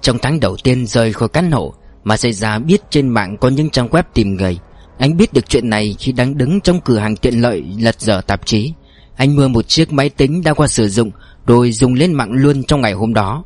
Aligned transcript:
Trong 0.00 0.18
tháng 0.22 0.40
đầu 0.40 0.56
tiên 0.64 0.86
rời 0.86 1.12
khỏi 1.12 1.28
căn 1.28 1.50
hộ 1.50 1.74
Mà 2.04 2.16
xảy 2.16 2.32
ra 2.32 2.58
biết 2.58 2.90
trên 2.90 3.08
mạng 3.08 3.36
có 3.40 3.48
những 3.48 3.70
trang 3.70 3.88
web 3.88 4.02
tìm 4.14 4.34
người, 4.34 4.58
Anh 4.98 5.16
biết 5.16 5.32
được 5.32 5.48
chuyện 5.48 5.70
này 5.70 5.96
khi 5.98 6.12
đang 6.12 6.38
đứng 6.38 6.60
trong 6.60 6.80
cửa 6.80 6.98
hàng 6.98 7.16
tiện 7.16 7.42
lợi 7.42 7.64
lật 7.78 8.00
dở 8.00 8.20
tạp 8.26 8.46
chí. 8.46 8.72
Anh 9.16 9.36
mua 9.36 9.48
một 9.48 9.68
chiếc 9.68 9.92
máy 9.92 10.08
tính 10.08 10.42
đã 10.44 10.54
qua 10.54 10.66
sử 10.66 10.88
dụng, 10.88 11.10
Rồi 11.46 11.72
dùng 11.72 11.94
lên 11.94 12.12
mạng 12.12 12.32
luôn 12.32 12.62
trong 12.64 12.80
ngày 12.80 12.92
hôm 12.92 13.14
đó. 13.14 13.44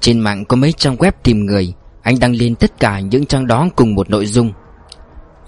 Trên 0.00 0.18
mạng 0.18 0.44
có 0.44 0.56
mấy 0.56 0.72
trang 0.72 0.96
web 0.96 1.12
tìm 1.22 1.46
người, 1.46 1.72
Anh 2.02 2.18
đăng 2.20 2.34
lên 2.34 2.54
tất 2.54 2.80
cả 2.80 3.00
những 3.00 3.26
trang 3.26 3.46
đó 3.46 3.68
cùng 3.76 3.94
một 3.94 4.10
nội 4.10 4.26
dung. 4.26 4.52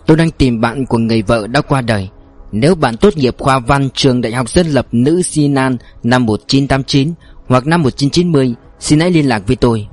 Tôi 0.07 0.17
đang 0.17 0.31
tìm 0.31 0.61
bạn 0.61 0.87
của 0.87 0.99
người 0.99 1.23
vợ 1.23 1.47
đã 1.47 1.61
qua 1.61 1.81
đời. 1.81 2.09
Nếu 2.53 2.75
bạn 2.75 2.97
tốt 2.97 3.17
nghiệp 3.17 3.37
khoa 3.39 3.59
văn 3.59 3.89
trường 3.95 4.21
Đại 4.21 4.33
học 4.33 4.51
Dân 4.51 4.67
lập 4.67 4.87
Nữ 4.93 5.23
Sinan 5.23 5.77
năm 6.03 6.27
1989 6.27 7.13
hoặc 7.47 7.66
năm 7.66 7.83
1990 7.83 8.55
Xin 8.80 9.00
hãy 9.00 9.10
liên 9.10 9.28
lạc 9.28 9.42
với 9.46 9.56
tôi. 9.56 9.88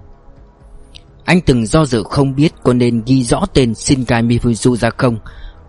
Anh 1.25 1.41
từng 1.41 1.65
do 1.65 1.85
dự 1.85 2.03
không 2.03 2.35
biết 2.35 2.53
có 2.63 2.73
nên 2.73 3.03
ghi 3.05 3.23
rõ 3.23 3.45
tên 3.53 3.75
Shinkai 3.75 4.23
Mifuzu 4.23 4.75
ra 4.75 4.89
không. 4.97 5.17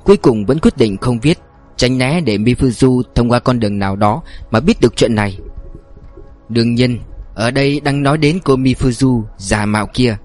Cuối 0.04 0.16
cùng 0.16 0.46
vẫn 0.46 0.58
quyết 0.58 0.76
định 0.76 0.96
không 0.96 1.20
viết. 1.20 1.38
Tránh 1.76 1.98
né 1.98 2.20
để 2.20 2.38
Mifuzu 2.38 3.02
thông 3.14 3.30
qua 3.30 3.38
con 3.38 3.60
đường 3.60 3.78
nào 3.78 3.96
đó 3.96 4.22
Mà 4.50 4.60
biết 4.60 4.80
được 4.80 4.96
chuyện 4.96 5.14
này. 5.14 5.38
Đương 6.48 6.74
nhiên, 6.74 6.98
Ở 7.34 7.50
đây 7.50 7.80
đang 7.80 8.02
nói 8.02 8.18
đến 8.18 8.38
cô 8.44 8.56
Mifuzu 8.56 9.22
già 9.38 9.66
mạo 9.66 9.86
kia. 9.94 10.16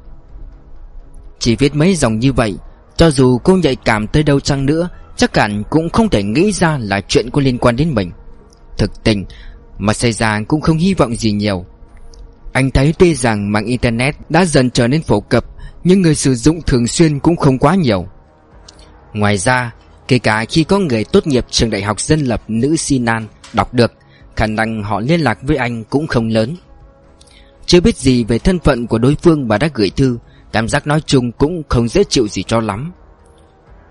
Chỉ 1.40 1.56
viết 1.56 1.76
mấy 1.76 1.96
dòng 1.96 2.20
như 2.20 2.34
vậy, 2.34 2.58
Cho 2.96 3.10
dù 3.12 3.38
cô 3.38 3.58
nhạy 3.58 3.76
cảm 3.76 4.08
tới 4.08 4.24
đâu 4.24 4.40
chăng 4.40 4.66
nữa, 4.66 4.90
Chắc 5.16 5.38
hẳn 5.38 5.64
cũng 5.70 5.90
không 5.90 6.10
thể 6.10 6.24
nghĩ 6.24 6.52
ra 6.52 6.78
là 6.78 7.02
chuyện 7.02 7.30
có 7.30 7.42
liên 7.42 7.58
quan 7.58 7.76
đến 7.76 7.94
mình. 7.94 8.12
Thực 8.78 9.04
tình, 9.04 9.26
Mà 9.78 9.94
xảy 9.94 10.12
ra 10.12 10.42
cũng 10.48 10.62
không 10.62 10.78
hy 10.78 10.94
vọng 10.94 11.16
gì 11.16 11.32
nhiều 11.32 11.66
anh 12.54 12.72
thấy 12.72 12.94
tuy 13.00 13.16
rằng 13.16 13.52
mạng 13.52 13.66
Internet 13.66 14.16
đã 14.30 14.46
dần 14.46 14.72
trở 14.72 14.88
nên 14.88 15.04
phổ 15.04 15.20
cập, 15.20 15.46
Nhưng 15.84 16.02
người 16.02 16.16
sử 16.16 16.36
dụng 16.36 16.62
thường 16.62 16.88
xuyên 16.88 17.20
cũng 17.20 17.36
không 17.36 17.58
quá 17.58 17.76
nhiều. 17.76 18.06
Ngoài 19.14 19.38
ra, 19.38 19.72
Kể 20.08 20.20
cả 20.20 20.46
khi 20.46 20.64
có 20.64 20.80
người 20.80 21.04
tốt 21.04 21.28
nghiệp 21.28 21.46
trường 21.50 21.70
đại 21.70 21.82
học 21.82 22.00
dân 22.00 22.20
lập 22.20 22.42
nữ 22.48 22.76
Sinan 22.76 23.28
đọc 23.54 23.74
được, 23.74 23.94
Khả 24.36 24.48
năng 24.48 24.84
họ 24.84 25.00
liên 25.00 25.22
lạc 25.22 25.40
với 25.42 25.58
anh 25.58 25.84
cũng 25.84 26.08
không 26.08 26.28
lớn. 26.28 26.56
Chưa 27.66 27.82
biết 27.82 27.98
gì 27.98 28.24
về 28.24 28.40
thân 28.40 28.60
phận 28.60 28.88
của 28.88 28.98
đối 28.98 29.16
phương 29.16 29.48
mà 29.48 29.58
đã 29.58 29.70
gửi 29.74 29.90
thư, 29.90 30.18
Cảm 30.52 30.68
giác 30.68 30.88
nói 30.88 31.02
chung 31.06 31.32
cũng 31.32 31.64
không 31.70 31.88
dễ 31.88 32.04
chịu 32.04 32.28
gì 32.28 32.44
cho 32.44 32.60
lắm. 32.60 32.92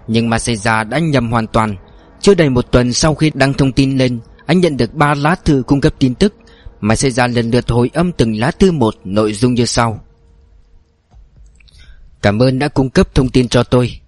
Nhưng 0.07 0.29
mà 0.31 0.39
xảy 0.39 0.57
ra 0.57 0.85
đã 0.85 0.99
nhầm 0.99 1.31
hoàn 1.31 1.47
toàn. 1.47 1.77
Chưa 2.21 2.35
đầy 2.35 2.51
một 2.51 2.73
tuần 2.73 2.93
sau 2.93 3.15
khi 3.15 3.31
đăng 3.35 3.55
thông 3.55 3.73
tin 3.73 3.99
lên, 3.99 4.21
Anh 4.47 4.61
nhận 4.61 4.77
được 4.77 4.95
ba 4.95 5.15
lá 5.15 5.35
thư 5.45 5.63
cung 5.67 5.81
cấp 5.81 5.95
tin 5.99 6.15
tức 6.15 6.35
mà 6.81 6.97
sẽ 6.97 7.11
ra 7.11 7.27
lần 7.27 7.51
lượt 7.51 7.71
hồi 7.71 7.91
âm 7.93 8.13
từng 8.13 8.37
lá 8.37 8.51
thư 8.51 8.73
một, 8.73 8.95
nội 9.05 9.33
dung 9.33 9.55
như 9.55 9.65
sau. 9.65 10.05
Cảm 12.23 12.43
ơn 12.43 12.59
đã 12.59 12.69
cung 12.69 12.91
cấp 12.91 13.15
thông 13.15 13.29
tin 13.29 13.49
cho 13.49 13.63
tôi. 13.63 14.01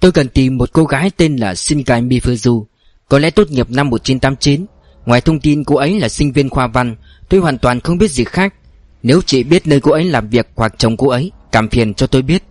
Tôi 0.00 0.12
cần 0.12 0.28
tìm 0.28 0.56
một 0.56 0.72
cô 0.72 0.84
gái 0.84 1.10
tên 1.16 1.36
là 1.36 1.54
Shinkai 1.54 2.02
Mifuzu. 2.02 2.64
Có 3.08 3.18
lẽ 3.18 3.30
tốt 3.30 3.50
nghiệp 3.50 3.70
năm 3.70 3.90
1989 3.90 4.66
Ngoài 5.06 5.20
thông 5.20 5.40
tin 5.40 5.64
cô 5.64 5.76
ấy 5.76 6.00
là 6.00 6.08
sinh 6.08 6.32
viên 6.32 6.48
khoa 6.48 6.66
văn, 6.66 6.96
Tôi 7.28 7.40
hoàn 7.40 7.58
toàn 7.58 7.80
không 7.80 7.98
biết 7.98 8.10
gì 8.10 8.24
khác. 8.24 8.54
Nếu 9.02 9.20
chị 9.26 9.42
biết 9.42 9.66
nơi 9.66 9.80
cô 9.80 9.92
ấy 9.92 10.04
làm 10.04 10.28
việc 10.28 10.48
hoặc 10.54 10.74
chồng 10.78 10.96
cô 10.96 11.08
ấy, 11.08 11.32
Cảm 11.52 11.68
phiền 11.68 11.94
cho 11.94 12.06
tôi 12.06 12.22
biết. 12.22 12.42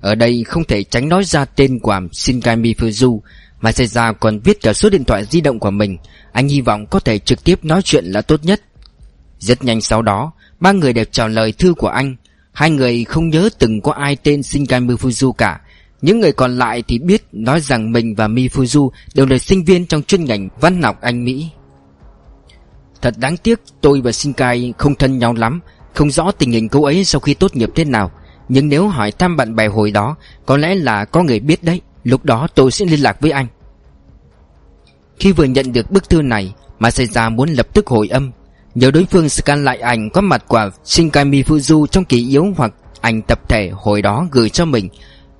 Ở 0.00 0.14
đây 0.14 0.44
không 0.44 0.64
thể 0.64 0.82
tránh 0.82 1.08
nói 1.08 1.24
ra 1.24 1.44
tên 1.44 1.78
của 1.78 2.00
Shinkai 2.12 2.56
Mifuzu 2.56 3.20
mà 3.60 3.72
xảy 3.72 3.86
ra 3.86 4.12
còn 4.12 4.38
viết 4.38 4.62
cả 4.62 4.72
số 4.72 4.90
điện 4.90 5.04
thoại 5.04 5.24
di 5.24 5.40
động 5.40 5.58
của 5.58 5.70
mình. 5.70 5.98
Anh 6.32 6.48
hy 6.48 6.60
vọng 6.60 6.86
có 6.86 7.00
thể 7.00 7.18
trực 7.18 7.44
tiếp 7.44 7.64
nói 7.64 7.82
chuyện 7.82 8.04
là 8.04 8.22
tốt 8.22 8.40
nhất. 8.42 8.62
Rất 9.38 9.64
nhanh 9.64 9.80
sau 9.80 10.02
đó, 10.02 10.32
Ba 10.60 10.72
người 10.72 10.92
đều 10.92 11.04
trả 11.04 11.28
lời 11.28 11.52
thư 11.52 11.74
của 11.74 11.88
anh. 11.88 12.16
Hai 12.52 12.70
người 12.70 13.04
không 13.04 13.28
nhớ 13.28 13.48
từng 13.58 13.80
có 13.80 13.92
ai 13.92 14.16
tên 14.16 14.42
Shinkai 14.42 14.80
Mifuzu 14.80 15.32
cả. 15.32 15.60
Những 16.02 16.20
người 16.20 16.32
còn 16.32 16.58
lại 16.58 16.82
thì 16.88 16.98
biết 16.98 17.22
Nói 17.32 17.60
rằng 17.60 17.92
mình 17.92 18.14
và 18.14 18.28
Mifuzu 18.28 18.90
Đều 19.14 19.26
là 19.26 19.38
sinh 19.38 19.64
viên 19.64 19.86
trong 19.86 20.02
chuyên 20.02 20.24
ngành 20.24 20.48
văn 20.60 20.82
học 20.82 21.00
Anh 21.00 21.24
Mỹ. 21.24 21.50
Thật 23.02 23.14
đáng 23.18 23.36
tiếc, 23.36 23.60
tôi 23.80 24.00
và 24.00 24.12
Shinkai 24.12 24.74
không 24.78 24.94
thân 24.94 25.18
nhau 25.18 25.34
lắm, 25.34 25.60
Không 25.94 26.10
rõ 26.10 26.30
tình 26.30 26.52
hình 26.52 26.68
cô 26.68 26.84
ấy 26.84 27.04
sau 27.04 27.20
khi 27.20 27.34
tốt 27.34 27.56
nghiệp 27.56 27.70
thế 27.74 27.84
nào. 27.84 28.10
Nhưng 28.48 28.68
nếu 28.68 28.88
hỏi 28.88 29.12
thăm 29.12 29.36
bạn 29.36 29.56
bè 29.56 29.68
hồi 29.68 29.90
đó, 29.90 30.16
Có 30.46 30.56
lẽ 30.56 30.74
là 30.74 31.04
có 31.04 31.22
người 31.22 31.40
biết 31.40 31.64
đấy. 31.64 31.80
Lúc 32.04 32.24
đó 32.24 32.48
tôi 32.54 32.70
sẽ 32.70 32.84
liên 32.84 33.00
lạc 33.00 33.20
với 33.20 33.30
anh. 33.30 33.46
Khi 35.20 35.32
vừa 35.32 35.44
nhận 35.44 35.72
được 35.72 35.90
bức 35.90 36.10
thư 36.10 36.22
này 36.22 36.54
Mà 36.78 36.90
xảy 36.90 37.06
ra 37.06 37.28
muốn 37.28 37.48
lập 37.48 37.66
tức 37.74 37.86
hồi 37.86 38.08
âm 38.08 38.30
Nhớ 38.74 38.90
đối 38.90 39.04
phương 39.04 39.28
scan 39.28 39.64
lại 39.64 39.78
ảnh 39.78 40.10
có 40.10 40.20
mặt 40.20 40.44
của 40.48 40.70
Shinkami 40.84 41.42
Mifuzu 41.42 41.86
trong 41.86 42.04
kỷ 42.04 42.28
yếu 42.28 42.46
hoặc 42.56 42.74
ảnh 43.00 43.22
tập 43.22 43.48
thể 43.48 43.70
hồi 43.74 44.02
đó 44.02 44.26
gửi 44.30 44.48
cho 44.48 44.64
mình, 44.64 44.88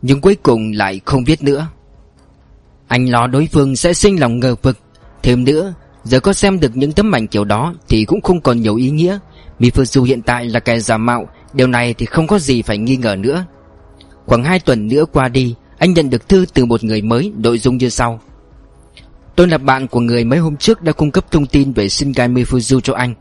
Nhưng 0.03 0.21
cuối 0.21 0.37
cùng 0.43 0.73
lại 0.73 1.01
không 1.05 1.25
viết 1.25 1.43
nữa. 1.43 1.67
Anh 2.89 3.07
lo 3.07 3.27
đối 3.27 3.49
phương 3.53 3.77
sẽ 3.77 3.93
sinh 3.93 4.21
lòng 4.21 4.41
ngờ 4.41 4.55
vực. 4.63 4.79
Thêm 5.23 5.45
nữa, 5.45 5.75
Giờ 6.05 6.21
có 6.21 6.33
xem 6.33 6.61
được 6.61 6.77
những 6.77 6.93
tấm 6.93 7.15
ảnh 7.15 7.27
kiểu 7.27 7.45
đó 7.45 7.75
Thì 7.89 8.05
cũng 8.05 8.21
không 8.21 8.41
còn 8.41 8.61
nhiều 8.61 8.77
ý 8.77 8.91
nghĩa. 8.91 9.19
Mifuzu 9.59 10.03
hiện 10.03 10.23
tại 10.23 10.45
là 10.45 10.61
kẻ 10.61 10.79
giả 10.79 10.97
mạo, 10.97 11.29
Điều 11.53 11.67
này 11.67 11.95
thì 11.95 12.07
không 12.07 12.27
có 12.27 12.39
gì 12.39 12.63
phải 12.63 12.79
nghi 12.79 12.97
ngờ 12.97 13.17
nữa. 13.19 13.45
Khoảng 14.27 14.45
2 14.45 14.59
tuần 14.59 14.89
nữa 14.89 15.05
qua 15.13 15.29
đi 15.29 15.55
anh 15.81 15.93
nhận 15.93 16.11
được 16.11 16.29
thư 16.29 16.45
từ 16.55 16.65
một 16.65 16.85
người 16.85 17.03
mới, 17.03 17.33
Nội 17.37 17.59
dung 17.59 17.77
như 17.77 17.89
sau. 17.89 18.21
Tôi 19.37 19.49
là 19.49 19.59
bạn 19.59 19.87
của 19.89 20.01
người 20.01 20.25
mấy 20.25 20.39
hôm 20.39 20.57
trước 20.57 20.83
đã 20.83 20.93
cung 20.93 21.11
cấp 21.11 21.25
thông 21.31 21.47
tin 21.47 21.73
về 21.73 21.89
Shingai 21.89 22.29
Mifuzu 22.29 22.81
cho 22.81 22.95
anh. 22.95 23.15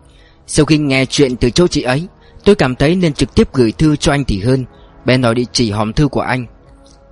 Sau 0.48 0.66
khi 0.66 0.78
nghe 0.78 1.06
chuyện 1.06 1.36
từ 1.36 1.50
chỗ 1.50 1.68
chị 1.68 1.82
ấy, 1.82 2.08
Tôi 2.44 2.56
cảm 2.56 2.76
thấy 2.76 2.96
nên 2.96 3.14
trực 3.14 3.36
tiếp 3.36 3.54
gửi 3.54 3.72
thư 3.72 3.96
cho 3.96 4.12
anh 4.12 4.24
thì 4.26 4.40
hơn. 4.40 4.66
Bèn 5.06 5.22
nói 5.22 5.36
địa 5.36 5.44
chỉ 5.52 5.72
hòm 5.72 5.94
thư 5.94 6.08
của 6.08 6.22
anh. 6.22 6.46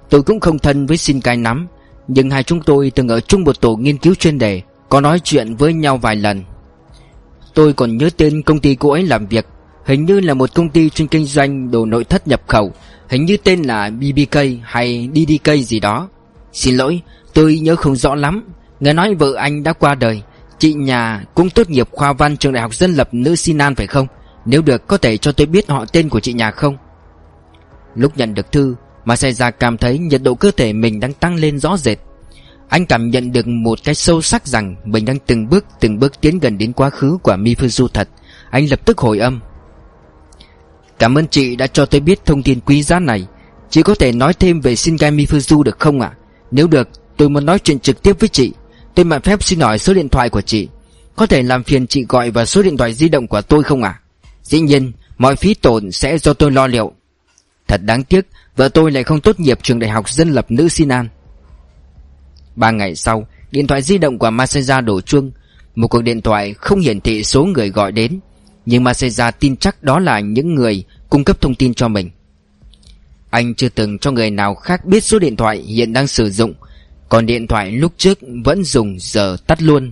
Tôi 0.09 0.23
cũng 0.23 0.39
không 0.39 0.59
thân 0.59 0.85
với 0.85 0.97
Shingai 0.97 1.37
lắm, 1.37 1.67
Nhưng 2.07 2.29
hai 2.29 2.43
chúng 2.43 2.61
tôi 2.61 2.91
từng 2.95 3.07
ở 3.07 3.19
chung 3.19 3.43
một 3.43 3.61
tổ 3.61 3.75
nghiên 3.75 3.97
cứu 3.97 4.15
chuyên 4.15 4.37
đề, 4.37 4.61
Có 4.89 5.01
nói 5.01 5.19
chuyện 5.23 5.55
với 5.55 5.73
nhau 5.73 5.97
vài 5.97 6.15
lần. 6.15 6.43
Tôi 7.53 7.73
còn 7.73 7.97
nhớ 7.97 8.09
tên 8.17 8.41
công 8.41 8.59
ty 8.59 8.75
cô 8.75 8.89
ấy 8.89 9.03
làm 9.03 9.27
việc, 9.27 9.45
Hình 9.85 10.05
như 10.05 10.19
là 10.19 10.33
một 10.33 10.55
công 10.55 10.69
ty 10.69 10.89
chuyên 10.89 11.07
kinh 11.07 11.25
doanh 11.25 11.71
đồ 11.71 11.85
nội 11.85 12.03
thất 12.03 12.27
nhập 12.27 12.41
khẩu. 12.47 12.73
Hình 13.09 13.25
như 13.25 13.37
tên 13.37 13.63
là 13.63 13.89
BBK 13.89 14.37
hay 14.63 15.09
DDK 15.15 15.65
gì 15.65 15.79
đó. 15.79 16.09
Xin 16.51 16.75
lỗi, 16.75 17.01
tôi 17.33 17.59
nhớ 17.59 17.75
không 17.75 17.95
rõ 17.95 18.15
lắm. 18.15 18.43
Nghe 18.79 18.93
nói 18.93 19.15
vợ 19.15 19.33
anh 19.37 19.63
đã 19.63 19.73
qua 19.73 19.95
đời. 19.95 20.21
Chị 20.59 20.73
nhà 20.73 21.23
cũng 21.35 21.49
tốt 21.49 21.69
nghiệp 21.69 21.87
khoa 21.91 22.13
văn 22.13 22.37
trường 22.37 22.53
đại 22.53 22.61
học 22.61 22.75
dân 22.75 22.93
lập 22.93 23.09
nữ 23.11 23.35
Sinan 23.35 23.75
phải 23.75 23.87
không? 23.87 24.07
Nếu 24.45 24.61
được, 24.61 24.87
có 24.87 24.97
thể 24.97 25.17
cho 25.17 25.31
tôi 25.31 25.47
biết 25.47 25.69
họ 25.69 25.85
tên 25.85 26.09
của 26.09 26.19
chị 26.19 26.33
nhà 26.33 26.51
không? 26.51 26.77
Lúc 27.95 28.17
nhận 28.17 28.33
được 28.33 28.51
thư 28.51 28.75
Mà 29.05 29.15
cảm 29.59 29.77
thấy 29.77 29.99
nhiệt 29.99 30.21
độ 30.23 30.35
cơ 30.35 30.51
thể 30.57 30.73
mình 30.73 30.99
đang 30.99 31.13
tăng 31.13 31.35
lên 31.35 31.59
rõ 31.59 31.77
rệt. 31.77 31.97
Anh 32.69 32.85
cảm 32.85 33.09
nhận 33.09 33.31
được 33.31 33.47
một 33.47 33.79
cái 33.83 33.95
sâu 33.95 34.21
sắc 34.21 34.47
rằng 34.47 34.75
Mình 34.85 35.05
đang 35.05 35.19
từng 35.19 35.49
bước 35.49 35.65
từng 35.79 35.99
bước 35.99 36.21
tiến 36.21 36.39
gần 36.39 36.57
đến 36.57 36.73
quá 36.73 36.89
khứ 36.89 37.17
của 37.23 37.33
Mifuzu 37.33 37.87
thật. 37.87 38.09
Anh 38.49 38.65
lập 38.69 38.85
tức 38.85 38.97
hồi 38.97 39.19
âm. 39.19 39.39
Cảm 40.99 41.17
ơn 41.17 41.27
chị 41.27 41.55
đã 41.55 41.67
cho 41.67 41.85
tôi 41.85 42.01
biết 42.01 42.25
thông 42.25 42.43
tin 42.43 42.59
quý 42.59 42.83
giá 42.83 42.99
này. 42.99 43.27
Chị 43.69 43.83
có 43.83 43.95
thể 43.95 44.11
nói 44.11 44.33
thêm 44.33 44.61
về 44.61 44.75
Shingai 44.75 45.11
Mifuzu 45.11 45.63
được 45.63 45.79
không 45.79 46.01
ạ? 46.01 46.11
Nếu 46.51 46.67
được, 46.67 46.89
tôi 47.17 47.29
muốn 47.29 47.45
nói 47.45 47.59
chuyện 47.59 47.79
trực 47.79 48.03
tiếp 48.03 48.19
với 48.19 48.29
chị. 48.29 48.53
Tôi 48.95 49.05
mạn 49.05 49.21
phép 49.21 49.43
xin 49.43 49.59
hỏi 49.59 49.79
số 49.79 49.93
điện 49.93 50.09
thoại 50.09 50.29
của 50.29 50.41
chị. 50.41 50.67
Có 51.15 51.25
thể 51.25 51.43
làm 51.43 51.63
phiền 51.63 51.87
chị 51.87 52.05
gọi 52.09 52.31
vào 52.31 52.45
số 52.45 52.61
điện 52.61 52.77
thoại 52.77 52.93
di 52.93 53.09
động 53.09 53.27
của 53.27 53.41
tôi 53.41 53.63
không 53.63 53.83
ạ? 53.83 53.99
Dĩ 54.43 54.59
nhiên, 54.59 54.91
mọi 55.17 55.35
phí 55.35 55.53
tổn 55.53 55.91
sẽ 55.91 56.17
do 56.17 56.33
tôi 56.33 56.51
lo 56.51 56.67
liệu. 56.67 56.91
Thật 57.67 57.81
đáng 57.83 58.03
tiếc, 58.03 58.27
Vợ 58.55 58.69
tôi 58.69 58.91
lại 58.91 59.03
không 59.03 59.21
tốt 59.21 59.39
nghiệp 59.39 59.59
trường 59.63 59.79
đại 59.79 59.89
học 59.89 60.09
dân 60.09 60.29
lập 60.29 60.45
nữ 60.51 60.69
Sinan 60.69 61.09
Ba 62.55 62.71
ngày 62.71 62.95
sau, 62.95 63.27
Điện 63.51 63.67
thoại 63.67 63.81
di 63.81 63.97
động 63.97 64.19
của 64.19 64.29
Masaya 64.29 64.81
đổ 64.81 65.01
chuông. 65.01 65.31
Một 65.75 65.87
cuộc 65.87 66.01
điện 66.01 66.21
thoại 66.21 66.53
không 66.53 66.79
hiển 66.79 67.01
thị 67.01 67.23
số 67.23 67.45
người 67.45 67.69
gọi 67.69 67.91
đến. 67.91 68.19
Nhưng 68.65 68.83
Maseja 68.83 69.31
tin 69.39 69.57
chắc 69.57 69.83
đó 69.83 69.99
là 69.99 70.19
những 70.19 70.55
người 70.55 70.83
cung 71.09 71.23
cấp 71.23 71.41
thông 71.41 71.55
tin 71.55 71.73
cho 71.73 71.87
mình. 71.87 72.09
Anh 73.29 73.55
chưa 73.55 73.69
từng 73.69 73.97
cho 73.99 74.11
người 74.11 74.31
nào 74.31 74.55
khác 74.55 74.85
biết 74.85 75.03
số 75.03 75.19
điện 75.19 75.35
thoại 75.35 75.57
hiện 75.57 75.93
đang 75.93 76.07
sử 76.07 76.29
dụng, 76.29 76.53
Còn 77.09 77.25
điện 77.25 77.47
thoại 77.47 77.71
lúc 77.71 77.93
trước 77.97 78.19
vẫn 78.45 78.63
dùng, 78.63 78.97
giờ 78.99 79.37
tắt 79.47 79.61
luôn. 79.61 79.91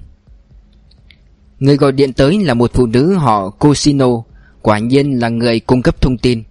Người 1.59 1.77
gọi 1.77 1.91
điện 1.91 2.13
tới 2.13 2.39
là 2.39 2.53
một 2.53 2.71
phụ 2.73 2.85
nữ 2.85 3.13
họ 3.13 3.49
Cosino 3.49 4.07
Quả 4.61 4.79
nhiên 4.79 5.19
là 5.19 5.29
người 5.29 5.59
cung 5.59 5.81
cấp 5.81 6.01
thông 6.01 6.17
tin. 6.17 6.43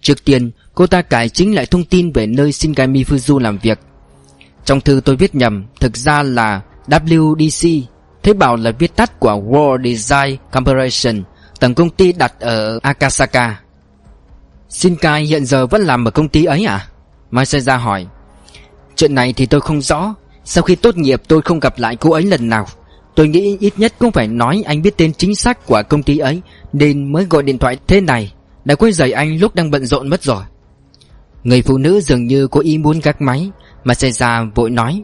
Trước 0.00 0.24
tiên, 0.24 0.50
cô 0.74 0.86
ta 0.86 1.02
cải 1.02 1.28
chính 1.28 1.54
lại 1.54 1.66
thông 1.66 1.84
tin 1.84 2.12
về 2.12 2.26
nơi 2.26 2.52
Shinkai 2.52 2.86
Fuzu 2.86 3.38
làm 3.38 3.58
việc. 3.58 3.78
Trong 4.64 4.80
thư 4.80 5.00
tôi 5.04 5.16
viết 5.16 5.34
nhầm, 5.34 5.66
Thực 5.80 5.96
ra 5.96 6.22
là 6.22 6.62
WDC 6.86 7.82
Thế 8.22 8.32
bảo 8.32 8.56
là 8.56 8.70
viết 8.70 8.96
tắt 8.96 9.20
của 9.20 9.32
World 9.32 9.94
Design 9.94 10.36
Corporation 10.52 11.24
Tổng 11.60 11.74
công 11.74 11.90
ty 11.90 12.12
đặt 12.12 12.40
ở 12.40 12.78
Akasaka. 12.82 13.60
Shinkai 14.70 15.22
hiện 15.22 15.44
giờ 15.44 15.66
vẫn 15.66 15.82
làm 15.82 16.04
ở 16.04 16.10
công 16.10 16.28
ty 16.28 16.44
ấy 16.44 16.64
à? 16.64 16.86
Maseja 17.30 17.78
hỏi. 17.78 18.06
Chuyện 18.96 19.14
này 19.14 19.32
thì 19.32 19.46
tôi 19.46 19.60
không 19.60 19.80
rõ. 19.80 20.14
Sau 20.44 20.64
khi 20.64 20.74
tốt 20.74 20.96
nghiệp, 20.96 21.22
tôi 21.28 21.42
không 21.42 21.60
gặp 21.60 21.78
lại 21.78 21.96
cô 21.96 22.10
ấy 22.10 22.22
lần 22.22 22.48
nào. 22.48 22.66
Tôi 23.14 23.28
nghĩ 23.28 23.56
ít 23.60 23.72
nhất 23.76 23.94
cũng 23.98 24.12
phải 24.12 24.28
nói 24.28 24.62
anh 24.66 24.82
biết 24.82 24.96
tên 24.96 25.12
chính 25.14 25.34
xác 25.34 25.66
của 25.66 25.82
công 25.88 26.02
ty 26.02 26.18
ấy, 26.18 26.42
Nên 26.72 27.12
mới 27.12 27.26
gọi 27.30 27.42
điện 27.42 27.58
thoại 27.58 27.78
thế 27.86 28.00
này. 28.00 28.32
Đã 28.64 28.74
quên 28.74 28.92
giày 28.92 29.12
anh 29.12 29.40
lúc 29.40 29.54
đang 29.54 29.70
bận 29.70 29.86
rộn 29.86 30.08
mất 30.08 30.22
rồi. 30.22 30.42
Người 31.44 31.62
phụ 31.62 31.78
nữ 31.78 32.00
dường 32.00 32.26
như 32.26 32.46
có 32.46 32.60
ý 32.60 32.78
muốn 32.78 33.00
gác 33.00 33.20
máy. 33.20 33.50
Mà 33.84 33.94
xảy 33.94 34.12
ra 34.12 34.44
vội 34.54 34.70
nói. 34.70 35.02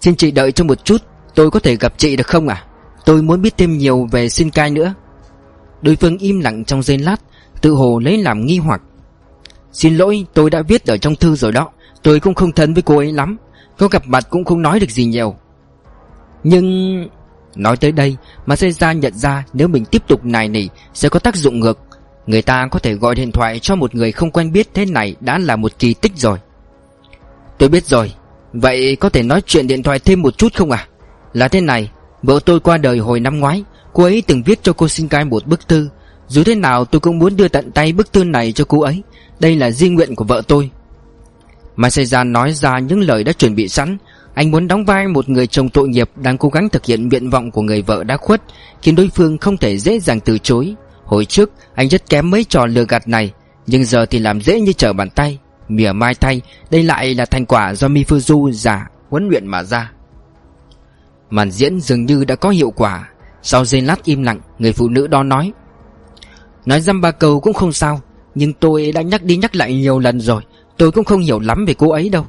Xin 0.00 0.16
chị 0.16 0.30
đợi 0.30 0.52
cho 0.52 0.64
một 0.64 0.84
chút, 0.84 1.02
Tôi 1.34 1.50
có 1.50 1.60
thể 1.60 1.76
gặp 1.76 1.94
chị 1.96 2.16
được 2.16 2.26
không 2.26 2.48
à 2.48 2.64
Tôi 3.04 3.22
muốn 3.22 3.42
biết 3.42 3.54
thêm 3.58 3.78
nhiều 3.78 4.08
về 4.10 4.28
xin 4.28 4.50
cai 4.50 4.70
nữa. 4.70 4.94
Đối 5.82 5.96
phương 5.96 6.18
im 6.18 6.40
lặng 6.40 6.64
trong 6.64 6.82
giây 6.82 6.98
lát. 6.98 7.16
Tự 7.62 7.70
hồ 7.70 7.98
lấy 7.98 8.18
làm 8.18 8.46
nghi 8.46 8.58
hoặc. 8.58 8.82
Xin 9.72 9.96
lỗi, 9.96 10.26
tôi 10.34 10.50
đã 10.50 10.62
viết 10.62 10.86
ở 10.86 10.96
trong 10.96 11.16
thư 11.16 11.34
rồi 11.34 11.52
đó. 11.52 11.70
Tôi 12.02 12.20
cũng 12.20 12.34
không 12.34 12.52
thân 12.52 12.74
với 12.74 12.82
cô 12.82 12.96
ấy 12.96 13.12
lắm. 13.12 13.36
Có 13.78 13.88
gặp 13.88 14.02
mặt 14.06 14.26
cũng 14.30 14.44
không 14.44 14.62
nói 14.62 14.80
được 14.80 14.90
gì 14.90 15.04
nhiều. 15.04 15.34
Nhưng 16.44 17.08
Nói 17.56 17.76
tới 17.76 17.92
đây 17.92 18.16
mà 18.46 18.54
Seiza 18.54 18.72
ra 18.72 18.92
nhận 18.92 19.18
ra 19.18 19.44
Nếu 19.52 19.68
mình 19.68 19.84
tiếp 19.84 20.02
tục 20.08 20.24
nài 20.24 20.48
nỉ 20.48 20.68
Sẽ 20.94 21.08
có 21.08 21.18
tác 21.18 21.36
dụng 21.36 21.60
ngược. 21.60 21.78
Người 22.26 22.42
ta 22.42 22.68
có 22.70 22.78
thể 22.78 22.94
gọi 22.94 23.14
điện 23.14 23.32
thoại 23.32 23.58
cho 23.58 23.74
một 23.74 23.94
người 23.94 24.12
không 24.12 24.30
quen 24.30 24.52
biết 24.52 24.68
thế 24.74 24.84
này 24.84 25.16
Đã 25.20 25.38
là 25.38 25.56
một 25.56 25.72
kỳ 25.78 25.94
tích 25.94 26.12
rồi. 26.16 26.38
Tôi 27.58 27.68
biết 27.68 27.84
rồi. 27.84 28.12
Vậy 28.52 28.96
có 28.96 29.08
thể 29.08 29.22
nói 29.22 29.42
chuyện 29.46 29.66
điện 29.66 29.82
thoại 29.82 29.98
thêm 29.98 30.22
một 30.22 30.38
chút 30.38 30.54
không 30.54 30.70
à 30.70 30.86
Là 31.32 31.48
thế 31.48 31.60
này, 31.60 31.90
Vợ 32.22 32.40
tôi 32.44 32.60
qua 32.60 32.78
đời 32.78 32.98
hồi 32.98 33.20
năm 33.20 33.40
ngoái, 33.40 33.64
Cô 33.92 34.02
ấy 34.02 34.22
từng 34.26 34.42
viết 34.42 34.62
cho 34.62 34.72
cô 34.72 34.88
sinh 34.88 35.08
cai 35.08 35.24
một 35.24 35.46
bức 35.46 35.68
thư. 35.68 35.88
Dù 36.28 36.44
thế 36.44 36.54
nào 36.54 36.84
tôi 36.84 37.00
cũng 37.00 37.18
muốn 37.18 37.36
đưa 37.36 37.48
tận 37.48 37.72
tay 37.72 37.92
bức 37.92 38.12
thư 38.12 38.24
này 38.24 38.52
cho 38.52 38.64
cô 38.64 38.80
ấy. 38.80 39.02
Đây 39.40 39.56
là 39.56 39.70
di 39.70 39.88
nguyện 39.88 40.14
của 40.14 40.24
vợ 40.24 40.42
tôi. 40.48 40.70
Masejan 41.76 42.32
nói 42.32 42.52
ra 42.52 42.78
những 42.78 43.00
lời 43.00 43.24
đã 43.24 43.32
chuẩn 43.32 43.54
bị 43.54 43.68
sẵn. 43.68 43.98
Anh 44.34 44.50
muốn 44.50 44.68
đóng 44.68 44.84
vai 44.84 45.08
một 45.08 45.28
người 45.28 45.46
chồng 45.46 45.68
tội 45.68 45.88
nghiệp 45.88 46.10
Đang 46.16 46.38
cố 46.38 46.48
gắng 46.48 46.68
thực 46.68 46.84
hiện 46.84 47.08
nguyện 47.08 47.30
vọng 47.30 47.50
của 47.50 47.62
người 47.62 47.82
vợ 47.82 48.04
đã 48.04 48.16
khuất, 48.16 48.42
Khiến 48.82 48.94
đối 48.94 49.08
phương 49.08 49.38
không 49.38 49.56
thể 49.56 49.78
dễ 49.78 50.00
dàng 50.00 50.20
từ 50.20 50.38
chối. 50.38 50.74
Hồi 51.04 51.24
trước, 51.24 51.50
anh 51.74 51.88
rất 51.88 52.10
kém 52.10 52.30
mấy 52.30 52.44
trò 52.44 52.66
lừa 52.66 52.84
gạt 52.84 53.08
này, 53.08 53.32
Nhưng 53.66 53.84
giờ 53.84 54.06
thì 54.06 54.18
làm 54.18 54.40
dễ 54.40 54.60
như 54.60 54.72
trở 54.72 54.92
bàn 54.92 55.10
tay. 55.10 55.38
Mỉa 55.68 55.92
mai 55.92 56.14
thay, 56.14 56.40
Đây 56.70 56.82
lại 56.82 57.14
là 57.14 57.24
thành 57.24 57.46
quả 57.46 57.74
do 57.74 57.88
Mifuzu 57.88 58.50
giả 58.50 58.88
huấn 59.10 59.28
luyện 59.28 59.46
mà 59.46 59.62
ra. 59.62 59.92
Màn 61.30 61.50
diễn 61.50 61.80
dường 61.80 62.06
như 62.06 62.24
đã 62.24 62.34
có 62.34 62.48
hiệu 62.48 62.70
quả. 62.70 63.08
Sau 63.42 63.64
giây 63.64 63.80
lát 63.80 64.04
im 64.04 64.22
lặng, 64.22 64.40
Người 64.58 64.72
phụ 64.72 64.88
nữ 64.88 65.06
đó 65.06 65.22
nói 65.22 65.52
Nói 66.66 66.80
dăm 66.80 67.00
ba 67.00 67.10
câu 67.10 67.40
cũng 67.40 67.54
không 67.54 67.72
sao, 67.72 68.00
Nhưng 68.34 68.52
tôi 68.52 68.92
đã 68.92 69.02
nhắc 69.02 69.22
đi 69.22 69.36
nhắc 69.36 69.56
lại 69.56 69.74
nhiều 69.74 69.98
lần 69.98 70.20
rồi, 70.20 70.42
Tôi 70.76 70.92
cũng 70.92 71.04
không 71.04 71.20
hiểu 71.20 71.40
lắm 71.40 71.64
về 71.64 71.74
cô 71.74 71.90
ấy 71.90 72.08
đâu. 72.08 72.26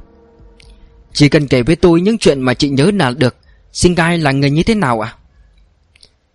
Chỉ 1.12 1.28
cần 1.28 1.48
kể 1.48 1.62
với 1.62 1.76
tôi 1.76 2.00
những 2.00 2.18
chuyện 2.18 2.40
mà 2.40 2.54
chị 2.54 2.68
nhớ 2.68 2.90
là 2.94 3.10
được 3.10 3.36
Sinh 3.72 3.94
gai 3.94 4.18
là 4.18 4.32
người 4.32 4.50
như 4.50 4.62
thế 4.62 4.74
nào 4.74 5.00
à? 5.00 5.14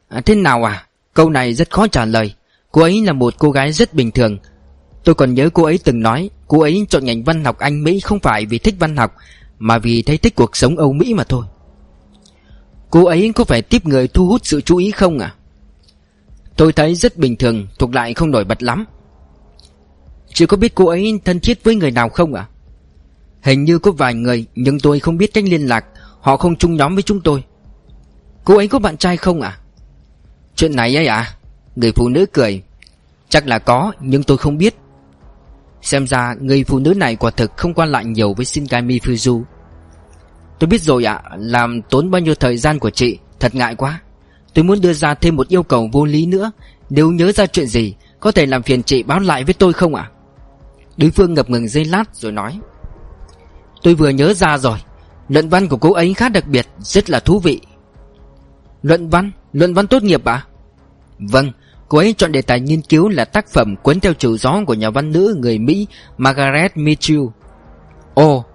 à 0.09 0.21
Thế 0.21 0.35
nào 0.35 0.63
à 0.63 0.85
Câu 1.13 1.29
này 1.29 1.53
rất 1.53 1.69
khó 1.69 1.87
trả 1.87 2.05
lời. 2.05 2.33
Cô 2.71 2.81
ấy 2.81 3.05
là 3.05 3.13
một 3.13 3.33
cô 3.37 3.51
gái 3.51 3.71
rất 3.71 3.93
bình 3.93 4.11
thường. 4.11 4.37
Tôi 5.03 5.15
còn 5.15 5.33
nhớ 5.33 5.49
cô 5.53 5.63
ấy 5.63 5.79
từng 5.83 5.99
nói, 5.99 6.29
Cô 6.47 6.61
ấy 6.61 6.85
chọn 6.89 7.05
ngành 7.05 7.23
văn 7.23 7.43
học 7.43 7.59
Anh 7.59 7.83
Mỹ 7.83 7.99
không 7.99 8.19
phải 8.19 8.45
vì 8.45 8.57
thích 8.57 8.75
văn 8.79 8.97
học, 8.97 9.15
Mà 9.59 9.77
vì 9.77 10.01
thấy 10.01 10.17
thích 10.17 10.35
cuộc 10.35 10.57
sống 10.57 10.77
Âu 10.77 10.93
Mỹ 10.93 11.13
mà 11.13 11.23
thôi. 11.23 11.45
Cô 12.89 13.05
ấy 13.05 13.31
có 13.35 13.43
phải 13.43 13.61
tiếp 13.61 13.85
người 13.85 14.07
thu 14.07 14.27
hút 14.27 14.41
sự 14.43 14.61
chú 14.61 14.77
ý 14.77 14.91
không 14.91 15.19
à 15.19 15.35
Tôi 16.59 16.73
thấy 16.73 16.95
rất 16.95 17.17
bình 17.17 17.35
thường, 17.35 17.67
Thuộc 17.79 17.95
lại 17.95 18.13
không 18.13 18.31
nổi 18.31 18.43
bật 18.43 18.63
lắm. 18.63 18.85
Chị 20.33 20.45
có 20.45 20.57
biết 20.57 20.75
cô 20.75 20.87
ấy 20.87 21.19
thân 21.25 21.39
thiết 21.39 21.63
với 21.63 21.75
người 21.75 21.91
nào 21.91 22.09
không 22.09 22.33
à 22.33 22.47
Hình 23.41 23.63
như 23.63 23.79
có 23.79 23.91
vài 23.91 24.13
người, 24.13 24.45
Nhưng 24.55 24.79
tôi 24.79 24.99
không 24.99 25.17
biết 25.17 25.33
cách 25.33 25.43
liên 25.47 25.61
lạc, 25.61 25.85
Họ 26.21 26.37
không 26.37 26.55
chung 26.55 26.75
nhóm 26.75 26.95
với 26.95 27.03
chúng 27.03 27.21
tôi. 27.21 27.43
Cô 28.43 28.57
ấy 28.57 28.67
có 28.67 28.79
bạn 28.79 28.97
trai 28.97 29.17
không 29.17 29.41
à 29.41 29.57
Chuyện 30.55 30.75
này 30.75 30.95
ấy 30.95 31.07
à 31.07 31.35
Người 31.75 31.91
phụ 31.91 32.09
nữ 32.09 32.25
cười. 32.33 32.63
Chắc 33.29 33.47
là 33.47 33.59
có, 33.59 33.93
nhưng 33.99 34.23
tôi 34.23 34.37
không 34.37 34.57
biết. 34.57 34.75
Xem 35.81 36.07
ra 36.07 36.35
người 36.39 36.63
phụ 36.63 36.79
nữ 36.79 36.93
này 36.93 37.15
quả 37.15 37.31
thực 37.31 37.57
không 37.57 37.73
quan 37.73 37.91
lại 37.91 38.05
nhiều 38.05 38.33
với 38.33 38.45
Shinkai 38.45 38.81
Mifuzu 38.81 39.43
Tôi 40.59 40.67
biết 40.67 40.81
rồi 40.81 41.03
ạ, 41.03 41.21
Làm 41.37 41.81
tốn 41.81 42.11
bao 42.11 42.21
nhiêu 42.21 42.35
thời 42.35 42.57
gian 42.57 42.79
của 42.79 42.89
chị, 42.89 43.19
Thật 43.39 43.55
ngại 43.55 43.75
quá. 43.75 44.01
Tôi 44.53 44.63
muốn 44.63 44.81
đưa 44.81 44.93
ra 44.93 45.13
thêm 45.13 45.35
một 45.35 45.47
yêu 45.47 45.63
cầu 45.63 45.89
vô 45.91 46.05
lý 46.05 46.25
nữa. 46.25 46.51
Nếu 46.89 47.11
nhớ 47.11 47.31
ra 47.31 47.45
chuyện 47.45 47.67
gì, 47.67 47.95
Có 48.19 48.31
thể 48.31 48.45
làm 48.45 48.63
phiền 48.63 48.83
chị 48.83 49.03
báo 49.03 49.19
lại 49.19 49.43
với 49.43 49.53
tôi 49.53 49.73
không 49.73 49.95
ạ? 49.95 50.09
Đối 50.97 51.11
phương 51.11 51.33
ngập 51.33 51.49
ngừng 51.49 51.67
giây 51.67 51.85
lát 51.85 52.15
rồi 52.15 52.31
nói. 52.31 52.59
Tôi 53.83 53.93
vừa 53.93 54.09
nhớ 54.09 54.33
ra 54.33 54.57
rồi. 54.57 54.77
Luận 55.29 55.49
văn 55.49 55.67
của 55.67 55.77
cô 55.77 55.93
ấy 55.93 56.13
khá 56.13 56.29
đặc 56.29 56.47
biệt, 56.47 56.67
Rất 56.79 57.09
là 57.09 57.19
thú 57.19 57.39
vị. 57.39 57.61
Luận 58.81 59.09
văn? 59.09 59.31
Luận 59.53 59.73
văn 59.73 59.87
tốt 59.87 60.03
nghiệp 60.03 60.25
à? 60.25 60.45
Vâng 61.19 61.51
Cô 61.89 61.97
ấy 61.97 62.15
chọn 62.17 62.31
đề 62.31 62.41
tài 62.41 62.59
nghiên 62.59 62.81
cứu 62.81 63.09
là 63.09 63.25
tác 63.25 63.47
phẩm 63.47 63.75
Cuốn 63.75 63.99
theo 63.99 64.13
chiều 64.13 64.37
gió 64.37 64.59
của 64.67 64.73
nhà 64.73 64.89
văn 64.89 65.11
nữ 65.11 65.35
người 65.39 65.59
Mỹ 65.59 65.87
Margaret 66.17 66.77
Mitchell. 66.77 67.21
Ồ! 68.13 68.45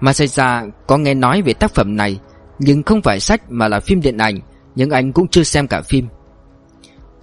Masaya 0.00 0.66
có 0.86 0.98
nghe 0.98 1.14
nói 1.14 1.42
về 1.42 1.52
tác 1.52 1.74
phẩm 1.74 1.96
này, 1.96 2.20
Nhưng 2.58 2.82
không 2.82 3.02
phải 3.02 3.20
sách 3.20 3.42
mà 3.48 3.68
là 3.68 3.80
phim 3.80 4.00
điện 4.00 4.18
ảnh. 4.18 4.40
Nhưng 4.78 4.90
anh 4.90 5.12
cũng 5.12 5.28
chưa 5.28 5.42
xem 5.42 5.68
cả 5.68 5.82
phim. 5.82 6.08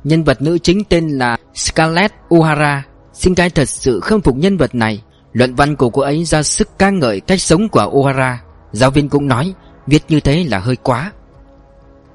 Nhân 0.03 0.23
vật 0.23 0.41
nữ 0.41 0.57
chính 0.57 0.83
tên 0.83 1.09
là 1.09 1.37
Scarlett 1.53 2.13
O'Hara 2.29 2.81
Xin 3.13 3.35
cái 3.35 3.49
thật 3.49 3.69
sự 3.69 3.99
khâm 3.99 4.21
phục 4.21 4.35
nhân 4.35 4.57
vật 4.57 4.75
này. 4.75 5.01
Luận 5.33 5.55
văn 5.55 5.75
của 5.75 5.89
cô 5.89 6.01
ấy 6.01 6.25
ra 6.25 6.43
sức 6.43 6.69
ca 6.79 6.89
ngợi 6.89 7.19
cách 7.19 7.41
sống 7.41 7.69
của 7.69 7.79
O'Hara. 7.79 8.35
Giáo 8.71 8.91
viên 8.91 9.09
cũng 9.09 9.27
nói, 9.27 9.53
Viết 9.87 10.03
như 10.09 10.19
thế 10.19 10.43
là 10.43 10.59
hơi 10.59 10.75
quá. 10.75 11.11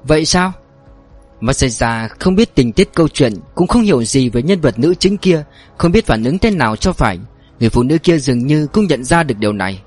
Vậy 0.03 0.25
sao? 0.25 0.51
Masaya 1.39 2.07
không 2.19 2.35
biết 2.35 2.55
tình 2.55 2.71
tiết 2.71 2.89
câu 2.93 3.07
chuyện, 3.07 3.33
Cũng 3.55 3.67
không 3.67 3.81
hiểu 3.81 4.03
gì 4.03 4.29
về 4.29 4.41
nhân 4.41 4.61
vật 4.61 4.79
nữ 4.79 4.93
chính 4.99 5.17
kia, 5.17 5.43
Không 5.77 5.91
biết 5.91 6.05
phản 6.05 6.23
ứng 6.23 6.37
thế 6.37 6.51
nào 6.51 6.75
cho 6.75 6.93
phải. 6.93 7.19
Người 7.59 7.69
phụ 7.69 7.83
nữ 7.83 7.97
kia 7.97 8.17
dường 8.17 8.47
như 8.47 8.67
cũng 8.67 8.87
nhận 8.87 9.03
ra 9.03 9.23
được 9.23 9.35
điều 9.37 9.53
này. 9.53 9.81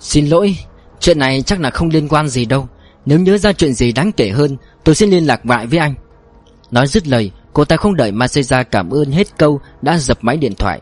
Xin 0.00 0.26
lỗi, 0.26 0.56
Chuyện 1.00 1.18
này 1.18 1.42
chắc 1.42 1.60
là 1.60 1.70
không 1.70 1.88
liên 1.88 2.08
quan 2.08 2.28
gì 2.28 2.44
đâu. 2.44 2.68
Nếu 3.06 3.18
nhớ 3.20 3.38
ra 3.38 3.52
chuyện 3.52 3.74
gì 3.74 3.92
đáng 3.92 4.12
kể 4.12 4.28
hơn, 4.28 4.56
Tôi 4.84 4.94
sẽ 4.94 5.06
liên 5.06 5.26
lạc 5.26 5.46
lại 5.46 5.66
với 5.66 5.78
anh. 5.78 5.94
Nói 6.70 6.86
dứt 6.86 7.06
lời, 7.06 7.30
Cô 7.52 7.64
ta 7.64 7.76
không 7.76 7.96
đợi 7.96 8.12
Masaya 8.12 8.62
cảm 8.62 8.90
ơn 8.90 9.10
hết 9.10 9.38
câu 9.38 9.60
Đã 9.82 9.98
dập 9.98 10.18
máy 10.20 10.36
điện 10.36 10.54
thoại. 10.54 10.80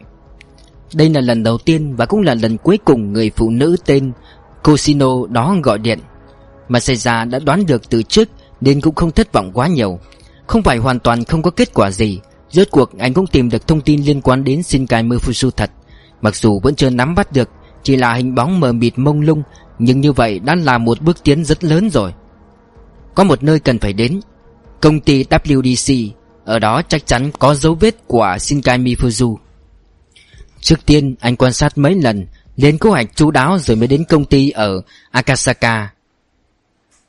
Đây 0.94 1.09
là 1.09 1.21
lần 1.21 1.43
đầu 1.43 1.59
tiên 1.59 1.97
Và 1.97 2.06
cũng 2.06 2.21
là 2.21 2.35
lần 2.35 2.59
cuối 2.59 2.79
cùng 2.85 3.12
Người 3.12 3.31
phụ 3.37 3.50
nữ 3.50 3.76
tên 3.87 4.12
Cosino 4.65 5.26
đó 5.26 5.56
gọi 5.62 5.79
điện. 5.79 5.99
Masaya 6.69 7.25
đã 7.25 7.38
đoán 7.38 7.67
được 7.67 7.91
từ 7.91 8.03
trước 8.03 8.29
Nên 8.61 8.81
cũng 8.81 8.94
không 8.94 9.11
thất 9.11 9.32
vọng 9.32 9.50
quá 9.55 9.67
nhiều. 9.67 9.99
Không 10.47 10.62
phải 10.62 10.77
hoàn 10.77 10.98
toàn 10.98 11.25
không 11.25 11.43
có 11.43 11.51
kết 11.51 11.75
quả 11.75 11.91
gì, 11.91 12.20
Rốt 12.51 12.69
cuộc 12.70 12.98
anh 12.98 13.15
cũng 13.15 13.27
tìm 13.27 13.51
được 13.51 13.67
thông 13.67 13.81
tin 13.81 14.03
liên 14.03 14.20
quan 14.20 14.44
đến 14.44 14.63
Shinkai 14.63 15.03
Mufusu 15.03 15.51
thật. 15.51 15.70
Mặc 16.20 16.37
dù 16.37 16.60
vẫn 16.60 16.75
chưa 16.75 16.91
nắm 16.91 17.15
bắt 17.15 17.32
được, 17.32 17.48
Chỉ 17.82 17.96
là 17.96 18.15
hình 18.15 18.34
bóng 18.34 18.60
mờ 18.60 18.72
mịt 18.72 18.93
mông 18.96 19.20
lung, 19.20 19.43
Nhưng 19.79 20.01
như 20.01 20.13
vậy 20.13 20.39
đã 20.39 20.55
là 20.55 20.79
một 20.79 21.01
bước 21.01 21.25
tiến 21.25 21.44
rất 21.44 21.65
lớn 21.65 21.91
rồi. 21.91 22.13
Có 23.15 23.25
một 23.25 23.43
nơi 23.43 23.61
cần 23.61 23.79
phải 23.79 23.93
đến. 23.93 24.21
Công 24.81 25.01
ty 25.01 25.25
WDC 25.25 26.11
Ở 26.44 26.59
đó 26.59 26.83
chắc 26.89 27.06
chắn 27.06 27.31
có 27.39 27.55
dấu 27.55 27.75
vết 27.75 27.94
của 28.06 28.37
Shinkai 28.41 28.79
Mifuzu. 28.79 29.37
Trước 30.61 30.87
tiên, 30.87 31.15
anh 31.21 31.37
quan 31.37 31.53
sát 31.53 31.79
mấy 31.79 31.94
lần, 31.94 32.27
Lên 32.56 32.79
kế 32.79 32.91
hoạch 32.91 33.06
chú 33.15 33.31
đáo 33.31 33.59
rồi 33.59 33.77
mới 33.77 33.89
đến 33.89 34.05
công 34.09 34.25
ty 34.25 34.51
ở 34.51 34.83
Akasaka. 35.11 35.91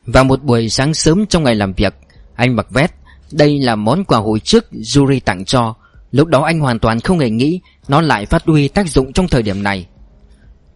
Vào 0.06 0.24
một 0.24 0.44
buổi 0.44 0.70
sáng 0.70 0.94
sớm 0.94 1.26
trong 1.26 1.44
ngày 1.44 1.56
làm 1.56 1.74
việc, 1.74 1.94
Anh 2.36 2.56
mặc 2.56 2.68
vest. 2.70 2.92
Đây 3.32 3.60
là 3.60 3.76
món 3.76 4.04
quà 4.04 4.20
hồi 4.20 4.40
trước 4.40 4.66
Yuri 4.96 5.20
tặng 5.20 5.46
cho. 5.46 5.76
Lúc 6.12 6.28
đó 6.28 6.44
anh 6.44 6.60
hoàn 6.60 6.80
toàn 6.80 7.00
không 7.00 7.20
hề 7.20 7.30
nghĩ 7.30 7.60
Nó 7.88 8.02
lại 8.02 8.26
phát 8.26 8.44
huy 8.46 8.68
tác 8.68 8.90
dụng 8.90 9.14
trong 9.14 9.28
thời 9.28 9.44
điểm 9.44 9.64
này. 9.64 9.88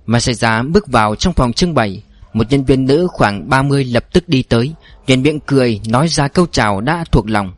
Masaya 0.05 0.63
bước 0.63 0.87
vào 0.87 1.15
trong 1.15 1.33
phòng 1.33 1.53
trưng 1.53 1.73
bày. 1.73 2.03
Một 2.33 2.43
nhân 2.49 2.63
viên 2.65 2.85
nữ 2.85 3.07
khoảng 3.11 3.49
30 3.49 3.83
lập 3.83 4.13
tức 4.13 4.29
đi 4.29 4.43
tới, 4.43 4.73
Nhuền 5.07 5.21
miệng 5.21 5.39
cười, 5.39 5.81
nói 5.87 6.07
ra 6.07 6.27
câu 6.27 6.45
chào 6.51 6.81
đã 6.81 7.03
thuộc 7.11 7.29
lòng 7.29 7.53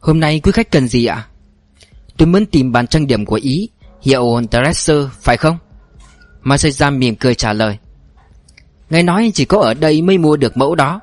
Hôm 0.00 0.20
nay 0.20 0.40
quý 0.40 0.52
khách 0.52 0.70
cần 0.70 0.88
gì 0.88 1.06
ạ? 1.06 1.26
Tôi 2.16 2.28
muốn 2.28 2.46
tìm 2.46 2.72
bàn 2.72 2.86
trang 2.86 3.06
điểm 3.06 3.24
của 3.24 3.40
Ý, 3.42 3.68
Hiệu 4.02 4.40
Dresser, 4.50 5.06
phải 5.20 5.36
không? 5.36 5.58
Masaya 6.42 6.90
mỉm 6.90 7.14
cười 7.16 7.34
trả 7.34 7.52
lời 7.52 7.78
Nghe 8.90 9.02
nói 9.02 9.30
chỉ 9.34 9.44
có 9.44 9.58
ở 9.60 9.74
đây 9.74 10.02
mới 10.02 10.18
mua 10.18 10.36
được 10.36 10.56
mẫu 10.56 10.74
đó 10.74 11.00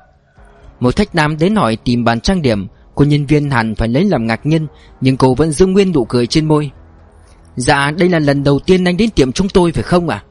Một 0.80 0.96
khách 0.96 1.14
nam 1.14 1.38
đến 1.38 1.56
hỏi 1.56 1.76
tìm 1.84 2.04
bàn 2.04 2.20
trang 2.20 2.42
điểm, 2.42 2.66
Cô 2.94 3.04
nhân 3.04 3.26
viên 3.26 3.50
hẳn 3.50 3.74
phải 3.74 3.88
lấy 3.88 4.04
làm 4.04 4.26
ngạc 4.26 4.46
nhiên, 4.46 4.66
Nhưng 5.00 5.16
cô 5.16 5.34
vẫn 5.34 5.52
giữ 5.52 5.66
nguyên 5.66 5.92
nụ 5.92 6.04
cười 6.04 6.26
trên 6.26 6.48
môi 6.48 6.70
Dạ 7.56 7.90
đây 7.90 8.08
là 8.08 8.18
lần 8.18 8.44
đầu 8.44 8.58
tiên 8.58 8.84
anh 8.84 8.96
đến 8.96 9.10
tiệm 9.10 9.32
chúng 9.32 9.48
tôi 9.48 9.72
phải 9.72 9.82
không 9.82 10.08
ạ? 10.08 10.24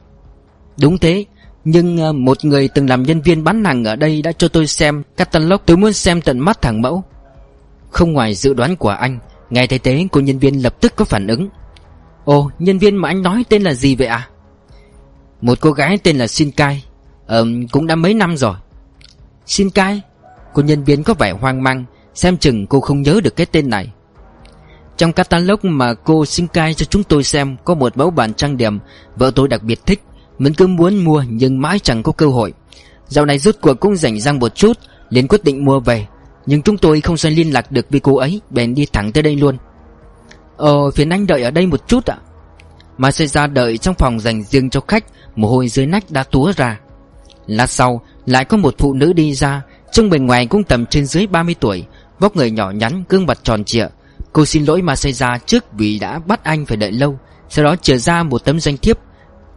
Đúng 0.80 0.98
thế 0.98 1.24
nhưng 1.68 1.98
ờ, 1.98 2.12
một 2.12 2.44
người 2.44 2.68
từng 2.68 2.88
làm 2.88 3.02
nhân 3.02 3.20
viên 3.20 3.44
bán 3.44 3.64
hàng 3.64 3.84
ở 3.84 3.96
đây 3.96 4.22
đã 4.22 4.32
cho 4.32 4.48
tôi 4.48 4.66
xem 4.66 5.02
catalog. 5.16 5.60
Tôi 5.66 5.76
muốn 5.76 5.92
xem 5.92 6.20
tận 6.20 6.38
mắt 6.38 6.62
thằng 6.62 6.82
mẫu. 6.82 7.04
Không 7.90 8.12
ngoài 8.12 8.34
dự 8.34 8.54
đoán 8.54 8.76
của 8.76 8.88
anh, 8.88 9.18
Nghe 9.50 9.66
thấy 9.66 9.78
thế, 9.78 10.06
cô 10.12 10.20
nhân 10.20 10.38
viên 10.38 10.62
lập 10.62 10.76
tức 10.80 10.92
có 10.96 11.04
phản 11.04 11.26
ứng. 11.26 11.48
Ồ, 12.24 12.50
nhân 12.58 12.78
viên 12.78 12.96
mà 12.96 13.08
anh 13.08 13.22
nói 13.22 13.44
tên 13.48 13.62
là 13.62 13.74
gì 13.74 13.96
vậy 13.96 14.06
à 14.06 14.28
Một 15.40 15.58
cô 15.60 15.72
gái 15.72 15.98
tên 16.02 16.18
là 16.18 16.26
Shinkai. 16.26 16.84
Ờ 17.26 17.46
cũng 17.72 17.86
đã 17.86 17.94
mấy 17.94 18.14
năm 18.14 18.36
rồi. 18.36 18.54
Shinkai, 19.46 20.00
Cô 20.52 20.62
nhân 20.62 20.84
viên 20.84 21.02
có 21.02 21.14
vẻ 21.14 21.32
hoang 21.32 21.62
mang, 21.62 21.84
Xem 22.14 22.36
chừng 22.36 22.66
cô 22.66 22.80
không 22.80 23.02
nhớ 23.02 23.20
được 23.24 23.36
cái 23.36 23.46
tên 23.46 23.70
này. 23.70 23.92
Trong 24.96 25.12
catalog 25.12 25.60
mà 25.62 25.94
cô 25.94 26.26
Shinkai 26.26 26.74
cho 26.74 26.86
chúng 26.86 27.04
tôi 27.04 27.24
xem, 27.24 27.56
Có 27.64 27.74
một 27.74 27.96
mẫu 27.96 28.10
bản 28.10 28.34
trang 28.34 28.56
điểm, 28.56 28.78
Vợ 29.16 29.30
tôi 29.34 29.48
đặc 29.48 29.62
biệt 29.62 29.86
thích. 29.86 30.02
Mình 30.38 30.54
cứ 30.54 30.66
muốn 30.66 30.96
mua 30.96 31.24
nhưng 31.28 31.60
mãi 31.60 31.78
chẳng 31.78 32.02
có 32.02 32.12
cơ 32.12 32.26
hội. 32.26 32.52
Dạo 33.08 33.26
này 33.26 33.38
rút 33.38 33.60
cuộc 33.60 33.80
cũng 33.80 33.96
rảnh 33.96 34.20
rang 34.20 34.38
một 34.38 34.54
chút 34.54 34.78
liền 35.10 35.28
quyết 35.28 35.44
định 35.44 35.64
mua 35.64 35.80
về. 35.80 36.06
Nhưng 36.46 36.62
chúng 36.62 36.78
tôi 36.78 37.00
không 37.00 37.16
sao 37.16 37.32
liên 37.32 37.50
lạc 37.50 37.72
được 37.72 37.86
với 37.90 38.00
cô 38.00 38.16
ấy 38.16 38.40
Bèn 38.50 38.74
đi 38.74 38.86
thẳng 38.92 39.12
tới 39.12 39.22
đây 39.22 39.36
luôn. 39.36 39.56
Ờ 40.56 40.90
phiền 40.90 41.10
anh 41.10 41.26
đợi 41.26 41.42
ở 41.42 41.50
đây 41.50 41.66
một 41.66 41.88
chút 41.88 42.06
ạ. 42.06 42.18
Mà 42.98 43.10
sẽ 43.10 43.26
ra 43.26 43.46
đợi 43.46 43.78
trong 43.78 43.94
phòng 43.94 44.20
dành 44.20 44.42
riêng 44.42 44.70
cho 44.70 44.80
khách 44.80 45.04
Mồ 45.36 45.48
hôi 45.48 45.68
dưới 45.68 45.86
nách 45.86 46.10
đã 46.10 46.22
túa 46.22 46.52
ra. 46.56 46.80
Lát 47.46 47.70
sau 47.70 48.00
lại 48.26 48.44
có 48.44 48.56
một 48.56 48.74
phụ 48.78 48.94
nữ 48.94 49.12
đi 49.12 49.34
ra 49.34 49.62
Trông 49.92 50.10
bề 50.10 50.18
ngoài 50.18 50.46
cũng 50.46 50.64
tầm 50.64 50.86
trên 50.86 51.06
dưới 51.06 51.26
30 51.26 51.54
tuổi 51.60 51.84
Vóc 52.18 52.36
người 52.36 52.50
nhỏ 52.50 52.70
nhắn, 52.70 53.04
gương 53.08 53.26
mặt 53.26 53.38
tròn 53.42 53.64
trịa. 53.64 53.86
Cô 54.32 54.44
xin 54.44 54.64
lỗi 54.64 54.82
Masaya 54.82 55.38
trước 55.46 55.64
vì 55.72 55.98
đã 55.98 56.18
bắt 56.18 56.44
anh 56.44 56.66
phải 56.66 56.76
đợi 56.76 56.92
lâu 56.92 57.18
Sau 57.48 57.64
đó 57.64 57.76
trở 57.82 57.98
ra 57.98 58.22
một 58.22 58.44
tấm 58.44 58.60
danh 58.60 58.76
thiếp. 58.76 58.98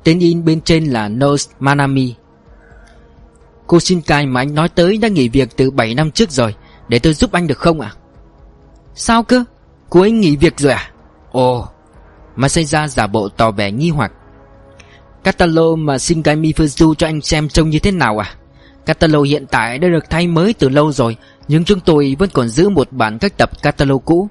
Tên 0.03 0.20
in 0.20 0.46
bên 0.46 0.62
trên 0.62 0.86
là 0.86 1.10
Nose 1.10 1.51
Manami. 1.60 2.15
Cô 3.68 3.79
Shinkai 3.79 4.25
mà 4.25 4.41
anh 4.41 4.56
nói 4.56 4.70
tới 4.70 4.98
đã 4.98 5.08
nghỉ 5.08 5.29
việc 5.29 5.58
từ 5.58 5.72
7 5.72 5.96
năm 5.96 6.12
trước 6.12 6.32
rồi. 6.32 6.56
Để 6.88 7.00
tôi 7.00 7.13
giúp 7.13 7.32
anh 7.32 7.48
được 7.48 7.58
không 7.58 7.82
ạ? 7.82 7.94
Sao 8.96 9.24
cơ? 9.24 9.44
Cô 9.89 10.01
ấy 10.01 10.12
nghỉ 10.12 10.36
việc 10.36 10.60
rồi 10.60 10.74
à 10.74 10.91
Ồ. 11.32 11.68
Masaya 12.36 12.88
giả 12.88 13.08
bộ 13.08 13.29
tỏ 13.29 13.51
vẻ 13.51 13.72
nghi 13.72 13.89
hoặc. 13.89 14.12
Catalog 15.24 15.86
mà 15.86 15.98
Shinkai 15.98 16.36
Mifuzu 16.36 16.94
cho 16.94 17.08
anh 17.08 17.22
xem 17.22 17.50
trông 17.50 17.70
như 17.70 17.79
thế 17.79 17.91
nào 17.91 18.18
à 18.24 18.34
Catalog 18.86 19.24
hiện 19.24 19.46
tại 19.51 19.79
đã 19.79 19.88
được 19.88 20.10
thay 20.10 20.27
mới 20.27 20.53
từ 20.53 20.70
lâu 20.70 20.91
rồi 20.91 21.18
Nhưng 21.48 21.63
chúng 21.63 21.79
tôi 21.79 22.15
vẫn 22.20 22.29
còn 22.34 22.48
giữ 22.50 22.70
một 22.70 22.91
bản 22.91 23.18
các 23.20 23.38
tập 23.38 23.50
catalog 23.62 24.01
cũ. 24.06 24.29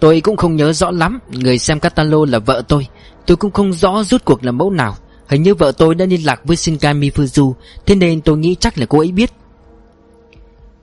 Tôi 0.00 0.20
cũng 0.20 0.36
không 0.36 0.56
nhớ 0.56 0.72
rõ 0.72 0.90
lắm 0.90 1.18
Người 1.30 1.58
xem 1.58 1.80
catalog 1.80 2.28
là 2.28 2.38
vợ 2.38 2.62
tôi 2.68 2.86
Tôi 3.28 3.36
cũng 3.36 3.50
không 3.50 3.72
rõ 3.72 4.04
rút 4.04 4.24
cuộc 4.24 4.44
là 4.44 4.52
mẫu 4.52 4.70
nào. 4.70 4.96
Hình 5.26 5.42
như 5.42 5.54
vợ 5.54 5.72
tôi 5.78 5.94
đã 5.94 6.04
liên 6.04 6.26
lạc 6.26 6.40
với 6.44 6.56
Shinkai 6.56 6.94
Mifuzu, 6.94 7.52
Thế 7.86 7.94
nên 7.94 8.20
tôi 8.20 8.38
nghĩ 8.38 8.56
chắc 8.60 8.78
là 8.78 8.86
cô 8.86 8.98
ấy 8.98 9.12
biết. 9.12 9.30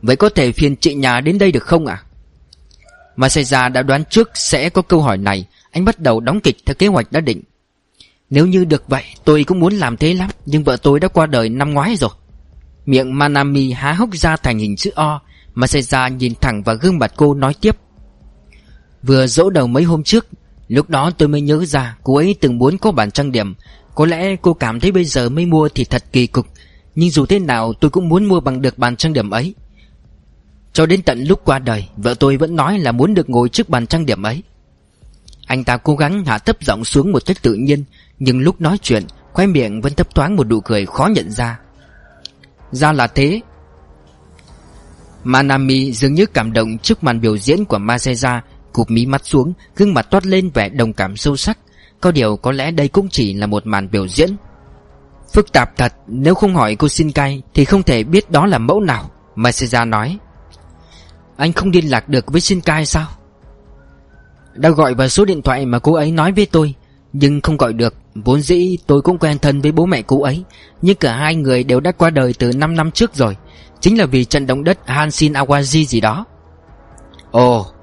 Vậy 0.02 0.16
có 0.16 0.30
thể 0.30 0.52
phiền 0.52 0.76
chị 0.76 0.94
nhà 0.94 1.22
đến 1.22 1.38
đây 1.38 1.52
được 1.52 1.64
không 1.64 1.86
ạ? 1.86 2.04
À? 2.04 2.06
Masaya 3.16 3.70
đã 3.70 3.82
đoán 3.82 4.04
trước 4.10 4.30
sẽ 4.34 4.70
có 4.70 4.82
câu 4.82 5.02
hỏi 5.02 5.18
này. 5.18 5.48
Anh 5.72 5.86
bắt 5.86 6.00
đầu 6.00 6.20
đóng 6.20 6.42
kịch 6.42 6.58
theo 6.66 6.74
kế 6.74 6.88
hoạch 6.88 7.12
đã 7.12 7.20
định. 7.20 7.42
Nếu 8.30 8.46
như 8.48 8.66
được 8.66 8.84
vậy, 8.88 9.04
tôi 9.24 9.44
cũng 9.44 9.60
muốn 9.60 9.74
làm 9.74 9.98
thế 9.98 10.14
lắm, 10.14 10.30
Nhưng 10.46 10.64
vợ 10.64 10.78
tôi 10.78 11.00
đã 11.00 11.08
qua 11.08 11.26
đời 11.26 11.50
năm 11.50 11.74
ngoái 11.74 11.96
rồi. 11.96 12.12
Miệng 12.86 13.18
Manami 13.18 13.72
há 13.72 13.94
hốc 13.94 14.10
ra 14.14 14.36
thành 14.36 14.58
hình 14.58 14.76
chữ 14.76 14.92
O. 14.96 15.22
Masaya 15.54 16.08
nhìn 16.08 16.34
thẳng 16.42 16.64
vào 16.64 16.76
gương 16.76 17.00
mặt 17.00 17.14
cô 17.16 17.34
nói 17.34 17.54
tiếp. 17.62 17.78
Vừa 19.04 19.28
dỗ 19.28 19.50
đầu 19.50 19.68
mấy 19.68 19.84
hôm 19.84 20.04
trước 20.04 20.28
Lúc 20.68 20.90
đó 20.90 21.12
tôi 21.18 21.30
mới 21.30 21.42
nhớ 21.42 21.66
ra 21.66 21.98
cô 22.04 22.16
ấy 22.16 22.36
từng 22.42 22.58
muốn 22.58 22.78
có 22.78 22.92
bản 22.92 23.12
trang 23.12 23.32
điểm. 23.32 23.56
Có 23.96 24.06
lẽ 24.06 24.36
cô 24.42 24.54
cảm 24.54 24.80
thấy 24.80 24.92
bây 24.92 25.06
giờ 25.06 25.30
mới 25.30 25.46
mua 25.46 25.70
thì 25.76 25.84
thật 25.84 26.04
kỳ 26.12 26.28
cục. 26.28 26.48
Nhưng 26.96 27.10
dù 27.10 27.26
thế 27.26 27.40
nào, 27.40 27.74
tôi 27.74 27.92
cũng 27.92 28.10
muốn 28.10 28.26
mua 28.26 28.40
bằng 28.40 28.62
được 28.62 28.78
bàn 28.78 28.96
trang 28.96 29.14
điểm 29.14 29.30
ấy. 29.30 29.54
Cho 30.74 30.86
đến 30.86 31.02
tận 31.02 31.24
lúc 31.24 31.42
qua 31.46 31.60
đời, 31.60 31.88
Vợ 31.98 32.14
tôi 32.14 32.38
vẫn 32.38 32.56
nói 32.56 32.80
là 32.80 32.92
muốn 32.92 33.14
được 33.14 33.30
ngồi 33.30 33.50
trước 33.50 33.70
bàn 33.70 33.88
trang 33.88 34.06
điểm 34.06 34.24
ấy. 34.24 34.44
Anh 35.48 35.64
ta 35.64 35.78
cố 35.78 35.96
gắng 35.96 36.26
hạ 36.26 36.38
thấp 36.38 36.58
giọng 36.62 36.86
xuống 36.86 37.12
một 37.12 37.26
cách 37.26 37.42
tự 37.42 37.54
nhiên, 37.54 37.84
Nhưng 38.20 38.40
lúc 38.40 38.62
nói 38.62 38.78
chuyện 38.82 39.04
Khoe 39.36 39.48
miệng 39.48 39.82
vẫn 39.82 39.94
thấp 39.94 40.16
thoáng 40.16 40.36
một 40.36 40.48
nụ 40.48 40.62
cười 40.62 40.86
khó 40.86 41.08
nhận 41.08 41.32
ra. 41.32 41.60
Ra 42.72 42.92
là 42.92 43.08
thế. 43.08 43.42
Manami 45.24 45.92
dường 45.92 46.14
như 46.14 46.26
cảm 46.26 46.54
động 46.54 46.78
trước 46.78 47.04
màn 47.04 47.22
biểu 47.22 47.38
diễn 47.38 47.66
của 47.66 47.78
Maseja 47.78 48.42
Cụp 48.76 48.92
mí 48.92 49.06
mắt 49.06 49.26
xuống, 49.26 49.54
Gương 49.76 49.94
mặt 49.94 50.08
toát 50.12 50.26
lên 50.26 50.50
vẻ 50.54 50.70
đồng 50.70 50.94
cảm 50.94 51.18
sâu 51.18 51.36
sắc. 51.36 51.58
Có 52.02 52.12
điều 52.12 52.36
có 52.38 52.52
lẽ 52.52 52.72
đây 52.72 52.88
cũng 52.88 53.10
chỉ 53.10 53.34
là 53.34 53.48
một 53.48 53.68
màn 53.68 53.92
biểu 53.92 54.08
diễn. 54.08 54.36
Phức 55.34 55.54
tạp 55.54 55.78
thật, 55.78 55.94
Nếu 56.08 56.36
không 56.36 56.56
hỏi 56.56 56.76
cô 56.76 56.88
Shinkai 56.88 57.42
Thì 57.54 57.66
không 57.66 57.84
thể 57.84 58.04
biết 58.04 58.32
đó 58.32 58.46
là 58.46 58.58
mẫu 58.58 58.80
nào 58.80 59.10
Masaya 59.36 59.86
nói. 59.86 60.18
Anh 61.38 61.54
không 61.54 61.70
liên 61.70 61.86
lạc 61.86 62.10
được 62.10 62.26
với 62.32 62.42
Shinkai 62.42 62.86
sao? 62.86 63.08
Đã 64.54 64.70
gọi 64.70 64.94
vào 64.94 65.08
số 65.08 65.26
điện 65.26 65.42
thoại 65.42 65.66
mà 65.66 65.80
cô 65.80 65.94
ấy 65.94 66.12
nói 66.12 66.32
với 66.32 66.46
tôi, 66.46 66.74
Nhưng 67.14 67.42
không 67.42 67.58
gọi 67.58 67.74
được. 67.74 67.94
Vốn 68.16 68.42
dĩ 68.42 68.78
tôi 68.88 69.02
cũng 69.02 69.18
quen 69.18 69.40
thân 69.40 69.62
với 69.62 69.72
bố 69.72 69.86
mẹ 69.86 70.02
cô 70.02 70.22
ấy, 70.22 70.44
Nhưng 70.82 70.96
cả 70.96 71.16
hai 71.16 71.36
người 71.36 71.64
đều 71.64 71.80
đã 71.80 71.92
qua 71.92 72.10
đời 72.10 72.34
từ 72.40 72.52
5 72.54 72.76
năm 72.76 72.92
trước 72.92 73.16
rồi. 73.16 73.38
Chính 73.80 73.98
là 73.98 74.06
vì 74.06 74.26
trận 74.26 74.48
động 74.48 74.64
đất 74.64 74.80
Hanshin 74.86 75.34
Awaji 75.34 75.86
gì 75.86 76.02
đó. 76.02 76.26
Ồ 77.32 77.75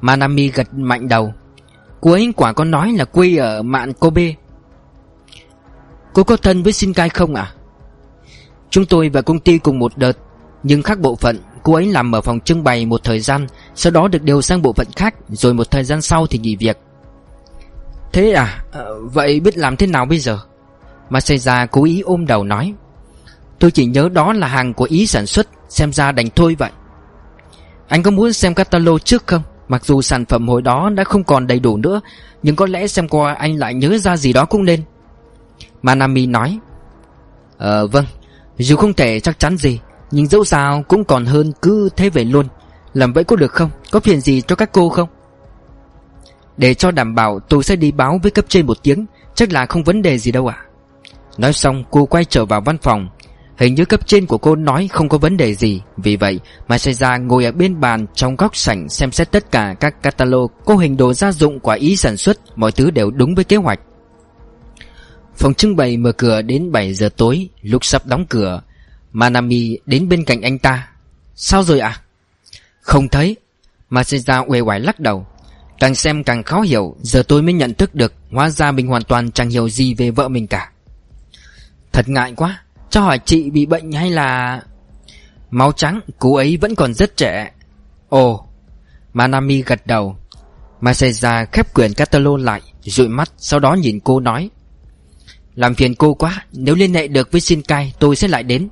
Manami 0.00 0.48
gật 0.48 0.74
mạnh 0.74 1.08
đầu. 1.08 1.34
Cô 2.00 2.12
ấy 2.12 2.32
quả 2.36 2.52
có 2.52 2.64
nói 2.64 2.92
là 2.92 3.04
quê 3.04 3.36
ở 3.36 3.62
mạn 3.62 3.92
Kobe. 3.92 4.34
Cô 6.16 6.24
có 6.24 6.36
thân 6.36 6.62
với 6.62 6.72
Shinkai 6.72 7.08
không 7.08 7.34
à 7.34 7.52
Chúng 8.70 8.86
tôi 8.86 9.08
và 9.08 9.22
công 9.22 9.40
ty 9.40 9.58
cùng 9.58 9.78
một 9.78 9.92
đợt 9.96 10.12
Nhưng 10.62 10.82
khác 10.82 11.00
bộ 11.00 11.16
phận. 11.16 11.40
Cô 11.62 11.74
ấy 11.74 11.86
làm 11.86 12.14
ở 12.14 12.20
phòng 12.20 12.40
trưng 12.40 12.64
bày 12.64 12.86
một 12.86 13.04
thời 13.04 13.20
gian 13.20 13.46
Sau 13.74 13.90
đó 13.90 14.08
được 14.08 14.22
điều 14.22 14.42
sang 14.42 14.62
bộ 14.62 14.72
phận 14.72 14.86
khác 14.96 15.14
Rồi 15.28 15.54
một 15.54 15.70
thời 15.70 15.84
gian 15.84 16.02
sau 16.02 16.26
thì 16.26 16.38
nghỉ 16.38 16.56
việc. 16.56 16.78
Thế 18.12 18.32
à, 18.32 18.64
à 18.72 18.80
Vậy 19.02 19.40
biết 19.40 19.58
làm 19.58 19.76
thế 19.76 19.86
nào 19.86 20.04
bây 20.04 20.18
giờ? 20.18 20.38
Masaya 21.10 21.66
cố 21.66 21.84
ý 21.84 22.00
ôm 22.00 22.26
đầu 22.26 22.44
nói. 22.44 22.74
Tôi 23.58 23.70
chỉ 23.70 23.86
nhớ 23.86 24.08
đó 24.12 24.32
là 24.32 24.46
hàng 24.46 24.74
của 24.74 24.86
ý 24.90 25.06
sản 25.06 25.26
xuất 25.26 25.48
Xem 25.68 25.92
ra 25.92 26.12
đành 26.12 26.30
thôi 26.30 26.56
vậy. 26.58 26.70
Anh 27.88 28.02
có 28.02 28.10
muốn 28.10 28.32
xem 28.32 28.54
catalog 28.54 28.98
trước 28.98 29.26
không? 29.26 29.42
Mặc 29.68 29.84
dù 29.84 30.02
sản 30.02 30.24
phẩm 30.24 30.48
hồi 30.48 30.62
đó 30.62 30.90
đã 30.94 31.04
không 31.04 31.24
còn 31.24 31.46
đầy 31.46 31.60
đủ 31.60 31.76
nữa, 31.76 32.00
Nhưng 32.42 32.56
có 32.56 32.66
lẽ 32.66 32.86
xem 32.86 33.08
qua 33.08 33.34
anh 33.34 33.56
lại 33.58 33.74
nhớ 33.74 33.98
ra 33.98 34.16
gì 34.16 34.32
đó 34.32 34.44
cũng 34.44 34.64
nên. 34.64 34.82
Manami 35.82 36.26
nói 36.26 36.58
Ờ 37.58 37.86
vâng 37.86 38.04
Dù 38.58 38.76
không 38.76 38.94
thể 38.94 39.20
chắc 39.20 39.38
chắn 39.38 39.56
gì, 39.56 39.80
Nhưng 40.10 40.26
dẫu 40.26 40.44
sao 40.44 40.82
cũng 40.88 41.04
còn 41.04 41.24
hơn 41.24 41.52
cứ 41.62 41.88
thế 41.96 42.10
về 42.10 42.24
luôn. 42.24 42.46
Làm 42.94 43.12
vậy 43.12 43.24
có 43.24 43.36
được 43.36 43.52
không? 43.52 43.70
Có 43.90 44.00
phiền 44.00 44.20
gì 44.20 44.40
cho 44.40 44.56
các 44.56 44.72
cô 44.72 44.88
không? 44.88 45.08
Để 46.56 46.74
cho 46.74 46.90
đảm 46.90 47.14
bảo, 47.14 47.40
tôi 47.40 47.62
sẽ 47.62 47.76
đi 47.76 47.92
báo 47.92 48.20
với 48.22 48.30
cấp 48.30 48.44
trên 48.48 48.66
một 48.66 48.82
tiếng, 48.82 49.06
Chắc 49.34 49.52
là 49.52 49.66
không 49.66 49.84
vấn 49.84 50.02
đề 50.02 50.18
gì 50.18 50.32
đâu 50.32 50.46
ạ. 50.46 50.64
Nói 51.38 51.52
xong, 51.52 51.84
cô 51.90 52.06
quay 52.06 52.24
trở 52.24 52.44
vào 52.44 52.60
văn 52.60 52.78
phòng 52.78 53.08
Hình 53.56 53.74
như 53.74 53.84
cấp 53.84 54.06
trên 54.06 54.26
của 54.26 54.38
cô 54.38 54.56
nói 54.56 54.88
không 54.92 55.08
có 55.08 55.18
vấn 55.18 55.36
đề 55.36 55.54
gì. 55.54 55.82
Vì 55.96 56.16
vậy 56.16 56.40
Masaya 56.68 57.16
ngồi 57.16 57.44
ở 57.44 57.52
bên 57.52 57.80
bàn 57.80 58.06
trong 58.14 58.36
góc 58.36 58.56
sảnh 58.56 58.88
xem 58.88 59.12
xét 59.12 59.30
tất 59.30 59.50
cả 59.50 59.74
các 59.80 60.02
catalog. 60.02 60.50
Cô 60.64 60.76
hình 60.76 60.96
đồ 60.96 61.12
gia 61.12 61.32
dụng 61.32 61.60
của 61.60 61.72
ý 61.72 61.96
sản 61.96 62.16
xuất, 62.16 62.58
Mọi 62.58 62.72
thứ 62.72 62.90
đều 62.90 63.10
đúng 63.10 63.34
với 63.34 63.44
kế 63.44 63.56
hoạch. 63.56 63.80
Phòng 65.36 65.54
trưng 65.54 65.76
bày 65.76 65.96
mở 65.96 66.12
cửa 66.12 66.42
đến 66.42 66.72
7 66.72 66.94
giờ 66.94 67.08
tối, 67.16 67.48
Lúc 67.62 67.84
sắp 67.84 68.06
đóng 68.06 68.26
cửa, 68.26 68.62
Manami 69.12 69.78
đến 69.86 70.08
bên 70.08 70.24
cạnh 70.24 70.42
anh 70.42 70.58
ta. 70.58 70.88
Sao 71.34 71.62
rồi 71.62 71.80
ạ? 71.80 71.88
À? 71.88 72.02
Không 72.80 73.08
thấy. 73.08 73.36
Masaya 73.90 74.38
uể 74.46 74.60
oải 74.60 74.80
lắc 74.80 75.00
đầu. 75.00 75.26
Càng 75.78 75.94
xem 75.94 76.24
càng 76.24 76.42
khó 76.42 76.60
hiểu, 76.60 76.96
Giờ 77.00 77.22
tôi 77.28 77.42
mới 77.42 77.52
nhận 77.52 77.74
thức 77.74 77.94
được, 77.94 78.12
Hóa 78.30 78.50
ra 78.50 78.72
mình 78.72 78.86
hoàn 78.86 79.02
toàn 79.02 79.30
chẳng 79.30 79.50
hiểu 79.50 79.68
gì 79.68 79.94
về 79.94 80.10
vợ 80.10 80.28
mình 80.28 80.46
cả. 80.46 80.70
Thật 81.92 82.08
ngại 82.08 82.32
quá 82.36 82.62
cho 82.96 83.02
hỏi 83.02 83.18
chị 83.24 83.50
bị 83.50 83.66
bệnh 83.66 83.92
hay 83.92 84.10
là... 84.10 84.60
Máu 85.50 85.72
trắng, 85.72 86.00
cô 86.18 86.34
ấy 86.34 86.56
vẫn 86.56 86.74
còn 86.74 86.94
rất 86.94 87.16
trẻ. 87.16 87.50
Ồ, 88.08 88.46
Manami 89.12 89.62
gật 89.62 89.86
đầu. 89.86 90.16
Masaya 90.80 91.44
khép 91.52 91.74
quyển 91.74 91.94
catalog 91.94 92.36
lại, 92.36 92.60
dụi 92.82 93.08
mắt, 93.08 93.32
sau 93.36 93.60
đó 93.60 93.74
nhìn 93.74 94.00
cô 94.00 94.20
nói. 94.20 94.50
Làm 95.54 95.74
phiền 95.74 95.94
cô 95.94 96.14
quá, 96.14 96.44
nếu 96.52 96.74
liên 96.74 96.94
hệ 96.94 97.08
được 97.08 97.32
với 97.32 97.40
Shinkai 97.40 97.92
tôi 97.98 98.16
sẽ 98.16 98.28
lại 98.28 98.42
đến. 98.42 98.68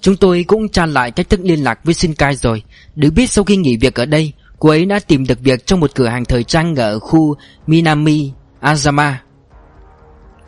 Chúng 0.00 0.16
tôi 0.16 0.44
cũng 0.48 0.68
tra 0.68 0.86
lại 0.86 1.10
cách 1.10 1.30
thức 1.30 1.40
liên 1.42 1.64
lạc 1.64 1.80
với 1.84 1.94
Shinkai 1.94 2.36
rồi. 2.36 2.62
Được 2.94 3.10
biết 3.10 3.30
sau 3.30 3.44
khi 3.44 3.56
nghỉ 3.56 3.76
việc 3.76 3.94
ở 3.94 4.06
đây, 4.06 4.32
cô 4.58 4.68
ấy 4.68 4.84
đã 4.84 4.98
tìm 4.98 5.26
được 5.26 5.40
việc 5.40 5.66
trong 5.66 5.80
một 5.80 5.90
cửa 5.94 6.08
hàng 6.08 6.24
thời 6.24 6.44
trang 6.44 6.76
ở 6.76 6.98
khu 6.98 7.36
Minami 7.66 8.32
Azama. 8.60 9.12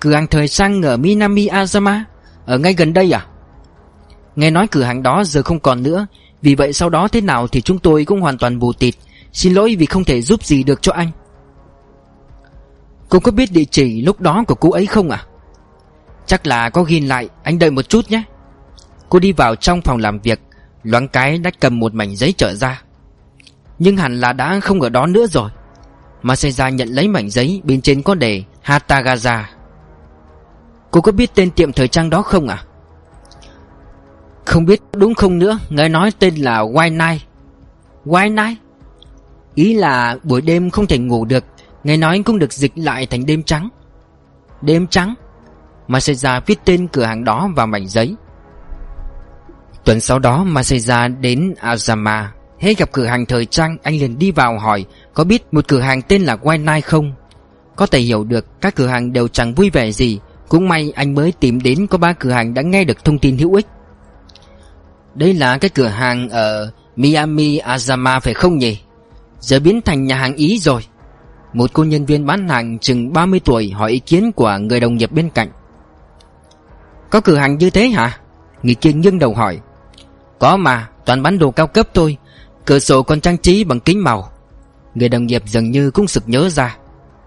Cửa 0.01 0.15
hàng 0.15 0.27
thời 0.27 0.49
trang 0.49 0.83
ở 0.83 0.97
Minami 0.97 1.49
Azama? 1.49 2.03
Ở 2.47 2.59
ngay 2.59 2.75
gần 2.75 2.93
đây 2.93 3.13
à? 3.13 3.27
Nghe 4.37 4.51
nói 4.51 4.67
cửa 4.67 4.83
hàng 4.83 5.03
đó 5.03 5.25
giờ 5.25 5.43
không 5.43 5.61
còn 5.61 5.83
nữa. 5.83 6.07
Vì 6.43 6.55
vậy 6.55 6.73
sau 6.73 6.91
đó 6.91 7.09
thế 7.09 7.21
nào 7.21 7.49
thì 7.49 7.61
chúng 7.61 7.79
tôi 7.79 8.05
cũng 8.05 8.21
hoàn 8.21 8.39
toàn 8.39 8.59
bù 8.59 8.73
tịt. 8.73 8.95
Xin 9.33 9.55
lỗi 9.55 9.77
vì 9.79 9.87
không 9.87 10.05
thể 10.05 10.23
giúp 10.23 10.45
gì 10.45 10.63
được 10.63 10.83
cho 10.83 10.93
anh. 10.93 11.11
Cô 13.09 13.21
có 13.21 13.33
biết 13.33 13.53
địa 13.53 13.65
chỉ 13.65 14.03
lúc 14.03 14.21
đó 14.21 14.45
của 14.49 14.55
cô 14.55 14.71
ấy 14.71 14.87
không 14.87 15.11
à? 15.11 15.25
Chắc 16.27 16.47
là 16.47 16.71
có 16.71 16.83
ghi 16.83 17.01
lại, 17.01 17.29
Anh 17.43 17.59
đợi 17.59 17.71
một 17.71 17.89
chút 17.89 18.11
nhé. 18.11 18.23
Cô 19.09 19.19
đi 19.19 19.33
vào 19.33 19.57
trong 19.57 19.83
phòng 19.83 19.99
làm 19.99 20.19
việc, 20.19 20.41
Loáng 20.83 21.09
cái 21.09 21.39
đã 21.39 21.51
cầm 21.61 21.79
một 21.79 21.95
mảnh 21.95 22.17
giấy 22.17 22.35
trở 22.39 22.55
ra. 22.55 22.83
Nhưng 23.79 23.97
hẳn 23.97 24.21
là 24.21 24.33
đã 24.33 24.61
không 24.61 24.81
ở 24.81 24.89
đó 24.89 25.07
nữa 25.07 25.27
rồi. 25.27 25.51
Masaya 26.23 26.69
nhận 26.69 26.89
lấy 26.89 27.09
mảnh 27.09 27.31
giấy, 27.31 27.61
Bên 27.65 27.81
trên 27.81 28.03
có 28.03 28.15
đề 28.15 28.43
Hatagaza. 28.65 29.43
Cô 30.93 31.01
có 31.01 31.13
biết 31.13 31.35
tên 31.35 31.51
tiệm 31.51 31.73
thời 31.73 31.89
trang 31.89 32.11
đó 32.11 32.23
không 32.23 32.49
à 32.49 32.65
Không 34.45 34.65
biết, 34.65 34.81
đúng 34.97 35.15
không 35.15 35.39
nữa? 35.39 35.59
Nghe 35.71 35.89
nói 35.89 36.11
tên 36.19 36.35
là 36.35 36.61
White 36.61 36.97
Night 36.97 37.23
White 38.05 38.35
Night 38.35 38.59
Ý 39.55 39.75
là 39.75 40.17
buổi 40.23 40.41
đêm 40.41 40.71
không 40.71 40.87
thể 40.87 40.99
ngủ 40.99 41.25
được. 41.25 41.45
Nghe 41.85 41.97
nói 41.97 42.23
cũng 42.27 42.39
được 42.39 42.53
dịch 42.53 42.73
lại 42.75 43.07
thành 43.07 43.27
đêm 43.27 43.43
trắng. 43.43 43.69
Đêm 44.63 44.87
trắng? 44.87 45.15
Masaya 45.89 46.41
viết 46.41 46.59
tên 46.65 46.89
cửa 46.89 47.05
hàng 47.05 47.25
đó 47.25 47.49
vào 47.57 47.67
mảnh 47.67 47.89
giấy. 47.89 48.17
Tuần 49.85 50.01
sau 50.01 50.19
đó 50.19 50.45
Masaya 50.45 51.09
đến 51.09 51.55
Azama. 51.61 52.25
Hết 52.59 52.79
gặp 52.79 52.93
cửa 52.93 53.05
hàng 53.05 53.27
thời 53.27 53.47
trang, 53.47 53.77
Anh 53.83 53.97
liền 53.97 54.19
đi 54.19 54.31
vào 54.31 54.59
hỏi, 54.59 54.85
Có 55.15 55.25
biết 55.25 55.55
một 55.55 55.69
cửa 55.69 55.81
hàng 55.81 56.03
tên 56.03 56.23
là 56.23 56.37
White 56.37 56.75
Night 56.75 56.85
không? 56.85 57.13
Có 57.77 57.87
thể 57.87 57.99
hiểu 57.99 58.25
được 58.25 58.61
Các 58.61 58.75
cửa 58.75 58.87
hàng 58.87 59.13
đều 59.13 59.29
chẳng 59.29 59.55
vui 59.55 59.71
vẻ 59.71 59.93
gì. 59.93 60.21
Cũng 60.49 60.69
may 60.69 60.93
anh 60.97 61.15
mới 61.15 61.33
tìm 61.33 61.61
đến 61.61 61.87
có 61.87 61.99
ba 61.99 62.13
cửa 62.13 62.31
hàng 62.31 62.55
đã 62.55 62.63
nghe 62.63 62.85
được 62.85 63.05
thông 63.05 63.19
tin 63.19 63.39
hữu 63.39 63.55
ích. 63.55 63.67
Đây 65.15 65.35
là 65.35 65.59
cái 65.59 65.71
cửa 65.75 65.87
hàng 65.87 66.29
ở 66.29 66.71
Miami 66.97 67.59
Azama 67.59 68.21
phải 68.21 68.35
không 68.35 68.59
nhỉ? 68.59 68.81
Giờ 69.41 69.61
biến 69.61 69.83
thành 69.83 70.05
nhà 70.05 70.17
hàng 70.17 70.35
Ý 70.35 70.59
rồi. 70.59 70.83
Một 71.53 71.71
cô 71.73 71.85
nhân 71.85 72.07
viên 72.07 72.27
bán 72.27 72.49
hàng 72.49 72.79
chừng 72.79 73.13
30 73.13 73.41
tuổi 73.45 73.71
hỏi 73.71 73.91
ý 73.91 73.99
kiến 73.99 74.33
của 74.33 74.59
người 74.61 74.81
đồng 74.81 74.97
nghiệp 74.97 75.13
bên 75.13 75.31
cạnh. 75.31 75.49
Có 77.11 77.21
cửa 77.21 77.37
hàng 77.37 77.59
như 77.59 77.71
thế 77.71 77.89
hả? 77.89 78.19
Người 78.63 78.75
kia 78.75 78.93
nghiêng 78.93 79.19
đầu 79.19 79.35
hỏi. 79.35 79.61
Có 80.39 80.57
mà, 80.57 80.89
toàn 81.05 81.23
bán 81.23 81.39
đồ 81.39 81.51
cao 81.51 81.67
cấp 81.67 81.89
thôi. 81.95 82.17
Cửa 82.65 82.79
sổ 82.79 83.03
còn 83.03 83.21
trang 83.21 83.39
trí 83.39 83.65
bằng 83.65 83.81
kính 83.81 84.05
màu. 84.05 84.29
Người 84.95 85.09
đồng 85.09 85.27
nghiệp 85.27 85.43
dường 85.47 85.71
như 85.71 85.91
cũng 85.91 86.07
sực 86.07 86.23
nhớ 86.27 86.49
ra. 86.49 86.77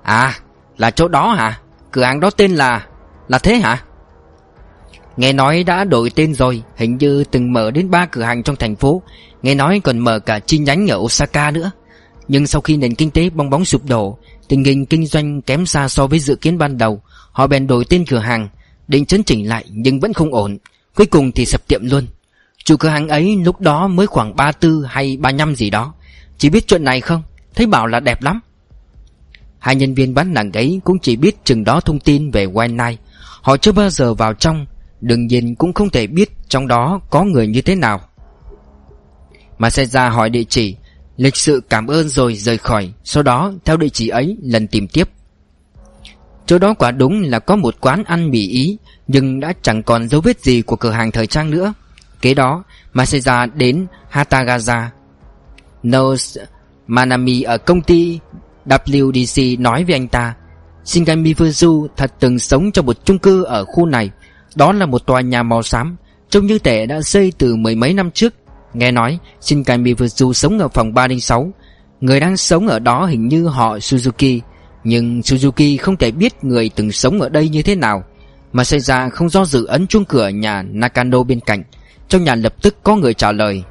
À, 0.04 0.34
là 0.78 0.92
chỗ 0.92 1.08
đó 1.08 1.34
hả? 1.34 1.60
Cửa 1.92 2.04
hàng 2.04 2.20
đó 2.20 2.30
tên 2.30 2.56
là... 2.56 2.88
Là 3.28 3.38
thế 3.38 3.56
hả? 3.56 3.84
Nghe 5.18 5.34
nói 5.34 5.64
đã 5.64 5.84
đổi 5.84 6.10
tên 6.10 6.34
rồi, 6.34 6.64
Hình 6.76 6.98
như 6.98 7.24
từng 7.32 7.54
mở 7.54 7.72
đến 7.72 7.90
ba 7.92 8.06
cửa 8.06 8.24
hàng 8.24 8.44
trong 8.44 8.56
thành 8.56 8.76
phố. 8.76 9.02
Nghe 9.42 9.56
nói 9.56 9.82
còn 9.84 10.00
mở 10.00 10.20
cả 10.20 10.40
chi 10.40 10.58
nhánh 10.58 10.88
ở 10.88 10.98
Osaka 10.98 11.52
nữa. 11.52 11.72
Nhưng 12.28 12.48
sau 12.48 12.62
khi 12.62 12.78
nền 12.78 12.96
kinh 12.96 13.12
tế 13.12 13.30
bong 13.30 13.50
bóng 13.50 13.66
sụp 13.66 13.86
đổ, 13.86 14.18
Tình 14.48 14.64
hình 14.64 14.86
kinh 14.86 15.06
doanh 15.06 15.42
kém 15.42 15.66
xa 15.66 15.88
so 15.88 16.08
với 16.08 16.20
dự 16.20 16.36
kiến 16.36 16.58
ban 16.58 16.78
đầu, 16.78 17.02
Họ 17.32 17.48
bèn 17.48 17.68
đổi 17.68 17.86
tên 17.90 18.06
cửa 18.06 18.20
hàng, 18.20 18.50
Định 18.88 19.06
chấn 19.06 19.24
chỉnh 19.24 19.50
lại 19.50 19.66
nhưng 19.70 20.00
vẫn 20.00 20.14
không 20.14 20.34
ổn. 20.34 20.58
Cuối 20.96 21.06
cùng 21.06 21.32
thì 21.32 21.46
sập 21.46 21.68
tiệm 21.68 21.90
luôn. 21.90 22.08
Chủ 22.66 22.78
cửa 22.78 22.90
hàng 22.90 23.08
ấy 23.08 23.36
lúc 23.44 23.62
đó 23.62 23.88
mới 23.88 24.08
khoảng 24.08 24.36
34 24.36 24.82
hay 24.88 25.18
35 25.18 25.56
gì 25.56 25.70
đó. 25.70 25.94
Chỉ 26.38 26.50
biết 26.50 26.68
chuyện 26.68 26.84
này 26.84 27.02
không? 27.02 27.24
Thấy 27.56 27.68
bảo 27.68 27.88
là 27.88 28.00
đẹp 28.00 28.22
lắm. 28.22 28.40
Hai 29.60 29.76
nhân 29.76 29.94
viên 29.94 30.14
bán 30.14 30.36
hàng 30.36 30.52
ấy 30.52 30.80
cũng 30.84 31.00
chỉ 31.00 31.16
biết 31.16 31.46
chừng 31.46 31.64
đó 31.64 31.80
thông 31.80 32.00
tin 32.00 32.32
về 32.32 32.46
Wine 32.46 32.88
Night 32.88 33.00
Họ 33.46 33.58
chưa 33.58 33.72
bao 33.72 33.90
giờ 33.90 34.14
vào 34.14 34.34
trong, 34.34 34.66
Đương 35.02 35.28
nhiên 35.28 35.56
cũng 35.56 35.74
không 35.74 35.90
thể 35.90 36.08
biết 36.08 36.30
trong 36.48 36.68
đó 36.68 37.00
có 37.10 37.24
người 37.24 37.48
như 37.48 37.62
thế 37.62 37.76
nào. 37.76 38.02
Mà 39.58 39.70
xe 39.70 39.86
ra 39.86 40.10
hỏi 40.10 40.30
địa 40.30 40.44
chỉ, 40.44 40.76
Lịch 41.18 41.36
sự 41.36 41.62
cảm 41.70 41.88
ơn 41.88 42.10
rồi 42.10 42.36
rời 42.36 42.58
khỏi, 42.58 42.94
Sau 43.04 43.24
đó 43.24 43.54
theo 43.66 43.78
địa 43.78 43.90
chỉ 43.90 44.08
ấy 44.08 44.38
lần 44.42 44.68
tìm 44.68 44.88
tiếp. 44.88 45.10
Chỗ 46.46 46.58
đó 46.58 46.74
quả 46.74 46.92
đúng 46.92 47.22
là 47.22 47.40
có 47.40 47.56
một 47.56 47.76
quán 47.82 48.04
ăn 48.04 48.30
mì 48.30 48.48
Ý, 48.48 48.78
Nhưng 49.08 49.40
đã 49.40 49.54
chẳng 49.62 49.84
còn 49.84 50.10
dấu 50.10 50.22
vết 50.22 50.42
gì 50.42 50.62
của 50.62 50.76
cửa 50.76 50.92
hàng 50.92 51.12
thời 51.12 51.28
trang 51.28 51.50
nữa. 51.50 51.74
Kế 52.22 52.34
đó 52.34 52.64
Masaya 52.94 53.46
đến 53.46 53.88
Hatagaza. 54.12 54.88
Nose 55.88 56.46
Manami 56.88 57.42
ở 57.42 57.58
công 57.58 57.82
ty 57.82 58.20
WDC 58.66 59.62
nói 59.62 59.84
với 59.84 59.96
anh 59.96 60.08
ta 60.08 60.34
Shingami 60.86 61.34
Fuzu 61.34 61.88
thật 61.98 62.12
từng 62.20 62.40
sống 62.40 62.72
trong 62.72 62.86
một 62.86 63.06
chung 63.06 63.20
cư 63.20 63.44
ở 63.44 63.66
khu 63.66 63.86
này. 63.86 64.10
Đó 64.56 64.72
là 64.72 64.86
một 64.86 65.06
tòa 65.06 65.22
nhà 65.22 65.44
màu 65.44 65.64
xám, 65.64 65.96
Trông 66.30 66.46
như 66.46 66.60
thể 66.60 66.86
đã 66.86 67.02
xây 67.02 67.34
từ 67.38 67.56
mười 67.56 67.76
mấy 67.76 67.94
năm 67.94 68.12
trước. 68.12 68.34
Nghe 68.74 68.92
nói 68.92 69.20
Shinkami 69.42 69.94
Fuzu 69.94 70.34
sống 70.34 70.60
ở 70.60 70.68
phòng 70.68 70.94
306 70.94 71.52
Người 72.02 72.20
đang 72.20 72.38
sống 72.38 72.68
ở 72.68 72.80
đó 72.80 73.06
hình 73.06 73.28
như 73.28 73.48
họ 73.48 73.78
Suzuki. 73.78 74.40
Nhưng 74.84 75.20
Suzuki 75.20 75.78
không 75.78 75.98
thể 75.98 76.12
biết 76.12 76.44
người 76.44 76.70
từng 76.76 76.92
sống 76.92 77.22
ở 77.22 77.30
đây 77.30 77.50
như 77.50 77.62
thế 77.62 77.76
nào, 77.76 78.04
Mà 78.54 78.64
xảy 78.64 78.80
ra 78.80 79.10
không 79.10 79.30
do 79.30 79.46
dự 79.46 79.66
ấn 79.66 79.88
chuông 79.88 80.06
cửa 80.06 80.28
nhà 80.28 80.64
Nakano 80.72 81.24
bên 81.24 81.40
cạnh. 81.40 81.64
Trong 82.08 82.24
nhà 82.24 82.36
lập 82.36 82.54
tức 82.62 82.76
có 82.84 82.96
người 82.96 83.14
trả 83.14 83.32
lời. 83.32 83.64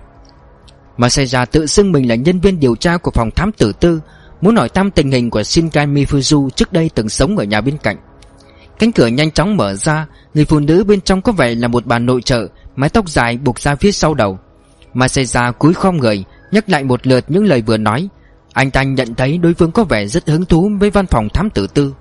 Mà 0.96 1.08
xảy 1.08 1.26
ra 1.26 1.44
tự 1.44 1.66
xưng 1.66 1.92
mình 1.92 2.08
là 2.08 2.14
nhân 2.14 2.40
viên 2.40 2.60
điều 2.60 2.76
tra 2.76 2.96
của 2.96 3.10
phòng 3.10 3.30
thám 3.30 3.52
tử 3.52 3.72
tư 3.72 4.00
Muốn 4.44 4.56
hỏi 4.56 4.68
thăm 4.68 4.90
tình 4.90 5.10
hình 5.10 5.30
của 5.30 5.42
Shinkai 5.42 5.86
Mifuzu 5.86 6.50
trước 6.50 6.72
đây 6.72 6.90
từng 6.94 7.08
sống 7.08 7.36
ở 7.36 7.44
nhà 7.44 7.60
bên 7.60 7.78
cạnh 7.78 7.96
Cánh 8.78 8.92
cửa 8.92 9.06
nhanh 9.06 9.30
chóng 9.30 9.56
mở 9.56 9.74
ra, 9.74 10.06
Người 10.34 10.44
phụ 10.44 10.60
nữ 10.60 10.84
bên 10.84 11.00
trong 11.00 11.22
có 11.22 11.32
vẻ 11.32 11.54
là 11.54 11.68
một 11.68 11.86
bà 11.86 11.98
nội 11.98 12.22
trợ, 12.22 12.46
Mái 12.76 12.90
tóc 12.90 13.08
dài 13.08 13.36
buộc 13.36 13.58
ra 13.58 13.74
phía 13.74 13.92
sau 13.92 14.14
đầu 14.14 14.38
Masaya 14.94 15.50
cúi 15.50 15.74
khom 15.74 15.96
người, 15.96 16.24
Nhắc 16.50 16.70
lại 16.70 16.84
một 16.84 17.06
lượt 17.06 17.24
những 17.28 17.44
lời 17.44 17.62
vừa 17.62 17.76
nói 17.76 18.08
Anh 18.52 18.70
ta 18.70 18.82
nhận 18.82 19.14
thấy 19.14 19.38
đối 19.38 19.54
phương 19.54 19.72
có 19.72 19.84
vẻ 19.84 20.06
rất 20.06 20.28
hứng 20.28 20.44
thú 20.44 20.70
với 20.80 20.90
văn 20.90 21.06
phòng 21.06 21.28
thám 21.28 21.50
tử 21.50 21.66
tư 21.66 21.94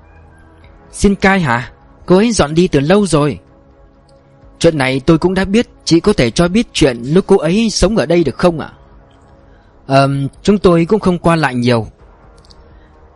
Shinkai 0.91 1.39
hả? 1.39 1.71
Cô 2.05 2.15
ấy 2.15 2.31
dọn 2.31 2.53
đi 2.53 2.67
từ 2.67 2.79
lâu 2.79 3.05
rồi 3.05 3.39
Chuyện 4.59 4.77
này 4.77 5.01
tôi 5.05 5.17
cũng 5.17 5.33
đã 5.33 5.45
biết, 5.45 5.69
Chị 5.85 5.99
có 5.99 6.13
thể 6.13 6.31
cho 6.31 6.47
biết 6.47 6.67
chuyện 6.73 7.03
lúc 7.03 7.25
cô 7.27 7.37
ấy 7.37 7.69
sống 7.69 7.97
ở 7.97 8.05
đây 8.05 8.23
được 8.23 8.37
không 8.37 8.59
ạ? 8.59 8.73
À? 9.87 10.07
chúng 10.43 10.57
tôi 10.57 10.85
cũng 10.85 10.99
không 10.99 11.19
qua 11.19 11.35
lại 11.35 11.55
nhiều 11.55 11.87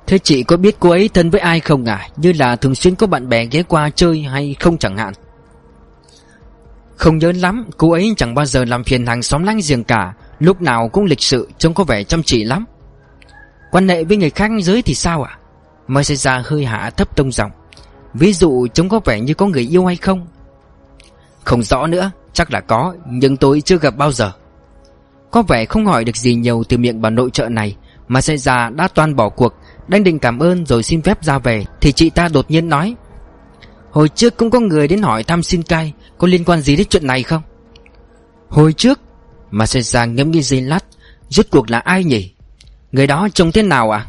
Thế 0.08 0.20
chị 0.20 0.44
có 0.44 0.58
biết 0.58 0.76
cô 0.80 0.90
ấy 0.90 1.10
thân 1.14 1.30
với 1.30 1.42
ai 1.42 1.60
không 1.60 1.86
à 1.86 2.10
Như 2.18 2.34
là 2.34 2.56
thường 2.56 2.76
xuyên 2.76 2.96
có 2.96 3.08
bạn 3.08 3.30
bè 3.30 3.46
ghé 3.46 3.64
qua 3.64 3.90
chơi 3.90 4.22
hay 4.22 4.56
không 4.60 4.78
chẳng 4.78 4.98
hạn. 4.98 5.14
Không 6.96 7.18
nhớ 7.18 7.32
lắm, 7.32 7.66
Cô 7.78 7.92
ấy 7.92 8.14
chẳng 8.18 8.36
bao 8.36 8.46
giờ 8.46 8.66
làm 8.66 8.84
phiền 8.84 9.06
hàng 9.06 9.24
xóm 9.24 9.44
láng 9.44 9.60
giềng 9.68 9.84
cả. 9.84 10.14
Lúc 10.40 10.62
nào 10.62 10.90
cũng 10.90 11.06
lịch 11.06 11.22
sự, 11.22 11.50
Trông 11.58 11.74
có 11.74 11.84
vẻ 11.84 12.04
chăm 12.04 12.24
chỉ 12.24 12.44
lắm. 12.44 12.66
Quan 13.72 13.88
hệ 13.88 14.04
với 14.04 14.18
người 14.18 14.30
khác 14.30 14.52
giới 14.62 14.82
thì 14.82 14.94
sao 14.94 15.24
ạ? 15.24 15.32
À? 15.32 15.40
Mới 15.88 16.04
xảy 16.04 16.18
ra 16.18 16.44
hơi 16.46 16.66
hạ 16.66 16.90
thấp 16.90 17.16
tông 17.16 17.32
giọng. 17.32 17.52
Ví 18.14 18.34
dụ 18.34 18.68
trông 18.68 18.90
có 18.90 19.00
vẻ 19.06 19.20
như 19.20 19.34
có 19.34 19.46
người 19.46 19.68
yêu 19.76 19.86
hay 19.86 19.96
không? 19.96 20.28
Không 21.44 21.64
rõ 21.64 21.88
nữa, 21.88 22.12
Chắc 22.34 22.52
là 22.52 22.62
có, 22.62 22.96
Nhưng 23.06 23.38
tôi 23.38 23.62
chưa 23.62 23.78
gặp 23.78 23.98
bao 23.98 24.12
giờ. 24.12 24.32
Có 25.32 25.42
vẻ 25.42 25.66
không 25.66 25.86
hỏi 25.86 26.04
được 26.04 26.18
gì 26.18 26.36
nhiều 26.36 26.64
từ 26.70 26.78
miệng 26.78 27.02
bà 27.02 27.10
nội 27.10 27.30
trợ 27.34 27.50
này, 27.50 27.76
Mà 28.08 28.22
xảy 28.22 28.38
ra 28.38 28.70
đã 28.70 28.88
toàn 28.88 29.16
bỏ 29.16 29.30
cuộc 29.30 29.54
đang 29.88 30.04
định 30.04 30.20
cảm 30.20 30.40
ơn 30.40 30.66
rồi 30.66 30.84
xin 30.84 31.02
phép 31.02 31.24
ra 31.24 31.40
về, 31.40 31.66
Thì 31.82 31.92
chị 31.92 32.10
ta 32.10 32.28
đột 32.28 32.52
nhiên 32.52 32.70
nói. 32.70 32.96
Hồi 33.92 34.10
trước 34.10 34.38
cũng 34.38 34.50
có 34.50 34.60
người 34.60 34.88
đến 34.88 35.02
hỏi 35.02 35.24
thăm 35.24 35.44
xin 35.44 35.64
cai, 35.64 35.94
Có 36.18 36.28
liên 36.28 36.44
quan 36.44 36.62
gì 36.62 36.76
đến 36.76 36.88
chuyện 36.90 37.08
này 37.08 37.24
không? 37.24 37.42
Hồi 38.50 38.74
trước, 38.74 39.00
Mà 39.52 39.66
xảy 39.66 39.82
ra 39.82 40.06
ngẫm 40.06 40.32
nghĩ 40.32 40.42
gì 40.42 40.62
lát, 40.62 40.86
Rốt 41.30 41.46
cuộc 41.52 41.70
là 41.70 41.80
ai 41.80 42.04
nhỉ? 42.04 42.32
Người 42.92 43.08
đó 43.08 43.28
trông 43.34 43.52
thế 43.52 43.64
nào 43.64 43.92
à 43.92 44.06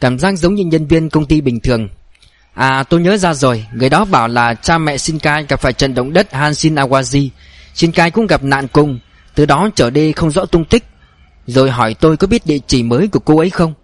Cảm 0.00 0.18
giác 0.18 0.38
giống 0.38 0.54
như 0.54 0.64
nhân 0.64 0.86
viên 0.86 1.10
công 1.10 1.26
ty 1.26 1.40
bình 1.40 1.60
thường. 1.60 1.88
À 2.54 2.82
tôi 2.82 3.00
nhớ 3.00 3.16
ra 3.16 3.34
rồi, 3.34 3.66
Người 3.72 3.88
đó 3.90 4.04
bảo 4.04 4.28
là 4.28 4.54
cha 4.54 4.78
mẹ 4.78 4.98
Shinkai 4.98 5.46
gặp 5.48 5.60
phải 5.60 5.72
trận 5.72 5.94
động 5.94 6.12
đất 6.12 6.32
Hanshin 6.32 6.74
Awaji 6.74 7.28
Shinkai 7.74 8.10
cũng 8.10 8.26
gặp 8.26 8.44
nạn 8.44 8.66
cùng, 8.72 8.98
Từ 9.34 9.46
đó 9.46 9.70
trở 9.74 9.90
đi 9.90 10.12
không 10.12 10.30
rõ 10.30 10.44
tung 10.44 10.64
tích. 10.64 10.84
Rồi 11.46 11.70
hỏi 11.70 11.94
tôi 11.94 12.16
có 12.16 12.26
biết 12.26 12.46
địa 12.46 12.58
chỉ 12.66 12.82
mới 12.82 13.08
của 13.08 13.20
cô 13.20 13.38
ấy 13.38 13.50
không? 13.50 13.74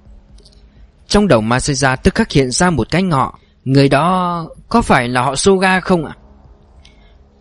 Trong 1.09 1.29
đầu 1.29 1.41
Masaya 1.41 1.97
tức 1.97 2.15
khắc 2.15 2.33
hiện 2.33 2.51
ra 2.51 2.71
một 2.71 2.91
cái 2.91 3.03
ngọ. 3.03 3.39
Người 3.65 3.89
đó 3.89 4.49
có 4.69 4.83
phải 4.83 5.09
là 5.09 5.23
họ 5.23 5.37
Soga 5.37 5.81
không 5.81 6.05
ạ? 6.05 6.17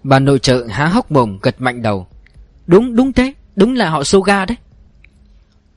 Bà 0.03 0.19
nội 0.19 0.39
trợ 0.39 0.67
há 0.69 0.85
hốc 0.85 1.11
mồm, 1.11 1.39
gật 1.41 1.61
mạnh 1.61 1.81
đầu. 1.81 2.07
Đúng 2.65 2.95
đúng 2.95 3.13
thế. 3.13 3.33
Đúng 3.55 3.73
là 3.73 3.89
họ 3.89 4.03
Soga 4.03 4.45
đấy. 4.45 4.57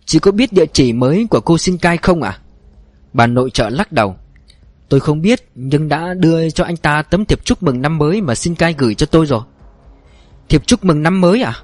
Chỉ 0.04 0.18
có 0.18 0.30
biết 0.30 0.52
địa 0.52 0.66
chỉ 0.72 0.92
mới 0.92 1.26
của 1.30 1.40
cô 1.40 1.58
Shinkai 1.58 1.96
không 1.96 2.22
ạ? 2.22 2.38
Bà 3.12 3.26
nội 3.26 3.50
trợ 3.50 3.68
lắc 3.68 3.92
đầu. 3.92 4.16
Tôi 4.88 5.00
không 5.00 5.22
biết, 5.22 5.48
Nhưng 5.54 5.88
đã 5.88 6.14
đưa 6.14 6.50
cho 6.50 6.64
anh 6.64 6.76
ta 6.76 7.02
tấm 7.02 7.24
thiệp 7.24 7.44
chúc 7.44 7.62
mừng 7.62 7.82
năm 7.82 7.98
mới 7.98 8.20
Mà 8.20 8.34
Shinkai 8.34 8.74
gửi 8.78 8.94
cho 8.94 9.06
tôi 9.06 9.26
rồi. 9.26 9.42
Thiệp 10.48 10.66
chúc 10.66 10.84
mừng 10.84 11.02
năm 11.02 11.20
mới 11.20 11.42
à? 11.42 11.54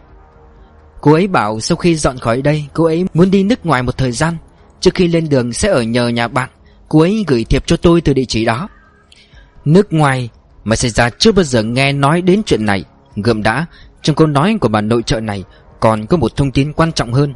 Cô 1.01 1.13
ấy 1.13 1.27
bảo 1.27 1.61
sau 1.61 1.77
khi 1.77 1.95
dọn 1.95 2.19
khỏi 2.19 2.43
đây, 2.43 2.65
Cô 2.73 2.85
ấy 2.85 3.07
muốn 3.15 3.31
đi 3.31 3.43
nước 3.45 3.67
ngoài 3.67 3.83
một 3.83 3.97
thời 3.97 4.13
gian. 4.13 4.37
Trước 4.83 4.95
khi 4.95 5.09
lên 5.09 5.29
đường 5.29 5.53
sẽ 5.53 5.69
ở 5.69 5.83
nhờ 5.83 6.09
nhà 6.09 6.29
bạn. 6.29 6.51
Cô 6.89 7.01
ấy 7.01 7.25
gửi 7.27 7.45
thiệp 7.45 7.67
cho 7.67 7.77
tôi 7.77 8.01
từ 8.01 8.13
địa 8.13 8.25
chỉ 8.25 8.45
đó. 8.45 8.69
Nước 9.65 9.93
ngoài 9.93 10.29
Mà 10.65 10.77
xảy 10.77 10.91
ra 10.91 11.11
chưa 11.11 11.33
bao 11.33 11.45
giờ 11.45 11.63
nghe 11.63 11.93
nói 11.93 12.23
đến 12.23 12.43
chuyện 12.47 12.67
này. 12.67 12.85
Gượm 13.17 13.43
đã, 13.43 13.67
Trong 14.03 14.17
câu 14.17 14.27
nói 14.27 14.57
của 14.61 14.69
bà 14.69 14.81
nội 14.81 15.03
trợ 15.03 15.21
này 15.21 15.45
Còn 15.81 16.07
có 16.07 16.17
một 16.17 16.37
thông 16.37 16.51
tin 16.51 16.73
quan 16.73 16.93
trọng 16.93 17.13
hơn. 17.13 17.35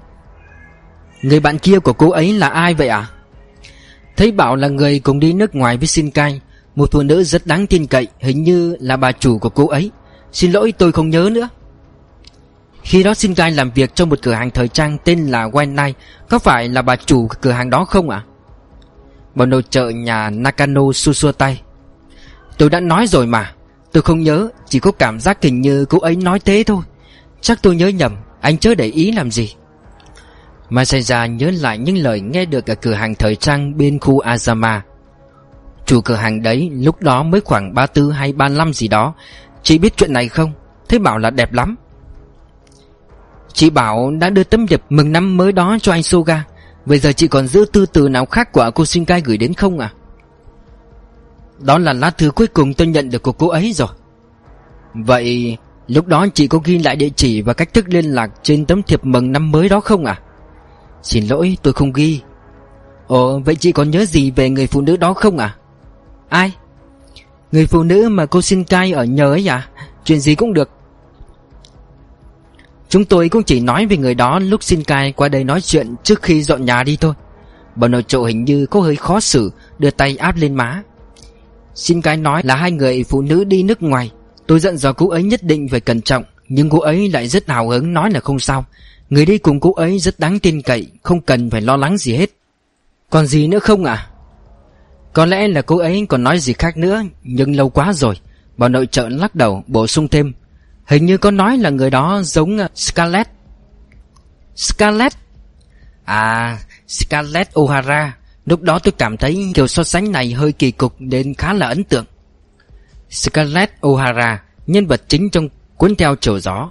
Người 1.23 1.41
bạn 1.41 1.59
kia 1.59 1.79
của 1.79 1.93
cô 1.93 2.11
ấy 2.11 2.33
là 2.33 2.49
ai 2.49 2.75
vậy 2.75 2.89
à 2.89 3.07
Thấy 4.17 4.33
bảo 4.33 4.57
là 4.57 4.69
người 4.69 4.99
cùng 4.99 5.21
đi 5.21 5.33
nước 5.33 5.55
ngoài 5.55 5.77
với 5.77 5.87
Shinkai 5.87 6.41
Một 6.77 6.89
phụ 6.93 7.03
nữ 7.03 7.25
rất 7.25 7.47
đáng 7.47 7.67
tin 7.67 7.87
cậy, 7.87 8.07
Hình 8.21 8.43
như 8.43 8.77
là 8.81 8.97
bà 8.97 9.13
chủ 9.13 9.39
của 9.39 9.49
cô 9.49 9.69
ấy. 9.69 9.91
Xin 10.33 10.53
lỗi, 10.53 10.73
tôi 10.79 10.93
không 10.93 11.11
nhớ 11.11 11.31
nữa 11.33 11.49
khi 12.87 13.03
đó 13.03 13.15
xin 13.15 13.31
Shinkai 13.31 13.51
làm 13.51 13.71
việc 13.71 13.95
trong 13.95 14.09
một 14.09 14.19
cửa 14.23 14.33
hàng 14.33 14.51
thời 14.51 14.69
trang 14.69 14.99
tên 15.05 15.27
là 15.27 15.49
White 15.49 15.93
Có 16.29 16.39
phải 16.39 16.69
là 16.69 16.83
bà 16.83 16.97
chủ 16.97 17.29
cửa 17.41 17.51
hàng 17.51 17.71
đó 17.71 17.85
không 17.85 18.11
ạ? 18.11 18.25
À? 18.27 18.27
Bà 19.35 19.47
nội 19.47 19.63
trợ 19.71 19.89
nhà 19.89 20.31
Nakano 20.31 20.93
xua 20.95 21.13
xua 21.13 21.33
tay 21.33 21.63
Tôi 22.59 22.71
đã 22.71 22.81
nói 22.81 23.07
rồi 23.07 23.27
mà, 23.27 23.53
Tôi 23.93 24.03
không 24.03 24.21
nhớ, 24.21 24.49
Chỉ 24.69 24.81
có 24.81 24.93
cảm 24.93 25.21
giác 25.21 25.43
hình 25.43 25.61
như 25.61 25.85
cô 25.85 25.99
ấy 25.99 26.17
nói 26.17 26.39
thế 26.39 26.65
thôi 26.67 26.83
Chắc 27.41 27.63
tôi 27.63 27.77
nhớ 27.77 27.89
nhầm, 27.89 28.17
Anh 28.41 28.59
chớ 28.59 28.75
để 28.75 28.87
ý 28.87 29.13
làm 29.13 29.31
gì 29.31 29.55
Masaya 30.71 31.27
nhớ 31.27 31.51
lại 31.61 31.79
những 31.79 31.97
lời 31.97 32.21
nghe 32.21 32.45
được 32.45 32.71
ở 32.71 32.75
cửa 32.75 32.95
hàng 32.95 33.15
thời 33.15 33.37
trang 33.37 33.79
bên 33.79 33.99
khu 33.99 34.21
Azama 34.21 34.81
Chủ 35.87 36.01
cửa 36.01 36.15
hàng 36.17 36.43
đấy 36.43 36.71
lúc 36.73 37.03
đó 37.03 37.23
mới 37.23 37.41
khoảng 37.41 37.75
34 37.75 38.11
hay 38.11 38.33
35 38.33 38.73
gì 38.73 38.89
đó 38.89 39.15
Chị 39.63 39.79
biết 39.79 39.97
chuyện 39.97 40.13
này 40.13 40.29
không? 40.29 40.53
Thế 40.89 40.99
bảo 40.99 41.19
là 41.19 41.31
đẹp 41.31 41.53
lắm 41.53 41.77
Chị 43.57 43.71
bảo 43.71 44.11
đã 44.11 44.31
đưa 44.31 44.45
tấm 44.45 44.67
thiệp 44.67 44.83
mừng 44.91 45.13
năm 45.13 45.37
mới 45.37 45.53
đó 45.53 45.77
cho 45.83 45.93
anh 45.93 46.03
Soga 46.03 46.45
Bây 46.87 46.99
giờ 46.99 47.13
chị 47.13 47.29
còn 47.29 47.47
giữ 47.47 47.65
tư 47.73 47.87
từ 47.87 48.09
nào 48.09 48.27
khác 48.27 48.53
của 48.53 48.71
cô 48.75 48.85
Shinkai 48.85 49.21
gửi 49.21 49.37
đến 49.37 49.55
không 49.55 49.79
à? 49.79 49.93
Đó 51.59 51.79
là 51.79 51.93
lá 51.93 52.11
thư 52.11 52.31
cuối 52.31 52.47
cùng 52.47 52.75
tôi 52.75 52.87
nhận 52.87 53.11
được 53.11 53.23
của 53.23 53.33
cô 53.33 53.49
ấy 53.49 53.73
rồi 53.73 53.89
Vậy 54.95 55.57
lúc 55.89 56.07
đó 56.07 56.27
chị 56.35 56.47
có 56.47 56.59
ghi 56.65 56.79
lại 56.79 56.97
địa 56.97 57.09
chỉ 57.17 57.43
và 57.43 57.53
cách 57.53 57.75
thức 57.75 57.85
liên 57.89 58.05
lạc 58.05 58.31
trên 58.43 58.67
tấm 58.67 58.83
thiệp 58.83 59.05
mừng 59.05 59.33
năm 59.33 59.51
mới 59.51 59.69
đó 59.69 59.81
không 59.81 60.05
à? 60.05 60.21
Xin 61.03 61.27
lỗi, 61.27 61.57
tôi 61.63 61.73
không 61.73 61.93
ghi 61.93 62.21
Ồ, 63.07 63.39
vậy 63.39 63.55
chị 63.55 63.73
còn 63.73 63.91
nhớ 63.91 64.05
gì 64.05 64.31
về 64.31 64.51
người 64.51 64.67
phụ 64.67 64.81
nữ 64.81 64.97
đó 64.97 65.15
không 65.15 65.39
à? 65.39 65.57
Ai? 66.29 66.53
Người 67.53 67.67
phụ 67.67 67.83
nữ 67.83 68.09
mà 68.09 68.27
cô 68.27 68.43
Shinkai 68.43 68.93
ở 68.93 69.05
nhờ 69.05 69.33
ấy 69.33 69.51
à? 69.51 69.69
Chuyện 70.05 70.21
gì 70.21 70.35
cũng 70.35 70.53
được 70.53 70.71
Chúng 72.89 73.05
tôi 73.05 73.29
cũng 73.29 73.43
chỉ 73.43 73.61
nói 73.61 73.87
về 73.87 73.97
người 73.97 74.15
đó 74.15 74.39
lúc 74.39 74.63
xin 74.63 74.85
cai 74.85 75.13
qua 75.13 75.29
đây 75.29 75.45
nói 75.45 75.61
chuyện 75.61 75.95
trước 76.03 76.23
khi 76.23 76.43
dọn 76.43 76.65
nhà 76.65 76.83
đi 76.83 76.97
thôi. 77.01 77.15
Bà 77.77 77.89
nội 77.89 78.05
trợ 78.09 78.19
hình 78.19 78.45
như 78.45 78.67
có 78.67 78.81
hơi 78.81 78.97
khó 78.97 79.21
xử, 79.21 79.51
Đưa 79.79 79.91
tay 79.91 80.17
áp 80.17 80.37
lên 80.37 80.55
má. 80.55 80.83
Xin 81.75 82.03
cái 82.03 82.17
nói 82.17 82.43
là 82.45 82.57
hai 82.57 82.73
người 82.73 83.05
phụ 83.09 83.23
nữ 83.23 83.45
đi 83.45 83.63
nước 83.63 83.83
ngoài. 83.83 84.11
Tôi 84.47 84.61
dặn 84.61 84.77
dò 84.77 84.93
cô 84.93 85.09
ấy 85.09 85.23
nhất 85.23 85.43
định 85.43 85.69
phải 85.69 85.81
cẩn 85.81 86.03
trọng, 86.03 86.25
Nhưng 86.49 86.71
cô 86.71 86.81
ấy 86.81 87.11
lại 87.11 87.29
rất 87.29 87.49
hào 87.49 87.69
hứng 87.69 87.95
nói 87.95 88.11
là 88.11 88.21
không 88.21 88.39
sao. 88.39 88.65
Người 89.11 89.27
đi 89.27 89.39
cùng 89.39 89.61
cô 89.61 89.73
ấy 89.73 89.99
rất 89.99 90.19
đáng 90.19 90.39
tin 90.39 90.63
cậy, 90.63 90.87
Không 91.03 91.21
cần 91.21 91.51
phải 91.51 91.61
lo 91.61 91.77
lắng 91.77 91.99
gì 91.99 92.15
hết. 92.15 92.31
Còn 93.11 93.27
gì 93.27 93.47
nữa 93.47 93.59
không 93.59 93.85
à 93.85 94.07
Có 95.13 95.27
lẽ 95.27 95.49
là 95.49 95.63
cô 95.63 95.79
ấy 95.79 96.07
còn 96.09 96.23
nói 96.23 96.39
gì 96.39 96.53
khác 96.53 96.77
nữa, 96.77 97.03
Nhưng 97.23 97.57
lâu 97.57 97.71
quá 97.71 97.93
rồi. 97.93 98.15
Bà 98.57 98.69
nội 98.69 98.87
trợ 98.87 99.09
lắc 99.09 99.35
đầu, 99.35 99.65
bổ 99.67 99.87
sung 99.87 100.09
thêm. 100.09 100.33
Hình 100.87 101.07
như 101.07 101.19
có 101.19 101.31
nói 101.31 101.59
là 101.59 101.71
người 101.71 101.91
đó 101.91 102.21
giống 102.25 102.59
ờ, 102.59 102.69
Scarlett. 102.75 103.31
Scarlett? 104.57 105.17
À 106.05 106.59
Scarlett 106.89 107.53
O'Hara. 107.55 108.09
Lúc 108.47 108.63
đó 108.63 108.79
tôi 108.79 108.93
cảm 108.99 109.17
thấy 109.17 109.51
kiểu 109.55 109.67
so 109.67 109.85
sánh 109.85 110.13
này 110.13 110.33
hơi 110.33 110.53
kỳ 110.53 110.71
cục 110.71 110.95
nên 110.99 111.35
khá 111.35 111.53
là 111.53 111.67
ấn 111.67 111.85
tượng. 111.85 112.05
Scarlett 113.11 113.81
O'Hara, 113.81 114.37
Nhân 114.67 114.87
vật 114.87 115.03
chính 115.09 115.31
trong 115.31 115.49
cuốn 115.77 115.97
theo 115.97 116.17
chiều 116.21 116.41
gió. 116.41 116.71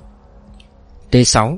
T6 1.11 1.57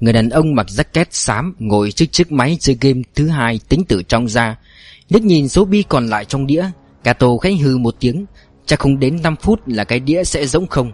Người 0.00 0.12
đàn 0.12 0.28
ông 0.28 0.54
mặc 0.54 0.66
jacket 0.68 1.04
xám 1.10 1.54
Ngồi 1.58 1.92
trước 1.92 2.06
chiếc 2.12 2.32
máy 2.32 2.56
chơi 2.60 2.78
game 2.80 3.00
thứ 3.14 3.28
hai 3.28 3.60
tính 3.68 3.84
từ 3.88 4.02
trong 4.02 4.28
ra. 4.28 4.56
Liếc 5.08 5.22
nhìn 5.22 5.48
số 5.48 5.64
bi 5.64 5.84
còn 5.88 6.06
lại 6.06 6.24
trong 6.24 6.46
đĩa 6.46 6.64
Cato 7.04 7.26
khách 7.42 7.54
hư 7.60 7.78
một 7.78 7.94
tiếng. 8.00 8.26
Chắc 8.66 8.78
không 8.78 8.98
đến 8.98 9.22
5 9.22 9.36
phút 9.36 9.68
là 9.68 9.84
cái 9.84 10.00
đĩa 10.00 10.24
sẽ 10.24 10.46
rỗng 10.46 10.66
không. 10.66 10.92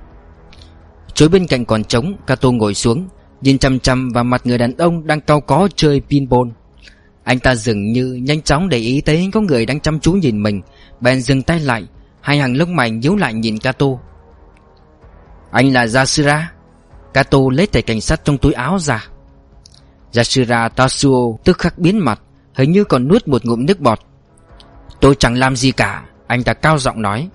Chối 1.15 1.29
bên 1.29 1.47
cạnh 1.47 1.65
còn 1.65 1.85
trống, 1.85 2.17
Kato 2.27 2.51
ngồi 2.51 2.75
xuống, 2.75 3.09
Nhìn 3.41 3.59
chăm 3.59 3.79
chăm 3.79 4.09
vào 4.09 4.25
mặt 4.25 4.41
người 4.45 4.59
đàn 4.59 4.77
ông 4.77 5.07
đang 5.07 5.21
cao 5.21 5.41
có 5.41 5.69
chơi 5.77 6.03
pinball. 6.11 6.49
Anh 7.25 7.39
ta 7.39 7.55
dường 7.55 7.93
như 7.93 8.13
nhanh 8.23 8.43
chóng 8.43 8.69
để 8.69 8.79
ý 8.79 9.01
thấy 9.01 9.31
có 9.33 9.41
người 9.41 9.67
đang 9.67 9.81
chăm 9.81 10.01
chú 10.01 10.13
nhìn 10.13 10.43
mình. 10.43 10.61
Bèn 11.01 11.21
dừng 11.21 11.43
tay 11.43 11.61
lại, 11.61 11.87
Hai 12.21 12.39
hàng 12.39 12.57
lông 12.57 12.77
mày 12.77 12.91
nhíu 12.91 13.17
lại 13.17 13.35
nhìn 13.35 13.59
Kato. 13.59 13.87
Anh 15.51 15.73
là 15.73 15.87
Yasura 15.95 16.53
Kato 17.15 17.39
lấy 17.53 17.67
thẻ 17.67 17.81
cảnh 17.81 18.01
sát 18.01 18.25
trong 18.25 18.39
túi 18.39 18.53
áo 18.53 18.79
ra. 18.79 19.09
Yasura 20.17 20.69
Tatsuo 20.69 21.37
tức 21.45 21.59
khắc 21.59 21.79
biến 21.79 21.99
mặt, 21.99 22.21
Hình 22.55 22.73
như 22.73 22.85
còn 22.85 23.09
nuốt 23.09 23.29
một 23.29 23.45
ngụm 23.45 23.67
nước 23.67 23.81
bọt. 23.81 23.99
Tôi 25.01 25.15
chẳng 25.19 25.35
làm 25.35 25.57
gì 25.57 25.73
cả, 25.73 26.05
Anh 26.27 26.43
ta 26.43 26.55
cao 26.55 26.79
giọng 26.79 27.03
nói. 27.03 27.29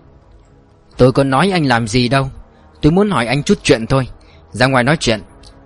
Tôi 0.98 1.12
có 1.12 1.24
nói 1.24 1.50
anh 1.54 1.66
làm 1.66 1.88
gì 1.88 2.08
đâu. 2.10 2.30
Tôi 2.86 2.91
muốn 2.91 3.10
hỏi 3.10 3.26
anh 3.26 3.43
chút 3.43 3.60
chuyện 3.63 3.86
thôi. 3.88 4.08
Ra 4.52 4.65
ngoài 4.65 4.84
nói 4.84 4.98
chuyện. 5.00 5.21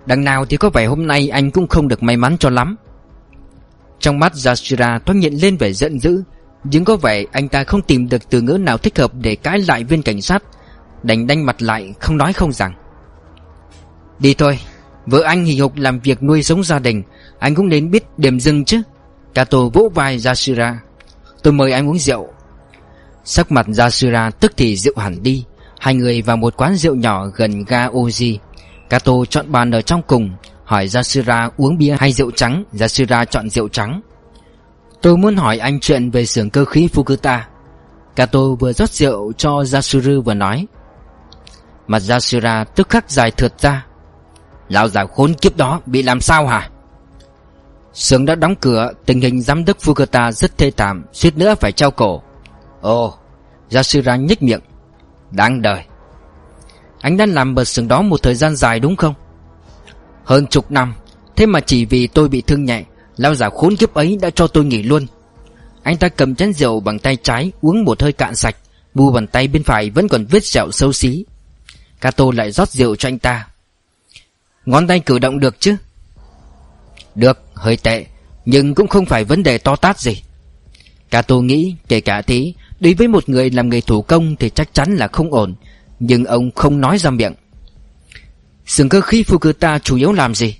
Đằng 0.06 0.24
nào 0.24 0.44
thì 0.44 0.56
có 0.56 0.70
vẻ 0.70 0.86
hôm 0.86 1.06
nay 1.06 1.28
anh 1.28 1.50
cũng 1.50 1.68
không 1.68 1.88
được 1.88 2.02
may 2.02 2.16
mắn 2.16 2.36
cho 2.38 2.50
lắm. 2.50 2.76
Trong 3.98 4.18
mắt 4.18 4.32
Yashira 4.44 4.98
thoáng 4.98 5.20
hiện 5.20 5.34
lên 5.34 5.56
vẻ 5.56 5.72
giận 5.72 6.00
dữ, 6.00 6.22
Nhưng 6.64 6.84
có 6.84 6.96
vẻ 6.96 7.24
anh 7.32 7.48
ta 7.48 7.64
không 7.64 7.82
tìm 7.82 8.08
được 8.08 8.30
từ 8.30 8.40
ngữ 8.40 8.52
nào 8.52 8.78
thích 8.78 8.98
hợp 8.98 9.12
để 9.14 9.36
cãi 9.36 9.58
lại 9.58 9.84
viên 9.84 10.02
cảnh 10.02 10.22
sát. 10.22 10.42
Đành 11.02 11.26
đanh 11.26 11.46
mặt 11.46 11.62
lại, 11.62 11.94
không 12.00 12.16
nói 12.16 12.32
không 12.32 12.52
rằng. 12.52 12.74
Đi 14.18 14.34
thôi, 14.34 14.58
Vợ 15.06 15.22
anh 15.22 15.44
hì 15.44 15.58
hục 15.60 15.76
làm 15.76 16.00
việc 16.00 16.22
nuôi 16.22 16.42
sống 16.42 16.64
gia 16.64 16.78
đình, 16.78 17.02
Anh 17.38 17.54
cũng 17.54 17.68
nên 17.68 17.90
biết 17.90 18.04
điểm 18.16 18.40
dừng 18.40 18.64
chứ. 18.64 18.82
Kato 19.34 19.58
vỗ 19.72 19.90
vai 19.94 20.18
Yashira. 20.24 20.80
Tôi 21.42 21.52
mời 21.52 21.72
anh 21.72 21.88
uống 21.88 21.98
rượu. 21.98 22.28
Sắc 23.24 23.52
mặt 23.52 23.66
Yashira 23.78 24.30
tức 24.30 24.52
thì 24.56 24.76
rượu 24.76 24.94
hẳn 24.96 25.22
đi. 25.22 25.44
Hai 25.80 25.94
người 25.94 26.22
vào 26.22 26.36
một 26.36 26.56
quán 26.56 26.74
rượu 26.74 26.94
nhỏ 26.94 27.26
gần 27.26 27.64
ga 27.64 27.88
Oji. 27.88 28.38
Kato 28.90 29.12
chọn 29.30 29.52
bàn 29.52 29.70
ở 29.70 29.82
trong 29.82 30.02
cùng, 30.02 30.30
Hỏi 30.64 30.88
Yasura 30.94 31.50
uống 31.56 31.78
bia 31.78 31.96
hay 32.00 32.12
rượu 32.12 32.30
trắng. 32.30 32.64
Yasura 32.80 33.24
chọn 33.24 33.50
rượu 33.50 33.68
trắng. 33.68 34.00
Tôi 35.02 35.16
muốn 35.16 35.36
hỏi 35.36 35.58
anh 35.58 35.80
chuyện 35.80 36.10
về 36.10 36.26
xưởng 36.26 36.50
cơ 36.50 36.64
khí 36.64 36.88
Fukuta. 36.94 37.40
Kato 38.16 38.40
vừa 38.60 38.72
rót 38.72 38.90
rượu 38.90 39.32
cho 39.32 39.64
Yasuru 39.72 40.22
vừa 40.22 40.34
nói. 40.34 40.66
Mặt 41.86 42.02
Yasura 42.08 42.64
tức 42.64 42.88
khắc 42.88 43.10
dài 43.10 43.30
thượt 43.30 43.60
ra. 43.60 43.86
Lão 44.68 44.88
già 44.88 45.04
khốn 45.04 45.34
kiếp 45.34 45.56
đó, 45.56 45.80
bị 45.86 46.02
làm 46.02 46.20
sao 46.20 46.46
hả? 46.46 46.70
Sướng 47.92 48.24
đã 48.24 48.34
đóng 48.34 48.54
cửa, 48.60 48.92
Tình 49.06 49.20
hình 49.20 49.42
giám 49.42 49.64
đốc 49.64 49.78
Fukuta 49.78 50.32
rất 50.32 50.58
thê 50.58 50.70
thảm, 50.70 51.04
suýt 51.12 51.36
nữa 51.36 51.54
phải 51.60 51.72
treo 51.72 51.90
cổ. 51.90 52.22
Ồ 52.80 53.14
Yasura 53.74 54.16
nhếch 54.16 54.42
miệng. 54.42 54.60
Đáng 55.30 55.62
đời. 55.62 55.84
Anh 57.00 57.16
đã 57.16 57.26
làm 57.26 57.54
bật 57.54 57.64
sừng 57.64 57.88
đó 57.88 58.02
một 58.02 58.22
thời 58.22 58.34
gian 58.34 58.56
dài 58.56 58.80
đúng 58.80 58.96
không? 58.96 59.14
Hơn 60.24 60.46
chục 60.46 60.70
năm. 60.70 60.94
Thế 61.36 61.46
mà 61.46 61.60
chỉ 61.60 61.84
vì 61.84 62.06
tôi 62.06 62.28
bị 62.28 62.40
thương 62.40 62.64
nhẹ 62.64 62.84
Lão 63.16 63.34
già 63.34 63.48
khốn 63.48 63.76
kiếp 63.76 63.94
ấy 63.94 64.18
đã 64.20 64.30
cho 64.30 64.46
tôi 64.46 64.64
nghỉ 64.64 64.82
luôn. 64.82 65.06
Anh 65.82 65.96
ta 65.96 66.08
cầm 66.08 66.34
chén 66.34 66.52
rượu 66.52 66.80
bằng 66.80 66.98
tay 66.98 67.16
trái 67.16 67.52
Uống 67.60 67.84
một 67.84 68.02
hơi 68.02 68.12
cạn 68.12 68.34
sạch. 68.34 68.56
Bu 68.94 69.10
bàn 69.12 69.26
tay 69.26 69.48
bên 69.48 69.62
phải 69.62 69.90
vẫn 69.90 70.08
còn 70.08 70.26
vết 70.26 70.44
sẹo 70.44 70.70
sâu 70.70 70.92
xí. 70.92 71.24
Kato 72.00 72.24
lại 72.34 72.52
rót 72.52 72.68
rượu 72.68 72.96
cho 72.96 73.08
anh 73.08 73.18
ta. 73.18 73.48
Ngón 74.66 74.86
tay 74.86 75.00
cử 75.00 75.18
động 75.18 75.40
được 75.40 75.60
chứ? 75.60 75.76
Được, 77.14 77.38
hơi 77.54 77.76
tệ 77.76 78.06
Nhưng 78.44 78.74
cũng 78.74 78.88
không 78.88 79.06
phải 79.06 79.24
vấn 79.24 79.42
đề 79.42 79.58
to 79.58 79.76
tát 79.76 80.00
gì. 80.00 80.22
Kato 81.10 81.36
nghĩ 81.36 81.76
kể 81.88 82.00
cả 82.00 82.22
thế 82.22 82.52
Đối 82.80 82.94
với 82.94 83.08
một 83.08 83.28
người 83.28 83.50
làm 83.50 83.68
nghề 83.68 83.80
thủ 83.80 84.02
công 84.02 84.36
Thì 84.36 84.50
chắc 84.50 84.74
chắn 84.74 84.96
là 84.96 85.08
không 85.08 85.32
ổn. 85.32 85.54
Nhưng 86.00 86.24
ông 86.24 86.50
không 86.50 86.80
nói 86.80 86.98
ra 86.98 87.10
miệng. 87.10 87.34
Sừng 88.66 88.88
cơ 88.88 89.00
khí 89.00 89.22
Fukuta 89.22 89.78
chủ 89.78 89.96
yếu 89.96 90.12
làm 90.12 90.34
gì? 90.34 90.56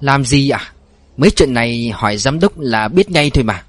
Làm 0.00 0.24
gì 0.24 0.48
à 0.48 0.72
Mấy 1.16 1.30
chuyện 1.30 1.54
này 1.54 1.92
hỏi 1.94 2.16
giám 2.16 2.40
đốc 2.40 2.58
là 2.58 2.88
biết 2.88 3.10
ngay 3.10 3.30
thôi 3.30 3.44
mà. 3.44 3.62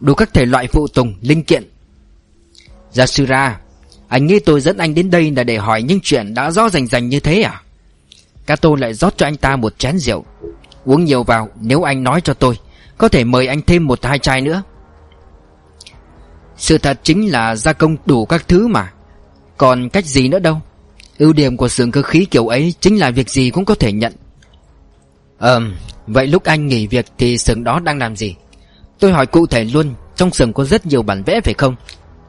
Đủ 0.00 0.14
các 0.14 0.34
thể 0.34 0.46
loại 0.46 0.66
phụ 0.66 0.88
tùng, 0.88 1.14
linh 1.20 1.44
kiện. 1.44 1.70
Yasura 2.96 3.60
Anh 4.08 4.26
nghĩ 4.26 4.38
tôi 4.38 4.60
dẫn 4.60 4.78
anh 4.78 4.94
đến 4.94 5.10
đây 5.10 5.30
là 5.30 5.44
để 5.44 5.56
hỏi 5.56 5.82
những 5.82 6.00
chuyện 6.02 6.34
đã 6.34 6.50
rõ 6.50 6.68
rành 6.68 6.86
rành 6.86 7.08
như 7.08 7.20
thế 7.20 7.42
à? 7.42 7.62
Kato 8.46 8.70
lại 8.78 8.94
rót 8.94 9.14
cho 9.16 9.26
anh 9.26 9.36
ta 9.36 9.56
một 9.56 9.78
chén 9.78 9.98
rượu. 9.98 10.24
Uống 10.84 11.04
nhiều 11.04 11.22
vào 11.22 11.48
nếu 11.60 11.82
anh 11.82 12.04
nói 12.04 12.20
cho 12.20 12.34
tôi 12.34 12.58
Có 12.98 13.08
thể 13.08 13.24
mời 13.24 13.46
anh 13.46 13.62
thêm 13.62 13.86
một 13.86 14.04
hai 14.04 14.18
chai 14.18 14.40
nữa. 14.40 14.62
Sự 16.58 16.78
thật 16.78 17.00
chính 17.02 17.32
là 17.32 17.56
gia 17.56 17.72
công 17.72 17.96
đủ 18.06 18.26
các 18.26 18.48
thứ 18.48 18.66
mà. 18.66 18.92
Còn 19.56 19.88
cách 19.88 20.04
gì 20.04 20.28
nữa 20.28 20.38
đâu? 20.38 20.60
Ưu 21.18 21.32
điểm 21.32 21.56
của 21.56 21.68
xưởng 21.68 21.90
cơ 21.90 22.02
khí 22.02 22.24
kiểu 22.30 22.48
ấy 22.48 22.74
Chính 22.80 22.98
là 22.98 23.10
việc 23.10 23.30
gì 23.30 23.50
cũng 23.50 23.64
có 23.64 23.74
thể 23.74 23.92
nhận. 23.92 24.12
Ờm, 25.38 25.76
Vậy 26.06 26.26
lúc 26.26 26.44
anh 26.44 26.66
nghỉ 26.66 26.86
việc 26.86 27.06
thì 27.18 27.38
xưởng 27.38 27.64
đó 27.64 27.80
đang 27.80 27.98
làm 27.98 28.16
gì? 28.16 28.34
Tôi 28.98 29.12
hỏi 29.12 29.26
cụ 29.26 29.46
thể 29.46 29.64
luôn, 29.64 29.94
Trong 30.16 30.30
xưởng 30.30 30.52
có 30.52 30.64
rất 30.64 30.86
nhiều 30.86 31.02
bản 31.02 31.22
vẽ 31.26 31.40
phải 31.44 31.54
không? 31.54 31.76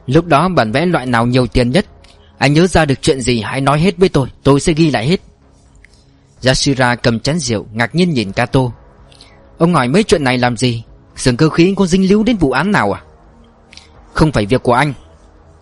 Lúc 0.06 0.26
đó 0.26 0.48
bản 0.48 0.72
vẽ 0.72 0.86
loại 0.86 1.06
nào 1.06 1.26
nhiều 1.26 1.46
tiền 1.46 1.70
nhất? 1.70 1.86
Anh 2.38 2.52
nhớ 2.52 2.66
ra 2.66 2.84
được 2.84 3.02
chuyện 3.02 3.20
gì 3.20 3.40
hãy 3.40 3.60
nói 3.60 3.80
hết 3.80 3.96
với 3.98 4.08
tôi 4.08 4.28
Tôi 4.42 4.60
sẽ 4.60 4.72
ghi 4.72 4.90
lại 4.90 5.06
hết. 5.06 5.20
Yashira 6.44 6.94
cầm 6.94 7.20
chén 7.20 7.38
rượu, 7.38 7.66
ngạc 7.72 7.94
nhiên 7.94 8.10
nhìn 8.10 8.32
Kato. 8.32 8.60
Ông 9.58 9.74
hỏi 9.74 9.88
mấy 9.88 10.04
chuyện 10.04 10.24
này 10.24 10.38
làm 10.38 10.56
gì? 10.56 10.84
Sườn 11.16 11.36
cơ 11.36 11.48
khí 11.48 11.74
có 11.76 11.86
dính 11.86 12.08
líu 12.08 12.22
đến 12.22 12.36
vụ 12.36 12.50
án 12.50 12.72
nào 12.72 12.92
à? 12.92 13.02
Không 14.14 14.32
phải 14.32 14.46
việc 14.46 14.62
của 14.62 14.72
anh. 14.72 14.92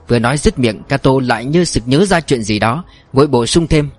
Vừa 0.08 0.18
nói 0.18 0.38
dứt 0.38 0.58
miệng, 0.58 0.82
Kato 0.82 1.10
lại 1.22 1.44
như 1.44 1.64
sực 1.64 1.82
nhớ 1.86 2.04
ra 2.04 2.20
chuyện 2.20 2.42
gì 2.42 2.58
đó, 2.58 2.84
Vội 3.12 3.26
bổ 3.26 3.46
sung 3.46 3.66
thêm. 3.66 3.90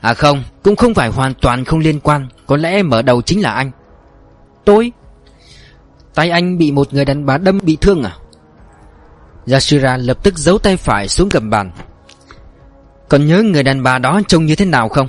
À 0.00 0.14
không, 0.14 0.42
Cũng 0.62 0.76
không 0.76 0.94
phải 0.94 1.08
hoàn 1.08 1.34
toàn 1.34 1.64
không 1.64 1.78
liên 1.78 2.00
quan, 2.00 2.28
Có 2.46 2.56
lẽ 2.56 2.82
mở 2.82 3.02
đầu 3.02 3.22
chính 3.22 3.42
là 3.42 3.52
anh. 3.52 3.70
Tôi? 4.64 4.92
Tay 6.14 6.30
anh 6.30 6.58
bị 6.58 6.72
một 6.72 6.94
người 6.94 7.04
đàn 7.04 7.26
bà 7.26 7.38
đâm 7.38 7.58
bị 7.62 7.76
thương 7.80 8.02
à? 8.02 8.16
Yashira 9.50 9.96
lập 9.96 10.18
tức 10.22 10.38
giấu 10.38 10.58
tay 10.58 10.76
phải 10.76 11.08
xuống 11.08 11.28
gầm 11.28 11.50
bàn. 11.50 11.70
Còn 13.08 13.26
nhớ 13.26 13.42
người 13.42 13.62
đàn 13.62 13.82
bà 13.82 13.98
đó 13.98 14.20
trông 14.28 14.46
như 14.46 14.56
thế 14.56 14.64
nào 14.64 14.88
không? 14.88 15.08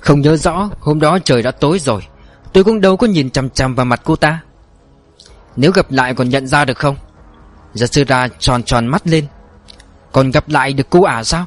Không 0.00 0.20
nhớ 0.20 0.36
rõ, 0.36 0.70
Hôm 0.80 1.00
đó 1.00 1.18
trời 1.24 1.42
đã 1.42 1.50
tối 1.50 1.78
rồi. 1.78 2.02
Tôi 2.52 2.64
cũng 2.64 2.80
đâu 2.80 2.96
có 2.96 3.06
nhìn 3.06 3.30
chằm 3.30 3.50
chằm 3.50 3.74
vào 3.74 3.86
mặt 3.86 4.00
cô 4.04 4.16
ta. 4.16 4.40
Nếu 5.56 5.72
gặp 5.72 5.90
lại 5.90 6.14
còn 6.14 6.28
nhận 6.28 6.46
ra 6.46 6.64
được 6.64 6.78
không? 6.78 6.96
Yasura 7.80 8.28
tròn 8.38 8.62
tròn 8.62 8.86
mắt 8.86 9.06
lên. 9.06 9.26
Còn 10.12 10.30
gặp 10.30 10.48
lại 10.48 10.72
được 10.72 10.86
cô 10.90 11.02
ả 11.02 11.24
sao? 11.24 11.46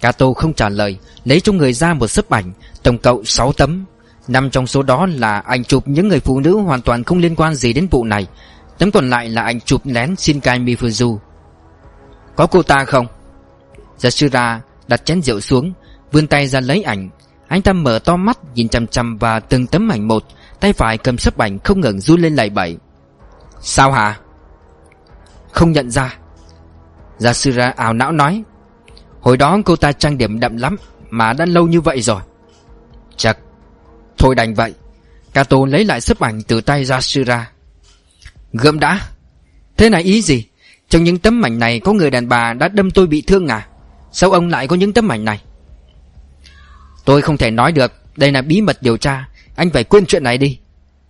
Kato 0.00 0.32
không 0.32 0.54
trả 0.54 0.68
lời, 0.68 0.98
Lấy 1.24 1.40
trong 1.40 1.56
người 1.56 1.72
ra 1.72 1.94
một 1.94 2.06
sấp 2.06 2.30
ảnh, 2.30 2.52
Tổng 2.82 2.98
cộng 2.98 3.24
6 3.24 3.52
tấm. 3.52 3.84
Năm 4.28 4.50
trong 4.50 4.66
số 4.66 4.82
đó 4.82 5.06
là 5.06 5.38
ảnh 5.38 5.64
chụp 5.64 5.88
những 5.88 6.08
người 6.08 6.20
phụ 6.20 6.40
nữ 6.40 6.58
hoàn 6.58 6.82
toàn 6.82 7.04
không 7.04 7.18
liên 7.18 7.36
quan 7.36 7.54
gì 7.54 7.72
đến 7.72 7.88
vụ 7.90 8.04
này. 8.04 8.26
Tấm 8.78 8.90
còn 8.90 9.10
lại 9.10 9.28
là 9.28 9.42
ảnh 9.42 9.60
chụp 9.60 9.80
lén 9.84 10.16
Shinkai 10.16 10.58
Mifuzu. 10.58 11.18
Có 12.36 12.46
cô 12.46 12.62
ta 12.62 12.84
không? 12.84 13.06
Yashira 14.02 14.60
đặt 14.88 15.04
chén 15.04 15.22
rượu 15.22 15.40
xuống, 15.40 15.72
Vươn 16.12 16.26
tay 16.26 16.46
ra 16.46 16.60
lấy 16.60 16.82
ảnh. 16.82 17.08
Anh 17.48 17.62
ta 17.62 17.72
mở 17.72 17.98
to 17.98 18.16
mắt, 18.16 18.38
nhìn 18.54 18.68
chằm 18.68 18.86
chằm 18.86 19.18
vào 19.18 19.40
từng 19.40 19.66
tấm 19.66 19.88
ảnh 19.88 20.08
một. 20.08 20.24
Tay 20.60 20.72
phải 20.72 20.98
cầm 20.98 21.18
sấp 21.18 21.38
ảnh 21.38 21.58
không 21.58 21.80
ngừng 21.80 22.00
run 22.00 22.20
lên 22.20 22.34
lại 22.34 22.50
bẩy 22.50 22.76
Sao 23.66 23.92
hả? 23.92 24.18
Không 25.52 25.72
nhận 25.72 25.90
ra. 25.90 26.18
Yashira 27.24 27.72
ảo 27.76 27.92
não 27.92 28.12
nói, 28.12 28.42
Hồi 29.20 29.36
đó 29.36 29.58
cô 29.64 29.76
ta 29.76 29.92
trang 29.92 30.18
điểm 30.18 30.40
đậm 30.40 30.56
lắm 30.56 30.76
Mà 31.10 31.32
đã 31.32 31.46
lâu 31.46 31.66
như 31.66 31.80
vậy 31.80 32.02
rồi. 32.02 32.20
Chắc 33.16 33.38
Thôi 34.18 34.34
đành 34.34 34.54
vậy. 34.54 34.74
Kato 35.32 35.56
lấy 35.68 35.84
lại 35.84 36.00
sấp 36.00 36.20
ảnh 36.20 36.42
từ 36.42 36.60
tay 36.60 36.84
Yashira 36.90 37.50
Gượm 38.52 38.80
đã. 38.80 39.00
Thế 39.76 39.90
này 39.90 40.02
ý 40.02 40.22
gì? 40.22 40.46
Trong 40.88 41.04
những 41.04 41.18
tấm 41.18 41.42
ảnh 41.46 41.58
này 41.58 41.80
có 41.80 41.92
người 41.92 42.10
đàn 42.10 42.28
bà 42.28 42.52
đã 42.52 42.68
đâm 42.68 42.90
tôi 42.90 43.06
bị 43.06 43.22
thương 43.22 43.48
à? 43.48 43.66
Sao 44.12 44.30
ông 44.30 44.48
lại 44.48 44.68
có 44.68 44.76
những 44.76 44.92
tấm 44.92 45.12
ảnh 45.12 45.24
này? 45.24 45.42
Tôi 47.04 47.22
không 47.22 47.36
thể 47.36 47.50
nói 47.50 47.72
được. 47.72 47.92
Đây 48.16 48.32
là 48.32 48.42
bí 48.42 48.60
mật 48.60 48.82
điều 48.82 48.96
tra. 48.96 49.28
Anh 49.56 49.70
phải 49.70 49.84
quên 49.84 50.06
chuyện 50.06 50.22
này 50.22 50.38
đi. 50.38 50.58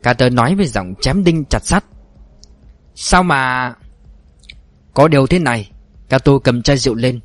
Carter 0.03 0.33
nói 0.33 0.55
với 0.55 0.67
giọng 0.67 0.95
chém 1.01 1.25
đinh 1.25 1.45
chặt 1.51 1.67
sắt. 1.67 1.85
Sao 2.95 3.23
mà 3.23 3.75
Có 4.95 5.09
điều 5.09 5.27
thế 5.27 5.39
này? 5.39 5.71
Cato 6.09 6.39
cầm 6.39 6.63
chai 6.63 6.77
rượu 6.77 6.95
lên. 6.95 7.21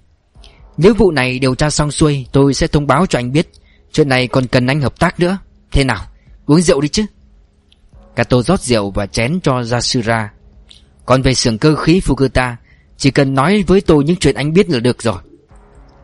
Nếu 0.78 0.94
vụ 0.94 1.12
này 1.12 1.40
điều 1.40 1.56
tra 1.56 1.70
xong 1.70 1.92
xuôi, 1.92 2.26
Tôi 2.32 2.54
sẽ 2.54 2.68
thông 2.68 2.88
báo 2.88 3.06
cho 3.06 3.20
anh 3.20 3.32
biết. 3.32 3.50
Chuyện 3.92 4.10
này 4.10 4.28
còn 4.28 4.48
cần 4.48 4.68
anh 4.68 4.82
hợp 4.82 5.00
tác 5.00 5.20
nữa. 5.20 5.38
Thế 5.72 5.84
nào? 5.84 6.06
Uống 6.46 6.62
rượu 6.62 6.82
đi 6.82 6.88
chứ. 6.88 7.06
Kato 8.16 8.42
rót 8.42 8.62
rượu 8.62 8.92
và 8.92 9.06
chén 9.06 9.40
cho 9.42 9.64
Yasura. 9.72 10.32
Còn 11.06 11.22
về 11.22 11.34
xưởng 11.34 11.58
cơ 11.58 11.76
khí 11.76 12.02
Fukuta, 12.06 12.56
Chỉ 12.98 13.12
cần 13.12 13.34
nói 13.34 13.64
với 13.68 13.82
tôi 13.82 14.04
những 14.04 14.16
chuyện 14.16 14.36
anh 14.36 14.54
biết 14.54 14.70
là 14.70 14.80
được 14.80 15.02
rồi. 15.02 15.22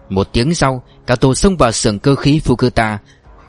Một 0.10 0.28
tiếng 0.34 0.56
sau 0.56 0.84
Kato 1.08 1.34
xông 1.34 1.58
vào 1.58 1.72
xưởng 1.72 2.00
cơ 2.00 2.16
khí 2.16 2.42
Fukuta. 2.46 2.98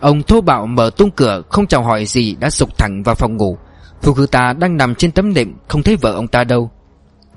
Ông 0.00 0.22
thô 0.22 0.40
bạo 0.40 0.66
mở 0.66 0.90
tung 0.96 1.10
cửa, 1.10 1.42
Không 1.48 1.66
chào 1.66 1.82
hỏi 1.82 2.06
gì, 2.06 2.36
đã 2.40 2.50
sục 2.50 2.78
thẳng 2.78 3.02
vào 3.02 3.14
phòng 3.14 3.36
ngủ. 3.36 3.58
Fukuta 4.06 4.58
đang 4.58 4.76
nằm 4.76 4.94
trên 4.94 5.12
tấm 5.12 5.32
nệm, 5.34 5.54
Không 5.68 5.82
thấy 5.82 5.96
vợ 5.96 6.12
ông 6.12 6.28
ta 6.28 6.44
đâu. 6.44 6.70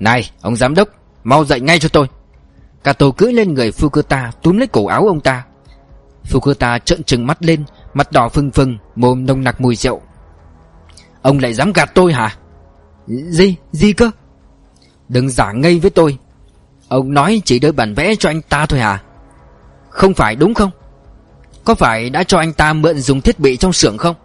Này, 0.00 0.30
ông 0.40 0.56
giám 0.56 0.74
đốc, 0.74 0.88
Mau 1.24 1.44
dậy 1.44 1.60
ngay 1.60 1.78
cho 1.78 1.88
tôi. 1.88 2.06
Kato 2.84 3.10
cưỡi 3.10 3.32
lên 3.32 3.54
người 3.54 3.70
Fukuta 3.70 4.30
túm 4.42 4.56
lấy 4.56 4.66
cổ 4.66 4.86
áo 4.86 5.06
ông 5.06 5.20
ta. 5.20 5.44
Fukuta 6.30 6.78
trợn 6.78 7.02
trừng 7.02 7.26
mắt 7.26 7.42
lên, 7.42 7.64
Mặt 7.94 8.12
đỏ 8.12 8.28
phừng 8.28 8.50
phừng, 8.50 8.78
Mồm 8.96 9.26
nồng 9.26 9.44
nặc 9.44 9.60
mùi 9.60 9.76
rượu. 9.76 10.00
Ông 11.22 11.38
lại 11.38 11.54
dám 11.54 11.72
gạt 11.72 11.90
tôi 11.94 12.12
hả? 12.12 12.36
Gì 13.06 13.56
gì 13.72 13.92
cơ? 13.92 14.10
Đừng 15.08 15.30
giả 15.30 15.52
ngây 15.52 15.80
với 15.80 15.90
tôi. 15.90 16.18
Ông 16.88 17.14
nói 17.14 17.42
chỉ 17.44 17.58
đưa 17.58 17.72
bản 17.72 17.94
vẽ 17.94 18.14
cho 18.14 18.30
anh 18.30 18.42
ta 18.42 18.66
thôi 18.66 18.80
hả? 18.80 19.02
Không 19.88 20.14
phải 20.14 20.36
đúng 20.36 20.54
không? 20.54 20.70
Có 21.64 21.74
phải 21.74 22.10
đã 22.10 22.24
cho 22.24 22.38
anh 22.38 22.52
ta 22.52 22.72
mượn 22.72 22.98
dùng 22.98 23.20
thiết 23.20 23.38
bị 23.38 23.56
trong 23.56 23.72
xưởng 23.72 23.98
không? 23.98 24.16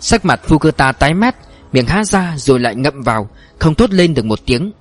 Sắc 0.00 0.24
mặt 0.24 0.40
Fukuta 0.48 0.92
tái 0.92 1.14
mét 1.14 1.34
Miệng 1.72 1.86
há 1.86 2.04
ra 2.04 2.34
rồi 2.36 2.60
lại 2.60 2.74
ngậm 2.74 3.02
vào 3.02 3.28
Không 3.58 3.74
thốt 3.74 3.90
lên 3.90 4.14
được 4.14 4.24
một 4.24 4.38
tiếng. 4.46 4.72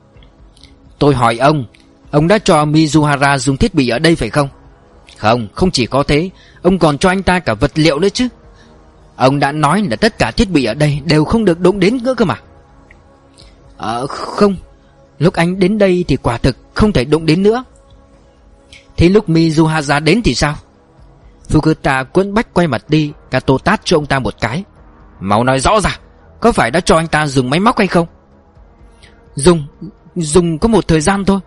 Tôi 0.99 1.15
hỏi 1.15 1.37
ông 1.37 1.65
Ông 2.11 2.27
đã 2.27 2.37
cho 2.37 2.65
Mizuhara 2.65 3.37
dùng 3.37 3.57
thiết 3.57 3.73
bị 3.73 3.89
ở 3.89 3.99
đây 3.99 4.15
phải 4.15 4.29
không? 4.29 4.49
Không, 5.17 5.47
không 5.53 5.71
chỉ 5.71 5.85
có 5.85 6.03
thế 6.03 6.29
Ông 6.61 6.79
còn 6.79 6.97
cho 6.97 7.09
anh 7.09 7.23
ta 7.23 7.39
cả 7.39 7.53
vật 7.53 7.71
liệu 7.75 7.99
nữa 7.99 8.09
chứ. 8.09 8.27
Ông 9.15 9.39
đã 9.39 9.51
nói 9.51 9.81
là 9.89 9.95
tất 9.95 10.17
cả 10.17 10.31
thiết 10.31 10.49
bị 10.49 10.65
ở 10.65 10.73
đây 10.73 10.99
Đều 11.05 11.25
không 11.25 11.45
được 11.45 11.59
đụng 11.59 11.79
đến 11.79 11.97
nữa 12.03 12.13
cơ 12.17 12.25
mà. 12.25 12.39
Ờ 13.77 14.07
không 14.07 14.55
Lúc 15.19 15.33
anh 15.33 15.59
đến 15.59 15.77
đây 15.77 16.05
thì 16.07 16.17
quả 16.17 16.37
thực 16.37 16.57
Không 16.73 16.93
thể 16.93 17.05
đụng 17.05 17.25
đến 17.25 17.43
nữa. 17.43 17.63
Thế 18.97 19.09
lúc 19.09 19.29
Mizuhara 19.29 20.03
đến 20.03 20.21
thì 20.23 20.35
sao? 20.35 20.55
Fukuta 21.49 22.05
quấn 22.13 22.33
bách 22.33 22.53
quay 22.53 22.67
mặt 22.67 22.83
đi 22.89 23.11
Kato 23.31 23.57
tát 23.63 23.81
cho 23.83 23.97
ông 23.97 24.05
ta 24.05 24.19
một 24.19 24.33
cái. 24.41 24.63
Máu 25.19 25.43
nói 25.43 25.59
rõ 25.59 25.79
ra 25.79 25.99
Có 26.39 26.51
phải 26.51 26.71
đã 26.71 26.79
cho 26.79 26.97
anh 26.97 27.07
ta 27.07 27.27
dùng 27.27 27.49
máy 27.49 27.59
móc 27.59 27.77
hay 27.77 27.87
không? 27.87 28.07
Dùng 29.35 29.67
Dùng 30.15 30.59
có 30.59 30.67
một 30.67 30.87
thời 30.87 31.01
gian 31.01 31.25
thôi. 31.25 31.39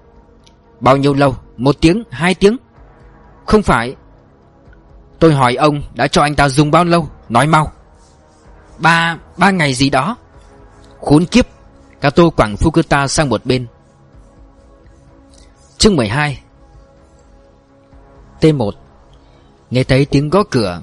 Bao 0.81 0.97
nhiêu 0.97 1.15
lâu? 1.15 1.37
Một 1.57 1.77
tiếng, 1.81 2.05
hai 2.11 2.35
tiếng? 2.35 2.57
Không 3.47 3.63
phải. 3.63 3.97
Tôi 5.19 5.35
hỏi 5.35 5.55
ông 5.55 5.83
đã 5.95 6.09
cho 6.09 6.23
anh 6.23 6.35
ta 6.35 6.49
dùng 6.49 6.71
bao 6.71 6.85
lâu? 6.85 7.09
Nói 7.29 7.47
mau. 7.47 7.73
Ba, 8.79 9.19
ba 9.37 9.51
ngày 9.51 9.75
gì 9.75 9.91
đó. 9.91 10.17
Khốn 11.01 11.25
kiếp. 11.27 11.47
Kato 12.01 12.31
quẳng 12.31 12.55
Fukuta 12.55 13.07
sang 13.07 13.29
một 13.29 13.47
bên. 13.47 13.67
Chương 15.79 15.97
12 15.97 16.43
T1 18.41 18.73
Nghe 19.71 19.85
thấy 19.85 20.05
tiếng 20.05 20.31
gõ 20.31 20.43
cửa 20.51 20.83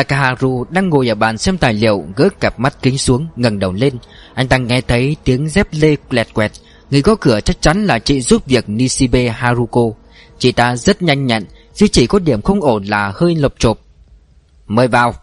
Takaharu 0.00 0.64
đang 0.70 0.88
ngồi 0.88 1.08
ở 1.08 1.14
bàn 1.14 1.38
xem 1.38 1.58
tài 1.58 1.74
liệu, 1.74 2.04
Gỡ 2.16 2.28
cặp 2.40 2.60
mắt 2.60 2.76
kính 2.82 2.98
xuống, 2.98 3.26
ngẩng 3.36 3.58
đầu 3.58 3.72
lên. 3.72 3.94
Anh 4.34 4.48
ta 4.48 4.56
nghe 4.56 4.80
thấy 4.80 5.16
tiếng 5.24 5.48
dép 5.48 5.68
lê 5.70 5.96
quẹt 5.96 6.34
quẹt. 6.34 6.52
Người 6.90 7.02
có 7.02 7.16
cửa 7.20 7.40
chắc 7.40 7.62
chắn 7.62 7.86
là 7.86 7.98
chị 7.98 8.20
giúp 8.20 8.46
việc 8.46 8.68
Nishibe 8.68 9.28
Haruko. 9.28 9.80
Chị 10.38 10.52
ta 10.52 10.76
rất 10.76 11.02
nhanh 11.02 11.26
nhẹn, 11.26 11.44
Duy 11.74 11.88
chỉ 11.88 12.06
có 12.06 12.18
điểm 12.18 12.42
không 12.42 12.60
ổn 12.60 12.84
là 12.84 13.12
hơi 13.14 13.34
lộp 13.34 13.54
chộp. 13.58 13.78
Mời 14.66 14.88
vào. 14.88 15.14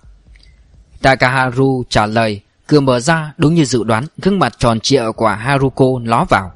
Takaharu 1.02 1.84
trả 1.90 2.06
lời, 2.06 2.42
Cửa 2.68 2.80
mở 2.80 3.00
ra 3.00 3.34
đúng 3.38 3.54
như 3.54 3.66
dự 3.66 3.84
đoán, 3.84 4.06
Gương 4.18 4.40
mặt 4.40 4.54
tròn 4.60 4.80
trịa 4.80 5.04
của 5.16 5.28
Haruko 5.28 5.86
ló 6.04 6.26
vào. 6.30 6.52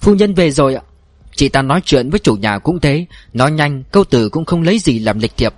Phu 0.00 0.14
nhân 0.14 0.34
về 0.34 0.50
rồi 0.50 0.74
ạ. 0.74 0.82
Chị 1.36 1.48
ta 1.48 1.62
nói 1.62 1.80
chuyện 1.84 2.10
với 2.10 2.20
chủ 2.20 2.34
nhà 2.36 2.58
cũng 2.58 2.80
thế, 2.80 3.06
Nói 3.32 3.50
nhanh, 3.50 3.82
câu 3.90 4.04
từ 4.04 4.28
cũng 4.28 4.44
không 4.44 4.62
lấy 4.62 4.78
gì 4.78 4.98
làm 4.98 5.18
lịch 5.18 5.36
thiệp. 5.36 5.54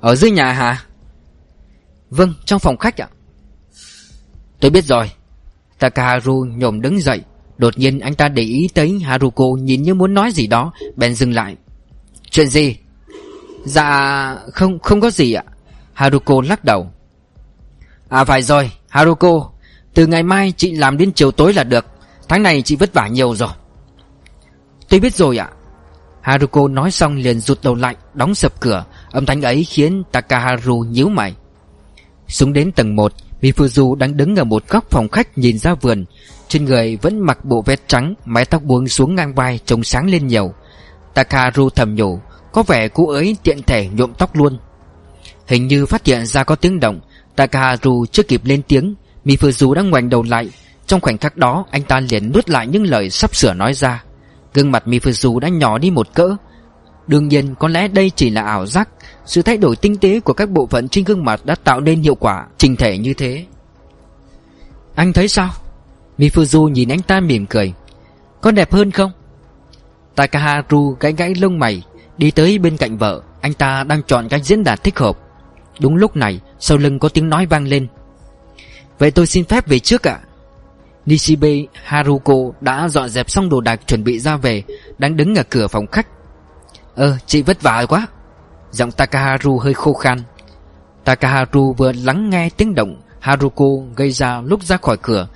Ở 0.00 0.14
dưới 0.16 0.30
nhà 0.30 0.52
hả? 0.52 0.82
Vâng 2.10 2.34
trong 2.44 2.60
phòng 2.60 2.76
khách 2.76 3.00
ạ. 3.00 3.08
Tôi 4.60 4.70
biết 4.70 4.84
rồi. 4.84 5.10
Takaharu 5.78 6.46
nhổm 6.56 6.80
đứng 6.80 7.00
dậy. 7.00 7.20
Đột 7.58 7.78
nhiên 7.78 8.00
anh 8.00 8.14
ta 8.14 8.28
để 8.28 8.42
ý 8.42 8.68
tới 8.74 9.00
Haruko 9.04 9.44
nhìn 9.60 9.82
như 9.82 9.94
muốn 9.94 10.14
nói 10.14 10.32
gì 10.32 10.46
đó, 10.46 10.72
Bèn 10.96 11.14
dừng 11.14 11.34
lại. 11.34 11.56
Chuyện 12.30 12.48
gì? 12.48 12.76
Dạ 13.64 14.36
không 14.52 14.78
không 14.78 15.00
có 15.00 15.10
gì 15.10 15.32
ạ. 15.32 15.44
Haruko 15.92 16.40
lắc 16.48 16.64
đầu. 16.64 16.90
À 18.08 18.24
phải 18.24 18.42
rồi, 18.42 18.70
Haruko. 18.88 19.50
Từ 19.94 20.06
ngày 20.06 20.22
mai 20.22 20.52
chị 20.56 20.72
làm 20.72 20.98
đến 20.98 21.12
chiều 21.12 21.30
tối 21.30 21.54
là 21.54 21.64
được. 21.64 21.86
Tháng 22.28 22.42
này 22.42 22.62
chị 22.62 22.76
vất 22.76 22.94
vả 22.94 23.08
nhiều 23.08 23.34
rồi. 23.34 23.48
Tôi 24.88 25.00
biết 25.00 25.14
rồi 25.14 25.38
ạ. 25.38 25.50
Haruko 26.20 26.68
nói 26.68 26.90
xong 26.90 27.16
liền 27.16 27.40
rụt 27.40 27.58
đầu 27.62 27.74
lại, 27.74 27.96
Đóng 28.14 28.34
sập 28.34 28.60
cửa. 28.60 28.84
Âm 29.16 29.26
thanh 29.26 29.42
ấy 29.42 29.64
khiến 29.64 30.02
Takaharu 30.12 30.78
nhíu 30.78 31.08
mày. 31.08 31.34
Xuống 32.28 32.52
đến 32.52 32.72
tầng 32.72 32.96
1 32.96 33.12
Mifuzu 33.42 33.94
đang 33.94 34.16
đứng 34.16 34.36
ở 34.36 34.44
một 34.44 34.68
góc 34.68 34.90
phòng 34.90 35.08
khách 35.08 35.38
nhìn 35.38 35.58
ra 35.58 35.74
vườn. 35.74 36.04
Trên 36.48 36.64
người 36.64 36.96
vẫn 36.96 37.18
mặc 37.18 37.44
bộ 37.44 37.62
vest 37.62 37.80
trắng, 37.86 38.14
Mái 38.24 38.44
tóc 38.44 38.62
buông 38.62 38.88
xuống 38.88 39.14
ngang 39.14 39.34
vai, 39.34 39.60
trông 39.66 39.84
sáng 39.84 40.10
lên 40.10 40.26
nhiều. 40.26 40.54
Takaharu 41.14 41.70
thầm 41.70 41.94
nhủ, 41.94 42.20
Có 42.52 42.62
vẻ 42.62 42.88
cô 42.88 43.08
ấy 43.08 43.36
tiện 43.42 43.62
thể 43.62 43.88
nhuộm 43.88 44.12
tóc 44.18 44.36
luôn. 44.36 44.58
Hình 45.46 45.66
như 45.66 45.86
phát 45.86 46.06
hiện 46.06 46.26
ra 46.26 46.44
có 46.44 46.54
tiếng 46.54 46.80
động, 46.80 47.00
Takaharu 47.36 48.06
chưa 48.12 48.22
kịp 48.22 48.40
lên 48.44 48.62
tiếng. 48.68 48.94
Mifuzu 49.24 49.72
đã 49.72 49.82
ngoảnh 49.82 50.10
đầu 50.10 50.22
lại. 50.22 50.50
Trong 50.86 51.00
khoảnh 51.00 51.18
khắc 51.18 51.36
đó, 51.36 51.64
anh 51.70 51.82
ta 51.82 52.00
liền 52.00 52.32
nuốt 52.32 52.50
lại 52.50 52.66
những 52.66 52.84
lời 52.86 53.10
sắp 53.10 53.36
sửa 53.36 53.54
nói 53.54 53.74
ra. 53.74 54.04
Gương 54.54 54.72
mặt 54.72 54.82
Mifuzu 54.86 55.38
đã 55.38 55.48
nhỏ 55.48 55.78
đi 55.78 55.90
một 55.90 56.14
cỡ. 56.14 56.36
Đương 57.06 57.28
nhiên, 57.28 57.54
có 57.54 57.68
lẽ 57.68 57.88
đây 57.88 58.10
chỉ 58.16 58.30
là 58.30 58.42
ảo 58.42 58.66
giác. 58.66 58.88
Sự 59.24 59.42
thay 59.42 59.56
đổi 59.56 59.76
tinh 59.76 59.96
tế 59.96 60.20
của 60.20 60.32
các 60.32 60.50
bộ 60.50 60.66
phận 60.66 60.88
trên 60.88 61.04
gương 61.04 61.24
mặt 61.24 61.40
đã 61.44 61.54
tạo 61.54 61.80
nên 61.80 62.02
hiệu 62.02 62.14
quả 62.14 62.46
trình 62.58 62.76
thể 62.76 62.98
như 62.98 63.14
thế. 63.14 63.44
Anh 64.94 65.12
thấy 65.12 65.28
sao? 65.28 65.50
Mifuzu 66.18 66.68
nhìn 66.68 66.88
anh 66.88 67.02
ta 67.02 67.20
mỉm 67.20 67.46
cười. 67.46 67.72
Có 68.40 68.50
đẹp 68.50 68.72
hơn 68.72 68.90
không? 68.90 69.12
Takaharu 70.14 70.96
gãy 71.00 71.12
gãy 71.12 71.34
lông 71.34 71.58
mày. 71.58 71.82
Đi 72.18 72.30
tới 72.30 72.58
bên 72.58 72.76
cạnh 72.76 72.98
vợ, 72.98 73.22
Anh 73.40 73.54
ta 73.54 73.84
đang 73.84 74.02
chọn 74.02 74.28
cách 74.28 74.44
diễn 74.44 74.64
đạt 74.64 74.84
thích 74.84 74.98
hợp. 74.98 75.18
Đúng 75.80 75.96
lúc 75.96 76.16
này, 76.16 76.40
sau 76.58 76.78
lưng 76.78 76.98
có 76.98 77.08
tiếng 77.08 77.28
nói 77.28 77.46
vang 77.46 77.68
lên. 77.68 77.86
Vậy 78.98 79.10
tôi 79.10 79.26
xin 79.26 79.44
phép 79.44 79.68
về 79.68 79.78
trước 79.78 80.08
ạ. 80.08 80.20
Nishibe 81.06 81.50
Haruko 81.72 82.34
đã 82.60 82.88
dọn 82.88 83.08
dẹp 83.08 83.30
xong 83.30 83.48
đồ 83.48 83.60
đạc 83.60 83.80
chuẩn 83.86 84.04
bị 84.04 84.18
ra 84.18 84.36
về, 84.36 84.62
Đang 84.98 85.16
đứng 85.16 85.34
ở 85.34 85.42
cửa 85.50 85.68
phòng 85.68 85.86
khách. 85.86 86.06
Ờ 86.96 87.18
chị 87.26 87.42
vất 87.42 87.62
vả 87.62 87.86
quá. 87.88 88.06
Giọng 88.72 88.92
Takaharu 88.92 89.58
hơi 89.58 89.74
khô 89.74 89.92
khan. 89.92 90.18
Takaharu 91.04 91.72
vừa 91.72 91.92
lắng 91.92 92.30
nghe 92.30 92.50
tiếng 92.56 92.74
động 92.74 93.00
Haruko 93.20 93.66
gây 93.96 94.10
ra 94.10 94.40
lúc 94.40 94.62
ra 94.62 94.76
khỏi 94.76 94.96
cửa. 94.96 95.28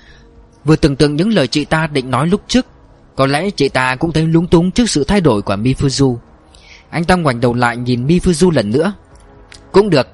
Vừa 0.65 0.77
tưởng 0.77 0.97
tượng 0.97 1.17
những 1.17 1.29
lời 1.29 1.47
chị 1.47 1.65
ta 1.65 1.87
định 1.87 2.11
nói 2.11 2.27
lúc 2.27 2.41
trước, 2.49 2.67
Có 3.17 3.27
lẽ 3.27 3.51
chị 3.51 3.69
ta 3.69 3.97
cũng 3.97 4.13
thấy 4.13 4.27
lúng 4.27 4.47
túng 4.47 4.71
trước 4.71 4.91
sự 4.91 5.05
thay 5.05 5.21
đổi 5.21 5.43
của 5.43 5.55
Mifuzu. 5.55 6.17
Anh 6.91 7.05
ta 7.05 7.15
ngoảnh 7.15 7.41
đầu 7.41 7.55
lại 7.55 7.77
nhìn 7.77 8.07
Mifuzu 8.07 8.51
lần 8.51 8.71
nữa. 8.71 8.93
Cũng 9.73 9.91
được, 9.91 10.09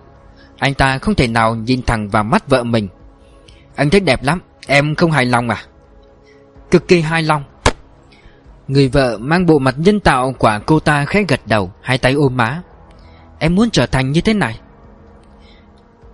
Anh 0.59 0.75
ta 0.75 0.99
không 0.99 1.15
thể 1.15 1.27
nào 1.27 1.55
nhìn 1.55 1.83
thẳng 1.83 2.09
vào 2.09 2.25
mắt 2.25 2.49
vợ 2.49 2.65
mình. 2.65 2.89
Anh 3.75 3.91
thấy 3.91 4.01
đẹp 4.01 4.23
lắm, 4.23 4.41
Em 4.67 4.95
không 4.95 5.11
hài 5.11 5.25
lòng 5.25 5.49
à? 5.49 5.65
Cực 6.71 6.89
kỳ 6.89 7.01
hài 7.01 7.23
lòng. 7.23 7.45
Người 8.69 8.89
vợ 8.89 9.19
mang 9.21 9.47
bộ 9.47 9.59
mặt 9.59 9.75
nhân 9.79 10.01
tạo 10.01 10.33
của 10.39 10.59
cô 10.67 10.81
ta 10.81 11.05
khẽ 11.05 11.25
gật 11.29 11.41
đầu 11.47 11.73
Hai 11.83 11.99
tay 11.99 12.13
ôm 12.13 12.37
má. 12.37 12.63
Em 13.39 13.55
muốn 13.55 13.71
trở 13.71 13.87
thành 13.87 14.13
như 14.13 14.21
thế 14.21 14.35
này. 14.35 14.61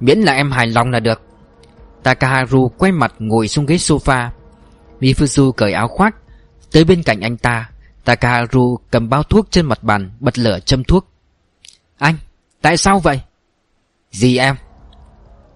Miễn 0.00 0.18
là 0.18 0.32
em 0.32 0.50
hài 0.50 0.66
lòng 0.66 0.90
là 0.90 1.00
được. 1.00 1.22
Takaharu 2.02 2.68
quay 2.68 2.92
mặt 2.92 3.14
ngồi 3.18 3.48
xuống 3.48 3.66
ghế 3.66 3.76
sofa. 3.76 4.28
Mifuzu 5.00 5.52
cởi 5.52 5.72
áo 5.72 5.88
khoác. 5.88 6.16
Tới 6.72 6.84
bên 6.84 7.02
cạnh 7.02 7.20
anh 7.20 7.36
ta 7.36 7.70
Takaharu 8.04 8.78
cầm 8.90 9.08
bao 9.08 9.22
thuốc 9.22 9.46
trên 9.50 9.66
mặt 9.66 9.82
bàn 9.82 10.10
Bật 10.20 10.38
lửa 10.38 10.58
châm 10.64 10.84
thuốc. 10.84 11.08
Anh, 11.98 12.14
tại 12.60 12.76
sao 12.76 13.00
vậy? 13.00 13.20
Gì 14.10 14.36
em? 14.36 14.56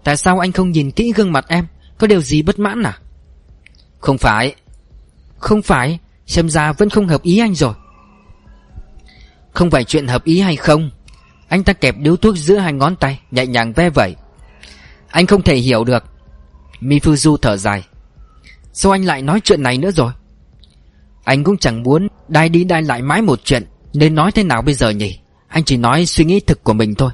Tại 0.04 0.16
sao 0.16 0.38
anh 0.38 0.52
không 0.52 0.70
nhìn 0.70 0.90
kỹ 0.90 1.12
gương 1.16 1.32
mặt 1.32 1.44
em? 1.48 1.66
Có 1.98 2.06
điều 2.06 2.20
gì 2.20 2.42
bất 2.42 2.58
mãn 2.58 2.82
à? 2.82 2.98
Không 3.98 4.18
phải. 4.18 4.54
Không 5.38 5.62
phải. 5.62 5.98
Xem 6.26 6.48
ra 6.48 6.72
vẫn 6.72 6.90
không 6.90 7.08
hợp 7.08 7.22
ý 7.22 7.38
anh 7.38 7.54
rồi. 7.54 7.74
Không 9.52 9.70
phải 9.70 9.84
chuyện 9.84 10.06
hợp 10.06 10.24
ý 10.24 10.40
hay 10.40 10.56
không, 10.56 10.90
Anh 11.48 11.64
ta 11.64 11.72
kẹp 11.72 11.94
điếu 11.98 12.16
thuốc 12.16 12.36
giữa 12.36 12.56
hai 12.56 12.72
ngón 12.72 12.96
tay, 12.96 13.20
Nhẹ 13.30 13.46
nhàng 13.46 13.72
ve 13.72 13.90
vẩy. 13.90 14.16
Anh 15.08 15.26
không 15.26 15.42
thể 15.42 15.56
hiểu 15.56 15.84
được. 15.84 16.04
Mifuzu 16.80 17.36
thở 17.36 17.56
dài. 17.56 17.84
Sao 18.72 18.92
anh 18.92 19.04
lại 19.04 19.22
nói 19.22 19.40
chuyện 19.44 19.62
này 19.62 19.78
nữa 19.78 19.90
rồi? 19.90 20.12
Anh 21.24 21.44
cũng 21.44 21.56
chẳng 21.56 21.82
muốn 21.82 22.08
Đai 22.28 22.48
đi 22.48 22.64
đai 22.64 22.82
lại 22.82 23.02
mãi 23.02 23.22
một 23.22 23.40
chuyện, 23.44 23.64
Nên 23.94 24.14
nói 24.14 24.32
thế 24.32 24.42
nào 24.42 24.62
bây 24.62 24.74
giờ 24.74 24.90
nhỉ? 24.90 25.18
Anh 25.48 25.64
chỉ 25.64 25.76
nói 25.76 26.06
suy 26.06 26.24
nghĩ 26.24 26.40
thực 26.40 26.64
của 26.64 26.72
mình 26.72 26.94
thôi. 26.94 27.10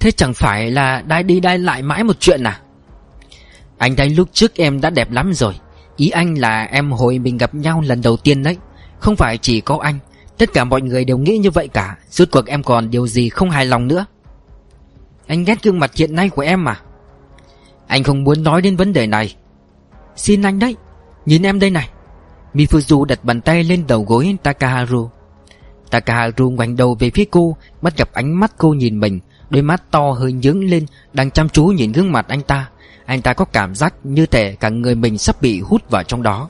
Thế 0.00 0.10
chẳng 0.10 0.34
phải 0.34 0.70
là 0.70 1.02
đai 1.06 1.22
đi 1.22 1.40
đai 1.40 1.58
lại 1.58 1.82
mãi 1.82 2.04
một 2.04 2.20
chuyện 2.20 2.42
à? 2.42 2.60
Anh 3.78 3.96
thấy 3.96 4.10
lúc 4.10 4.28
trước 4.32 4.54
em 4.54 4.80
đã 4.80 4.90
đẹp 4.90 5.10
lắm 5.10 5.32
rồi. 5.34 5.54
Ý 5.96 6.10
anh 6.10 6.38
là 6.38 6.62
em 6.62 6.92
hồi 6.92 7.18
mình 7.18 7.38
gặp 7.38 7.54
nhau 7.54 7.82
lần 7.86 8.02
đầu 8.02 8.16
tiên 8.16 8.42
đấy. 8.42 8.56
Không 8.98 9.16
phải 9.16 9.38
chỉ 9.38 9.60
có 9.60 9.78
anh, 9.82 9.98
Tất 10.38 10.52
cả 10.52 10.64
mọi 10.64 10.82
người 10.82 11.04
đều 11.04 11.18
nghĩ 11.18 11.38
như 11.38 11.50
vậy 11.50 11.68
cả. 11.68 11.96
Rốt 12.10 12.28
cuộc 12.32 12.46
em 12.46 12.62
còn 12.62 12.90
điều 12.90 13.06
gì 13.06 13.28
không 13.28 13.50
hài 13.50 13.66
lòng 13.66 13.88
nữa? 13.88 14.06
Anh 15.26 15.44
ghét 15.44 15.62
gương 15.62 15.78
mặt 15.78 15.90
hiện 15.96 16.14
nay 16.14 16.28
của 16.28 16.42
em 16.42 16.64
mà 16.64 16.80
Anh 17.86 18.02
không 18.02 18.24
muốn 18.24 18.42
nói 18.42 18.62
đến 18.62 18.76
vấn 18.76 18.92
đề 18.92 19.06
này. 19.06 19.36
Xin 20.16 20.42
anh 20.42 20.58
đấy, 20.58 20.76
Nhìn 21.26 21.46
em 21.46 21.58
đây 21.58 21.70
này. 21.70 21.88
Mifuzu 22.54 23.04
đặt 23.04 23.24
bàn 23.24 23.40
tay 23.40 23.64
lên 23.64 23.84
đầu 23.86 24.02
gối 24.02 24.36
Takaharu. 24.42 25.10
Takaharu 25.90 26.50
ngoảnh 26.50 26.76
đầu 26.76 26.94
về 26.94 27.10
phía 27.10 27.24
cô, 27.30 27.56
Bắt 27.82 27.96
gặp 27.96 28.08
ánh 28.12 28.40
mắt 28.40 28.52
cô 28.58 28.68
nhìn 28.68 29.00
mình, 29.00 29.20
Đôi 29.50 29.62
mắt 29.62 29.90
to 29.90 30.10
hơi 30.10 30.32
nhướng 30.32 30.64
lên, 30.64 30.86
Đang 31.12 31.30
chăm 31.30 31.48
chú 31.48 31.66
nhìn 31.66 31.92
gương 31.92 32.12
mặt 32.12 32.28
anh 32.28 32.42
ta 32.42 32.68
anh 33.06 33.22
ta 33.22 33.32
có 33.32 33.44
cảm 33.44 33.74
giác 33.74 33.94
như 34.04 34.26
thể 34.26 34.56
cả 34.60 34.68
người 34.68 34.94
mình 34.94 35.18
sắp 35.18 35.42
bị 35.42 35.60
hút 35.60 35.90
vào 35.90 36.02
trong 36.02 36.22
đó. 36.22 36.48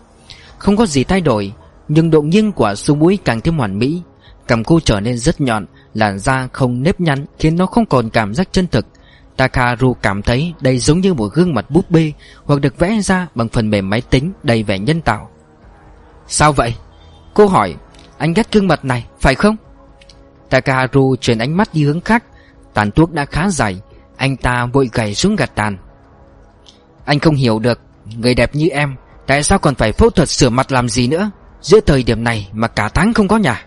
Không 0.59 0.77
có 0.77 0.87
gì 0.87 1.05
thay 1.05 1.21
đổi 1.21 1.53
Nhưng 1.89 2.11
độ 2.11 2.23
nghiêng 2.23 2.53
của 2.53 2.75
sống 2.75 2.99
mũi 2.99 3.19
càng 3.25 3.41
thêm 3.41 3.59
hoàn 3.59 3.79
mỹ. 3.79 4.03
Cầm 4.47 4.65
cô 4.65 4.81
trở 4.81 5.01
nên 5.01 5.19
rất 5.19 5.41
nhọn 5.41 5.67
Làn 5.95 6.19
da 6.19 6.49
không 6.53 6.83
nếp 6.83 7.01
nhăn 7.01 7.27
Khiến 7.39 7.57
nó 7.57 7.67
không 7.67 7.87
còn 7.87 8.11
cảm 8.11 8.35
giác 8.35 8.49
chân 8.53 8.67
thực. 8.67 8.87
Takaru 9.37 9.95
cảm 9.95 10.23
thấy 10.23 10.55
đây 10.61 10.79
giống 10.79 11.01
như 11.01 11.15
một 11.15 11.33
gương 11.35 11.55
mặt 11.55 11.71
búp 11.71 11.91
bê 11.91 12.13
Hoặc 12.45 12.61
được 12.61 12.79
vẽ 12.79 13.01
ra 13.01 13.27
bằng 13.35 13.49
phần 13.49 13.71
mềm 13.71 13.91
máy 13.91 14.01
tính 14.01 14.33
đầy 14.43 14.63
vẻ 14.63 14.79
nhân 14.79 15.01
tạo. 15.01 15.31
Sao 16.27 16.53
vậy? 16.53 16.75
Cô 17.35 17.47
hỏi. 17.47 17.75
Anh 18.19 18.35
ghét 18.35 18.53
gương 18.53 18.69
mặt 18.69 18.85
này, 18.85 19.07
phải 19.21 19.35
không? 19.35 19.57
Takaru 20.51 21.17
chuyển 21.17 21.39
ánh 21.39 21.57
mắt 21.57 21.69
đi 21.75 21.85
hướng 21.85 22.01
khác. 22.01 22.25
Tàn 22.75 22.91
thuốc 22.91 23.13
đã 23.13 23.25
khá 23.25 23.51
dài. 23.51 23.81
Anh 24.17 24.37
ta 24.37 24.67
vội 24.67 24.91
gầy 24.93 25.15
xuống 25.15 25.37
gạt 25.37 25.51
tàn 25.55 25.77
anh 27.07 27.21
không 27.21 27.35
hiểu 27.35 27.59
được, 27.59 27.81
Người 28.17 28.35
đẹp 28.35 28.55
như 28.55 28.69
em, 28.69 28.97
Tại 29.27 29.43
sao 29.43 29.59
còn 29.59 29.75
phải 29.75 29.93
phẫu 29.93 30.11
thuật 30.11 30.29
sửa 30.29 30.51
mặt 30.51 30.73
làm 30.73 30.89
gì 30.89 31.07
nữa? 31.07 31.31
Giữa 31.61 31.81
thời 31.81 32.03
điểm 32.03 32.25
này 32.25 32.49
mà 32.53 32.69
cả 32.69 32.89
tháng 32.89 33.15
không 33.15 33.29
có 33.29 33.37
nhà. 33.37 33.67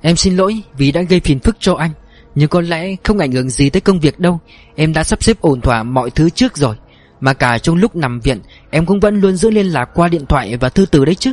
Em 0.00 0.16
xin 0.16 0.36
lỗi 0.36 0.62
vì 0.76 0.92
đã 0.92 1.02
gây 1.02 1.20
phiền 1.20 1.40
phức 1.40 1.56
cho 1.60 1.74
anh, 1.74 1.90
Nhưng 2.34 2.48
có 2.48 2.60
lẽ 2.60 2.96
không 3.04 3.18
ảnh 3.18 3.32
hưởng 3.32 3.50
gì 3.50 3.70
tới 3.70 3.80
công 3.80 4.00
việc 4.00 4.18
đâu. 4.18 4.40
Em 4.74 4.92
đã 4.92 5.04
sắp 5.04 5.22
xếp 5.22 5.40
ổn 5.40 5.60
thỏa 5.60 5.82
mọi 5.82 6.10
thứ 6.10 6.30
trước 6.30 6.56
rồi, 6.56 6.76
Mà 7.20 7.34
cả 7.34 7.58
trong 7.58 7.76
lúc 7.76 7.96
nằm 7.96 8.20
viện, 8.20 8.40
Em 8.70 8.86
cũng 8.86 9.00
vẫn 9.00 9.20
luôn 9.20 9.36
giữ 9.36 9.50
liên 9.50 9.66
lạc 9.66 9.84
qua 9.94 10.08
điện 10.08 10.26
thoại 10.26 10.56
và 10.56 10.68
thư 10.68 10.86
từ 10.86 11.04
đấy 11.04 11.14
chứ. 11.14 11.32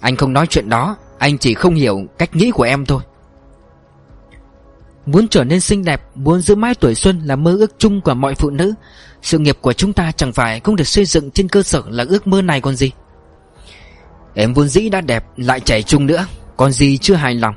Anh 0.00 0.16
không 0.16 0.32
nói 0.32 0.46
chuyện 0.46 0.68
đó, 0.68 0.96
Anh 1.18 1.38
chỉ 1.38 1.54
không 1.54 1.74
hiểu 1.74 2.02
cách 2.18 2.36
nghĩ 2.36 2.50
của 2.50 2.64
em 2.64 2.86
thôi. 2.86 3.02
Muốn 5.06 5.28
trở 5.28 5.44
nên 5.44 5.60
xinh 5.60 5.84
đẹp, 5.84 6.02
Muốn 6.14 6.40
giữ 6.40 6.54
mãi 6.54 6.74
tuổi 6.74 6.94
xuân 6.94 7.20
là 7.24 7.36
mơ 7.36 7.56
ước 7.58 7.74
chung 7.78 8.00
của 8.00 8.14
mọi 8.14 8.34
phụ 8.34 8.50
nữ 8.50 8.74
sự 9.24 9.38
nghiệp 9.38 9.58
của 9.60 9.72
chúng 9.72 9.92
ta 9.92 10.12
chẳng 10.12 10.32
phải 10.32 10.60
cũng 10.60 10.76
được 10.76 10.88
xây 10.88 11.04
dựng 11.04 11.30
trên 11.30 11.48
cơ 11.48 11.62
sở 11.62 11.82
là 11.88 12.04
ước 12.08 12.26
mơ 12.26 12.42
này 12.42 12.60
còn 12.60 12.76
gì? 12.76 12.90
Em 14.34 14.54
vốn 14.54 14.68
dĩ 14.68 14.88
đã 14.88 15.00
đẹp, 15.00 15.24
lại 15.36 15.60
trẻ 15.60 15.82
trung 15.82 16.06
nữa 16.06 16.26
Còn 16.56 16.72
gì 16.72 16.98
chưa 16.98 17.14
hài 17.14 17.34
lòng? 17.34 17.54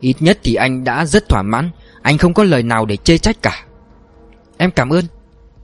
Ít 0.00 0.16
nhất 0.20 0.38
thì 0.42 0.54
anh 0.54 0.84
đã 0.84 1.04
rất 1.04 1.28
thỏa 1.28 1.42
mãn, 1.42 1.70
Anh 2.02 2.18
không 2.18 2.34
có 2.34 2.44
lời 2.44 2.62
nào 2.62 2.86
để 2.86 2.96
chê 2.96 3.18
trách 3.18 3.42
cả. 3.42 3.64
Em 4.56 4.70
cảm 4.70 4.90
ơn. 4.90 5.04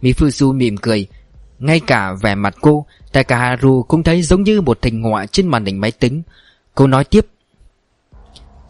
Mifuzu 0.02 0.52
mỉm 0.52 0.76
cười, 0.76 1.06
Ngay 1.58 1.80
cả 1.80 2.12
vẻ 2.22 2.34
mặt 2.34 2.54
cô, 2.60 2.86
Takaharu 3.12 3.82
cũng 3.82 4.02
thấy 4.02 4.22
giống 4.22 4.42
như 4.42 4.60
một 4.60 4.78
hình 4.82 5.02
họa 5.02 5.26
trên 5.26 5.48
màn 5.48 5.64
hình 5.64 5.80
máy 5.80 5.90
tính. 5.90 6.22
Cô 6.74 6.86
nói 6.86 7.04
tiếp, 7.04 7.26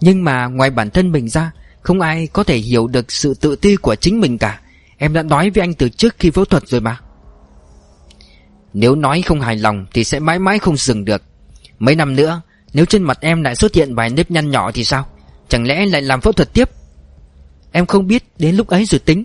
Nhưng 0.01 0.25
mà 0.25 0.47
ngoài 0.47 0.71
bản 0.71 0.91
thân 0.91 1.13
mình 1.13 1.29
ra, 1.29 1.53
không 1.81 2.01
ai 2.01 2.27
có 2.27 2.45
thể 2.45 2.57
hiểu 2.57 2.87
được 2.87 3.13
sự 3.13 3.35
tự 3.35 3.57
ti 3.57 3.77
của 3.77 3.95
chính 3.95 4.21
mình 4.21 4.39
cả. 4.39 4.62
Em 5.03 5.13
đã 5.13 5.23
nói 5.23 5.51
với 5.51 5.63
anh 5.63 5.75
từ 5.75 5.89
trước 5.89 6.15
khi 6.19 6.31
phẫu 6.31 6.45
thuật 6.45 6.69
rồi 6.69 6.81
mà. 6.81 7.01
Nếu 8.73 8.95
nói 8.95 9.23
không 9.23 9.41
hài 9.41 9.57
lòng 9.57 9.87
Thì 9.93 10.05
sẽ 10.05 10.21
mãi 10.21 10.39
mãi 10.39 10.59
không 10.59 10.77
dừng 10.77 11.05
được. 11.05 11.23
Mấy 11.79 11.95
năm 11.95 12.17
nữa, 12.17 12.41
Nếu 12.73 12.85
trên 12.85 13.03
mặt 13.03 13.19
em 13.21 13.43
lại 13.43 13.57
xuất 13.57 13.75
hiện 13.75 13.95
vài 13.95 14.11
nếp 14.11 14.31
nhăn 14.31 14.51
nhỏ 14.51 14.73
thì 14.73 14.85
sao? 14.85 15.07
Chẳng 15.49 15.67
lẽ 15.67 15.87
lại 15.87 16.03
làm 16.03 16.21
phẫu 16.21 16.33
thuật 16.33 16.55
tiếp? 16.55 16.71
Em 17.73 17.87
không 17.87 18.07
biết 18.07 18.25
đến 18.39 18.57
lúc 18.57 18.67
ấy 18.67 18.85
rồi 18.85 18.99
tính. 18.99 19.25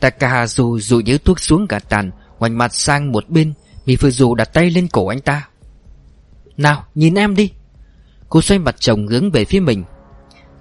Takahazu 0.00 0.78
dụi 0.78 1.02
nhớ 1.02 1.18
thuốc 1.24 1.40
xuống 1.40 1.66
cả 1.66 1.78
tàn 1.78 2.10
Ngoảnh 2.38 2.58
mặt 2.58 2.74
sang 2.74 3.12
một 3.12 3.28
bên, 3.28 3.52
Mifuzu 3.86 4.34
đặt 4.34 4.52
tay 4.52 4.70
lên 4.70 4.88
cổ 4.88 5.06
anh 5.06 5.20
ta. 5.20 5.48
Nào, 6.56 6.84
nhìn 6.94 7.14
em 7.14 7.34
đi. 7.34 7.52
Cô 8.28 8.42
xoay 8.42 8.58
mặt 8.58 8.76
chồng 8.78 9.06
hướng 9.06 9.30
về 9.30 9.44
phía 9.44 9.60
mình. 9.60 9.84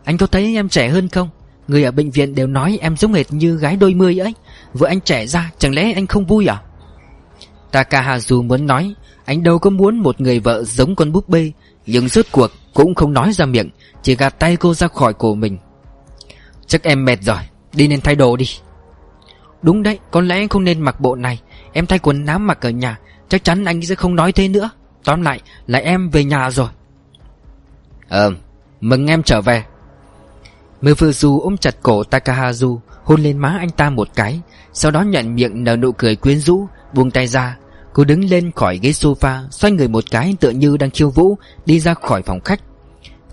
Anh 0.04 0.18
có 0.18 0.28
thấy 0.28 0.56
em 0.56 0.70
trẻ 0.70 0.90
hơn 0.90 1.10
không? 1.10 1.30
Người 1.70 1.84
ở 1.84 1.92
bệnh 1.92 2.12
viện 2.12 2.36
đều 2.36 2.48
nói 2.48 2.78
em 2.82 2.98
giống 2.98 3.14
hệt 3.14 3.34
như 3.34 3.58
gái 3.58 3.76
đôi 3.76 3.94
mươi 3.94 4.20
ấy. 4.20 4.34
Vợ 4.74 4.88
anh 4.88 5.02
trẻ 5.02 5.28
ra, 5.28 5.52
chẳng 5.58 5.76
lẽ 5.76 5.94
anh 5.94 6.08
không 6.08 6.26
vui 6.26 6.48
à? 6.48 6.62
Takahazu 7.72 8.44
muốn 8.44 8.68
nói, 8.68 8.94
Anh 9.26 9.44
đâu 9.44 9.60
có 9.60 9.70
muốn 9.70 9.98
một 9.98 10.22
người 10.22 10.40
vợ 10.40 10.64
giống 10.64 10.96
con 10.96 11.12
búp 11.12 11.30
bê, 11.30 11.52
Nhưng 11.86 12.08
rốt 12.08 12.26
cuộc 12.32 12.52
cũng 12.74 12.96
không 12.96 13.14
nói 13.14 13.34
ra 13.34 13.46
miệng, 13.46 13.70
Chỉ 14.04 14.16
gạt 14.16 14.40
tay 14.40 14.56
cô 14.56 14.74
ra 14.74 14.88
khỏi 14.88 15.14
cổ 15.14 15.36
mình. 15.36 15.58
Chắc 16.68 16.84
em 16.84 17.06
mệt 17.06 17.20
rồi, 17.22 17.40
Đi 17.74 17.88
nên 17.88 18.02
thay 18.02 18.16
đồ 18.16 18.36
đi. 18.36 18.46
Đúng 19.62 19.84
đấy, 19.84 20.00
Có 20.12 20.22
lẽ 20.22 20.48
không 20.50 20.64
nên 20.64 20.82
mặc 20.82 21.00
bộ 21.00 21.16
này, 21.16 21.40
Em 21.74 21.86
thay 21.86 22.00
quần 22.00 22.26
nám 22.26 22.48
mặc 22.48 22.62
ở 22.62 22.70
nhà, 22.70 23.00
Chắc 23.30 23.44
chắn 23.44 23.66
anh 23.66 23.82
sẽ 23.82 23.96
không 23.96 24.16
nói 24.16 24.32
thế 24.32 24.48
nữa. 24.48 24.70
Tóm 25.04 25.22
lại, 25.22 25.42
là 25.68 25.80
em 25.80 26.10
về 26.10 26.24
nhà 26.24 26.52
rồi. 26.52 26.70
Ờ 28.08 28.34
Mừng 28.82 29.08
em 29.08 29.24
trở 29.24 29.42
về. 29.42 29.64
Mifuzu 30.82 31.40
ôm 31.40 31.58
chặt 31.58 31.76
cổ 31.84 32.04
Takahazu 32.04 32.80
Hôn 33.04 33.22
lên 33.22 33.38
má 33.38 33.56
anh 33.60 33.70
ta 33.70 33.90
một 33.90 34.08
cái, 34.16 34.42
Sau 34.74 34.92
đó 34.92 35.02
nhận 35.02 35.36
miệng 35.36 35.64
nở 35.64 35.76
nụ 35.76 35.92
cười 35.92 36.16
quyến 36.16 36.40
rũ, 36.40 36.68
Buông 36.94 37.12
tay 37.12 37.28
ra. 37.28 37.58
Cô 37.94 38.04
đứng 38.04 38.30
lên 38.30 38.52
khỏi 38.56 38.80
ghế 38.82 38.90
sofa, 38.90 39.50
Xoay 39.50 39.72
người 39.72 39.88
một 39.88 40.04
cái 40.12 40.36
tựa 40.40 40.50
như 40.50 40.78
đang 40.78 40.90
khiêu 40.90 41.10
vũ, 41.10 41.38
Đi 41.66 41.80
ra 41.80 41.94
khỏi 41.94 42.22
phòng 42.22 42.40
khách. 42.40 42.60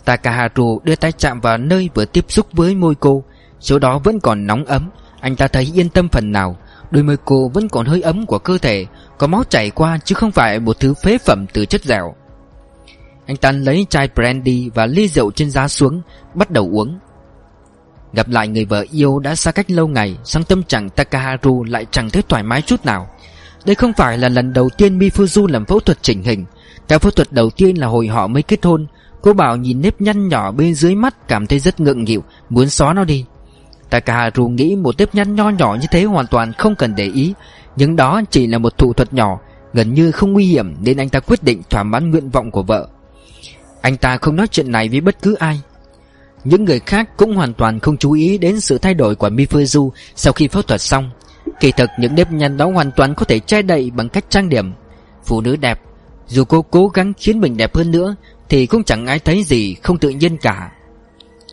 Takaharu 0.05 0.81
đưa 0.85 0.97
tay 0.97 1.13
chạm 1.13 1.41
vào 1.41 1.59
nơi 1.59 1.91
vừa 1.95 2.05
tiếp 2.05 2.25
xúc 2.29 2.47
với 2.53 2.75
môi 2.75 2.95
cô. 2.95 3.25
Chỗ 3.61 3.79
đó 3.79 3.99
vẫn 3.99 4.21
còn 4.21 4.47
nóng 4.47 4.65
ấm, 4.65 4.91
Anh 5.21 5.37
ta 5.37 5.49
thấy 5.49 5.73
yên 5.75 5.89
tâm 5.89 6.09
phần 6.09 6.33
nào. 6.33 6.57
Đôi 6.91 7.03
môi 7.03 7.17
cô 7.25 7.49
vẫn 7.49 7.69
còn 7.69 7.87
hơi 7.87 8.01
ấm 8.01 8.27
của 8.27 8.39
cơ 8.39 8.59
thể, 8.59 8.87
Có 9.19 9.27
máu 9.27 9.45
chảy 9.45 9.71
qua 9.71 9.99
chứ 10.05 10.15
không 10.15 10.33
phải 10.33 10.61
một 10.61 10.81
thứ 10.81 10.95
phế 10.95 11.19
phẩm 11.19 11.47
từ 11.53 11.67
chất 11.67 11.85
dẻo. 11.85 12.15
Anh 13.27 13.37
ta 13.37 13.53
lấy 13.53 13.87
chai 13.91 14.09
brandy 14.15 14.71
và 14.75 14.87
ly 14.87 15.09
rượu 15.09 15.31
trên 15.31 15.51
giá 15.51 15.69
xuống, 15.69 16.03
Bắt 16.35 16.51
đầu 16.51 16.69
uống. 16.73 16.99
Gặp 18.13 18.29
lại 18.29 18.49
người 18.49 18.65
vợ 18.65 18.85
yêu 18.91 19.19
đã 19.19 19.35
xa 19.35 19.53
cách 19.53 19.71
lâu 19.71 19.89
ngày 19.89 20.17
Sang 20.25 20.45
tâm 20.45 20.63
trạng 20.63 20.91
Takaharu 20.91 21.65
lại 21.65 21.87
chẳng 21.91 22.11
thấy 22.11 22.23
thoải 22.29 22.43
mái 22.43 22.63
chút 22.63 22.85
nào. 22.85 23.09
Đây 23.65 23.75
không 23.75 23.93
phải 23.93 24.19
là 24.19 24.29
lần 24.29 24.53
đầu 24.53 24.69
tiên 24.69 24.99
Mifuzu 24.99 25.47
làm 25.47 25.65
phẫu 25.65 25.81
thuật 25.81 26.03
chỉnh 26.03 26.23
hình. 26.23 26.45
Cả 26.89 26.99
phẫu 26.99 27.11
thuật 27.11 27.33
đầu 27.33 27.51
tiên 27.51 27.77
là 27.77 27.87
hồi 27.87 28.07
họ 28.07 28.27
mới 28.27 28.43
kết 28.43 28.65
hôn, 28.65 28.87
Cô 29.23 29.33
bảo 29.33 29.57
nhìn 29.57 29.81
nếp 29.81 30.01
nhăn 30.01 30.29
nhỏ 30.29 30.53
bên 30.53 30.75
dưới 30.75 30.95
mắt 30.95 31.29
Cảm 31.29 31.47
thấy 31.47 31.59
rất 31.59 31.81
ngượng 31.81 32.05
nghịu, 32.05 32.23
Muốn 32.49 32.69
xóa 32.69 32.93
nó 32.93 33.05
đi. 33.05 33.25
Takaharu 33.91 34.49
nghĩ 34.49 34.77
một 34.77 34.95
nếp 34.99 35.15
nhăn 35.15 35.35
nho 35.35 35.49
nhỏ 35.49 35.77
như 35.81 35.87
thế 35.91 36.05
hoàn 36.05 36.27
toàn 36.27 36.53
không 36.53 36.75
cần 36.75 36.95
để 36.95 37.11
ý, 37.15 37.35
Nhưng 37.77 37.97
đó 37.97 38.21
chỉ 38.31 38.47
là 38.47 38.59
một 38.59 38.79
thủ 38.79 38.93
thuật 38.93 39.15
nhỏ, 39.15 39.39
Gần 39.73 39.95
như 39.95 40.11
không 40.11 40.33
nguy 40.33 40.45
hiểm 40.45 40.75
Nên 40.81 40.97
anh 40.97 41.09
ta 41.09 41.21
quyết 41.21 41.43
định 41.43 41.63
thỏa 41.71 41.83
mãn 41.83 42.11
nguyện 42.11 42.31
vọng 42.31 42.51
của 42.51 42.63
vợ. 42.63 42.89
Anh 43.81 43.97
ta 43.97 44.17
không 44.17 44.37
nói 44.37 44.47
chuyện 44.49 44.73
này 44.73 44.89
với 44.89 45.01
bất 45.01 45.23
cứ 45.23 45.35
ai. 45.35 45.61
Những 46.47 46.65
người 46.65 46.81
khác 46.81 47.17
cũng 47.17 47.37
hoàn 47.37 47.55
toàn 47.55 47.81
không 47.81 47.97
chú 47.97 48.13
ý 48.13 48.39
đến 48.39 48.61
sự 48.61 48.79
thay 48.79 48.95
đổi 48.95 49.15
của 49.15 49.29
Mifuzu 49.29 49.91
sau 50.17 50.33
khi 50.33 50.49
phẫu 50.49 50.63
thuật 50.63 50.81
xong. 50.81 51.11
Kỳ 51.61 51.73
thực, 51.73 51.91
những 51.99 52.15
nếp 52.15 52.33
nhăn 52.33 52.57
đó 52.57 52.71
hoàn 52.71 52.91
toàn 52.91 53.15
có 53.15 53.25
thể 53.25 53.39
che 53.39 53.63
đậy 53.63 53.91
bằng 53.91 54.09
cách 54.09 54.25
trang 54.29 54.49
điểm. 54.49 54.73
Phụ 55.25 55.41
nữ 55.41 55.57
đẹp, 55.57 55.81
Dù 56.27 56.45
cô 56.45 56.63
cố 56.63 56.89
gắng 56.89 57.13
khiến 57.19 57.41
mình 57.41 57.57
đẹp 57.57 57.75
hơn 57.75 57.91
nữa, 57.91 58.17
Thì 58.49 58.67
cũng 58.67 58.85
chẳng 58.85 59.07
ai 59.07 59.19
thấy 59.19 59.43
gì 59.43 59.75
không 59.83 59.99
tự 59.99 60.09
nhiên 60.09 60.37
cả. 60.37 60.71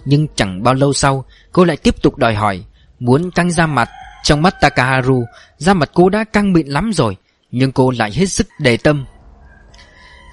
Nhưng 0.05 0.27
chẳng 0.35 0.63
bao 0.63 0.73
lâu 0.73 0.93
sau, 0.93 1.25
Cô 1.51 1.63
lại 1.63 1.77
tiếp 1.77 2.01
tục 2.01 2.17
đòi 2.17 2.35
hỏi, 2.35 2.63
Muốn 2.99 3.31
căng 3.31 3.51
da 3.51 3.67
mặt. 3.67 3.89
Trong 4.23 4.41
mắt 4.41 4.55
Takaharu, 4.61 5.25
Da 5.57 5.73
mặt 5.73 5.89
cô 5.93 6.09
đã 6.09 6.23
căng 6.23 6.53
mịn 6.53 6.67
lắm 6.67 6.91
rồi, 6.93 7.17
Nhưng 7.51 7.71
cô 7.71 7.91
lại 7.91 8.11
hết 8.13 8.25
sức 8.25 8.47
đề 8.59 8.77
tâm. 8.77 9.05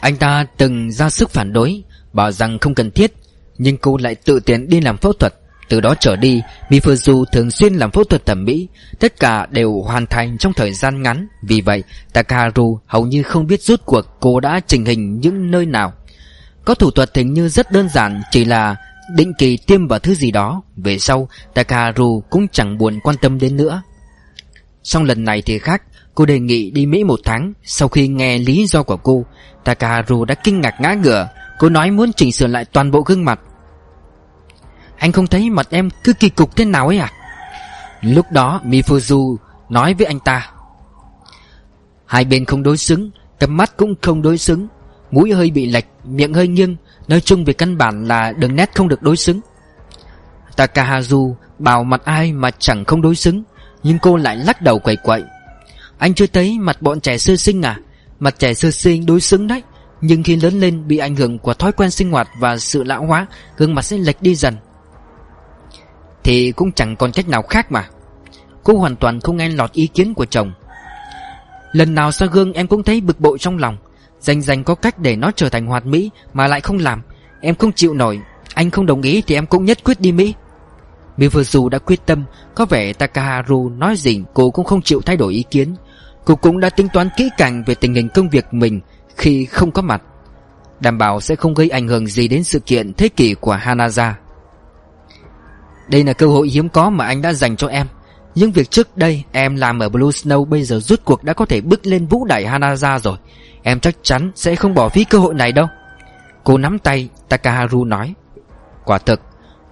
Anh 0.01 0.17
ta 0.17 0.47
từng 0.57 0.93
ra 0.93 1.11
sức 1.11 1.31
phản 1.31 1.53
đối, 1.53 1.83
Bảo 2.13 2.33
rằng 2.33 2.59
không 2.59 2.75
cần 2.75 2.91
thiết 2.91 3.13
nhưng 3.63 3.77
cô 3.77 3.97
lại 3.97 4.15
tự 4.15 4.41
tiện 4.41 4.69
đi 4.69 4.81
làm 4.81 4.97
phẫu 4.97 5.13
thuật. 5.13 5.35
Từ 5.69 5.81
đó 5.81 5.95
trở 6.01 6.17
đi 6.17 6.43
Mifuzu 6.69 7.25
thường 7.25 7.51
xuyên 7.51 7.75
làm 7.75 7.91
phẫu 7.91 8.05
thuật 8.05 8.27
thẩm 8.27 8.45
mỹ. 8.45 8.69
Tất 8.99 9.21
cả 9.21 9.47
đều 9.51 9.83
hoàn 9.83 10.07
thành 10.07 10.39
trong 10.39 10.53
thời 10.53 10.73
gian 10.73 11.03
ngắn. 11.03 11.27
Vì 11.43 11.61
vậy, 11.61 11.83
Takaharu 12.13 12.79
hầu 12.87 13.07
như 13.07 13.23
không 13.23 13.47
biết 13.47 13.63
rút 13.63 13.81
cuộc 13.85 14.07
cô 14.21 14.41
đã 14.41 14.61
trình 14.67 14.85
hình 14.85 15.21
những 15.21 15.51
nơi 15.51 15.67
nào. 15.67 15.93
Có 16.65 16.75
thủ 16.75 16.91
thuật 16.91 17.17
hình 17.17 17.33
như 17.33 17.49
rất 17.49 17.73
đơn 17.73 17.89
giản, 17.89 18.23
Chỉ 18.31 18.45
là 18.45 18.77
định 19.17 19.33
kỳ 19.39 19.57
tiêm 19.57 19.89
vào 19.89 19.99
thứ 19.99 20.15
gì 20.15 20.31
đó. 20.31 20.63
Về 20.77 20.99
sau, 20.99 21.29
Takaharu 21.55 22.23
cũng 22.31 22.49
chẳng 22.49 22.79
buồn 22.79 23.01
quan 23.03 23.17
tâm 23.23 23.39
đến 23.39 23.57
nữa. 23.57 23.83
Xong 24.83 25.05
lần 25.05 25.25
này 25.25 25.43
thì 25.43 25.59
khác. 25.59 25.83
Cô 26.15 26.27
đề 26.27 26.39
nghị 26.39 26.71
đi 26.71 26.87
Mỹ 26.87 27.05
một 27.05 27.21
tháng. 27.25 27.53
Sau 27.65 27.89
khi 27.89 28.09
nghe 28.09 28.39
lý 28.39 28.67
do 28.67 28.83
của 28.83 28.97
cô, 28.97 29.25
Takaharu 29.65 30.25
đã 30.25 30.35
kinh 30.35 30.61
ngạc 30.61 30.75
ngã 30.81 30.95
ngửa. 30.95 31.29
Cô 31.59 31.69
nói 31.69 31.91
muốn 31.91 32.13
chỉnh 32.13 32.33
sửa 32.33 32.47
lại 32.47 32.65
toàn 32.65 32.91
bộ 32.91 33.01
gương 33.01 33.25
mặt 33.25 33.41
anh 35.01 35.13
không 35.13 35.27
thấy 35.27 35.51
mặt 35.51 35.67
em 35.71 35.91
cứ 36.05 36.13
kỳ 36.13 36.29
cục 36.29 36.57
thế 36.57 36.65
nào 36.65 36.87
ấy 36.89 36.99
à? 36.99 37.13
Lúc 38.01 38.27
đó, 38.33 38.61
Mifuzu 38.65 39.37
nói 39.69 39.95
với 39.95 40.07
anh 40.07 40.21
ta. 40.21 40.51
Hai 42.07 42.25
bên 42.25 42.45
không 42.45 42.63
đối 42.63 42.77
xứng 42.77 43.11
Cặp 43.39 43.51
mắt 43.51 43.77
cũng 43.77 43.95
không 44.03 44.23
đối 44.23 44.39
xứng. 44.39 44.69
Mũi 45.11 45.33
hơi 45.33 45.51
bị 45.51 45.67
lệch, 45.67 45.87
Miệng 46.05 46.35
hơi 46.35 46.49
nghiêng. 46.49 46.77
Nói 47.09 47.21
chung 47.21 47.45
về 47.45 47.53
căn 47.53 47.79
bản 47.79 48.09
là 48.09 48.33
đường 48.33 48.57
nét 48.57 48.71
không 48.75 48.89
được 48.89 49.03
đối 49.03 49.17
xứng. 49.17 49.41
Takahazu 50.57 51.35
bảo 51.59 51.85
mặt 51.85 52.03
ai 52.05 52.33
mà 52.33 52.51
chẳng 52.59 52.85
không 52.85 53.03
đối 53.03 53.17
xứng, 53.17 53.43
Nhưng 53.83 53.99
cô 53.99 54.17
lại 54.17 54.37
lắc 54.37 54.63
đầu 54.63 54.79
quậy 54.79 54.97
quậy. 54.97 55.23
Anh 55.99 56.15
chưa 56.15 56.27
thấy 56.27 56.59
mặt 56.59 56.83
bọn 56.83 57.01
trẻ 57.01 57.19
sơ 57.19 57.37
sinh 57.37 57.63
à? 57.63 57.79
Mặt 58.19 58.35
trẻ 58.39 58.55
sơ 58.55 58.71
sinh 58.71 59.07
đối 59.07 59.21
xứng 59.21 59.47
đấy, 59.47 59.63
Nhưng 60.01 60.23
khi 60.23 60.37
lớn 60.37 60.61
lên 60.61 60.89
bị 60.89 60.99
ảnh 60.99 61.17
hưởng 61.17 61.39
của 61.39 61.55
thói 61.55 61.73
quen 61.73 61.91
sinh 61.91 62.11
hoạt 62.11 62.29
và 62.41 62.59
sự 62.59 62.83
lão 62.83 63.07
hóa, 63.07 63.27
Gương 63.57 63.75
mặt 63.75 63.83
sẽ 63.83 63.99
lệch 63.99 64.23
đi 64.23 64.35
dần 64.35 64.57
thì 66.25 66.53
cũng 66.53 66.73
chẳng 66.73 66.97
còn 66.97 67.13
cách 67.13 67.29
nào 67.29 67.43
khác 67.43 67.73
mà. 67.73 67.89
Cô 68.65 68.79
hoàn 68.79 68.97
toàn 68.97 69.21
không 69.21 69.37
nghe 69.37 69.49
lọt 69.49 69.73
ý 69.73 69.87
kiến 69.87 70.15
của 70.15 70.25
chồng. 70.25 70.53
Lần 71.73 71.95
nào 71.95 72.13
soi 72.13 72.29
gương 72.29 72.53
em 72.53 72.67
cũng 72.67 72.83
thấy 72.83 73.01
bực 73.01 73.21
bội 73.21 73.39
trong 73.39 73.59
lòng 73.59 73.77
Dành 74.21 74.43
dành 74.43 74.65
có 74.65 74.75
cách 74.75 74.99
để 74.99 75.17
nó 75.17 75.31
trở 75.37 75.49
thành 75.49 75.67
hoạt 75.67 75.87
mỹ 75.87 76.11
Mà 76.33 76.47
lại 76.47 76.61
không 76.61 76.79
làm. 76.79 77.03
Em 77.41 77.55
không 77.55 77.73
chịu 77.73 77.95
nổi, 77.95 78.21
Anh 78.55 78.71
không 78.71 78.87
đồng 78.87 79.03
ý 79.03 79.23
thì 79.27 79.35
em 79.35 79.47
cũng 79.47 79.65
nhất 79.65 79.85
quyết 79.85 80.01
đi 80.01 80.13
Mỹ. 80.13 80.35
Mifuzu 81.19 81.69
đã 81.69 81.79
quyết 81.79 82.07
tâm, 82.07 82.25
Có 82.55 82.65
vẻ 82.65 82.93
Takaharu 82.93 83.69
nói 83.69 83.97
gì 83.97 84.23
cô 84.35 84.51
cũng 84.51 84.65
không 84.65 84.83
chịu 84.83 85.01
thay 85.07 85.17
đổi 85.17 85.35
ý 85.35 85.45
kiến. 85.51 85.75
Cô 86.25 86.37
cũng 86.37 86.61
đã 86.61 86.71
tính 86.71 86.89
toán 86.93 87.09
kỹ 87.17 87.31
càng 87.39 87.65
về 87.67 87.75
tình 87.75 87.95
hình 87.95 88.09
công 88.15 88.29
việc 88.29 88.45
mình 88.51 88.81
Khi 89.17 89.45
không 89.45 89.71
có 89.71 89.83
mặt. 89.83 90.03
Đảm 90.81 90.99
bảo 90.99 91.21
sẽ 91.21 91.37
không 91.37 91.55
gây 91.55 91.69
ảnh 91.69 91.89
hưởng 91.89 92.07
gì 92.07 92.29
đến 92.29 92.45
sự 92.45 92.59
kiện 92.59 92.93
thế 92.95 93.09
kỷ 93.09 93.35
của 93.35 93.57
Hanaza 93.57 94.13
đây 95.91 96.05
là 96.05 96.13
cơ 96.13 96.27
hội 96.27 96.49
hiếm 96.49 96.69
có 96.69 96.91
mà 96.91 97.07
anh 97.07 97.23
đã 97.23 97.33
dành 97.33 97.57
cho 97.57 97.69
em. 97.69 97.87
Những 98.35 98.53
việc 98.53 98.71
trước 98.71 98.97
đây 98.97 99.25
em 99.33 99.57
làm 99.57 99.79
ở 99.79 99.89
Blue 99.89 100.09
Snow 100.09 100.45
Bây 100.45 100.63
giờ 100.63 100.81
rút 100.81 101.05
cuộc 101.05 101.25
đã 101.25 101.33
có 101.33 101.47
thể 101.47 101.61
bước 101.61 101.87
lên 101.87 102.07
vũ 102.07 102.25
đài 102.25 102.45
Hanaza 102.45 102.99
rồi. 102.99 103.17
Em 103.63 103.81
chắc 103.81 103.97
chắn 104.03 104.31
sẽ 104.35 104.57
không 104.57 104.75
bỏ 104.75 104.89
phí 104.89 105.05
cơ 105.05 105.19
hội 105.19 105.35
này 105.35 105.53
đâu. 105.53 105.67
Cô 106.45 106.59
nắm 106.59 106.79
tay, 106.79 107.09
Takaharu 107.29 107.85
nói. 107.85 108.15
Quả 108.85 108.99
thực, 108.99 109.21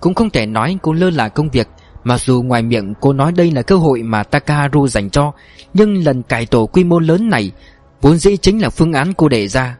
Cũng 0.00 0.14
không 0.14 0.30
thể 0.30 0.46
nói 0.46 0.78
cô 0.82 0.92
lơ 0.92 1.10
là 1.10 1.28
công 1.28 1.50
việc. 1.50 1.68
Mặc 2.04 2.20
dù 2.20 2.42
ngoài 2.42 2.62
miệng 2.62 2.94
cô 3.00 3.12
nói 3.12 3.32
đây 3.32 3.50
là 3.50 3.62
cơ 3.62 3.76
hội 3.76 4.02
mà 4.02 4.22
Takaharu 4.22 4.88
dành 4.88 5.10
cho, 5.10 5.32
Nhưng 5.74 6.04
lần 6.04 6.22
cải 6.22 6.46
tổ 6.46 6.66
quy 6.66 6.84
mô 6.84 6.98
lớn 6.98 7.28
này 7.28 7.52
Vốn 8.00 8.18
dĩ 8.18 8.36
chính 8.36 8.62
là 8.62 8.70
phương 8.70 8.92
án 8.92 9.12
cô 9.14 9.28
đề 9.28 9.48
ra. 9.48 9.76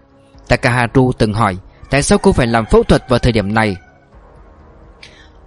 Takaharu 0.49 1.12
từng 1.18 1.34
hỏi, 1.34 1.57
Tại 1.91 2.03
sao 2.03 2.18
cô 2.18 2.32
phải 2.32 2.47
làm 2.47 2.64
phẫu 2.66 2.82
thuật 2.82 3.09
vào 3.09 3.18
thời 3.18 3.32
điểm 3.32 3.55
này? 3.55 3.76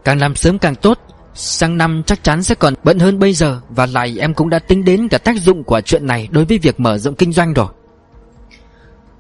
Càng 0.05 0.19
làm 0.19 0.35
sớm 0.35 0.59
càng 0.59 0.75
tốt. 0.75 0.99
Sang 1.33 1.77
năm 1.77 2.03
chắc 2.05 2.23
chắn 2.23 2.43
sẽ 2.43 2.55
còn 2.55 2.73
bận 2.83 2.99
hơn 2.99 3.19
bây 3.19 3.33
giờ 3.33 3.61
Và 3.69 3.85
lại 3.85 4.17
em 4.19 4.33
cũng 4.33 4.49
đã 4.49 4.59
tính 4.59 4.85
đến 4.85 5.07
cả 5.07 5.17
tác 5.17 5.35
dụng 5.37 5.63
của 5.63 5.81
chuyện 5.81 6.07
này 6.07 6.27
Đối 6.31 6.45
với 6.45 6.57
việc 6.57 6.79
mở 6.79 6.97
rộng 6.97 7.15
kinh 7.15 7.33
doanh 7.33 7.53
rồi. 7.53 7.67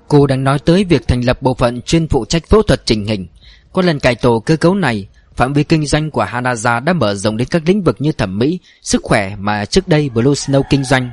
Cô 0.07 0.27
đang 0.27 0.43
nói 0.43 0.59
tới 0.59 0.83
việc 0.83 1.07
thành 1.07 1.21
lập 1.21 1.41
bộ 1.41 1.53
phận 1.53 1.81
chuyên 1.81 2.07
phụ 2.07 2.25
trách 2.25 2.47
phẫu 2.47 2.61
thuật 2.61 2.85
chỉnh 2.85 3.05
hình. 3.05 3.27
Có 3.73 3.81
lần 3.81 3.99
cải 3.99 4.15
tổ 4.15 4.39
cơ 4.39 4.55
cấu 4.55 4.75
này 4.75 5.07
Phạm 5.35 5.53
vi 5.53 5.63
kinh 5.63 5.85
doanh 5.85 6.11
của 6.11 6.25
Hanaza 6.25 6.83
đã 6.83 6.93
mở 6.93 7.15
rộng 7.15 7.37
đến 7.37 7.47
các 7.51 7.61
lĩnh 7.65 7.83
vực 7.83 7.95
như 7.99 8.11
thẩm 8.11 8.37
mỹ, 8.37 8.59
sức 8.81 9.01
khỏe 9.03 9.35
mà 9.35 9.65
trước 9.65 9.87
đây 9.87 10.09
Blue 10.09 10.33
Snow 10.33 10.63
kinh 10.69 10.83
doanh. 10.83 11.11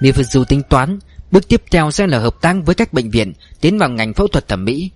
Mifuzu 0.00 0.44
tính 0.44 0.62
toán 0.62 0.98
Bước 1.30 1.48
tiếp 1.48 1.62
theo 1.70 1.90
sẽ 1.90 2.06
là 2.06 2.18
hợp 2.18 2.34
tác 2.40 2.56
với 2.64 2.74
các 2.74 2.92
bệnh 2.92 3.10
viện 3.10 3.32
Tiến 3.60 3.78
vào 3.78 3.88
ngành 3.88 4.14
phẫu 4.14 4.28
thuật 4.28 4.48
thẩm 4.48 4.64
mỹ. 4.64 4.90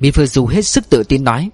Mifuzu 0.00 0.46
hết 0.46 0.62
sức 0.62 0.90
tự 0.90 1.02
tin 1.02 1.24
nói 1.24 1.50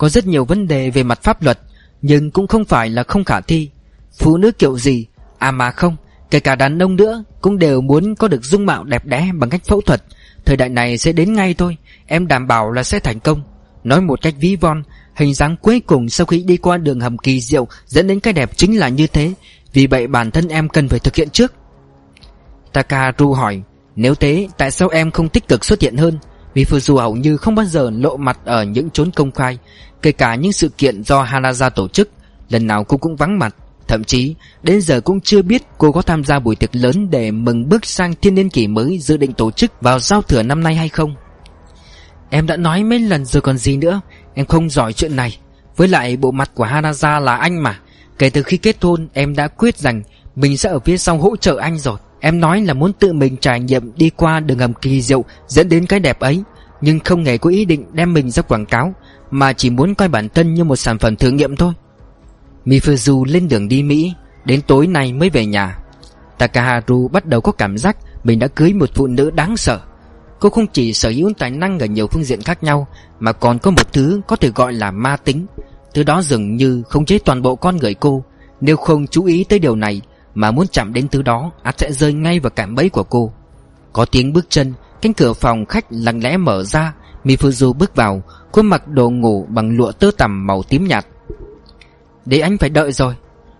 có 0.00 0.08
rất 0.08 0.26
nhiều 0.26 0.44
vấn 0.44 0.68
đề 0.68 0.90
về 0.90 1.02
mặt 1.02 1.22
pháp 1.22 1.42
luật, 1.42 1.58
Nhưng 2.02 2.30
cũng 2.30 2.46
không 2.46 2.64
phải 2.64 2.88
là 2.88 3.02
không 3.02 3.24
khả 3.24 3.40
thi. 3.40 3.70
Phụ 4.18 4.36
nữ 4.36 4.52
kiểu 4.52 4.78
gì? 4.78 5.06
À 5.38 5.50
mà 5.50 5.70
không, 5.70 5.96
Kể 6.30 6.40
cả 6.40 6.54
đàn 6.54 6.82
ông 6.82 6.96
nữa 6.96 7.24
Cũng 7.40 7.58
đều 7.58 7.80
muốn 7.80 8.14
có 8.14 8.28
được 8.28 8.44
dung 8.44 8.66
mạo 8.66 8.84
đẹp 8.84 9.06
đẽ 9.06 9.30
bằng 9.34 9.50
cách 9.50 9.64
phẫu 9.64 9.80
thuật. 9.80 10.02
Thời 10.44 10.56
đại 10.56 10.68
này 10.68 10.98
sẽ 10.98 11.12
đến 11.12 11.32
ngay 11.32 11.54
thôi, 11.54 11.76
Em 12.06 12.26
đảm 12.26 12.46
bảo 12.46 12.72
là 12.72 12.82
sẽ 12.82 12.98
thành 12.98 13.20
công. 13.20 13.42
Nói 13.84 14.00
một 14.00 14.22
cách 14.22 14.34
ví 14.38 14.56
von, 14.56 14.82
Hình 15.14 15.34
dáng 15.34 15.56
cuối 15.62 15.80
cùng 15.80 16.08
sau 16.08 16.26
khi 16.26 16.42
đi 16.42 16.56
qua 16.56 16.76
đường 16.76 17.00
hầm 17.00 17.18
kỳ 17.18 17.40
diệu 17.40 17.68
Dẫn 17.86 18.06
đến 18.06 18.20
cái 18.20 18.32
đẹp 18.32 18.50
chính 18.56 18.78
là 18.78 18.88
như 18.88 19.06
thế. 19.06 19.32
Vì 19.72 19.86
vậy 19.86 20.06
bản 20.06 20.30
thân 20.30 20.48
em 20.48 20.68
cần 20.68 20.88
phải 20.88 20.98
thực 20.98 21.14
hiện 21.14 21.30
trước. 21.30 21.52
Takaru 22.72 23.32
hỏi, 23.32 23.62
Nếu 23.96 24.14
thế, 24.14 24.48
tại 24.58 24.70
sao 24.70 24.88
em 24.88 25.10
không 25.10 25.28
tích 25.28 25.48
cực 25.48 25.64
xuất 25.64 25.80
hiện 25.80 25.96
hơn? 25.96 26.18
Vì 26.54 26.64
Fuzu 26.64 26.96
hầu 26.96 27.16
như 27.16 27.36
không 27.36 27.54
bao 27.54 27.66
giờ 27.66 27.90
lộ 27.94 28.16
mặt 28.16 28.38
ở 28.44 28.64
những 28.64 28.90
chốn 28.90 29.10
công 29.10 29.32
khai. 29.32 29.58
Kể 30.02 30.12
cả 30.12 30.34
những 30.34 30.52
sự 30.52 30.68
kiện 30.68 31.04
do 31.04 31.24
Hanaza 31.24 31.70
tổ 31.70 31.88
chức, 31.88 32.10
Lần 32.50 32.66
nào 32.66 32.84
cô 32.84 32.96
cũng 32.96 33.16
vắng 33.16 33.38
mặt. 33.38 33.54
Thậm 33.88 34.04
chí, 34.04 34.34
đến 34.62 34.80
giờ 34.80 35.00
cũng 35.00 35.20
chưa 35.20 35.42
biết 35.42 35.62
cô 35.78 35.92
có 35.92 36.02
tham 36.02 36.24
gia 36.24 36.38
buổi 36.38 36.56
tiệc 36.56 36.76
lớn 36.76 37.10
Để 37.10 37.30
mừng 37.30 37.68
bước 37.68 37.86
sang 37.86 38.14
thiên 38.22 38.34
niên 38.34 38.48
kỷ 38.48 38.66
mới 38.66 38.98
dự 38.98 39.16
định 39.16 39.32
tổ 39.32 39.50
chức 39.50 39.72
vào 39.80 39.98
giao 39.98 40.22
thừa 40.22 40.42
năm 40.42 40.62
nay 40.62 40.74
hay 40.74 40.88
không. 40.88 41.14
Em 42.30 42.46
đã 42.46 42.56
nói 42.56 42.84
mấy 42.84 42.98
lần 42.98 43.24
rồi 43.24 43.40
còn 43.40 43.58
gì 43.58 43.76
nữa, 43.76 44.00
Em 44.34 44.46
không 44.46 44.70
giỏi 44.70 44.92
chuyện 44.92 45.16
này. 45.16 45.38
Với 45.76 45.88
lại 45.88 46.16
bộ 46.16 46.30
mặt 46.30 46.50
của 46.54 46.64
Hanaza 46.64 47.20
là 47.20 47.36
anh 47.36 47.62
mà. 47.62 47.80
Kể 48.18 48.30
từ 48.30 48.42
khi 48.42 48.56
kết 48.56 48.76
hôn, 48.80 49.08
em 49.12 49.36
đã 49.36 49.48
quyết 49.48 49.78
rằng 49.78 50.02
Mình 50.36 50.56
sẽ 50.56 50.68
ở 50.68 50.78
phía 50.78 50.98
sau 50.98 51.18
hỗ 51.18 51.36
trợ 51.36 51.56
anh 51.56 51.78
rồi. 51.78 51.98
Em 52.20 52.40
nói 52.40 52.60
là 52.60 52.74
muốn 52.74 52.92
tự 52.92 53.12
mình 53.12 53.36
trải 53.36 53.60
nghiệm 53.60 53.92
đi 53.96 54.10
qua 54.10 54.40
đường 54.40 54.58
hầm 54.58 54.74
kỳ 54.74 55.02
diệu 55.02 55.24
Dẫn 55.48 55.68
đến 55.68 55.86
cái 55.86 56.00
đẹp 56.00 56.20
ấy. 56.20 56.42
Nhưng 56.80 57.00
không 57.00 57.24
hề 57.24 57.38
có 57.38 57.50
ý 57.50 57.64
định 57.64 57.86
đem 57.92 58.14
mình 58.14 58.30
ra 58.30 58.42
quảng 58.42 58.66
cáo, 58.66 58.94
mà 59.30 59.52
chỉ 59.52 59.70
muốn 59.70 59.94
coi 59.94 60.08
bản 60.08 60.28
thân 60.28 60.54
như 60.54 60.64
một 60.64 60.76
sản 60.76 60.98
phẩm 60.98 61.16
thử 61.16 61.30
nghiệm 61.30 61.56
thôi. 61.56 61.72
Mifuzu 62.66 63.24
lên 63.24 63.48
đường 63.48 63.68
đi 63.68 63.82
Mỹ, 63.82 64.14
Đến 64.44 64.60
tối 64.66 64.86
nay 64.86 65.12
mới 65.12 65.30
về 65.30 65.46
nhà. 65.46 65.78
Takaharu 66.38 67.08
bắt 67.08 67.26
đầu 67.26 67.40
có 67.40 67.52
cảm 67.52 67.78
giác 67.78 67.96
Mình 68.24 68.38
đã 68.38 68.46
cưới 68.46 68.72
một 68.72 68.90
phụ 68.94 69.06
nữ 69.06 69.30
đáng 69.30 69.56
sợ. 69.56 69.80
Cô 70.40 70.50
không 70.50 70.66
chỉ 70.66 70.92
sở 70.92 71.10
hữu 71.10 71.32
tài 71.38 71.50
năng 71.50 71.78
ở 71.78 71.86
nhiều 71.86 72.06
phương 72.06 72.24
diện 72.24 72.42
khác 72.42 72.62
nhau, 72.62 72.86
Mà 73.20 73.32
còn 73.32 73.58
có 73.58 73.70
một 73.70 73.92
thứ 73.92 74.20
có 74.26 74.36
thể 74.36 74.50
gọi 74.54 74.72
là 74.72 74.90
ma 74.90 75.16
tính. 75.16 75.46
Thứ 75.94 76.02
đó 76.02 76.22
dường 76.22 76.56
như 76.56 76.82
không 76.88 77.04
chế 77.04 77.18
toàn 77.18 77.42
bộ 77.42 77.56
con 77.56 77.76
người 77.76 77.94
cô. 77.94 78.24
Nếu 78.60 78.76
không 78.76 79.06
chú 79.06 79.24
ý 79.24 79.44
tới 79.44 79.58
điều 79.58 79.76
này, 79.76 80.00
Mà 80.34 80.50
muốn 80.50 80.66
chạm 80.72 80.92
đến 80.92 81.08
thứ 81.08 81.22
đó, 81.22 81.50
ắt 81.62 81.78
sẽ 81.78 81.92
rơi 81.92 82.12
ngay 82.12 82.40
vào 82.40 82.50
cảm 82.50 82.74
bẫy 82.74 82.88
của 82.88 83.02
cô. 83.02 83.32
Có 83.92 84.04
tiếng 84.04 84.32
bước 84.32 84.46
chân 84.48 84.72
Cánh 85.02 85.14
cửa 85.14 85.32
phòng 85.32 85.66
khách 85.66 85.84
lặng 85.90 86.22
lẽ 86.22 86.36
mở 86.36 86.64
ra, 86.64 86.94
Mifuzu 87.24 87.72
bước 87.72 87.96
vào 87.96 88.22
Cô 88.52 88.62
mặc 88.62 88.88
đồ 88.88 89.10
ngủ 89.10 89.46
bằng 89.48 89.76
lụa 89.76 89.92
tơ 89.92 90.10
tằm 90.18 90.46
màu 90.46 90.62
tím 90.62 90.84
nhạt. 90.84 91.06
Để 92.26 92.40
anh 92.40 92.58
phải 92.58 92.70
đợi 92.70 92.92
rồi. 92.92 93.14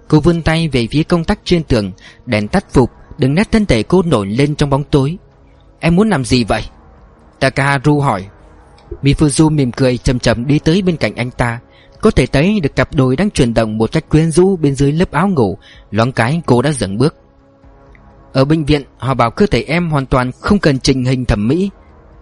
Cô 0.09 0.21
vươn 0.21 0.43
tay 0.43 0.69
về 0.69 0.89
phía 0.91 1.03
công 1.03 1.25
tắc 1.25 1.39
trên 1.45 1.65
tường, 1.65 1.93
Đèn 2.27 2.49
tắt 2.49 2.65
phục, 2.71 2.91
Đừng 3.19 3.35
nét 3.35 3.51
thân 3.53 3.67
thể 3.67 3.83
cô 3.83 4.03
nổi 4.03 4.27
lên 4.27 4.55
trong 4.55 4.71
bóng 4.71 4.85
tối. 4.85 5.19
Em 5.81 5.97
muốn 5.97 6.09
làm 6.11 6.25
gì 6.25 6.45
vậy? 6.45 6.63
Takaharu 7.41 8.01
hỏi. 8.01 8.27
Mifuzu 9.03 9.51
mỉm 9.51 9.73
cười 9.73 9.99
chầm 9.99 10.19
chậm 10.19 10.47
đi 10.47 10.59
tới 10.59 10.83
bên 10.83 10.97
cạnh 10.97 11.15
anh 11.15 11.31
ta. 11.31 11.61
Có 12.01 12.11
thể 12.11 12.27
thấy 12.27 12.61
được 12.61 12.77
cặp 12.77 12.95
đôi 12.95 13.17
đang 13.17 13.31
chuyển 13.31 13.55
động 13.55 13.79
một 13.79 13.93
cách 13.93 14.09
quyến 14.09 14.31
rũ 14.31 14.57
bên 14.57 14.75
dưới 14.75 14.93
lớp 14.93 15.11
áo 15.11 15.29
ngủ. 15.29 15.59
Loáng 15.91 16.13
cái 16.13 16.43
cô 16.47 16.63
đã 16.63 16.73
dừng 16.73 16.99
bước. 16.99 17.15
Ở 18.33 18.45
bệnh 18.45 18.65
viện, 18.65 18.83
họ 18.99 19.15
bảo 19.15 19.31
cơ 19.31 19.47
thể 19.47 19.63
em 19.63 19.91
hoàn 19.91 20.07
toàn 20.07 20.33
không 20.33 20.59
cần 20.59 20.79
trình 20.79 21.05
hình 21.05 21.25
thẩm 21.25 21.49
mỹ. 21.49 21.71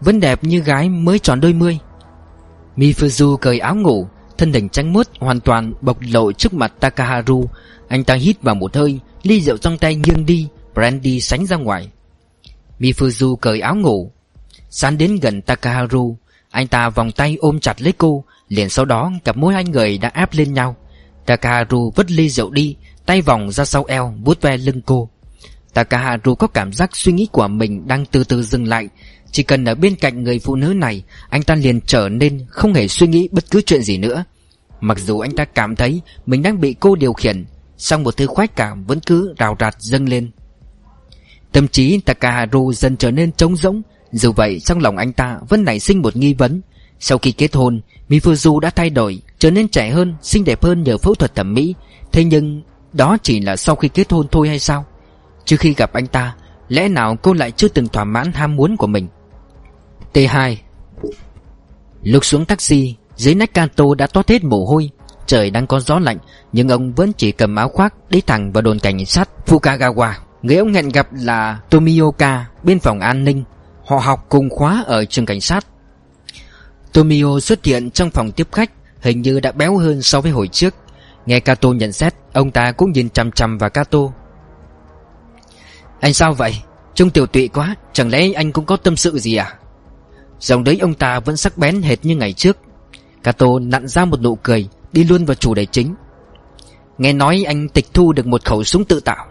Vẫn 0.00 0.20
đẹp 0.20 0.44
như 0.44 0.60
gái 0.60 0.88
mới 0.88 1.18
tròn 1.18 1.40
đôi 1.40 1.52
mươi. 1.52 1.78
Mifuzu 2.76 3.36
cởi 3.36 3.58
áo 3.58 3.76
ngủ, 3.76 4.08
Thân 4.38 4.52
hình 4.52 4.68
trắng 4.68 4.92
muốt 4.92 5.08
hoàn 5.20 5.40
toàn 5.40 5.72
bộc 5.80 5.98
lộ 6.00 6.32
trước 6.32 6.54
mặt 6.54 6.72
Takaharu. 6.80 7.44
Anh 7.88 8.04
ta 8.04 8.14
hít 8.14 8.42
vào 8.42 8.54
một 8.54 8.76
hơi, 8.76 9.00
Ly 9.22 9.40
rượu 9.40 9.56
trong 9.56 9.78
tay 9.78 9.94
nghiêng 9.94 10.26
đi, 10.26 10.48
Brandy 10.74 11.20
sánh 11.20 11.46
ra 11.46 11.56
ngoài. 11.56 11.88
Mifuzu 12.78 13.36
cởi 13.36 13.60
áo 13.60 13.76
ngủ. 13.76 14.12
Sán 14.70 14.98
đến 14.98 15.16
gần 15.22 15.42
Takaharu, 15.42 16.16
Anh 16.50 16.66
ta 16.66 16.88
vòng 16.88 17.12
tay 17.12 17.36
ôm 17.40 17.60
chặt 17.60 17.82
lấy 17.82 17.92
cô, 17.98 18.24
Liền 18.48 18.68
sau 18.68 18.84
đó 18.84 19.12
cặp 19.24 19.36
môi 19.36 19.54
hai 19.54 19.64
người 19.64 19.98
đã 19.98 20.08
áp 20.08 20.30
lên 20.32 20.54
nhau. 20.54 20.76
Takaharu 21.26 21.92
vứt 21.96 22.10
ly 22.10 22.28
rượu 22.28 22.50
đi, 22.50 22.76
Tay 23.06 23.22
vòng 23.22 23.52
ra 23.52 23.64
sau 23.64 23.84
eo, 23.84 24.14
vuốt 24.24 24.40
ve 24.40 24.56
lưng 24.56 24.80
cô. 24.86 25.10
Takaharu 25.74 26.34
có 26.34 26.46
cảm 26.46 26.72
giác 26.72 26.96
suy 26.96 27.12
nghĩ 27.12 27.28
của 27.32 27.48
mình 27.48 27.88
đang 27.88 28.04
từ 28.06 28.24
từ 28.24 28.42
dừng 28.42 28.68
lại. 28.68 28.88
Chỉ 29.32 29.42
cần 29.42 29.64
ở 29.64 29.74
bên 29.74 29.96
cạnh 29.96 30.24
người 30.24 30.38
phụ 30.38 30.56
nữ 30.56 30.74
này 30.74 31.04
Anh 31.28 31.42
ta 31.42 31.54
liền 31.54 31.80
trở 31.80 32.08
nên 32.08 32.46
không 32.48 32.74
hề 32.74 32.88
suy 32.88 33.06
nghĩ 33.06 33.28
bất 33.32 33.50
cứ 33.50 33.60
chuyện 33.60 33.82
gì 33.82 33.98
nữa. 33.98 34.24
Mặc 34.80 34.98
dù 34.98 35.18
anh 35.18 35.36
ta 35.36 35.44
cảm 35.44 35.76
thấy 35.76 36.00
mình 36.26 36.42
đang 36.42 36.60
bị 36.60 36.74
cô 36.80 36.94
điều 36.94 37.12
khiển 37.12 37.44
song 37.78 38.02
một 38.02 38.16
thứ 38.16 38.26
khoái 38.26 38.48
cảm 38.48 38.84
vẫn 38.84 39.00
cứ 39.00 39.34
rào 39.38 39.56
rạt 39.60 39.74
dâng 39.78 40.08
lên. 40.08 40.30
Tâm 41.52 41.68
trí 41.68 42.00
Takaharu 42.00 42.72
dần 42.72 42.96
trở 42.96 43.10
nên 43.10 43.32
trống 43.32 43.56
rỗng 43.56 43.82
Dù 44.12 44.32
vậy 44.32 44.60
trong 44.60 44.78
lòng 44.78 44.96
anh 44.96 45.12
ta 45.12 45.38
vẫn 45.48 45.64
nảy 45.64 45.80
sinh 45.80 46.02
một 46.02 46.16
nghi 46.16 46.34
vấn. 46.34 46.60
Sau 47.00 47.18
khi 47.18 47.32
kết 47.32 47.54
hôn 47.54 47.80
Mifuzu 48.08 48.58
đã 48.58 48.70
thay 48.70 48.90
đổi 48.90 49.20
Trở 49.38 49.50
nên 49.50 49.68
trẻ 49.68 49.90
hơn, 49.90 50.14
xinh 50.22 50.44
đẹp 50.44 50.62
hơn 50.62 50.82
nhờ 50.82 50.98
phẫu 50.98 51.14
thuật 51.14 51.34
thẩm 51.34 51.54
mỹ. 51.54 51.74
Thế 52.12 52.24
nhưng 52.24 52.62
đó 52.92 53.16
chỉ 53.22 53.40
là 53.40 53.56
sau 53.56 53.76
khi 53.76 53.88
kết 53.88 54.12
hôn 54.12 54.26
thôi 54.30 54.48
hay 54.48 54.58
sao? 54.58 54.84
Trước 55.48 55.60
khi 55.60 55.74
gặp 55.74 55.92
anh 55.92 56.06
ta, 56.06 56.34
Lẽ 56.68 56.88
nào 56.88 57.16
cô 57.22 57.32
lại 57.32 57.50
chưa 57.50 57.68
từng 57.68 57.88
thỏa 57.88 58.04
mãn 58.04 58.32
ham 58.32 58.56
muốn 58.56 58.76
của 58.76 58.86
mình? 58.86 59.08
T2 60.12 60.56
Lúc 62.02 62.24
xuống 62.24 62.44
taxi, 62.44 62.96
Dưới 63.16 63.34
nách 63.34 63.54
Kanto 63.54 63.84
đã 63.98 64.06
toát 64.06 64.28
hết 64.28 64.44
mồ 64.44 64.64
hôi, 64.64 64.90
Trời 65.26 65.50
đang 65.50 65.66
có 65.66 65.80
gió 65.80 65.98
lạnh, 65.98 66.18
Nhưng 66.52 66.68
ông 66.68 66.92
vẫn 66.92 67.12
chỉ 67.12 67.32
cầm 67.32 67.56
áo 67.56 67.68
khoác 67.68 67.94
Đi 68.10 68.20
thẳng 68.20 68.52
vào 68.52 68.62
đồn 68.62 68.78
cảnh 68.78 69.06
sát 69.06 69.28
Fukagawa. 69.46 70.12
Người 70.42 70.56
ông 70.56 70.72
hẹn 70.72 70.88
gặp 70.88 71.08
là 71.12 71.60
Tomioka, 71.70 72.46
Bên 72.62 72.78
phòng 72.78 73.00
an 73.00 73.24
ninh. 73.24 73.44
Họ 73.86 73.96
học 73.96 74.26
cùng 74.28 74.50
khóa 74.50 74.84
ở 74.86 75.04
trường 75.04 75.26
cảnh 75.26 75.40
sát. 75.40 75.66
Tomio 76.92 77.40
xuất 77.40 77.64
hiện 77.64 77.90
trong 77.90 78.10
phòng 78.10 78.32
tiếp 78.32 78.48
khách, 78.52 78.70
Hình 79.00 79.22
như 79.22 79.40
đã 79.40 79.52
béo 79.52 79.76
hơn 79.76 80.02
so 80.02 80.20
với 80.20 80.32
hồi 80.32 80.48
trước. 80.48 80.74
Nghe 81.26 81.40
Kato 81.40 81.68
nhận 81.68 81.92
xét, 81.92 82.14
Ông 82.32 82.50
ta 82.50 82.72
cũng 82.72 82.92
nhìn 82.92 83.10
chằm 83.10 83.32
chằm 83.32 83.58
vào 83.58 83.70
Kato. 83.70 83.98
Anh 86.00 86.14
sao 86.14 86.34
vậy? 86.34 86.62
Trông 86.94 87.10
tiểu 87.10 87.26
tụy 87.26 87.48
quá, 87.48 87.76
Chẳng 87.92 88.10
lẽ 88.10 88.32
anh 88.32 88.52
cũng 88.52 88.64
có 88.64 88.76
tâm 88.76 88.96
sự 88.96 89.18
gì 89.18 89.36
à? 89.36 89.54
Dòng 90.40 90.64
đấy 90.64 90.78
ông 90.80 90.94
ta 90.94 91.20
vẫn 91.20 91.36
sắc 91.36 91.58
bén 91.58 91.82
hệt 91.82 92.04
như 92.04 92.16
ngày 92.16 92.32
trước. 92.32 92.56
Cato 93.22 93.46
nặn 93.62 93.88
ra 93.88 94.04
một 94.04 94.22
nụ 94.22 94.36
cười, 94.36 94.68
Đi 94.92 95.04
luôn 95.04 95.24
vào 95.24 95.34
chủ 95.34 95.54
đề 95.54 95.66
chính. 95.66 95.94
Nghe 96.98 97.12
nói 97.12 97.44
anh 97.46 97.68
tịch 97.68 97.86
thu 97.94 98.12
được 98.12 98.26
một 98.26 98.44
khẩu 98.44 98.64
súng 98.64 98.84
tự 98.84 99.00
tạo. 99.00 99.26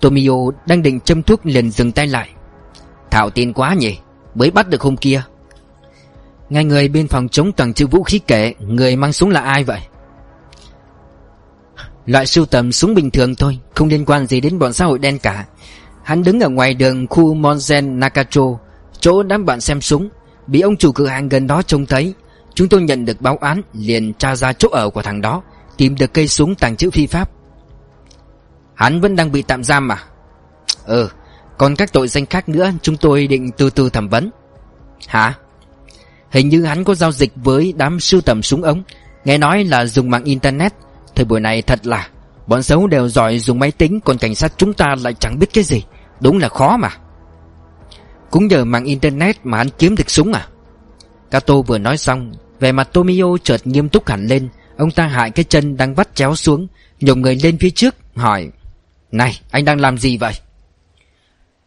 Tomio 0.00 0.32
đang 0.66 0.82
định 0.82 1.00
châm 1.00 1.22
thuốc 1.22 1.46
liền 1.46 1.70
dừng 1.70 1.92
tay 1.92 2.06
lại. 2.06 2.30
Thảo 3.10 3.30
tin 3.30 3.52
quá 3.52 3.74
nhỉ, 3.74 3.98
Mới 4.34 4.50
bắt 4.50 4.68
được 4.68 4.82
hôm 4.82 4.96
kia. 4.96 5.22
Ngay 6.48 6.64
người 6.64 6.88
bên 6.88 7.08
phòng 7.08 7.28
chống 7.28 7.52
toàn 7.52 7.74
chữ 7.74 7.86
vũ 7.86 8.02
khí 8.02 8.18
kể 8.26 8.54
Người 8.58 8.96
mang 8.96 9.12
súng 9.12 9.30
là 9.30 9.40
ai 9.40 9.64
vậy? 9.64 9.80
Loại 12.06 12.26
sưu 12.26 12.46
tầm 12.46 12.72
súng 12.72 12.94
bình 12.94 13.10
thường 13.10 13.34
thôi, 13.34 13.58
Không 13.74 13.88
liên 13.88 14.04
quan 14.04 14.26
gì 14.26 14.40
đến 14.40 14.58
bọn 14.58 14.72
xã 14.72 14.84
hội 14.84 14.98
đen 14.98 15.18
cả. 15.18 15.46
Hắn 16.02 16.22
đứng 16.22 16.40
ở 16.40 16.48
ngoài 16.48 16.74
đường 16.74 17.06
khu 17.06 17.34
Monzen, 17.34 17.98
Nakacho, 17.98 18.42
Chỗ 19.00 19.22
đám 19.22 19.44
bạn 19.44 19.60
xem 19.60 19.80
súng, 19.80 20.08
Bị 20.46 20.60
ông 20.60 20.76
chủ 20.76 20.92
cửa 20.92 21.06
hàng 21.06 21.28
gần 21.28 21.46
đó 21.46 21.62
trông 21.62 21.86
thấy. 21.86 22.14
Chúng 22.54 22.68
tôi 22.68 22.82
nhận 22.82 23.04
được 23.04 23.20
báo 23.20 23.36
án, 23.36 23.62
Liền 23.72 24.12
tra 24.14 24.36
ra 24.36 24.52
chỗ 24.52 24.68
ở 24.68 24.90
của 24.90 25.02
thằng 25.02 25.20
đó, 25.20 25.42
Tìm 25.76 25.94
được 25.94 26.14
cây 26.14 26.28
súng 26.28 26.54
tàng 26.54 26.76
trữ 26.76 26.90
phi 26.90 27.06
pháp. 27.06 27.30
Hắn 28.74 29.00
vẫn 29.00 29.16
đang 29.16 29.32
bị 29.32 29.42
tạm 29.42 29.64
giam 29.64 29.88
mà 29.88 29.98
Ừ 30.84 31.08
Còn 31.58 31.76
các 31.76 31.92
tội 31.92 32.08
danh 32.08 32.26
khác 32.26 32.48
nữa, 32.48 32.70
Chúng 32.82 32.96
tôi 32.96 33.26
định 33.26 33.50
từ 33.56 33.70
từ 33.70 33.90
thẩm 33.90 34.08
vấn. 34.08 34.30
Hả? 35.06 35.34
Hình 36.30 36.48
như 36.48 36.64
hắn 36.64 36.84
có 36.84 36.94
giao 36.94 37.12
dịch 37.12 37.32
với 37.34 37.74
đám 37.76 38.00
sưu 38.00 38.20
tầm 38.20 38.42
súng 38.42 38.62
ống, 38.62 38.82
Nghe 39.24 39.38
nói 39.38 39.64
là 39.64 39.86
dùng 39.86 40.10
mạng 40.10 40.24
internet. 40.24 40.72
Thời 41.16 41.24
buổi 41.24 41.40
này 41.40 41.62
thật 41.62 41.86
là, 41.86 42.08
Bọn 42.46 42.62
xấu 42.62 42.86
đều 42.86 43.08
giỏi 43.08 43.38
dùng 43.38 43.58
máy 43.58 43.70
tính, 43.70 44.00
Còn 44.00 44.18
cảnh 44.18 44.34
sát 44.34 44.52
chúng 44.56 44.72
ta 44.72 44.94
lại 45.02 45.14
chẳng 45.14 45.38
biết 45.38 45.46
cái 45.52 45.64
gì. 45.64 45.82
Đúng 46.20 46.38
là 46.38 46.48
khó 46.48 46.76
mà. 46.76 46.90
Cũng 48.30 48.46
nhờ 48.46 48.64
mạng 48.64 48.84
internet 48.84 49.36
mà 49.44 49.58
hắn 49.58 49.68
kiếm 49.78 49.94
được 49.94 50.10
súng 50.10 50.32
à? 50.32 50.48
Kato 51.30 51.54
vừa 51.62 51.78
nói 51.78 51.96
xong 51.96 52.32
Về 52.60 52.72
mặt 52.72 52.88
Tomio 52.92 53.36
chợt 53.42 53.66
nghiêm 53.66 53.88
túc 53.88 54.08
hẳn 54.08 54.26
lên. 54.26 54.48
Ông 54.76 54.90
ta 54.90 55.06
hại 55.06 55.30
cái 55.30 55.44
chân 55.44 55.76
đang 55.76 55.94
vắt 55.94 56.14
chéo 56.14 56.34
xuống, 56.34 56.66
Nhổm 57.00 57.20
người 57.20 57.38
lên 57.42 57.58
phía 57.58 57.70
trước, 57.70 57.94
hỏi, 58.14 58.50
Này, 59.12 59.40
anh 59.50 59.64
đang 59.64 59.80
làm 59.80 59.98
gì 59.98 60.16
vậy? 60.16 60.32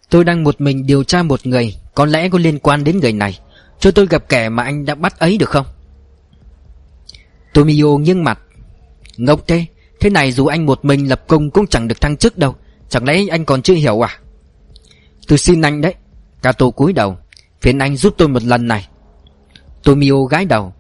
Tôi 0.10 0.24
đang 0.24 0.44
một 0.44 0.62
mình 0.62 0.86
điều 0.86 1.04
tra 1.04 1.24
một 1.24 1.48
người, 1.48 1.76
Có 1.96 2.06
lẽ 2.06 2.30
có 2.30 2.40
liên 2.40 2.60
quan 2.60 2.84
đến 2.84 3.00
người 3.00 3.14
này. 3.14 3.40
Cho 3.80 3.92
tôi 3.92 4.08
gặp 4.08 4.30
kẻ 4.30 4.50
mà 4.50 4.64
anh 4.64 4.86
đã 4.86 4.96
bắt 4.96 5.20
ấy 5.20 5.38
được 5.38 5.50
không? 5.50 5.66
Tomio 7.54 7.98
nghiêng 7.98 8.24
mặt 8.24 8.40
Ngốc 9.20 9.48
thế 9.48 9.66
Thế 10.00 10.10
này 10.10 10.32
dù 10.32 10.46
anh 10.46 10.66
một 10.66 10.86
mình 10.86 11.10
lập 11.10 11.24
công 11.28 11.52
cũng 11.52 11.68
chẳng 11.68 11.88
được 11.88 12.02
thăng 12.02 12.18
chức 12.18 12.38
đâu. 12.38 12.56
Chẳng 12.90 13.06
lẽ 13.06 13.26
anh 13.32 13.46
còn 13.46 13.62
chưa 13.62 13.74
hiểu 13.74 14.06
à? 14.06 14.20
Tôi 15.28 15.38
xin 15.38 15.62
anh 15.62 15.82
đấy. 15.82 15.96
Kato 16.42 16.70
cúi 16.70 16.94
đầu. 16.94 17.18
Phiền 17.62 17.80
anh 17.80 17.96
giúp 17.96 18.14
tôi 18.18 18.28
một 18.28 18.44
lần 18.44 18.68
này. 18.68 18.88
Tomio 19.84 20.24
gái 20.30 20.46
đầu. 20.46 20.74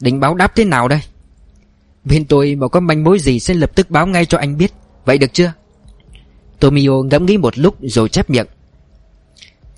Định 0.00 0.20
báo 0.20 0.34
đáp 0.34 0.52
thế 0.54 0.64
nào 0.64 0.88
đây? 0.88 1.00
Bên 2.04 2.24
tôi 2.24 2.54
mà 2.54 2.68
có 2.68 2.80
manh 2.80 3.04
mối 3.04 3.18
gì 3.18 3.40
sẽ 3.40 3.54
lập 3.54 3.70
tức 3.74 3.90
báo 3.90 4.06
ngay 4.06 4.24
cho 4.24 4.38
anh 4.38 4.56
biết. 4.56 4.72
Vậy 5.04 5.18
được 5.18 5.32
chưa? 5.32 5.52
Tomio 6.60 7.02
ngẫm 7.10 7.26
nghĩ 7.26 7.36
một 7.36 7.58
lúc 7.58 7.76
rồi 7.82 8.08
chép 8.08 8.30
miệng. 8.30 8.46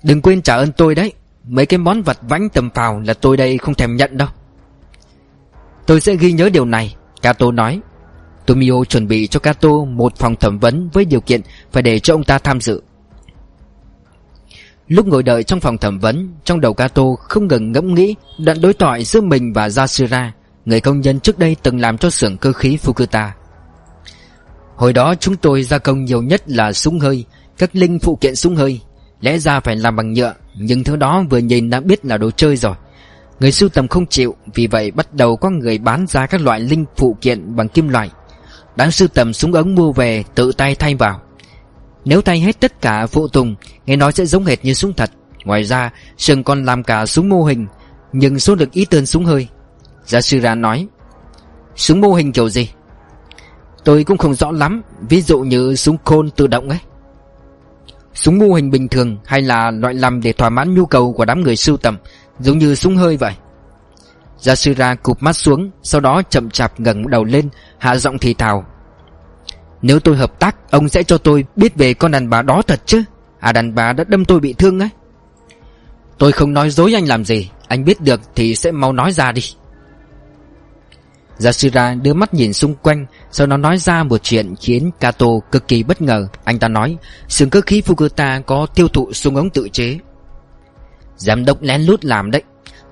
Đừng 0.03 0.21
quên 0.21 0.41
trả 0.41 0.55
ơn 0.55 0.71
tôi 0.71 0.95
đấy. 0.95 1.13
Mấy 1.47 1.65
cái 1.65 1.77
món 1.77 2.01
vật 2.01 2.17
vãnh 2.21 2.49
tầm 2.49 2.69
phào 2.69 2.99
là 2.99 3.13
tôi 3.13 3.37
đây 3.37 3.57
không 3.57 3.73
thèm 3.73 3.95
nhận 3.95 4.17
đâu. 4.17 4.27
Tôi 5.85 6.01
sẽ 6.01 6.15
ghi 6.15 6.31
nhớ 6.31 6.49
điều 6.49 6.65
này, 6.65 6.95
Kato 7.21 7.51
nói. 7.51 7.81
Tomio 8.51 8.83
chuẩn 8.83 9.07
bị 9.07 9.27
cho 9.27 9.39
Kato 9.39 9.69
một 9.69 10.15
phòng 10.15 10.35
thẩm 10.35 10.59
vấn 10.59 10.89
với 10.93 11.05
điều 11.05 11.21
kiện 11.21 11.41
phải 11.71 11.83
để 11.83 11.99
cho 11.99 12.13
ông 12.13 12.23
ta 12.23 12.37
tham 12.37 12.61
dự. 12.61 12.81
Lúc 14.87 15.07
ngồi 15.07 15.23
đợi 15.23 15.43
trong 15.43 15.59
phòng 15.59 15.77
thẩm 15.77 15.99
vấn, 15.99 16.33
Trong 16.43 16.61
đầu 16.61 16.73
Kato 16.73 17.03
không 17.19 17.47
ngừng 17.47 17.71
ngẫm 17.71 17.93
nghĩ 17.93 18.15
Đoạn 18.37 18.61
đối 18.61 18.73
thoại 18.73 19.03
giữa 19.03 19.21
mình 19.21 19.53
và 19.53 19.69
Yasura 19.77 20.33
Người 20.65 20.81
công 20.81 21.01
nhân 21.01 21.19
trước 21.19 21.39
đây 21.39 21.55
từng 21.63 21.79
làm 21.79 21.97
cho 21.97 22.09
xưởng 22.09 22.37
cơ 22.37 22.53
khí 22.53 22.77
Fukuta. 22.83 23.29
Hồi 24.75 24.93
đó 24.93 25.15
chúng 25.19 25.35
tôi 25.37 25.63
gia 25.63 25.77
công 25.77 26.05
nhiều 26.05 26.21
nhất 26.21 26.41
là 26.45 26.73
súng 26.73 26.99
hơi, 26.99 27.25
Các 27.57 27.75
linh 27.75 27.99
phụ 27.99 28.15
kiện 28.15 28.35
súng 28.35 28.55
hơi, 28.55 28.81
Lẽ 29.21 29.37
ra 29.37 29.59
phải 29.59 29.75
làm 29.75 29.95
bằng 29.95 30.13
nhựa, 30.13 30.33
Nhưng 30.55 30.83
thứ 30.83 30.95
đó 30.95 31.23
vừa 31.29 31.37
nhìn 31.37 31.69
đã 31.69 31.79
biết 31.79 32.05
là 32.05 32.17
đồ 32.17 32.31
chơi 32.31 32.57
rồi. 32.57 32.75
Người 33.39 33.51
sưu 33.51 33.69
tầm 33.69 33.87
không 33.87 34.05
chịu, 34.07 34.35
Vì 34.53 34.67
vậy 34.67 34.91
bắt 34.91 35.13
đầu 35.13 35.35
có 35.35 35.49
người 35.49 35.77
bán 35.77 36.05
ra 36.07 36.25
các 36.25 36.41
loại 36.41 36.59
linh 36.59 36.85
phụ 36.95 37.17
kiện 37.21 37.55
bằng 37.55 37.69
kim 37.69 37.89
loại. 37.89 38.09
Đáng 38.75 38.91
sưu 38.91 39.07
tầm 39.07 39.33
súng 39.33 39.53
ống 39.53 39.75
mua 39.75 39.91
về 39.91 40.23
tự 40.35 40.51
tay 40.57 40.75
thay 40.75 40.95
vào. 40.95 41.21
Nếu 42.05 42.21
thay 42.21 42.39
hết 42.39 42.59
tất 42.59 42.81
cả 42.81 43.07
phụ 43.07 43.27
tùng, 43.27 43.55
Nghe 43.85 43.95
nói 43.95 44.11
sẽ 44.11 44.25
giống 44.25 44.45
hệt 44.45 44.65
như 44.65 44.73
súng 44.73 44.93
thật. 44.93 45.11
Ngoài 45.45 45.63
ra, 45.63 45.91
Sừng 46.17 46.43
còn 46.43 46.65
làm 46.65 46.83
cả 46.83 47.05
súng 47.05 47.29
mô 47.29 47.43
hình, 47.43 47.67
Nhưng 48.13 48.39
số 48.39 48.55
lượng 48.55 48.69
ít 48.71 48.93
hơn 48.93 49.05
súng 49.05 49.25
hơi. 49.25 49.47
Yashira 50.13 50.55
nói, 50.55 50.87
Súng 51.75 52.01
mô 52.01 52.13
hình 52.13 52.31
kiểu 52.31 52.49
gì? 52.49 52.69
Tôi 53.83 54.03
cũng 54.03 54.17
không 54.17 54.33
rõ 54.33 54.51
lắm, 54.51 54.81
Ví 55.09 55.21
dụ 55.21 55.39
như 55.39 55.75
súng 55.75 55.97
côn 55.97 56.29
tự 56.29 56.47
động 56.47 56.69
ấy. 56.69 56.79
Súng 58.13 58.37
mô 58.37 58.53
hình 58.53 58.69
bình 58.69 58.87
thường 58.87 59.17
Hay 59.25 59.41
là 59.41 59.71
loại 59.71 59.93
làm 59.93 60.21
để 60.21 60.33
thỏa 60.33 60.49
mãn 60.49 60.73
nhu 60.73 60.85
cầu 60.85 61.13
của 61.13 61.25
đám 61.25 61.41
người 61.41 61.55
sưu 61.55 61.77
tầm, 61.77 61.97
Giống 62.39 62.57
như 62.57 62.75
súng 62.75 62.97
hơi 62.97 63.17
vậy? 63.17 63.33
Yashira 64.47 64.95
cụp 64.95 65.23
mắt 65.23 65.33
xuống, 65.33 65.71
Sau 65.83 66.01
đó 66.01 66.21
chậm 66.29 66.49
chạp 66.49 66.79
ngẩng 66.79 67.09
đầu 67.09 67.23
lên, 67.23 67.49
Hạ 67.77 67.95
giọng 67.95 68.17
thì 68.17 68.33
thào. 68.33 68.65
Nếu 69.81 69.99
tôi 69.99 70.17
hợp 70.17 70.39
tác, 70.39 70.71
Ông 70.71 70.89
sẽ 70.89 71.03
cho 71.03 71.17
tôi 71.17 71.45
biết 71.55 71.75
về 71.75 71.93
con 71.93 72.11
đàn 72.11 72.29
bà 72.29 72.41
đó 72.41 72.61
thật 72.67 72.81
chứ? 72.85 73.03
À 73.39 73.51
đàn 73.51 73.75
bà 73.75 73.93
đã 73.93 74.03
đâm 74.03 74.25
tôi 74.25 74.39
bị 74.39 74.53
thương 74.53 74.79
ấy. 74.79 74.89
Tôi 76.17 76.31
không 76.31 76.53
nói 76.53 76.69
dối 76.69 76.93
anh 76.95 77.07
làm 77.07 77.25
gì, 77.25 77.49
Anh 77.67 77.85
biết 77.85 78.01
được 78.01 78.21
thì 78.35 78.55
sẽ 78.55 78.71
mau 78.71 78.93
nói 78.93 79.11
ra 79.11 79.31
đi. 79.31 79.41
Yashira 81.43 81.93
đưa 81.93 82.13
mắt 82.13 82.33
nhìn 82.33 82.53
xung 82.53 82.75
quanh, 82.75 83.05
Sau 83.31 83.47
đó 83.47 83.57
nói 83.57 83.77
ra 83.77 84.03
một 84.03 84.23
chuyện 84.23 84.55
khiến 84.61 84.91
Kato 84.99 85.27
cực 85.51 85.67
kỳ 85.67 85.83
bất 85.83 86.01
ngờ. 86.01 86.27
Anh 86.43 86.59
ta 86.59 86.67
nói 86.67 86.97
Sừng 87.27 87.49
cơ 87.49 87.61
khí 87.61 87.81
Fukuta 87.85 88.41
có 88.41 88.67
tiêu 88.75 88.87
thụ 88.87 89.13
súng 89.13 89.35
ống 89.35 89.49
tự 89.49 89.69
chế. 89.69 89.97
Giám 91.15 91.45
đốc 91.45 91.61
lén 91.61 91.81
lút 91.81 92.05
làm 92.05 92.31
đấy, 92.31 92.43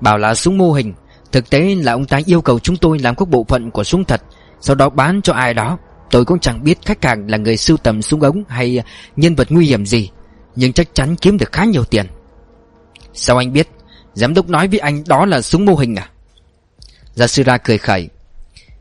Bảo 0.02 0.18
là 0.18 0.36
súng 0.36 0.58
mô 0.58 0.72
hình 0.72 0.94
Thực 1.32 1.50
tế 1.50 1.76
là 1.76 1.92
ông 1.92 2.06
ta 2.06 2.20
yêu 2.26 2.42
cầu 2.42 2.60
chúng 2.60 2.78
tôi 2.78 3.00
làm 3.00 3.16
các 3.16 3.30
bộ 3.30 3.46
phận 3.48 3.72
của 3.72 3.84
súng 3.84 4.06
thật, 4.06 4.22
Sau 4.62 4.76
đó 4.76 4.90
bán 4.90 5.22
cho 5.22 5.34
ai 5.34 5.54
đó. 5.54 5.78
Tôi 6.12 6.26
cũng 6.26 6.40
chẳng 6.40 6.64
biết 6.64 6.78
khách 6.86 7.06
hàng 7.06 7.30
là 7.30 7.38
người 7.38 7.58
sưu 7.58 7.78
tầm 7.78 8.02
súng 8.02 8.22
ống 8.22 8.44
Hay 8.48 8.84
nhân 9.16 9.36
vật 9.36 9.48
nguy 9.52 9.66
hiểm 9.66 9.86
gì, 9.86 10.10
Nhưng 10.56 10.74
chắc 10.74 10.96
chắn 10.96 11.16
kiếm 11.16 11.38
được 11.38 11.52
khá 11.52 11.66
nhiều 11.66 11.84
tiền. 11.84 12.06
Sao 13.14 13.38
anh 13.38 13.54
biết? 13.54 13.70
Giám 14.14 14.34
đốc 14.34 14.50
nói 14.50 14.68
với 14.68 14.80
anh 14.80 15.04
đó 15.08 15.26
là 15.26 15.42
súng 15.42 15.66
mô 15.66 15.76
hình 15.76 15.96
à? 15.96 16.10
Yasura 17.18 17.58
cười 17.58 17.78
khẩy. 17.78 18.10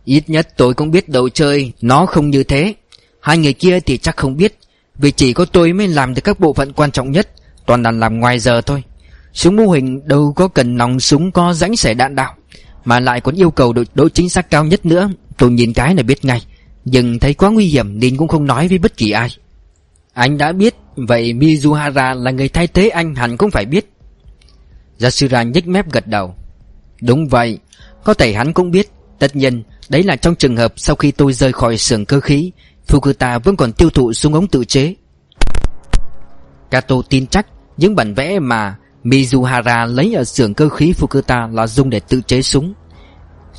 Ít 0.05 0.30
nhất 0.30 0.49
tôi 0.57 0.74
cũng 0.74 0.90
biết 0.90 1.09
đồ 1.09 1.28
chơi 1.28 1.72
Nó 1.80 2.07
không 2.07 2.30
như 2.30 2.44
thế. 2.44 2.74
Hai 3.20 3.38
người 3.38 3.53
kia 3.53 3.80
thì 3.80 3.99
chắc 3.99 4.16
không 4.16 4.36
biết, 4.36 4.59
Vì 4.94 5.11
chỉ 5.11 5.32
có 5.32 5.44
tôi 5.44 5.72
mới 5.72 5.88
làm 5.88 6.14
được 6.14 6.22
các 6.24 6.40
bộ 6.40 6.53
phận 6.53 6.72
quan 6.72 6.90
trọng 6.90 7.11
nhất, 7.11 7.28
Toàn 7.66 7.82
là 7.82 7.90
làm 7.90 8.20
ngoài 8.20 8.38
giờ 8.38 8.61
thôi. 8.61 8.82
Súng 9.32 9.57
mô 9.57 9.66
hình 9.66 10.09
đâu 10.09 10.32
có 10.36 10.49
cần 10.49 10.76
nòng 10.76 11.01
súng 11.01 11.32
có 11.32 11.53
rãnh 11.55 11.76
xẻ 11.76 11.94
đạn 11.94 12.14
đạo 12.14 12.34
mà 12.89 13.01
lại 13.01 13.20
còn 13.20 13.34
yêu 13.34 13.51
cầu 13.51 13.72
độ, 13.72 13.84
độ 13.95 14.09
chính 14.09 14.28
xác 14.28 14.51
cao 14.51 14.64
nhất 14.64 14.86
nữa. 14.86 15.11
Tôi 15.36 15.51
nhìn 15.51 15.72
cái 15.72 15.95
là 15.95 16.03
biết 16.03 16.24
ngay 16.24 16.43
Nhưng 16.84 17.18
thấy 17.18 17.34
quá 17.34 17.51
nguy 17.51 17.66
hiểm 17.66 18.01
nên 18.01 18.16
cũng 18.16 18.28
không 18.28 18.47
nói 18.47 18.68
với 18.68 18.78
bất 18.78 18.97
kỳ 18.97 19.11
ai. 19.11 19.28
Anh 20.12 20.39
đã 20.39 20.53
biết 20.53 20.74
Vậy 20.97 21.32
Mizuhara 21.32 22.22
là 22.22 22.30
người 22.30 22.49
thay 22.49 22.66
thế 22.66 22.89
anh 22.89 23.14
hẳn 23.14 23.36
cũng 23.36 23.51
phải 23.51 23.64
biết. 23.64 23.93
Yasura 25.01 25.43
nhếch 25.43 25.66
mép 25.66 25.93
gật 25.93 26.07
đầu. 26.07 26.34
Đúng 27.01 27.28
vậy 27.28 27.59
Có 28.05 28.14
thể 28.14 28.32
hắn 28.32 28.53
cũng 28.53 28.70
biết. 28.70 28.91
Tất 29.18 29.36
nhiên 29.36 29.62
Đấy 29.89 30.03
là 30.03 30.16
trong 30.16 30.34
trường 30.34 30.57
hợp 30.57 30.72
sau 30.76 30.97
khi 30.97 31.11
tôi 31.11 31.32
rời 31.32 31.53
khỏi 31.53 31.78
xưởng 31.78 32.05
cơ 32.05 32.20
khí 32.20 32.53
Fukuta 32.89 33.41
vẫn 33.41 33.57
còn 33.57 33.72
tiêu 33.72 33.91
thụ 33.91 34.12
súng 34.12 34.34
ống 34.34 34.49
tự 34.49 34.64
chế. 34.64 34.95
Kato 36.70 36.97
tin 37.11 37.26
chắc 37.26 37.47
Những 37.76 37.95
bản 37.95 38.14
vẽ 38.14 38.39
mà 38.39 38.76
Mizuhara 39.05 39.86
lấy 39.86 40.14
ở 40.14 40.24
xưởng 40.24 40.55
cơ 40.55 40.68
khí 40.68 40.94
Fukuta 40.99 41.55
là 41.55 41.66
dùng 41.66 41.90
để 41.90 42.01
tự 42.01 42.20
chế 42.26 42.42
súng 42.42 42.74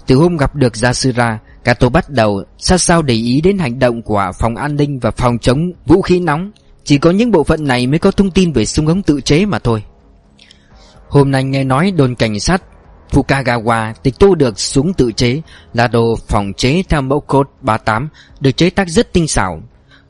Từ 0.08 0.16
hôm 0.16 0.38
gặp 0.38 0.56
được 0.56 0.74
Yasura 0.82 1.40
Kato 1.64 1.90
bắt 1.90 2.10
đầu 2.10 2.44
sát 2.58 2.78
sao 2.78 3.02
để 3.02 3.14
ý 3.14 3.42
đến 3.42 3.58
hành 3.58 3.80
động 3.80 4.02
của 4.02 4.32
phòng 4.40 4.56
an 4.56 4.76
ninh 4.76 5.00
và 5.00 5.12
phòng 5.12 5.40
chống 5.40 5.72
vũ 5.86 6.02
khí 6.02 6.20
nóng 6.20 6.52
Chỉ 6.84 6.98
có 6.98 7.12
những 7.12 7.32
bộ 7.32 7.44
phận 7.44 7.68
này 7.68 7.88
mới 7.88 8.00
có 8.00 8.12
thông 8.12 8.32
tin 8.32 8.52
về 8.54 8.66
súng 8.66 8.88
ống 8.88 9.04
tự 9.04 9.22
chế 9.22 9.46
mà 9.46 9.60
thôi 9.60 9.84
Hôm 11.10 11.32
nay 11.32 11.44
nghe 11.44 11.64
nói 11.64 11.92
đồn 11.92 12.16
cảnh 12.16 12.40
sát 12.40 12.64
Fukagawa 13.12 13.94
tịch 14.04 14.20
thu 14.20 14.36
được 14.36 14.60
súng 14.60 14.94
tự 14.94 15.12
chế 15.12 15.42
là 15.74 15.88
đồ 15.88 16.16
phòng 16.28 16.54
chế 16.58 16.84
theo 16.90 17.02
mẫu 17.02 17.20
code 17.20 17.50
38 17.62 18.10
được 18.40 18.52
chế 18.52 18.70
tác 18.70 18.90
rất 18.90 19.14
tinh 19.14 19.28
xảo. 19.28 19.62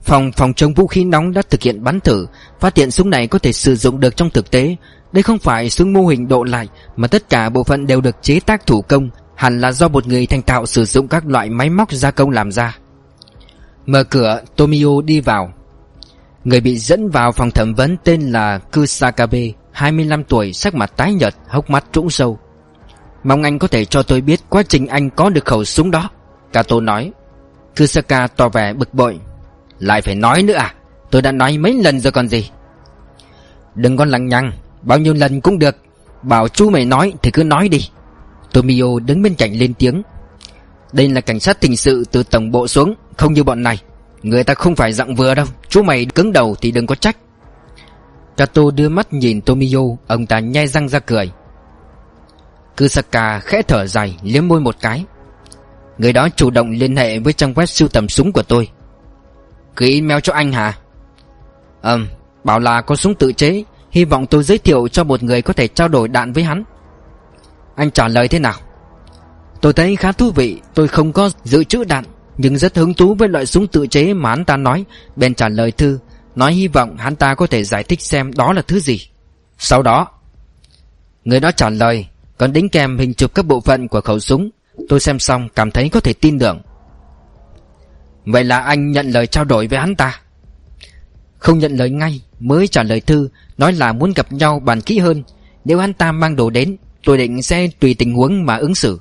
Phòng 0.02 0.32
phòng 0.32 0.54
chống 0.54 0.74
vũ 0.74 0.88
khí 0.88 1.04
nóng 1.04 1.34
đã 1.34 1.42
thực 1.50 1.62
hiện 1.62 1.84
bắn 1.84 2.00
thử, 2.00 2.28
phát 2.60 2.78
hiện 2.78 2.92
súng 2.92 3.10
này 3.10 3.28
có 3.28 3.40
thể 3.40 3.52
sử 3.52 3.76
dụng 3.76 4.00
được 4.00 4.16
trong 4.16 4.30
thực 4.30 4.52
tế. 4.52 4.76
Đây 5.12 5.24
không 5.24 5.40
phải 5.40 5.70
xương 5.70 5.94
mô 5.94 6.08
hình 6.08 6.28
độ 6.28 6.44
lại 6.44 6.68
mà 6.96 7.08
tất 7.08 7.30
cả 7.30 7.50
bộ 7.50 7.64
phận 7.64 7.88
đều 7.88 8.02
được 8.02 8.16
chế 8.22 8.40
tác 8.40 8.66
thủ 8.66 8.82
công, 8.82 9.10
hẳn 9.36 9.62
là 9.62 9.72
do 9.72 9.88
một 9.88 10.08
người 10.08 10.26
thành 10.26 10.42
tạo 10.42 10.66
sử 10.66 10.86
dụng 10.86 11.08
các 11.08 11.26
loại 11.26 11.50
máy 11.50 11.70
móc 11.70 11.92
gia 11.92 12.12
công 12.12 12.30
làm 12.30 12.52
ra. 12.52 12.78
Mở 13.86 14.04
cửa, 14.04 14.42
Tomio 14.56 15.02
đi 15.06 15.22
vào. 15.22 15.54
Người 16.44 16.62
bị 16.62 16.78
dẫn 16.78 17.10
vào 17.10 17.32
phòng 17.32 17.52
thẩm 17.52 17.74
vấn 17.74 17.98
tên 18.04 18.22
là 18.22 18.60
Kusakabe, 18.74 19.52
25 19.72 20.24
tuổi, 20.24 20.54
sắc 20.54 20.76
mặt 20.76 20.94
tái 20.98 21.14
nhợt, 21.14 21.36
hốc 21.48 21.70
mắt 21.70 21.86
trũng 21.92 22.10
sâu. 22.10 22.40
Mong 23.24 23.44
anh 23.44 23.60
có 23.60 23.68
thể 23.68 23.86
cho 23.86 24.04
tôi 24.04 24.22
biết 24.22 24.40
quá 24.50 24.64
trình 24.64 24.88
anh 24.88 25.10
có 25.10 25.30
được 25.30 25.46
khẩu 25.46 25.66
súng 25.66 25.92
đó 25.92 26.10
Kato 26.54 26.80
nói 26.80 27.12
Kusaka 27.78 28.28
tỏ 28.28 28.50
vẻ 28.50 28.74
bực 28.74 28.94
bội 28.94 29.20
Lại 29.80 30.02
phải 30.02 30.16
nói 30.16 30.44
nữa 30.44 30.54
à 30.54 30.74
Tôi 31.12 31.22
đã 31.22 31.32
nói 31.32 31.58
mấy 31.58 31.74
lần 31.84 32.00
rồi 32.00 32.12
còn 32.12 32.28
gì 32.28 32.50
Đừng 33.76 33.98
có 33.98 34.06
lằng 34.06 34.28
nhằng 34.28 34.52
Bao 34.82 35.00
nhiêu 35.00 35.14
lần 35.14 35.42
cũng 35.42 35.60
được. 35.60 35.76
Bảo 36.22 36.48
chú 36.48 36.70
mày 36.70 36.86
nói 36.86 37.14
thì 37.24 37.32
cứ 37.32 37.44
nói 37.44 37.70
đi. 37.70 37.90
Tomio 38.54 39.00
đứng 39.06 39.22
bên 39.22 39.36
cạnh 39.36 39.54
lên 39.54 39.74
tiếng. 39.74 40.02
Đây 40.94 41.10
là 41.10 41.22
cảnh 41.22 41.40
sát 41.40 41.62
tình 41.62 41.78
sự 41.78 42.04
từ 42.12 42.24
tổng 42.24 42.52
bộ 42.52 42.68
xuống, 42.68 42.94
Không 43.18 43.34
như 43.34 43.44
bọn 43.44 43.64
này. 43.64 43.82
Người 44.24 44.44
ta 44.44 44.54
không 44.54 44.76
phải 44.76 44.94
dặn 44.94 45.16
vừa 45.16 45.36
đâu. 45.36 45.46
Chú 45.70 45.84
mày 45.84 46.06
cứng 46.06 46.34
đầu 46.34 46.56
thì 46.62 46.72
đừng 46.72 46.88
có 46.88 46.96
trách. 46.96 47.18
Kato 48.38 48.62
đưa 48.76 48.90
mắt 48.90 49.14
nhìn 49.14 49.42
Tomio, 49.42 49.80
Ông 50.08 50.26
ta 50.26 50.40
nhai 50.40 50.68
răng 50.68 50.90
ra 50.90 51.00
cười. 51.00 51.32
Kusaka 52.78 53.40
khẽ 53.40 53.62
thở 53.68 53.88
dài, 53.88 54.18
liếm 54.24 54.48
môi 54.48 54.60
một 54.60 54.76
cái. 54.82 55.06
Người 55.98 56.14
đó 56.14 56.30
chủ 56.36 56.50
động 56.50 56.72
liên 56.72 56.96
hệ 56.96 57.20
với 57.20 57.34
trang 57.34 57.54
web 57.54 57.66
sưu 57.66 57.88
tầm 57.88 58.10
súng 58.10 58.32
của 58.32 58.44
tôi. 58.44 58.70
Gửi 59.76 59.92
email 59.94 60.20
cho 60.24 60.34
anh 60.34 60.52
hả? 60.52 60.78
Ừm, 61.82 62.08
Bảo 62.44 62.60
là 62.60 62.82
có 62.82 62.96
súng 62.96 63.16
tự 63.16 63.34
chế. 63.34 63.64
Hy 63.92 64.06
vọng 64.06 64.26
tôi 64.26 64.44
giới 64.44 64.58
thiệu 64.58 64.88
cho 64.88 65.04
một 65.04 65.24
người 65.24 65.42
có 65.42 65.54
thể 65.54 65.68
trao 65.68 65.88
đổi 65.88 66.08
đạn 66.08 66.34
với 66.34 66.44
hắn. 66.44 66.64
Anh 67.76 67.92
trả 67.92 68.08
lời 68.08 68.28
thế 68.28 68.40
nào? 68.40 68.60
Tôi 69.62 69.74
thấy 69.74 69.96
khá 69.96 70.12
thú 70.12 70.32
vị, 70.32 70.62
Tôi 70.74 70.88
không 70.88 71.14
có 71.14 71.30
dự 71.44 71.64
trữ 71.64 71.84
đạn, 71.84 72.06
Nhưng 72.38 72.58
rất 72.58 72.78
hứng 72.78 72.94
thú 72.94 73.16
với 73.16 73.30
loại 73.30 73.46
súng 73.46 73.68
tự 73.68 73.88
chế 73.88 74.14
mà 74.14 74.30
hắn 74.30 74.46
ta 74.46 74.58
nói. 74.58 74.86
Bên 75.16 75.34
trả 75.34 75.50
lời 75.50 75.72
thư, 75.72 76.00
Nói 76.36 76.54
hy 76.54 76.68
vọng 76.68 76.98
hắn 76.98 77.16
ta 77.16 77.36
có 77.36 77.48
thể 77.48 77.64
giải 77.64 77.84
thích 77.84 78.02
xem 78.02 78.34
đó 78.34 78.54
là 78.54 78.62
thứ 78.62 78.80
gì. 78.80 79.10
Sau 79.58 79.82
đó, 79.82 80.08
Người 81.26 81.40
đó 81.40 81.52
trả 81.52 81.70
lời, 81.70 82.08
còn 82.38 82.54
đính 82.54 82.70
kèm 82.70 82.98
hình 82.98 83.14
chụp 83.14 83.34
các 83.34 83.46
bộ 83.46 83.62
phận 83.62 83.88
của 83.88 84.02
khẩu 84.02 84.20
súng. 84.20 84.50
Tôi 84.90 85.00
xem 85.00 85.20
xong 85.20 85.50
cảm 85.56 85.72
thấy 85.72 85.90
có 85.90 86.00
thể 86.00 86.14
tin 86.14 86.40
tưởng. 86.40 86.62
Vậy 88.26 88.44
là 88.44 88.60
anh 88.60 88.92
nhận 88.92 89.10
lời 89.10 89.28
trao 89.28 89.44
đổi 89.44 89.68
với 89.68 89.80
hắn 89.80 89.96
ta. 89.96 90.20
Không 91.40 91.60
nhận 91.60 91.76
lời 91.76 91.90
ngay, 91.90 92.22
Mới 92.40 92.68
trả 92.68 92.84
lời 92.84 93.02
thư, 93.02 93.30
Nói 93.58 93.74
là 93.74 93.94
muốn 93.94 94.14
gặp 94.16 94.32
nhau 94.32 94.60
bàn 94.60 94.82
kỹ 94.82 95.00
hơn. 95.00 95.24
Nếu 95.66 95.80
hắn 95.80 95.94
ta 95.94 96.12
mang 96.12 96.36
đồ 96.36 96.50
đến, 96.50 96.78
Tôi 97.06 97.18
định 97.18 97.42
sẽ 97.42 97.68
tùy 97.80 97.94
tình 97.94 98.14
huống 98.14 98.46
mà 98.46 98.56
ứng 98.58 98.76
xử. 98.76 99.00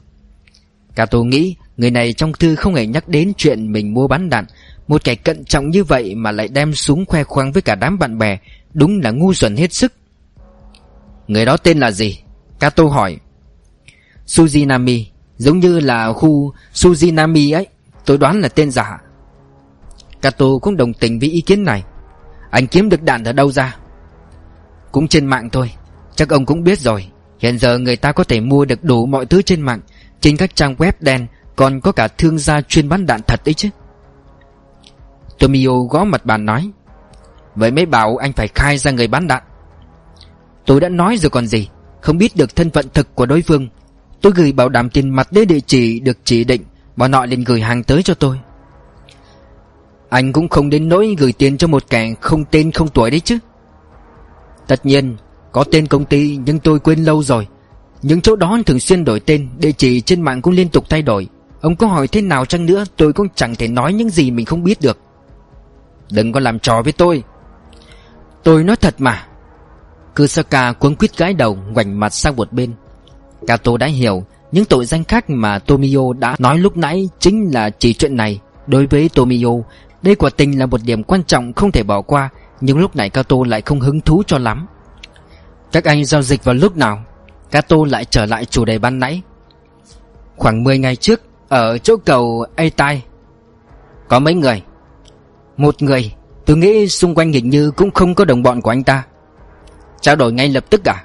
Cả 0.94 1.06
nghĩ, 1.24 1.56
Người 1.76 1.90
này 1.90 2.12
trong 2.12 2.32
thư 2.32 2.54
không 2.54 2.74
hề 2.74 2.86
nhắc 2.86 3.08
đến 3.08 3.32
chuyện 3.36 3.72
mình 3.72 3.94
mua 3.94 4.08
bán 4.08 4.30
đạn. 4.30 4.44
Một 4.88 5.04
kẻ 5.04 5.14
cận 5.14 5.44
trọng 5.44 5.70
như 5.70 5.84
vậy 5.84 6.14
Mà 6.14 6.32
lại 6.32 6.48
đem 6.48 6.74
súng 6.74 7.06
khoe 7.06 7.24
khoang 7.24 7.52
với 7.52 7.62
cả 7.62 7.74
đám 7.74 7.98
bạn 7.98 8.18
bè, 8.18 8.38
Đúng 8.74 9.00
là 9.00 9.10
ngu 9.10 9.34
xuẩn 9.34 9.56
hết 9.56 9.72
sức. 9.72 9.92
Người 11.28 11.44
đó 11.44 11.56
tên 11.56 11.78
là 11.78 11.90
gì? 11.90 12.18
Kato 12.60 12.84
hỏi. 12.84 13.16
Suzinami, 14.26 15.04
Giống 15.36 15.58
như 15.58 15.80
là 15.80 16.12
khu 16.12 16.52
Suzinami 16.74 17.56
ấy, 17.56 17.66
Tôi 18.04 18.18
đoán 18.18 18.40
là 18.40 18.48
tên 18.48 18.70
giả. 18.70 18.98
Kato 20.22 20.46
cũng 20.62 20.76
đồng 20.76 20.94
tình 20.94 21.18
với 21.18 21.28
ý 21.28 21.40
kiến 21.40 21.64
này. 21.64 21.82
Anh 22.50 22.66
kiếm 22.66 22.88
được 22.88 23.02
đạn 23.02 23.24
ở 23.24 23.32
đâu 23.32 23.52
ra? 23.52 23.76
Cũng 24.92 25.08
trên 25.08 25.26
mạng 25.26 25.50
thôi. 25.50 25.72
Chắc 26.14 26.28
ông 26.28 26.46
cũng 26.46 26.64
biết 26.64 26.78
rồi. 26.78 27.08
Hiện 27.38 27.58
giờ 27.58 27.78
người 27.78 27.96
ta 27.96 28.12
có 28.12 28.24
thể 28.24 28.40
mua 28.40 28.64
được 28.64 28.84
đủ 28.84 29.06
mọi 29.06 29.26
thứ 29.26 29.42
trên 29.42 29.60
mạng. 29.60 29.80
Trên 30.20 30.36
các 30.36 30.54
trang 30.54 30.74
web 30.74 30.92
đen, 31.00 31.26
Còn 31.56 31.80
có 31.80 31.92
cả 31.92 32.08
thương 32.08 32.38
gia 32.38 32.60
chuyên 32.60 32.88
bán 32.88 33.06
đạn 33.06 33.20
thật 33.22 33.40
đấy 33.44 33.54
chứ. 33.54 33.68
Tomio 35.38 35.70
gõ 35.90 36.04
mặt 36.04 36.24
bàn 36.24 36.46
nói. 36.46 36.70
Vậy 37.54 37.70
mới 37.70 37.86
bảo 37.86 38.16
anh 38.16 38.32
phải 38.32 38.48
khai 38.48 38.78
ra 38.78 38.90
người 38.90 39.06
bán 39.06 39.26
đạn. 39.26 39.42
Tôi 40.66 40.80
đã 40.80 40.88
nói 40.88 41.16
rồi 41.16 41.30
còn 41.30 41.46
gì. 41.46 41.68
Không 42.00 42.18
biết 42.18 42.36
được 42.36 42.56
thân 42.56 42.70
phận 42.70 42.88
thực 42.94 43.14
của 43.14 43.26
đối 43.26 43.42
phương. 43.42 43.68
Tôi 44.20 44.32
gửi 44.36 44.52
bảo 44.52 44.68
đảm 44.68 44.90
tiền 44.90 45.10
mặt 45.10 45.32
đến 45.32 45.48
địa 45.48 45.60
chỉ 45.60 46.00
được 46.00 46.18
chỉ 46.24 46.44
định. 46.44 46.62
Bọn 46.96 47.12
họ 47.12 47.26
liền 47.26 47.44
gửi 47.44 47.60
hàng 47.60 47.82
tới 47.82 48.02
cho 48.02 48.14
tôi. 48.14 48.38
Anh 50.08 50.32
cũng 50.32 50.48
không 50.48 50.70
đến 50.70 50.88
nỗi 50.88 51.16
gửi 51.18 51.32
tiền 51.32 51.58
cho 51.58 51.68
một 51.68 51.84
kẻ 51.90 52.14
không 52.20 52.44
tên 52.44 52.72
không 52.72 52.88
tuổi 52.88 53.10
đấy 53.10 53.20
chứ. 53.20 53.38
Tất 54.66 54.86
nhiên, 54.86 55.16
Có 55.52 55.64
tên 55.72 55.86
công 55.86 56.04
ty 56.04 56.38
nhưng 56.44 56.58
tôi 56.58 56.78
quên 56.78 57.04
lâu 57.04 57.22
rồi. 57.22 57.46
Những 58.02 58.20
chỗ 58.20 58.36
đó 58.36 58.58
thường 58.66 58.80
xuyên 58.80 59.04
đổi 59.04 59.20
tên, 59.20 59.48
Địa 59.58 59.72
chỉ 59.72 60.00
trên 60.00 60.22
mạng 60.22 60.42
cũng 60.42 60.54
liên 60.54 60.68
tục 60.68 60.84
thay 60.88 61.02
đổi. 61.02 61.28
Ông 61.60 61.76
có 61.76 61.86
hỏi 61.86 62.08
thế 62.08 62.20
nào 62.20 62.44
chăng 62.44 62.66
nữa, 62.66 62.84
Tôi 62.96 63.12
cũng 63.12 63.26
chẳng 63.34 63.54
thể 63.54 63.68
nói 63.68 63.92
những 63.92 64.10
gì 64.10 64.30
mình 64.30 64.46
không 64.46 64.64
biết 64.64 64.80
được. 64.80 64.98
Đừng 66.10 66.32
có 66.32 66.40
làm 66.40 66.58
trò 66.58 66.82
với 66.82 66.92
tôi. 66.92 67.22
Tôi 68.42 68.64
nói 68.64 68.76
thật 68.76 68.94
mà. 68.98 69.26
Kusaka 70.16 70.72
cuống 70.72 70.94
quýt 70.94 71.18
gãi 71.18 71.34
đầu, 71.34 71.58
Ngoảnh 71.72 72.00
mặt 72.00 72.14
sang 72.14 72.36
một 72.36 72.52
bên. 72.52 72.72
Kato 73.46 73.76
đã 73.76 73.86
hiểu, 73.86 74.24
Những 74.52 74.64
tội 74.64 74.84
danh 74.84 75.04
khác 75.04 75.30
mà 75.30 75.58
Tomio 75.58 76.12
đã 76.18 76.36
nói 76.38 76.58
lúc 76.58 76.76
nãy 76.76 77.08
Chính 77.18 77.50
là 77.54 77.70
chỉ 77.70 77.94
chuyện 77.94 78.16
này. 78.16 78.40
Đối 78.66 78.86
với 78.86 79.10
Tomio 79.14 79.48
đây 80.02 80.14
quả 80.14 80.30
tình 80.36 80.58
là 80.58 80.66
một 80.66 80.80
điểm 80.84 81.02
quan 81.02 81.24
trọng 81.24 81.52
không 81.52 81.72
thể 81.72 81.82
bỏ 81.82 82.00
qua, 82.00 82.28
Nhưng 82.60 82.78
lúc 82.78 82.96
này 82.96 83.10
Kato 83.10 83.36
lại 83.46 83.62
không 83.62 83.80
hứng 83.80 84.00
thú 84.00 84.22
cho 84.26 84.38
lắm. 84.38 84.66
Các 85.72 85.84
anh 85.84 86.04
giao 86.04 86.22
dịch 86.22 86.44
vào 86.44 86.54
lúc 86.54 86.76
nào? 86.76 87.04
Kato 87.50 87.76
lại 87.90 88.04
trở 88.04 88.26
lại 88.26 88.44
chủ 88.44 88.64
đề 88.64 88.78
ban 88.78 88.98
nãy. 88.98 89.22
Khoảng 90.36 90.64
10 90.64 90.78
ngày 90.78 90.96
trước, 90.96 91.22
Ở 91.48 91.78
chỗ 91.78 91.96
cầu 91.96 92.46
Aitai 92.56 93.02
Có 94.08 94.18
mấy 94.18 94.34
người? 94.34 94.62
Một 95.56 95.82
người, 95.82 96.14
Tôi 96.46 96.56
nghĩ 96.56 96.88
xung 96.88 97.14
quanh 97.14 97.32
hình 97.32 97.50
như 97.50 97.70
cũng 97.70 97.90
không 97.90 98.14
có 98.14 98.24
đồng 98.24 98.42
bọn 98.42 98.60
của 98.60 98.70
anh 98.70 98.84
ta. 98.84 99.04
Trao 100.00 100.16
đổi 100.16 100.32
ngay 100.32 100.48
lập 100.48 100.64
tức 100.70 100.88
à? 100.88 101.04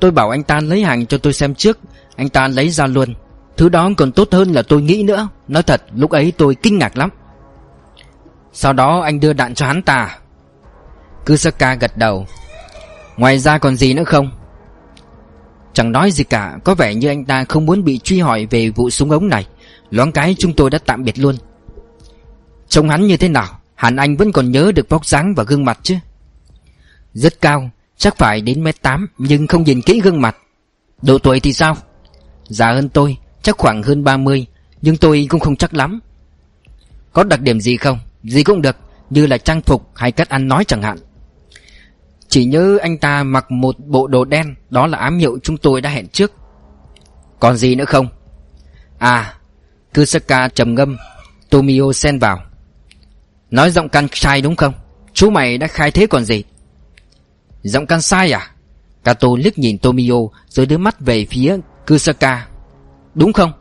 Tôi 0.00 0.10
bảo 0.10 0.30
anh 0.30 0.42
ta 0.42 0.60
lấy 0.60 0.82
hàng 0.82 1.06
cho 1.06 1.18
tôi 1.18 1.32
xem 1.32 1.54
trước, 1.54 1.78
Anh 2.16 2.28
ta 2.28 2.48
lấy 2.48 2.70
ra 2.70 2.86
luôn. 2.86 3.14
Thứ 3.56 3.68
đó 3.68 3.90
còn 3.96 4.12
tốt 4.12 4.28
hơn 4.32 4.52
là 4.52 4.62
tôi 4.62 4.82
nghĩ 4.82 5.02
nữa. 5.02 5.28
Nói 5.48 5.62
thật, 5.62 5.82
lúc 5.94 6.10
ấy 6.10 6.32
tôi 6.38 6.54
kinh 6.54 6.78
ngạc 6.78 6.96
lắm. 6.96 7.10
Sau 8.52 8.72
đó 8.72 9.00
anh 9.00 9.20
đưa 9.20 9.32
đạn 9.32 9.54
cho 9.54 9.66
hắn 9.66 9.82
ta. 9.82 10.18
Kusaka 11.26 11.74
gật 11.74 11.96
đầu. 11.96 12.26
Ngoài 13.16 13.38
ra 13.38 13.58
còn 13.58 13.76
gì 13.76 13.94
nữa 13.94 14.04
không? 14.04 14.30
Chẳng 15.72 15.92
nói 15.92 16.10
gì 16.10 16.24
cả, 16.24 16.58
Có 16.64 16.74
vẻ 16.74 16.94
như 16.94 17.08
anh 17.08 17.24
ta 17.24 17.44
không 17.44 17.66
muốn 17.66 17.84
bị 17.84 17.98
truy 17.98 18.20
hỏi 18.20 18.46
về 18.50 18.70
vụ 18.70 18.90
súng 18.90 19.10
ống 19.10 19.28
này. 19.28 19.46
Loáng 19.90 20.12
cái 20.12 20.34
chúng 20.38 20.52
tôi 20.52 20.70
đã 20.70 20.78
tạm 20.86 21.04
biệt 21.04 21.18
luôn. 21.18 21.36
Trông 22.68 22.88
hắn 22.88 23.06
như 23.06 23.16
thế 23.16 23.28
nào? 23.28 23.58
Hẳn 23.74 23.96
anh 23.96 24.16
vẫn 24.16 24.32
còn 24.32 24.50
nhớ 24.50 24.72
được 24.74 24.88
vóc 24.88 25.06
dáng 25.06 25.34
và 25.34 25.44
gương 25.44 25.64
mặt 25.64 25.78
chứ? 25.82 25.96
Rất 27.14 27.40
cao, 27.40 27.70
Chắc 27.96 28.16
phải 28.16 28.40
đến 28.40 28.64
mét 28.64 28.82
8 28.82 29.06
Nhưng 29.18 29.46
không 29.46 29.64
nhìn 29.64 29.82
kỹ 29.82 30.00
gương 30.00 30.20
mặt. 30.20 30.36
Độ 31.02 31.18
tuổi 31.18 31.40
thì 31.40 31.52
sao? 31.52 31.76
Già 32.44 32.72
hơn 32.72 32.88
tôi, 32.88 33.16
Chắc 33.42 33.58
khoảng 33.58 33.82
hơn 33.82 34.04
30 34.04 34.46
Nhưng 34.82 34.96
tôi 34.96 35.26
cũng 35.30 35.40
không 35.40 35.56
chắc 35.56 35.74
lắm. 35.74 36.00
Có 37.12 37.24
đặc 37.24 37.40
điểm 37.40 37.60
gì 37.60 37.76
không? 37.76 37.98
Gì 38.22 38.42
cũng 38.42 38.62
được, 38.62 38.76
Như 39.10 39.26
là 39.26 39.38
trang 39.38 39.60
phục 39.62 39.90
hay 39.94 40.12
cách 40.12 40.28
ăn 40.28 40.48
nói 40.48 40.64
chẳng 40.64 40.82
hạn. 40.82 40.98
Chỉ 42.28 42.44
nhớ 42.44 42.78
anh 42.82 42.98
ta 42.98 43.22
mặc 43.22 43.50
một 43.50 43.76
bộ 43.78 44.06
đồ 44.06 44.24
đen, 44.24 44.54
Đó 44.70 44.86
là 44.86 44.98
ám 44.98 45.18
hiệu 45.18 45.38
chúng 45.42 45.56
tôi 45.56 45.80
đã 45.80 45.90
hẹn 45.90 46.08
trước. 46.08 46.32
Còn 47.40 47.56
gì 47.56 47.74
nữa 47.74 47.84
không? 47.84 48.08
À 48.98 49.34
Kusaka 49.94 50.48
trầm 50.48 50.74
ngâm, 50.74 50.96
Tomio 51.50 51.92
xen 51.92 52.18
vào. 52.18 52.42
Nói 53.50 53.70
giọng 53.70 53.88
can 53.88 54.06
sai 54.12 54.40
đúng 54.40 54.56
không? 54.56 54.72
Chú 55.12 55.30
mày 55.30 55.58
đã 55.58 55.66
khai 55.66 55.90
thế 55.90 56.06
còn 56.06 56.24
gì? 56.24 56.44
Giọng 57.62 57.86
can 57.86 58.00
sai 58.00 58.32
à? 58.32 58.50
Kato 59.04 59.28
liếc 59.38 59.58
nhìn 59.58 59.78
Tomio 59.78 60.14
Rồi 60.48 60.66
đưa 60.66 60.78
mắt 60.78 61.00
về 61.00 61.26
phía 61.30 61.56
Kusaka 61.86 62.46
Đúng 63.14 63.32
không? 63.32 63.52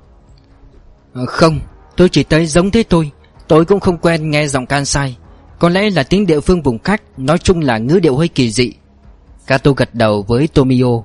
Ờ, 1.14 1.26
không, 1.26 1.60
Tôi 1.98 2.10
chỉ 2.10 2.24
thấy 2.24 2.46
giống 2.46 2.72
thế 2.72 2.84
thôi. 2.90 3.12
Tôi 3.48 3.66
cũng 3.66 3.80
không 3.80 3.98
quen 3.98 4.32
nghe 4.32 4.48
giọng 4.48 4.66
can 4.66 4.86
sai. 4.86 5.18
Có 5.60 5.70
lẽ 5.70 5.90
là 5.90 6.04
tiếng 6.04 6.28
địa 6.28 6.40
phương 6.40 6.62
vùng 6.62 6.80
khác, 6.80 7.02
Nói 7.18 7.38
chung 7.38 7.60
là 7.60 7.78
ngữ 7.78 8.00
điệu 8.00 8.16
hơi 8.18 8.28
kỳ 8.28 8.52
dị. 8.52 8.74
Kato 9.48 9.72
gật 9.72 9.96
đầu 9.96 10.26
với 10.28 10.48
Tomio. 10.48 11.02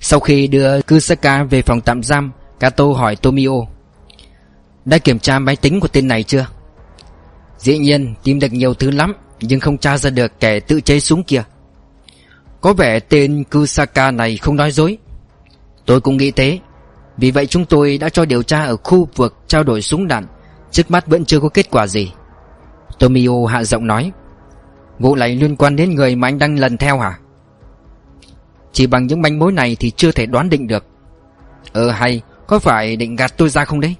Sau 0.00 0.20
khi 0.20 0.46
đưa 0.46 0.80
Kusaka 0.82 1.44
về 1.44 1.62
phòng 1.62 1.80
tạm 1.80 2.02
giam, 2.02 2.32
Kato 2.60 2.84
hỏi 2.84 3.16
Tomio, 3.16 3.52
Đã 4.84 4.98
kiểm 4.98 5.18
tra 5.18 5.38
máy 5.38 5.56
tính 5.56 5.80
của 5.80 5.88
tên 5.88 6.08
này 6.08 6.22
chưa? 6.22 6.46
Dĩ 7.58 7.78
nhiên, 7.78 8.14
tìm 8.22 8.38
được 8.38 8.52
nhiều 8.52 8.74
thứ 8.74 8.90
lắm, 8.90 9.14
Nhưng 9.40 9.60
không 9.60 9.78
tra 9.78 9.98
ra 9.98 10.10
được 10.10 10.40
kẻ 10.40 10.60
tự 10.60 10.80
chế 10.80 11.00
súng 11.00 11.22
kia. 11.22 11.42
Có 12.60 12.72
vẻ 12.72 13.00
tên 13.00 13.44
Kusaka 13.52 14.10
này 14.10 14.36
không 14.36 14.56
nói 14.56 14.70
dối. 14.70 14.98
Tôi 15.86 16.00
cũng 16.00 16.16
nghĩ 16.16 16.30
thế. 16.30 16.58
Vì 17.16 17.30
vậy 17.30 17.46
chúng 17.46 17.64
tôi 17.64 17.98
đã 17.98 18.08
cho 18.08 18.24
điều 18.24 18.42
tra 18.42 18.64
ở 18.64 18.76
khu 18.76 19.08
vực 19.16 19.36
trao 19.46 19.64
đổi 19.64 19.82
súng 19.82 20.08
đạn. 20.08 20.26
Trước 20.74 20.90
mắt 20.90 21.06
vẫn 21.06 21.24
chưa 21.24 21.40
có 21.40 21.48
kết 21.48 21.70
quả 21.70 21.86
gì. 21.86 22.12
Tomio 22.98 23.46
hạ 23.48 23.64
giọng 23.64 23.86
nói. 23.86 24.12
Vụ 24.98 25.14
này 25.14 25.36
liên 25.36 25.56
quan 25.56 25.76
đến 25.76 25.94
người 25.94 26.16
mà 26.16 26.28
anh 26.28 26.38
đang 26.38 26.58
lần 26.58 26.76
theo 26.76 26.98
hả? 26.98 27.18
Chỉ 28.72 28.86
bằng 28.86 29.06
những 29.06 29.22
manh 29.22 29.38
mối 29.38 29.52
này 29.52 29.76
thì 29.80 29.90
chưa 29.90 30.12
thể 30.12 30.26
đoán 30.26 30.50
định 30.50 30.66
được. 30.66 30.86
Ờ 31.72 31.90
hay, 31.90 32.22
Có 32.46 32.58
phải 32.58 32.96
định 32.96 33.16
gạt 33.16 33.34
tôi 33.36 33.48
ra 33.48 33.64
không 33.64 33.80
đấy? 33.80 33.96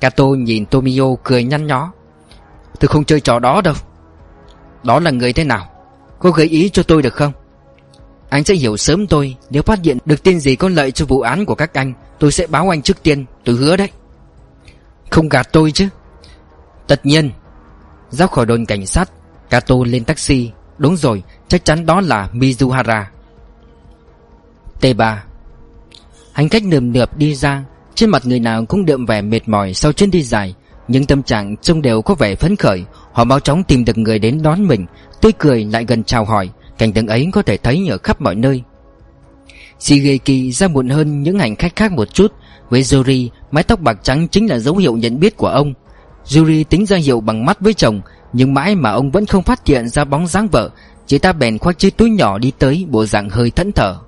Kato 0.00 0.24
nhìn 0.24 0.66
Tomio 0.66 1.04
cười 1.24 1.44
nhăn 1.44 1.66
nhó. 1.66 1.92
Tôi 2.80 2.88
không 2.88 3.04
chơi 3.04 3.20
trò 3.20 3.38
đó 3.38 3.60
đâu. 3.60 3.74
Đó 4.82 5.00
là 5.00 5.10
người 5.10 5.32
thế 5.32 5.44
nào? 5.44 5.66
Có 6.18 6.30
gợi 6.30 6.46
ý 6.46 6.68
cho 6.68 6.82
tôi 6.82 7.02
được 7.02 7.14
không? 7.14 7.32
Anh 8.28 8.44
sẽ 8.44 8.54
hiểu 8.54 8.76
sớm 8.76 9.06
tôi. 9.06 9.36
Nếu 9.50 9.62
phát 9.62 9.78
hiện 9.82 9.98
được 10.04 10.22
tin 10.22 10.40
gì 10.40 10.56
có 10.56 10.68
lợi 10.68 10.92
cho 10.92 11.06
vụ 11.06 11.20
án 11.20 11.44
của 11.44 11.54
các 11.54 11.74
anh, 11.74 11.92
Tôi 12.18 12.32
sẽ 12.32 12.46
báo 12.46 12.72
anh 12.72 12.82
trước 12.82 13.02
tiên, 13.02 13.24
Tôi 13.44 13.56
hứa 13.56 13.76
đấy. 13.76 13.88
Không 15.10 15.28
gạt 15.28 15.48
tôi 15.52 15.72
chứ. 15.72 15.88
Tất 16.86 17.06
nhiên 17.06 17.30
Ra 18.10 18.26
khỏi 18.26 18.46
đồn 18.46 18.66
cảnh 18.66 18.86
sát, 18.86 19.10
Kato 19.50 19.74
lên 19.84 20.04
taxi. 20.04 20.50
Đúng 20.78 20.96
rồi, 20.96 21.22
Chắc 21.48 21.64
chắn 21.64 21.86
đó 21.86 22.00
là 22.00 22.28
Mizuhara. 22.32 23.04
T3 24.80 25.16
Hành 26.32 26.48
khách 26.48 26.64
nườm 26.64 26.92
nượp 26.92 27.16
đi 27.16 27.34
ra, 27.34 27.64
Trên 27.94 28.10
mặt 28.10 28.26
người 28.26 28.40
nào 28.40 28.64
cũng 28.64 28.84
đượm 28.84 29.06
vẻ 29.06 29.22
mệt 29.22 29.48
mỏi 29.48 29.74
Sau 29.74 29.92
chuyến 29.92 30.10
đi 30.10 30.22
dài. 30.22 30.54
Nhưng 30.88 31.06
tâm 31.06 31.22
trạng 31.22 31.56
trông 31.56 31.82
đều 31.82 32.02
có 32.02 32.14
vẻ 32.14 32.34
phấn 32.34 32.56
khởi. 32.56 32.84
Họ 33.12 33.24
mau 33.24 33.40
chóng 33.40 33.64
tìm 33.64 33.84
được 33.84 33.98
người 33.98 34.18
đến 34.18 34.42
đón 34.42 34.66
mình. 34.66 34.86
Tươi 35.20 35.32
cười 35.38 35.64
lại 35.64 35.84
gần 35.84 36.04
chào 36.04 36.24
hỏi, 36.24 36.50
Cảnh 36.78 36.92
tượng 36.92 37.06
ấy 37.06 37.28
có 37.32 37.42
thể 37.42 37.56
thấy 37.56 37.88
ở 37.90 37.98
khắp 37.98 38.20
mọi 38.20 38.34
nơi. 38.34 38.62
Shigeki 39.80 40.52
ra 40.52 40.68
muộn 40.68 40.88
hơn 40.88 41.22
những 41.22 41.38
hành 41.38 41.56
khách 41.56 41.76
khác 41.76 41.92
một 41.92 42.14
chút. 42.14 42.32
Với 42.70 42.84
Yuri 42.92 43.30
Mái 43.50 43.64
tóc 43.64 43.80
bạc 43.80 43.98
trắng 44.02 44.28
chính 44.28 44.46
là 44.46 44.58
dấu 44.58 44.76
hiệu 44.76 44.96
nhận 44.96 45.20
biết 45.20 45.36
của 45.36 45.48
ông. 45.48 45.74
Yuri 46.36 46.64
tính 46.64 46.86
ra 46.86 46.96
hiệu 46.96 47.20
bằng 47.20 47.46
mắt 47.46 47.60
với 47.60 47.74
chồng 47.74 48.00
Nhưng 48.32 48.54
mãi 48.54 48.74
mà 48.74 48.90
ông 48.90 49.10
vẫn 49.10 49.26
không 49.26 49.42
phát 49.42 49.66
hiện 49.66 49.88
ra 49.88 50.04
bóng 50.04 50.26
dáng 50.26 50.48
vợ 50.48 50.70
Chị 51.06 51.18
ta 51.18 51.32
bèn 51.32 51.58
khoác 51.58 51.78
chiếc 51.78 51.96
túi 51.96 52.10
nhỏ 52.10 52.38
đi 52.38 52.52
tới 52.58 52.86
Bộ 52.90 53.06
dạng 53.06 53.30
hơi 53.30 53.50
thẫn 53.50 53.72
thờ. 53.72 53.98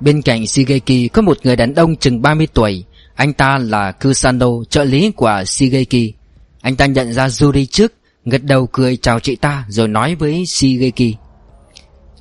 Bên 0.00 0.22
cạnh 0.22 0.46
Shigeki 0.46 1.12
có 1.12 1.22
một 1.22 1.38
người 1.42 1.56
đàn 1.56 1.74
ông 1.74 1.96
chừng 1.96 2.22
30 2.22 2.48
tuổi. 2.54 2.84
Anh 3.14 3.32
ta 3.32 3.58
là 3.58 3.92
Kusano, 3.92 4.46
trợ 4.70 4.84
lý 4.84 5.10
của 5.10 5.42
Shigeki. 5.46 6.12
Anh 6.60 6.76
ta 6.76 6.86
nhận 6.86 7.12
ra 7.12 7.28
Yuri 7.42 7.66
trước 7.66 7.92
Gật 8.24 8.44
đầu 8.44 8.66
cười 8.66 8.96
chào 8.96 9.20
chị 9.20 9.36
ta 9.36 9.64
Rồi 9.68 9.88
nói 9.88 10.14
với 10.14 10.46
Shigeki. 10.46 11.14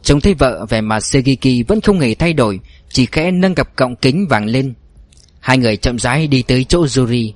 Trông 0.03 0.21
thấy 0.21 0.33
vợ 0.33 0.65
vẻ 0.69 0.81
mặt 0.81 0.99
Segiki 0.99 1.67
vẫn 1.67 1.81
không 1.81 1.99
hề 1.99 2.15
thay 2.15 2.33
đổi 2.33 2.59
Chỉ 2.89 3.05
khẽ 3.05 3.31
nâng 3.31 3.55
cặp 3.55 3.75
cọng 3.75 3.95
kính 3.95 4.27
vàng 4.27 4.45
lên. 4.45 4.73
Hai 5.39 5.57
người 5.57 5.77
chậm 5.77 5.99
rãi 5.99 6.27
đi 6.27 6.41
tới 6.41 6.63
chỗ 6.63 6.85
Yuri. 6.97 7.33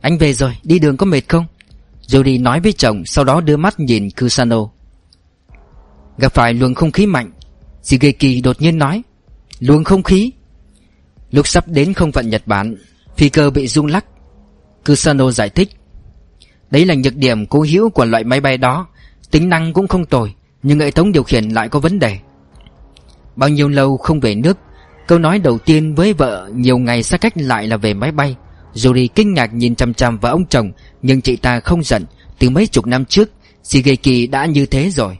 Anh 0.00 0.18
về 0.18 0.32
rồi, 0.32 0.56
đi 0.62 0.78
đường 0.78 0.96
có 0.96 1.06
mệt 1.06 1.28
không? 1.28 1.46
Yuri 2.14 2.38
nói 2.38 2.60
với 2.60 2.72
chồng 2.72 3.02
Sau 3.06 3.24
đó 3.24 3.40
đưa 3.40 3.56
mắt 3.56 3.80
nhìn 3.80 4.08
Kusano. 4.10 4.68
Gặp 6.18 6.34
phải 6.34 6.54
luồng 6.54 6.74
không 6.74 6.92
khí 6.92 7.06
mạnh 7.06 7.30
Shigeki 7.82 8.42
đột 8.44 8.62
nhiên 8.62 8.78
nói. 8.78 9.02
Luồng 9.60 9.84
không 9.84 10.02
khí? 10.02 10.30
Lúc 11.30 11.46
sắp 11.46 11.68
đến 11.68 11.92
không 11.94 12.12
phận 12.12 12.30
Nhật 12.30 12.42
Bản 12.46 12.76
Phi 13.16 13.28
cơ 13.28 13.50
bị 13.50 13.68
rung 13.68 13.86
lắc 13.86 14.04
Kusano 14.86 15.30
giải 15.30 15.50
thích. 15.50 15.68
Đấy 16.70 16.84
là 16.84 16.94
nhược 16.94 17.16
điểm 17.16 17.46
cố 17.46 17.66
hữu 17.70 17.90
của 17.90 18.04
loại 18.04 18.24
máy 18.24 18.40
bay 18.40 18.58
đó 18.58 18.86
Tính 19.30 19.48
năng 19.48 19.72
cũng 19.72 19.88
không 19.88 20.06
tồi 20.06 20.34
nhưng 20.66 20.80
hệ 20.80 20.90
thống 20.90 21.12
điều 21.12 21.22
khiển 21.22 21.48
lại 21.48 21.68
có 21.68 21.80
vấn 21.80 21.98
đề. 21.98 22.18
Bao 23.36 23.48
nhiêu 23.48 23.68
lâu 23.68 23.96
không 23.96 24.20
về 24.20 24.34
nước, 24.34 24.58
Câu 25.06 25.18
nói 25.18 25.38
đầu 25.38 25.58
tiên 25.58 25.94
với 25.94 26.12
vợ 26.12 26.50
Nhiều 26.54 26.78
ngày 26.78 27.02
xa 27.02 27.16
cách 27.16 27.32
lại 27.36 27.66
là 27.66 27.76
về 27.76 27.94
máy 27.94 28.12
bay. 28.12 28.36
Yuri 28.84 29.08
kinh 29.08 29.34
ngạc 29.34 29.54
nhìn 29.54 29.74
chằm 29.74 29.94
chằm 29.94 30.18
vào 30.18 30.32
ông 30.32 30.46
chồng, 30.46 30.72
Nhưng 31.02 31.20
chị 31.20 31.36
ta 31.36 31.60
không 31.60 31.82
giận. 31.82 32.04
Từ 32.38 32.50
mấy 32.50 32.66
chục 32.66 32.86
năm 32.86 33.04
trước, 33.04 33.30
Shigeki 33.62 34.30
đã 34.30 34.46
như 34.46 34.66
thế 34.66 34.90
rồi. 34.90 35.18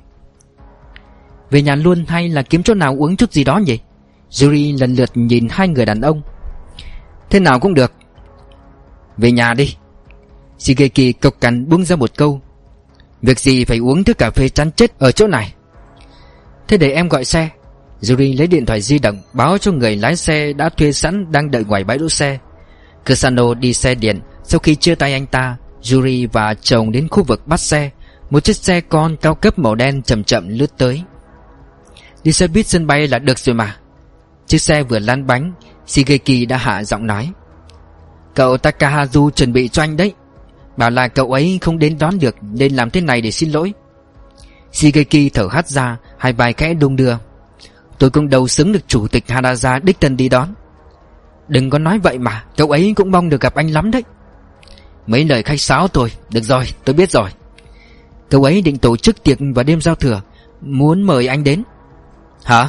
Về 1.50 1.62
nhà 1.62 1.74
luôn 1.74 2.04
hay 2.08 2.28
là 2.28 2.42
kiếm 2.42 2.62
chỗ 2.62 2.74
nào 2.74 2.96
uống 2.98 3.16
chút 3.16 3.32
gì 3.32 3.44
đó 3.44 3.58
nhỉ? 3.58 3.78
Yuri 4.42 4.72
lần 4.72 4.94
lượt 4.94 5.10
nhìn 5.14 5.48
hai 5.50 5.68
người 5.68 5.86
đàn 5.86 6.00
ông. 6.00 6.22
Thế 7.30 7.40
nào 7.40 7.60
cũng 7.60 7.74
được. 7.74 7.92
Về 9.16 9.32
nhà 9.32 9.54
đi. 9.54 9.76
Shigeki 10.58 11.20
cộc 11.20 11.40
cằn 11.40 11.68
buông 11.68 11.84
ra 11.84 11.96
một 11.96 12.10
câu. 12.16 12.40
Việc 13.22 13.38
gì 13.38 13.64
phải 13.64 13.78
uống 13.78 14.04
thứ 14.04 14.14
cà 14.14 14.30
phê 14.30 14.48
chán 14.48 14.70
chết 14.72 14.98
ở 14.98 15.12
chỗ 15.12 15.26
này? 15.26 15.54
Thế 16.68 16.76
để 16.76 16.90
em 16.90 17.08
gọi 17.08 17.24
xe. 17.24 17.48
Yuri 18.10 18.32
lấy 18.32 18.46
điện 18.46 18.66
thoại 18.66 18.80
di 18.80 18.98
động, 18.98 19.22
Báo 19.32 19.58
cho 19.58 19.72
người 19.72 19.96
lái 19.96 20.16
xe 20.16 20.52
đã 20.52 20.68
thuê 20.68 20.92
sẵn 20.92 21.32
Đang 21.32 21.50
đợi 21.50 21.64
ngoài 21.64 21.84
bãi 21.84 21.98
đỗ 21.98 22.08
xe. 22.08 22.38
Kusano 23.06 23.54
đi 23.54 23.72
xe 23.72 23.94
điện. 23.94 24.20
Sau 24.44 24.58
khi 24.58 24.74
chia 24.74 24.94
tay 24.94 25.12
anh 25.12 25.26
ta 25.26 25.56
Yuri 25.92 26.26
và 26.26 26.54
chồng 26.54 26.92
đến 26.92 27.08
khu 27.08 27.22
vực 27.22 27.46
bắt 27.46 27.60
xe. 27.60 27.90
Một 28.30 28.44
chiếc 28.44 28.56
xe 28.56 28.80
con 28.80 29.16
cao 29.16 29.34
cấp 29.34 29.58
màu 29.58 29.74
đen 29.74 30.02
chậm 30.02 30.24
chậm 30.24 30.48
lướt 30.48 30.78
tới. 30.78 31.02
Đi 32.24 32.32
xe 32.32 32.48
buýt 32.48 32.66
sân 32.66 32.86
bay 32.86 33.08
là 33.08 33.18
được 33.18 33.38
rồi 33.38 33.54
mà. 33.54 33.76
Chiếc 34.46 34.58
xe 34.58 34.82
vừa 34.82 34.98
lăn 34.98 35.26
bánh, 35.26 35.52
Shigeki 35.86 36.48
đã 36.48 36.56
hạ 36.56 36.84
giọng 36.84 37.06
nói. 37.06 37.30
Cậu 38.34 38.56
Takahazu 38.56 39.30
chuẩn 39.30 39.52
bị 39.52 39.68
cho 39.68 39.82
anh 39.82 39.96
đấy. 39.96 40.12
Bảo 40.76 40.90
là 40.90 41.08
cậu 41.08 41.32
ấy 41.32 41.58
không 41.62 41.78
đến 41.78 41.96
đón 41.98 42.18
được, 42.18 42.36
Nên 42.40 42.76
làm 42.76 42.90
thế 42.90 43.00
này 43.00 43.20
để 43.20 43.30
xin 43.30 43.50
lỗi. 43.50 43.72
Shigeki 44.72 45.32
thở 45.34 45.48
hắt 45.50 45.68
ra, 45.68 45.96
Hai 46.18 46.32
vai 46.32 46.52
khẽ 46.52 46.74
đung 46.74 46.96
đưa. 46.96 47.16
Tôi 47.98 48.10
cũng 48.10 48.28
đầu 48.28 48.48
xứng 48.48 48.72
được 48.72 48.88
chủ 48.88 49.08
tịch 49.08 49.24
Hanaza 49.28 49.80
đích 49.82 50.00
thân 50.00 50.16
đi 50.16 50.28
đón. 50.28 50.54
Đừng 51.48 51.70
có 51.70 51.78
nói 51.78 51.98
vậy 51.98 52.18
mà, 52.18 52.44
Cậu 52.56 52.70
ấy 52.70 52.92
cũng 52.96 53.10
mong 53.10 53.28
được 53.28 53.40
gặp 53.40 53.54
anh 53.54 53.70
lắm 53.70 53.90
đấy. 53.90 54.02
Mấy 55.06 55.24
lời 55.24 55.42
khách 55.42 55.60
sáo 55.60 55.88
tôi 55.88 56.12
Được 56.30 56.44
rồi, 56.44 56.64
tôi 56.84 56.94
biết 56.94 57.10
rồi. 57.10 57.30
Cậu 58.30 58.44
ấy 58.44 58.62
định 58.62 58.78
tổ 58.78 58.96
chức 58.96 59.22
tiệc 59.22 59.38
vào 59.54 59.64
đêm 59.64 59.80
giao 59.80 59.94
thừa, 59.94 60.20
Muốn 60.60 61.02
mời 61.02 61.26
anh 61.26 61.44
đến. 61.44 61.62
Hả? 62.44 62.68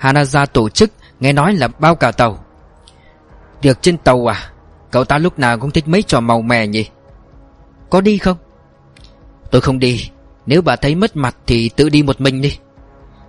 Hanaza 0.00 0.46
tổ 0.46 0.68
chức, 0.68 0.90
Nghe 1.20 1.32
nói 1.32 1.54
là 1.54 1.68
bao 1.68 1.94
cả 1.94 2.12
tàu. 2.12 2.44
Được 3.62 3.82
trên 3.82 3.98
tàu 3.98 4.30
à? 4.30 4.50
Cậu 4.90 5.04
ta 5.04 5.18
lúc 5.18 5.38
nào 5.38 5.58
cũng 5.58 5.70
thích 5.70 5.88
mấy 5.88 6.02
trò 6.02 6.20
màu 6.20 6.42
mè 6.42 6.66
nhỉ? 6.66 6.86
Có 7.90 8.00
đi 8.00 8.18
không? 8.18 8.36
Tôi 9.50 9.60
không 9.60 9.78
đi. 9.78 10.08
Nếu 10.46 10.62
bà 10.62 10.76
thấy 10.76 10.94
mất 10.94 11.16
mặt 11.16 11.36
thì 11.46 11.68
tự 11.76 11.88
đi 11.88 12.02
một 12.02 12.20
mình 12.20 12.40
đi. 12.40 12.56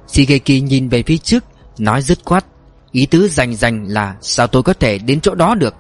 Shigeki 0.08 0.64
nhìn 0.64 0.90
về 0.90 1.04
phía 1.04 1.18
trước, 1.18 1.44
Nói 1.78 2.02
dứt 2.02 2.20
khoát. 2.26 2.46
Ý 2.92 3.06
tứ 3.06 3.28
rành 3.28 3.56
rành 3.56 3.86
là 3.88 4.16
Sao 4.22 4.48
tôi 4.48 4.64
có 4.64 4.74
thể 4.74 4.98
đến 4.98 5.22
chỗ 5.22 5.36
đó 5.36 5.56
được? 5.56 5.76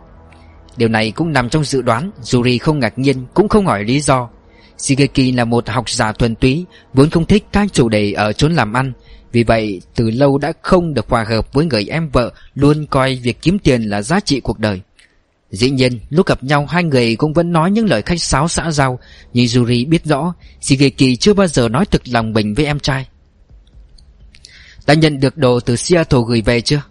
Điều 0.78 0.90
này 0.90 1.12
cũng 1.12 1.34
nằm 1.34 1.50
trong 1.50 1.64
dự 1.64 1.82
đoán, 1.82 2.12
Yuri 2.34 2.58
không 2.58 2.80
ngạc 2.80 3.00
nhiên, 3.00 3.26
cũng 3.34 3.50
không 3.50 3.66
hỏi 3.66 3.84
lý 3.84 4.00
do. 4.00 4.30
Shigeki 4.78 5.36
là 5.36 5.46
một 5.46 5.70
học 5.70 5.90
giả 5.90 6.12
thuần 6.12 6.36
túy, 6.36 6.66
Vốn 6.94 7.10
không 7.10 7.26
thích 7.26 7.46
các 7.52 7.74
chủ 7.74 7.90
đề 7.90 8.12
ở 8.12 8.34
chốn 8.34 8.54
làm 8.54 8.74
ăn. 8.74 8.94
Vì 9.32 9.44
vậy, 9.44 9.82
từ 9.96 10.10
lâu 10.10 10.38
đã 10.38 10.54
không 10.62 10.94
được 10.94 11.10
hòa 11.10 11.26
hợp 11.30 11.54
với 11.54 11.66
người 11.66 11.86
em 11.90 12.10
vợ, 12.10 12.32
Luôn 12.54 12.86
coi 12.86 13.16
việc 13.16 13.42
kiếm 13.42 13.60
tiền 13.60 13.82
là 13.82 14.02
giá 14.02 14.20
trị 14.20 14.40
cuộc 14.40 14.60
đời. 14.60 14.82
Dĩ 15.52 15.70
nhiên, 15.70 16.00
lúc 16.10 16.28
gặp 16.28 16.44
nhau, 16.44 16.66
hai 16.66 16.84
người 16.84 17.16
cũng 17.16 17.34
vẫn 17.34 17.52
nói 17.52 17.72
những 17.72 17.90
lời 17.90 18.02
khách 18.02 18.22
sáo 18.22 18.48
xã 18.48 18.72
giao. 18.72 19.00
Nhưng 19.34 19.48
Yuri 19.56 19.86
biết 19.86 20.06
rõ, 20.06 20.34
Shigeki 20.62 21.20
chưa 21.20 21.34
bao 21.34 21.48
giờ 21.48 21.70
nói 21.70 21.86
thực 21.86 22.02
lòng 22.08 22.34
mình 22.34 22.54
với 22.54 22.66
em 22.66 22.80
trai. 22.80 23.08
Đã 24.88 24.94
nhận 24.94 25.20
được 25.20 25.38
đồ 25.38 25.60
từ 25.60 25.76
Seattle 25.76 26.20
gửi 26.28 26.42
về 26.42 26.62
chưa? 26.62 26.82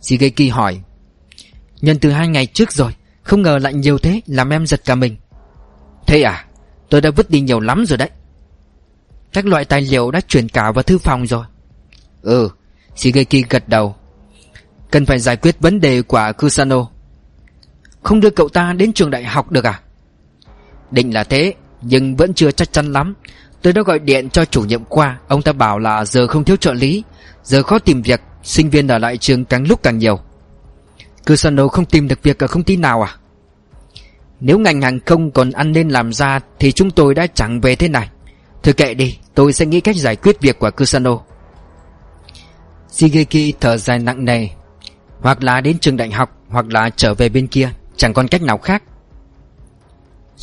Shigeki 0.00 0.50
hỏi. 0.52 0.80
Nhận 1.80 1.98
từ 1.98 2.10
hai 2.10 2.28
ngày 2.28 2.46
trước 2.46 2.72
rồi, 2.72 2.92
Không 3.22 3.42
ngờ 3.42 3.58
lại 3.58 3.74
nhiều 3.74 3.98
thế, 3.98 4.20
làm 4.26 4.50
em 4.50 4.66
giật 4.66 4.80
cả 4.84 4.94
mình. 4.94 5.16
Thế 6.06 6.22
à 6.22 6.44
Tôi 6.90 7.00
đã 7.00 7.10
vứt 7.10 7.30
đi 7.30 7.40
nhiều 7.40 7.60
lắm 7.60 7.84
rồi 7.86 7.98
đấy. 7.98 8.10
Các 9.32 9.46
loại 9.46 9.64
tài 9.64 9.80
liệu 9.80 10.10
đã 10.10 10.20
chuyển 10.28 10.48
cả 10.48 10.72
vào 10.72 10.82
thư 10.82 10.98
phòng 10.98 11.26
rồi. 11.26 11.44
Ừ 12.22 12.48
Shigeki 12.96 13.48
gật 13.50 13.68
đầu. 13.68 13.96
Cần 14.90 15.06
phải 15.06 15.18
giải 15.18 15.36
quyết 15.36 15.60
vấn 15.60 15.80
đề 15.80 16.02
của 16.02 16.32
Kusano. 16.38 16.93
Không 18.04 18.20
đưa 18.20 18.30
cậu 18.30 18.48
ta 18.48 18.72
đến 18.72 18.92
trường 18.92 19.10
đại 19.10 19.24
học 19.24 19.50
được 19.50 19.66
à? 19.66 19.80
Định 20.90 21.14
là 21.14 21.24
thế, 21.24 21.54
Nhưng 21.82 22.16
vẫn 22.16 22.34
chưa 22.34 22.50
chắc 22.50 22.72
chắn 22.72 22.92
lắm. 22.92 23.14
Tôi 23.62 23.72
đã 23.72 23.82
gọi 23.82 23.98
điện 23.98 24.30
cho 24.30 24.44
chủ 24.44 24.62
nhiệm 24.62 24.84
qua 24.84 25.18
Ông 25.28 25.42
ta 25.42 25.52
bảo 25.52 25.78
là 25.78 26.04
giờ 26.04 26.26
không 26.26 26.44
thiếu 26.44 26.56
trợ 26.56 26.72
lý. 26.72 27.02
Giờ 27.42 27.62
khó 27.62 27.78
tìm 27.78 28.02
việc, 28.02 28.20
Sinh 28.42 28.70
viên 28.70 28.88
ở 28.88 28.98
lại 28.98 29.18
trường 29.18 29.44
càng 29.44 29.66
lúc 29.68 29.82
càng 29.82 29.98
nhiều. 29.98 30.20
Cusano 31.26 31.68
không 31.68 31.84
tìm 31.84 32.08
được 32.08 32.22
việc 32.22 32.38
ở 32.38 32.46
công 32.46 32.62
ty 32.62 32.76
nào 32.76 33.02
à? 33.02 33.16
Nếu 34.40 34.58
ngành 34.58 34.82
hàng 34.82 35.00
không 35.06 35.30
còn 35.30 35.50
ăn 35.50 35.72
nên 35.72 35.88
làm 35.88 36.12
ra 36.12 36.40
Thì 36.58 36.72
chúng 36.72 36.90
tôi 36.90 37.14
đã 37.14 37.26
chẳng 37.26 37.60
về 37.60 37.76
thế 37.76 37.88
này. 37.88 38.08
Thôi 38.62 38.74
kệ 38.74 38.94
đi, 38.94 39.18
Tôi 39.34 39.52
sẽ 39.52 39.66
nghĩ 39.66 39.80
cách 39.80 39.96
giải 39.96 40.16
quyết 40.16 40.40
việc 40.40 40.58
của 40.58 40.70
Cusano 40.70 41.20
Shigeki 42.88 43.54
thở 43.60 43.76
dài 43.76 43.98
nặng 43.98 44.24
nề. 44.24 44.48
Hoặc 45.20 45.42
là 45.42 45.60
đến 45.60 45.78
trường 45.78 45.96
đại 45.96 46.10
học, 46.10 46.30
Hoặc 46.48 46.66
là 46.68 46.90
trở 46.96 47.14
về 47.14 47.28
bên 47.28 47.46
kia. 47.46 47.70
Chẳng 47.96 48.12
còn 48.12 48.28
cách 48.28 48.42
nào 48.42 48.58
khác. 48.58 48.82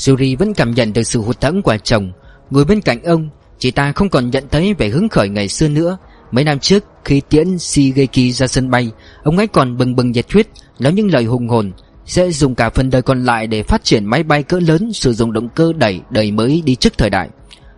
Yuri 0.08 0.36
vẫn 0.36 0.54
cảm 0.54 0.72
nhận 0.72 0.94
được 0.94 1.04
sự 1.04 1.22
hụt 1.22 1.42
thẫn 1.42 1.62
của 1.62 1.78
chồng. 1.84 2.12
Ngồi 2.50 2.66
bên 2.66 2.82
cạnh 2.82 3.04
ông, 3.04 3.30
Chị 3.60 3.72
ta 3.72 3.92
không 3.92 4.10
còn 4.10 4.30
nhận 4.30 4.44
thấy 4.52 4.74
vẻ 4.74 4.90
hứng 4.90 5.10
khởi 5.10 5.30
ngày 5.30 5.48
xưa 5.48 5.68
nữa. 5.68 5.98
Mấy 6.32 6.44
năm 6.44 6.60
trước, 6.60 6.84
khi 7.06 7.22
tiễn 7.30 7.60
Shigeki 7.60 8.34
ra 8.34 8.48
sân 8.48 8.70
bay, 8.70 8.92
Ông 9.24 9.38
ấy 9.38 9.48
còn 9.48 9.78
bừng 9.78 9.96
bừng 9.96 10.12
nhiệt 10.12 10.32
huyết, 10.32 10.48
Nói 10.80 10.94
những 10.94 11.12
lời 11.12 11.24
hùng 11.24 11.48
hồn. 11.48 11.72
Sẽ 12.06 12.32
dùng 12.32 12.56
cả 12.56 12.70
phần 12.70 12.90
đời 12.90 13.02
còn 13.02 13.26
lại 13.26 13.48
để 13.48 13.64
phát 13.64 13.84
triển 13.84 14.06
máy 14.06 14.24
bay 14.24 14.44
cỡ 14.44 14.60
lớn, 14.60 14.94
Sử 14.94 15.14
dụng 15.14 15.34
động 15.34 15.50
cơ 15.50 15.74
đẩy 15.74 16.02
đời 16.10 16.32
mới 16.32 16.62
đi 16.66 16.76
trước 16.76 16.98
thời 16.98 17.10
đại. 17.10 17.30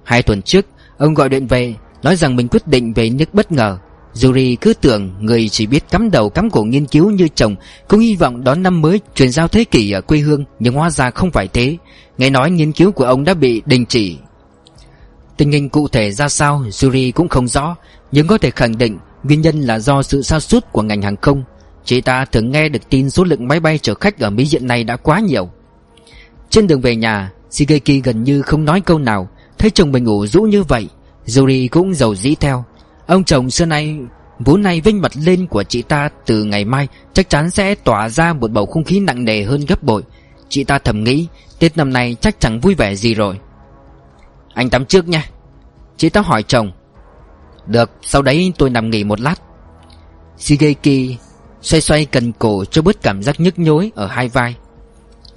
Hai 0.03 0.21
tuần 0.21 0.41
trước, 0.41 0.65
Ông 0.97 1.13
gọi 1.13 1.30
điện 1.30 1.47
về, 1.47 1.76
Nói 2.03 2.15
rằng 2.15 2.36
mình 2.36 2.47
quyết 2.47 2.67
định 2.67 2.93
về 2.93 3.09
nước 3.09 3.34
bất 3.34 3.51
ngờ. 3.51 3.78
Yuri 4.24 4.57
cứ 4.61 4.74
tưởng 4.74 5.14
người 5.20 5.49
chỉ 5.49 5.66
biết 5.66 5.89
cắm 5.91 6.11
đầu 6.11 6.30
cắm 6.30 6.49
cổ 6.49 6.64
nghiên 6.64 6.86
cứu 6.86 7.11
như 7.11 7.28
chồng, 7.36 7.55
Cũng 7.88 7.99
hy 7.99 8.16
vọng 8.16 8.43
đón 8.43 8.64
năm 8.64 8.82
mới 8.82 9.01
truyền 9.16 9.32
giao 9.32 9.47
thế 9.47 9.64
kỷ 9.64 9.91
ở 9.91 10.01
quê 10.01 10.20
hương, 10.20 10.45
Nhưng 10.59 10.74
hóa 10.74 10.89
ra 10.89 11.11
không 11.11 11.32
phải 11.32 11.47
thế. 11.47 11.78
Nghe 12.18 12.30
nói 12.30 12.51
nghiên 12.51 12.72
cứu 12.72 12.91
của 12.91 13.05
ông 13.05 13.24
đã 13.24 13.34
bị 13.34 13.61
đình 13.66 13.86
chỉ. 13.86 14.18
Tình 15.38 15.51
hình 15.51 15.70
cụ 15.70 15.88
thể 15.88 16.11
ra 16.11 16.30
sao 16.30 16.66
Yuri 16.84 17.11
cũng 17.11 17.28
không 17.28 17.47
rõ, 17.47 17.76
Nhưng 18.11 18.28
có 18.28 18.38
thể 18.38 18.51
khẳng 18.51 18.78
định 18.78 18.97
Nguyên 19.24 19.41
nhân 19.41 19.61
là 19.61 19.80
do 19.80 20.03
sự 20.03 20.22
sa 20.22 20.39
sút 20.39 20.72
của 20.72 20.82
ngành 20.82 21.01
hàng 21.01 21.16
không. 21.22 21.43
Chị 21.86 22.01
ta 22.01 22.26
thường 22.26 22.51
nghe 22.51 22.70
được 22.70 22.89
tin 22.89 23.09
số 23.09 23.24
lượng 23.24 23.47
máy 23.47 23.59
bay 23.59 23.78
chở 23.78 23.93
khách 23.93 24.20
ở 24.20 24.30
Mỹ 24.30 24.47
hiện 24.51 24.68
nay 24.68 24.84
đã 24.84 24.95
quá 24.95 25.20
nhiều. 25.20 25.49
Trên 26.49 26.68
đường 26.68 26.82
về 26.82 26.95
nhà, 26.95 27.32
Shigeki 27.51 28.01
gần 28.03 28.24
như 28.24 28.41
không 28.41 28.66
nói 28.66 28.82
câu 28.82 28.99
nào, 28.99 29.30
Thấy 29.57 29.70
chồng 29.70 29.91
mình 29.91 30.03
ngủ 30.03 30.28
rũ 30.28 30.41
như 30.41 30.64
vậy 30.64 30.88
Yuri 31.38 31.68
cũng 31.68 31.93
giàu 31.93 32.16
dĩ 32.16 32.36
theo. 32.36 32.66
Ông 33.08 33.24
chồng 33.24 33.49
xưa 33.49 33.66
nay 33.66 33.97
Vốn 34.39 34.64
nay 34.64 34.82
vinh 34.82 35.01
mặt 35.01 35.12
lên 35.16 35.47
của 35.47 35.64
chị 35.64 35.82
ta 35.82 36.10
từ 36.26 36.43
ngày 36.43 36.66
mai, 36.66 36.88
Chắc 37.14 37.30
chắn 37.30 37.49
sẽ 37.49 37.76
tỏa 37.76 38.10
ra 38.10 38.34
một 38.34 38.51
bầu 38.51 38.66
không 38.66 38.84
khí 38.84 38.99
nặng 38.99 39.26
nề 39.26 39.43
hơn 39.43 39.66
gấp 39.68 39.84
bội. 39.84 40.04
Chị 40.49 40.64
ta 40.64 40.80
thầm 40.80 41.04
nghĩ, 41.04 41.28
Tết 41.60 41.78
năm 41.78 41.93
nay 41.93 42.16
chắc 42.22 42.39
chẳng 42.39 42.60
vui 42.60 42.76
vẻ 42.76 42.95
gì 42.95 43.14
rồi. 43.14 43.39
Anh 44.54 44.70
tắm 44.70 44.86
trước 44.86 45.08
nha. 45.08 45.30
Chị 45.97 46.10
ta 46.10 46.22
hỏi 46.22 46.43
chồng. 46.43 46.72
Được, 47.68 47.91
sau 48.01 48.22
đấy 48.22 48.54
tôi 48.58 48.70
nằm 48.70 48.89
nghỉ 48.89 49.04
một 49.04 49.20
lát. 49.20 49.36
Shigeki 50.38 51.18
Xoay 51.62 51.82
xoay 51.82 52.06
cần 52.06 52.32
cổ 52.32 52.66
cho 52.66 52.82
bớt 52.82 53.01
cảm 53.01 53.24
giác 53.24 53.39
nhức 53.39 53.60
nhối 53.60 53.91
ở 53.95 54.08
hai 54.08 54.28
vai. 54.30 54.56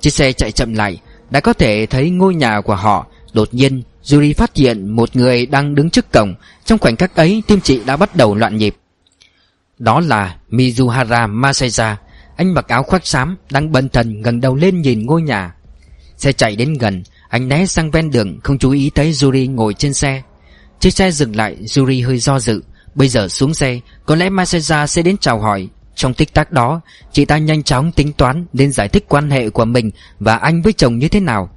Chiếc 0.01 0.11
xe 0.11 0.33
chạy 0.33 0.53
chậm 0.53 0.75
lại, 0.75 1.01
Đã 1.31 1.41
có 1.41 1.53
thể 1.53 1.87
thấy 1.87 2.11
ngôi 2.11 2.35
nhà 2.35 2.61
của 2.61 2.75
họ 2.75 3.07
Đột 3.33 3.49
nhiên 3.53 3.83
Yuri 4.13 4.33
phát 4.33 4.57
hiện 4.57 4.89
một 4.89 5.17
người 5.17 5.47
đang 5.47 5.75
đứng 5.75 5.91
trước 5.91 6.13
cổng, 6.13 6.35
Trong 6.65 6.79
khoảnh 6.79 6.97
khắc 6.97 7.17
ấy 7.17 7.43
tim 7.47 7.61
chị 7.61 7.81
đã 7.87 7.97
bắt 7.97 8.17
đầu 8.17 8.35
loạn 8.35 8.57
nhịp. 8.57 8.77
Đó 9.79 10.01
là 10.01 10.37
Mizuhara 10.51 11.31
Masaya, 11.31 11.97
Anh 12.37 12.55
mặc 12.55 12.69
áo 12.69 12.83
khoác 12.83 13.07
xám 13.07 13.37
Đang 13.51 13.73
bần 13.73 13.89
thần 13.89 14.23
gần 14.23 14.41
đầu 14.41 14.55
lên 14.55 14.83
nhìn 14.83 15.07
ngôi 15.07 15.23
nhà. 15.23 15.55
Xe 16.17 16.33
chạy 16.33 16.57
đến 16.57 16.73
gần, 16.73 17.03
Anh 17.29 17.49
né 17.49 17.67
sang 17.67 17.91
ven 17.91 18.11
đường, 18.11 18.41
Không 18.45 18.59
chú 18.59 18.71
ý 18.71 18.91
thấy 18.95 19.13
Yuri 19.23 19.47
ngồi 19.47 19.75
trên 19.75 19.95
xe. 19.95 20.23
Chiếc 20.81 20.91
xe 20.91 21.11
dừng 21.11 21.37
lại, 21.37 21.57
Yuri 21.77 22.01
hơi 22.01 22.19
do 22.19 22.39
dự. 22.39 22.63
Bây 22.95 23.09
giờ 23.09 23.29
xuống 23.29 23.55
xe, 23.55 23.81
Có 24.07 24.15
lẽ 24.15 24.31
Masaya 24.31 24.87
sẽ 24.87 25.03
đến 25.03 25.17
chào 25.21 25.41
hỏi. 25.41 25.69
Trong 25.95 26.15
tích 26.15 26.35
tắc 26.35 26.53
đó, 26.53 26.81
Chị 27.13 27.25
ta 27.25 27.39
nhanh 27.39 27.63
chóng 27.63 27.93
tính 27.93 28.13
toán, 28.13 28.47
Nên 28.53 28.73
giải 28.73 28.89
thích 28.89 29.05
quan 29.09 29.31
hệ 29.31 29.51
của 29.51 29.65
mình 29.65 29.91
Và 30.21 30.37
anh 30.37 30.63
với 30.63 30.73
chồng 30.73 30.99
như 30.99 31.09
thế 31.09 31.21
nào. 31.21 31.56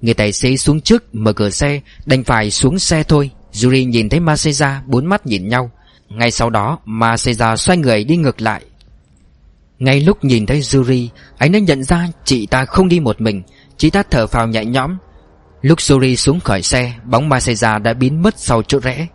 Người 0.00 0.14
tài 0.14 0.32
xế 0.32 0.56
xuống 0.56 0.80
trước, 0.80 1.14
mở 1.14 1.32
cửa 1.32 1.50
xe, 1.50 1.80
Đành 2.06 2.24
phải 2.24 2.50
xuống 2.50 2.78
xe 2.78 3.02
thôi. 3.02 3.30
Yuri 3.64 3.84
nhìn 3.84 4.08
thấy 4.08 4.20
Masaya 4.20 4.82
bốn 4.86 5.06
mắt 5.06 5.26
nhìn 5.26 5.48
nhau. 5.48 5.70
Ngay 6.08 6.30
sau 6.30 6.50
đó 6.50 6.78
Masaya 6.84 7.56
xoay 7.56 7.78
người 7.78 8.04
đi 8.04 8.16
ngược 8.16 8.42
lại. 8.42 8.62
Ngay 9.78 10.00
lúc 10.00 10.24
nhìn 10.24 10.46
thấy 10.46 10.62
Yuri, 10.74 11.10
Anh 11.38 11.52
đã 11.52 11.58
nhận 11.58 11.84
ra 11.84 12.08
chị 12.24 12.46
ta 12.46 12.64
không 12.64 12.88
đi 12.88 13.00
một 13.00 13.20
mình. 13.20 13.42
Chị 13.76 13.90
ta 13.90 14.02
thở 14.10 14.26
phào 14.26 14.48
nhẹ 14.48 14.64
nhõm. 14.64 14.96
Lúc 15.62 15.78
Yuri 15.90 16.16
xuống 16.16 16.40
khỏi 16.40 16.62
xe, 16.62 16.94
Bóng 17.04 17.28
Masaya 17.28 17.78
đã 17.78 17.92
biến 17.92 18.22
mất 18.22 18.34
sau 18.38 18.62
chỗ 18.62 18.80
rẽ. 18.80 19.06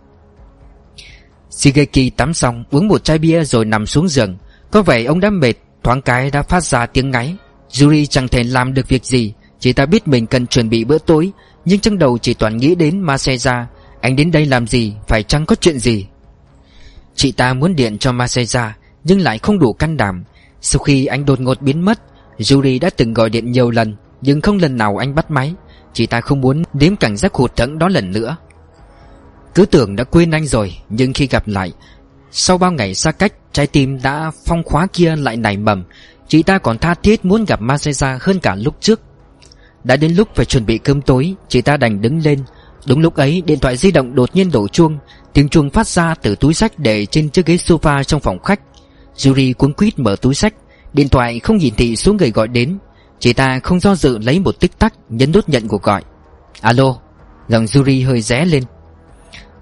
Shigeki 1.50 2.12
tắm 2.18 2.34
xong, 2.34 2.64
Uống 2.72 2.88
một 2.88 3.04
chai 3.04 3.18
bia 3.18 3.44
rồi 3.44 3.66
nằm 3.66 3.86
xuống 3.86 4.08
giường. 4.08 4.38
Có 4.72 4.82
vẻ 4.82 5.04
ông 5.04 5.20
đã 5.20 5.30
mệt, 5.30 5.54
Thoáng 5.84 6.02
cái 6.02 6.32
đã 6.32 6.42
phát 6.42 6.64
ra 6.64 6.86
tiếng 6.86 7.12
ngáy. 7.12 7.36
Yuri 7.82 8.06
chẳng 8.06 8.28
thể 8.28 8.44
làm 8.44 8.74
được 8.74 8.88
việc 8.88 9.06
gì. 9.06 9.34
Chị 9.62 9.74
ta 9.74 9.86
biết 9.86 10.08
mình 10.08 10.28
cần 10.28 10.48
chuẩn 10.48 10.70
bị 10.70 10.84
bữa 10.84 10.98
tối, 10.98 11.32
Nhưng 11.66 11.80
trong 11.80 11.98
đầu 11.98 12.18
chỉ 12.18 12.34
toàn 12.34 12.58
nghĩ 12.58 12.76
đến 12.76 13.00
Masaya 13.00 13.68
Anh 14.02 14.16
đến 14.16 14.32
đây 14.32 14.46
làm 14.46 14.68
gì, 14.68 14.94
Phải 15.08 15.24
chăng 15.24 15.46
có 15.46 15.56
chuyện 15.56 15.80
gì? 15.80 16.08
Chị 17.16 17.32
ta 17.32 17.54
muốn 17.54 17.76
điện 17.76 17.98
cho 17.98 18.12
Masaya 18.12 18.76
Nhưng 19.04 19.22
lại 19.22 19.38
không 19.40 19.60
đủ 19.60 19.74
can 19.74 19.98
đảm. 19.98 20.24
Sau 20.62 20.80
khi 20.80 21.06
anh 21.06 21.26
đột 21.26 21.40
ngột 21.40 21.62
biến 21.62 21.86
mất, 21.86 22.00
Yuri 22.52 22.80
đã 22.80 22.90
từng 22.98 23.14
gọi 23.14 23.30
điện 23.30 23.52
nhiều 23.52 23.72
lần, 23.72 23.96
Nhưng 24.22 24.42
không 24.42 24.58
lần 24.58 24.78
nào 24.78 24.98
anh 24.98 25.16
bắt 25.16 25.32
máy. 25.32 25.54
Chị 25.94 26.06
ta 26.06 26.22
không 26.22 26.42
muốn 26.42 26.64
đếm 26.74 26.96
cảnh 26.96 27.18
giác 27.18 27.34
hụt 27.34 27.56
thẫn 27.56 27.80
đó 27.80 27.88
lần 27.88 28.12
nữa. 28.12 28.38
Cứ 29.56 29.66
tưởng 29.66 29.96
đã 29.96 30.04
quên 30.04 30.32
anh 30.32 30.46
rồi, 30.46 30.76
Nhưng 30.90 31.14
khi 31.14 31.28
gặp 31.28 31.48
lại, 31.48 31.72
Sau 32.32 32.58
bao 32.58 32.72
ngày 32.72 32.96
xa 32.96 33.12
cách, 33.12 33.34
Trái 33.54 33.68
tim 33.68 34.02
đã 34.04 34.32
phong 34.46 34.64
khóa 34.64 34.88
kia 34.94 35.16
lại 35.16 35.38
nảy 35.38 35.58
mầm. 35.58 35.84
Chị 36.28 36.44
ta 36.44 36.58
còn 36.58 36.78
tha 36.78 36.94
thiết 36.94 37.26
muốn 37.26 37.46
gặp 37.46 37.62
Masaya 37.62 38.18
hơn 38.22 38.40
cả 38.40 38.56
lúc 38.56 38.76
trước 38.80 39.02
đã 39.84 39.96
đến 39.96 40.14
lúc 40.14 40.28
phải 40.36 40.46
chuẩn 40.46 40.66
bị 40.66 40.78
cơm 40.78 41.02
tối, 41.02 41.36
Chị 41.48 41.62
ta 41.62 41.78
đành 41.78 42.02
đứng 42.02 42.20
lên. 42.24 42.40
Đúng 42.88 43.00
lúc 43.00 43.16
ấy, 43.16 43.42
điện 43.46 43.60
thoại 43.60 43.78
di 43.78 43.92
động 43.92 44.16
đột 44.16 44.30
nhiên 44.36 44.52
đổ 44.52 44.68
chuông. 44.68 44.98
Tiếng 45.34 45.50
chuông 45.50 45.70
phát 45.70 45.88
ra 45.88 46.16
từ 46.16 46.36
túi 46.36 46.54
sách 46.54 46.80
để 46.80 47.06
trên 47.06 47.30
chiếc 47.30 47.46
ghế 47.46 47.56
sofa 47.56 48.04
trong 48.04 48.20
phòng 48.20 48.40
khách. 48.40 48.60
Yuri 49.26 49.54
cuốn 49.54 49.74
quýt 49.74 50.00
mở 50.00 50.16
túi 50.22 50.34
sách. 50.34 50.54
Điện 50.94 51.10
thoại 51.10 51.40
không 51.40 51.58
nhìn 51.58 51.76
thị 51.76 51.96
số 51.96 52.14
người 52.14 52.32
gọi 52.32 52.48
đến. 52.48 52.78
Chị 53.20 53.34
ta 53.34 53.60
không 53.60 53.80
do 53.80 53.96
dự 53.96 54.18
lấy 54.18 54.40
một 54.40 54.60
tích 54.60 54.80
tắc 54.80 54.94
Nhấn 55.10 55.32
nút 55.32 55.50
nhận 55.50 55.68
cuộc 55.68 55.84
gọi. 55.84 56.04
Alo, 56.62 56.96
Giọng 57.48 57.66
Yuri 57.76 58.02
hơi 58.02 58.22
ré 58.22 58.46
lên. 58.46 58.64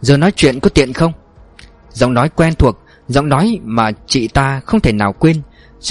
Giờ 0.02 0.18
nói 0.18 0.32
chuyện 0.36 0.60
có 0.60 0.70
tiện 0.70 0.94
không? 0.94 1.14
Giọng 1.92 2.14
nói 2.14 2.30
quen 2.30 2.56
thuộc, 2.56 2.80
Giọng 3.08 3.30
nói 3.30 3.60
mà 3.64 3.92
chị 4.08 4.28
ta 4.28 4.62
không 4.66 4.80
thể 4.80 4.92
nào 4.92 5.14
quên. 5.14 5.42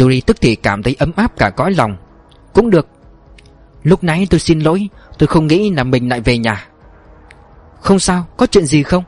Yuri 0.00 0.20
tức 0.20 0.36
thì 0.40 0.56
cảm 0.56 0.82
thấy 0.82 0.96
ấm 0.98 1.12
áp 1.16 1.36
cả 1.36 1.50
cõi 1.50 1.74
lòng. 1.74 1.96
Cũng 2.52 2.70
được 2.70 2.86
Lúc 3.82 4.04
nãy 4.04 4.26
tôi 4.30 4.40
xin 4.40 4.60
lỗi, 4.60 4.88
Tôi 5.18 5.26
không 5.26 5.46
nghĩ 5.46 5.70
là 5.70 5.84
mình 5.84 6.08
lại 6.08 6.20
về 6.20 6.38
nhà. 6.38 6.68
Không 7.80 7.98
sao, 7.98 8.26
có 8.36 8.46
chuyện 8.46 8.64
gì 8.64 8.82
không? 8.82 9.04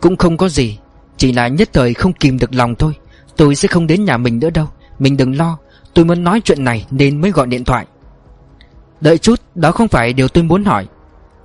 Cũng 0.00 0.16
không 0.16 0.36
có 0.36 0.48
gì, 0.48 0.78
Chỉ 1.16 1.32
là 1.32 1.48
nhất 1.48 1.68
thời 1.72 1.94
không 1.94 2.12
kìm 2.12 2.38
được 2.38 2.54
lòng 2.54 2.74
thôi. 2.74 2.92
Tôi 3.36 3.54
sẽ 3.54 3.68
không 3.68 3.86
đến 3.86 4.04
nhà 4.04 4.16
mình 4.16 4.38
nữa 4.38 4.50
đâu, 4.50 4.68
Mình 4.98 5.16
đừng 5.16 5.36
lo. 5.36 5.58
Tôi 5.94 6.04
muốn 6.04 6.24
nói 6.24 6.40
chuyện 6.44 6.64
này 6.64 6.86
nên 6.90 7.20
mới 7.20 7.30
gọi 7.30 7.46
điện 7.46 7.64
thoại. 7.64 7.86
Đợi 9.00 9.18
chút, 9.18 9.40
đó 9.54 9.72
không 9.72 9.88
phải 9.88 10.12
điều 10.12 10.28
tôi 10.28 10.44
muốn 10.44 10.64
hỏi. 10.64 10.86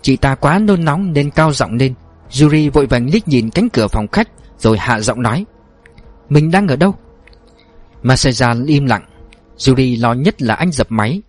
Chị 0.02 0.16
ta 0.16 0.36
quá 0.36 0.60
nôn 0.60 0.86
nóng 0.86 1.14
nên 1.14 1.32
cao 1.32 1.54
giọng 1.54 1.74
lên. 1.74 1.94
Yuri 2.42 2.70
vội 2.70 2.86
vàng 2.86 3.10
liếc 3.14 3.28
nhìn 3.28 3.50
cánh 3.50 3.70
cửa 3.70 3.88
phòng 3.88 4.08
khách, 4.08 4.30
Rồi 4.60 4.78
hạ 4.78 5.00
giọng 5.00 5.22
nói. 5.22 5.46
Mình 6.30 6.52
đang 6.52 6.68
ở 6.68 6.76
đâu? 6.76 6.96
Masaya 8.04 8.56
im 8.68 8.86
lặng. 8.86 9.06
Yuri 9.68 9.96
lo 9.96 10.14
nhất 10.14 10.42
là 10.42 10.54
anh 10.54 10.72
dập 10.72 10.88
máy. 10.90 11.22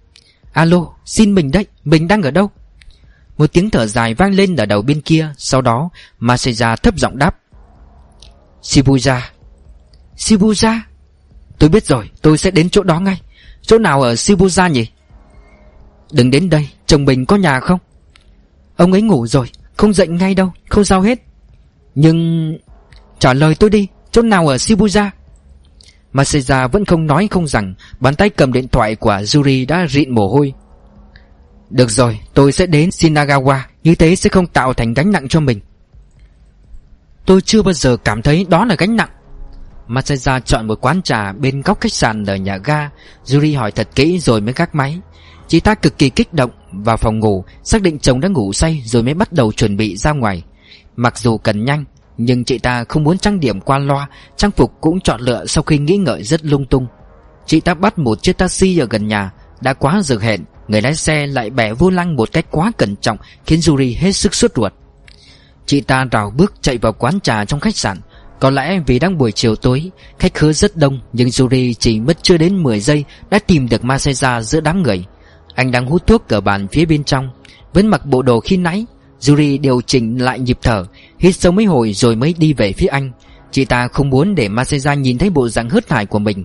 Alo, 0.53 0.87
xin 1.05 1.35
mình 1.35 1.51
đấy, 1.51 1.67
mình 1.85 2.09
đang 2.09 2.23
ở 2.23 2.31
đâu? 2.31 2.51
Một 3.39 3.53
tiếng 3.53 3.71
thở 3.71 3.87
dài 3.87 4.15
vang 4.15 4.35
lên 4.35 4.57
ở 4.57 4.67
đầu 4.67 4.83
bên 4.83 5.01
kia 5.01 5.33
Sau 5.37 5.63
đó 5.63 5.91
Masaya 6.19 6.77
thấp 6.77 6.99
giọng 6.99 7.19
đáp. 7.19 7.39
Shibuya. 8.63 9.31
Shibuya? 10.17 10.83
Tôi 11.59 11.71
biết 11.71 11.87
rồi 11.87 12.11
tôi 12.23 12.39
sẽ 12.39 12.51
đến 12.51 12.71
chỗ 12.71 12.83
đó 12.83 13.01
ngay. 13.01 13.21
Chỗ 13.63 13.79
nào 13.79 14.03
ở 14.03 14.17
Shibuya 14.17 14.69
nhỉ? 14.69 14.87
Đừng 16.13 16.31
đến 16.31 16.51
đây 16.51 16.69
Chồng 16.87 17.05
mình 17.05 17.27
có 17.27 17.37
nhà 17.37 17.61
không? 17.61 17.79
Ông 18.77 18.93
ấy 18.93 19.03
ngủ 19.03 19.27
rồi 19.27 19.51
Không 19.77 19.93
dậy 19.93 20.09
ngay 20.09 20.35
đâu 20.35 20.53
Không 20.69 20.85
sao 20.85 21.01
hết. 21.01 21.19
Nhưng 21.95 22.59
Trả 23.19 23.33
lời 23.33 23.55
tôi 23.55 23.71
đi 23.71 23.89
Chỗ 24.11 24.23
nào 24.23 24.49
ở 24.49 24.59
Shibuya? 24.59 25.11
Masaya 26.13 26.67
vẫn 26.67 26.85
không 26.85 27.07
nói 27.07 27.29
không 27.31 27.47
rằng, 27.47 27.75
Bàn 28.01 28.15
tay 28.15 28.31
cầm 28.31 28.53
điện 28.53 28.69
thoại 28.69 28.95
của 28.95 29.21
Yuri 29.35 29.67
đã 29.67 29.87
rịn 29.89 30.15
mồ 30.15 30.29
hôi. 30.29 30.53
Được 31.71 31.91
rồi, 31.91 32.21
tôi 32.35 32.53
sẽ 32.53 32.67
đến 32.67 32.89
Shinagawa, 32.89 33.59
Như 33.85 33.95
thế 33.95 34.17
sẽ 34.17 34.31
không 34.31 34.47
tạo 34.47 34.75
thành 34.75 34.95
gánh 34.95 35.13
nặng 35.13 35.29
cho 35.29 35.41
mình. 35.41 35.61
Tôi 37.27 37.41
chưa 37.41 37.63
bao 37.63 37.73
giờ 37.73 37.97
cảm 37.97 38.23
thấy 38.23 38.47
đó 38.49 38.65
là 38.65 38.75
gánh 38.79 38.97
nặng. 38.97 39.09
Masaya 39.87 40.41
chọn 40.41 40.67
một 40.67 40.81
quán 40.81 41.03
trà 41.03 41.33
bên 41.33 41.63
góc 41.63 41.81
khách 41.81 41.93
sạn 41.93 42.25
ở 42.25 42.37
nhà 42.37 42.57
ga. 42.57 42.91
Yuri 43.33 43.55
hỏi 43.55 43.73
thật 43.73 43.89
kỹ 43.95 44.19
rồi 44.19 44.41
mới 44.41 44.55
gác 44.57 44.75
máy. 44.75 44.99
Chị 45.49 45.61
ta 45.61 45.75
cực 45.75 45.99
kỳ 45.99 46.11
kích 46.11 46.35
động, 46.35 46.51
Vào 46.73 46.97
phòng 46.97 47.19
ngủ, 47.19 47.45
Xác 47.65 47.83
định 47.83 47.99
chồng 47.99 48.21
đã 48.21 48.29
ngủ 48.29 48.53
say 48.53 48.83
Rồi 48.85 49.03
mới 49.03 49.15
bắt 49.15 49.33
đầu 49.33 49.53
chuẩn 49.53 49.77
bị 49.77 49.97
ra 49.97 50.13
ngoài. 50.13 50.45
Mặc 50.97 51.19
dù 51.19 51.39
cần 51.39 51.65
nhanh 51.65 51.85
nhưng 52.19 52.45
chị 52.45 52.59
ta 52.59 52.85
không 52.89 53.05
muốn 53.05 53.19
trang 53.19 53.41
điểm 53.41 53.61
qua 53.61 53.79
loa, 53.79 54.09
Trang 54.37 54.51
phục 54.51 54.73
cũng 54.81 55.01
chọn 55.01 55.21
lựa 55.21 55.47
sau 55.47 55.65
khi 55.65 55.79
nghĩ 55.79 55.97
ngợi 55.97 56.23
rất 56.23 56.45
lung 56.45 56.67
tung. 56.67 56.87
Chị 57.47 57.61
ta 57.61 57.75
bắt 57.75 57.99
một 57.99 58.23
chiếc 58.23 58.39
taxi 58.39 58.79
ở 58.79 58.87
gần 58.91 59.09
nhà, 59.09 59.31
Đã 59.61 59.73
quá 59.73 60.01
giờ 60.05 60.19
hẹn, 60.19 60.45
Người 60.69 60.83
lái 60.83 60.95
xe 60.95 61.27
lại 61.27 61.51
bẻ 61.51 61.73
vô 61.73 61.91
lăng 61.91 62.17
một 62.17 62.29
cách 62.33 62.47
quá 62.51 62.73
cẩn 62.79 62.97
trọng, 62.97 63.17
Khiến 63.47 63.61
Yuri 63.69 63.95
hết 63.95 64.13
sức 64.13 64.35
suốt 64.35 64.53
ruột. 64.57 64.73
Chị 65.67 65.81
ta 65.81 66.05
rào 66.11 66.33
bước 66.37 66.55
chạy 66.61 66.79
vào 66.79 66.93
quán 66.93 67.21
trà 67.21 67.45
trong 67.45 67.61
khách 67.61 67.77
sạn. 67.77 68.01
Có 68.41 68.51
lẽ 68.51 68.81
vì 68.87 68.99
đang 68.99 69.19
buổi 69.19 69.33
chiều 69.33 69.57
tối, 69.57 69.91
Khách 70.19 70.35
khứa 70.35 70.53
rất 70.53 70.77
đông, 70.77 71.01
Nhưng 71.13 71.29
Yuri 71.41 71.75
chỉ 71.75 72.01
mất 72.01 72.19
chưa 72.23 72.37
đến 72.37 72.63
10 72.63 72.81
giây 72.81 73.05
Đã 73.31 73.39
tìm 73.39 73.69
được 73.69 73.85
Masaya 73.85 74.43
giữa 74.43 74.61
đám 74.61 74.83
người. 74.83 75.05
Anh 75.55 75.71
đang 75.71 75.87
hút 75.87 76.07
thuốc 76.07 76.29
ở 76.29 76.41
bàn 76.41 76.69
phía 76.69 76.85
bên 76.85 77.05
trong, 77.05 77.31
Vẫn 77.73 77.87
mặc 77.87 78.07
bộ 78.07 78.23
đồ 78.23 78.41
khi 78.41 78.57
nãy 78.57 78.87
Yuri 79.29 79.59
điều 79.59 79.81
chỉnh 79.81 80.19
lại 80.19 80.41
nhịp 80.41 80.59
thở, 80.63 80.85
Hít 81.19 81.37
sâu 81.37 81.53
mấy 81.53 81.65
hồi 81.65 81.93
rồi 81.93 82.17
mới 82.17 82.35
đi 82.39 82.53
về 82.53 82.73
phía 82.73 82.87
anh. 82.87 83.11
Chị 83.51 83.65
ta 83.65 83.89
không 83.89 84.11
muốn 84.11 84.35
để 84.35 84.49
Masaya 84.49 84.95
nhìn 84.95 85.19
thấy 85.19 85.31
bộ 85.31 85.49
dạng 85.49 85.71
hớt 85.71 85.91
hải 85.91 86.07
của 86.07 86.19
mình. 86.19 86.45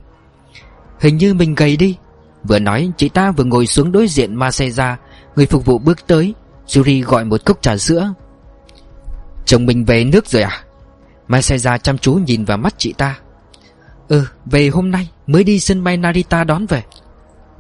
Hình 0.99 1.17
như 1.17 1.33
mình 1.33 1.55
gầy 1.55 1.77
đi. 1.77 1.97
Vừa 2.43 2.59
nói, 2.59 2.91
chị 2.97 3.09
ta 3.09 3.31
vừa 3.31 3.43
ngồi 3.43 3.67
xuống 3.67 3.91
đối 3.91 4.07
diện 4.07 4.35
Masaya 4.35 4.97
Người 5.35 5.45
phục 5.45 5.65
vụ 5.65 5.77
bước 5.77 6.07
tới. 6.07 6.33
Yuri 6.75 7.01
gọi 7.01 7.25
một 7.25 7.45
cốc 7.45 7.61
trà 7.61 7.77
sữa. 7.77 8.13
Chồng 9.45 9.65
mình 9.65 9.85
về 9.85 10.03
nước 10.03 10.27
rồi 10.27 10.41
à? 10.41 10.63
Masaya 11.27 11.77
chăm 11.77 11.97
chú 11.97 12.13
nhìn 12.13 12.45
vào 12.45 12.57
mắt 12.57 12.73
chị 12.77 12.93
ta. 12.93 13.19
Ừ 14.07 14.25
về 14.45 14.67
hôm 14.67 14.91
nay 14.91 15.09
Mới 15.27 15.43
đi 15.43 15.59
sân 15.59 15.83
bay 15.83 15.97
Narita 15.97 16.43
đón 16.43 16.65
về. 16.65 16.83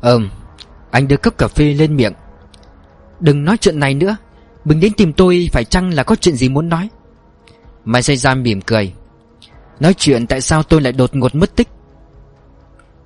Ừm, 0.01 0.29
Anh 0.91 1.07
đưa 1.07 1.17
cốc 1.17 1.37
cà 1.37 1.47
phê 1.47 1.73
lên 1.73 1.95
miệng. 1.95 2.13
Đừng 3.19 3.45
nói 3.45 3.57
chuyện 3.57 3.79
này 3.79 3.93
nữa. 3.93 4.15
Mình 4.65 4.79
đến 4.79 4.93
tìm 4.93 5.13
tôi, 5.13 5.49
phải 5.51 5.63
chăng 5.63 5.93
là 5.93 6.03
có 6.03 6.15
chuyện 6.15 6.35
gì 6.35 6.49
muốn 6.49 6.69
nói? 6.69 6.89
Masaya 7.85 8.35
mỉm 8.35 8.61
cười. 8.61 8.93
Nói 9.79 9.93
chuyện 9.93 10.27
tại 10.27 10.41
sao 10.41 10.63
tôi 10.63 10.81
lại 10.81 10.93
đột 10.93 11.15
ngột 11.15 11.35
mất 11.35 11.55
tích? 11.55 11.67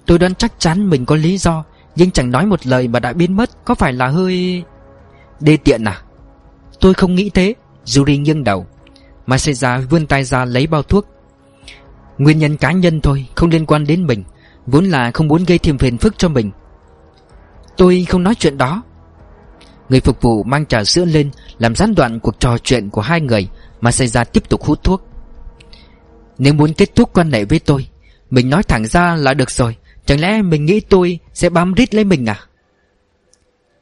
Tôi 0.05 0.19
đoán 0.19 0.35
chắc 0.35 0.53
chắn 0.59 0.89
mình 0.89 1.05
có 1.05 1.15
lý 1.15 1.37
do, 1.37 1.63
Nhưng 1.95 2.11
chẳng 2.11 2.31
nói 2.31 2.45
một 2.45 2.67
lời 2.67 2.87
mà 2.87 2.99
đã 2.99 3.13
biến 3.13 3.35
mất, 3.35 3.65
Có 3.65 3.75
phải 3.75 3.93
là 3.93 4.07
hơi... 4.07 4.63
Đê 5.39 5.57
tiện 5.57 5.83
à? 5.83 6.01
Tôi 6.79 6.93
không 6.93 7.15
nghĩ 7.15 7.29
thế 7.29 7.53
Yuri 7.97 8.17
nghiêng 8.17 8.43
đầu. 8.43 8.67
Masaya 9.25 9.77
vươn 9.77 10.07
tay 10.07 10.23
ra 10.23 10.45
lấy 10.45 10.67
bao 10.67 10.83
thuốc. 10.83 11.07
Nguyên 12.17 12.39
nhân 12.39 12.57
cá 12.57 12.71
nhân 12.71 13.01
thôi, 13.01 13.25
Không 13.35 13.49
liên 13.49 13.65
quan 13.65 13.85
đến 13.85 14.07
mình, 14.07 14.23
Vốn 14.67 14.85
là 14.85 15.11
không 15.11 15.27
muốn 15.27 15.43
gây 15.43 15.57
thêm 15.57 15.77
phiền 15.77 15.97
phức 15.97 16.17
cho 16.17 16.29
mình. 16.29 16.51
Tôi 17.77 18.05
không 18.09 18.23
nói 18.23 18.35
chuyện 18.35 18.57
đó. 18.57 18.83
Người 19.89 19.99
phục 19.99 20.21
vụ 20.21 20.43
mang 20.43 20.65
trà 20.65 20.83
sữa 20.83 21.05
lên, 21.05 21.31
Làm 21.59 21.75
gián 21.75 21.95
đoạn 21.95 22.19
cuộc 22.19 22.39
trò 22.39 22.57
chuyện 22.57 22.89
của 22.89 23.01
hai 23.01 23.21
người 23.21 23.47
Masaya 23.81 24.23
tiếp 24.23 24.49
tục 24.49 24.63
hút 24.63 24.83
thuốc. 24.83 25.07
Nếu 26.37 26.53
muốn 26.53 26.73
kết 26.73 26.95
thúc 26.95 27.09
quan 27.13 27.31
hệ 27.31 27.45
với 27.45 27.59
tôi, 27.59 27.87
Mình 28.29 28.49
nói 28.49 28.63
thẳng 28.63 28.85
ra 28.85 29.15
là 29.15 29.33
được 29.33 29.51
rồi, 29.51 29.75
Chẳng 30.05 30.19
lẽ 30.19 30.41
mình 30.41 30.65
nghĩ 30.65 30.79
tôi 30.79 31.19
sẽ 31.33 31.49
bám 31.49 31.73
rít 31.73 31.95
lấy 31.95 32.03
mình 32.03 32.25
à? 32.25 32.39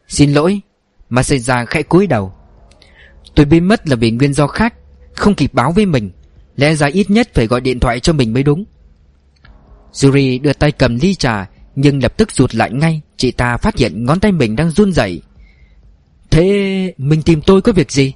Xin 0.08 0.34
lỗi 0.34 0.62
Masaya 1.10 1.66
khẽ 1.66 1.84
cúi 1.84 2.08
đầu. 2.08 2.34
Tôi 3.36 3.46
biến 3.46 3.68
mất 3.68 3.88
là 3.88 3.96
vì 3.96 4.12
nguyên 4.12 4.34
do 4.34 4.48
khác, 4.48 4.74
Không 5.16 5.36
kịp 5.36 5.54
báo 5.54 5.72
với 5.72 5.86
mình, 5.86 6.12
Lẽ 6.56 6.76
ra 6.76 6.88
ít 6.88 7.10
nhất 7.10 7.30
phải 7.34 7.48
gọi 7.48 7.62
điện 7.62 7.80
thoại 7.80 8.00
cho 8.00 8.14
mình 8.14 8.34
mới 8.34 8.44
đúng. 8.44 8.66
Yuri 10.04 10.40
đưa 10.40 10.54
tay 10.54 10.72
cầm 10.72 10.98
ly 11.02 11.16
trà, 11.16 11.50
Nhưng 11.76 12.04
lập 12.04 12.18
tức 12.18 12.32
rụt 12.32 12.56
lại 12.56 12.72
ngay, 12.72 13.02
Chị 13.18 13.32
ta 13.32 13.58
phát 13.58 13.78
hiện 13.78 14.06
ngón 14.06 14.20
tay 14.20 14.32
mình 14.32 14.56
đang 14.56 14.72
run 14.72 14.94
rẩy. 14.94 15.22
Thế 16.36 16.94
mình 16.98 17.22
tìm 17.22 17.42
tôi 17.42 17.62
có 17.62 17.72
việc 17.72 17.92
gì? 17.92 18.14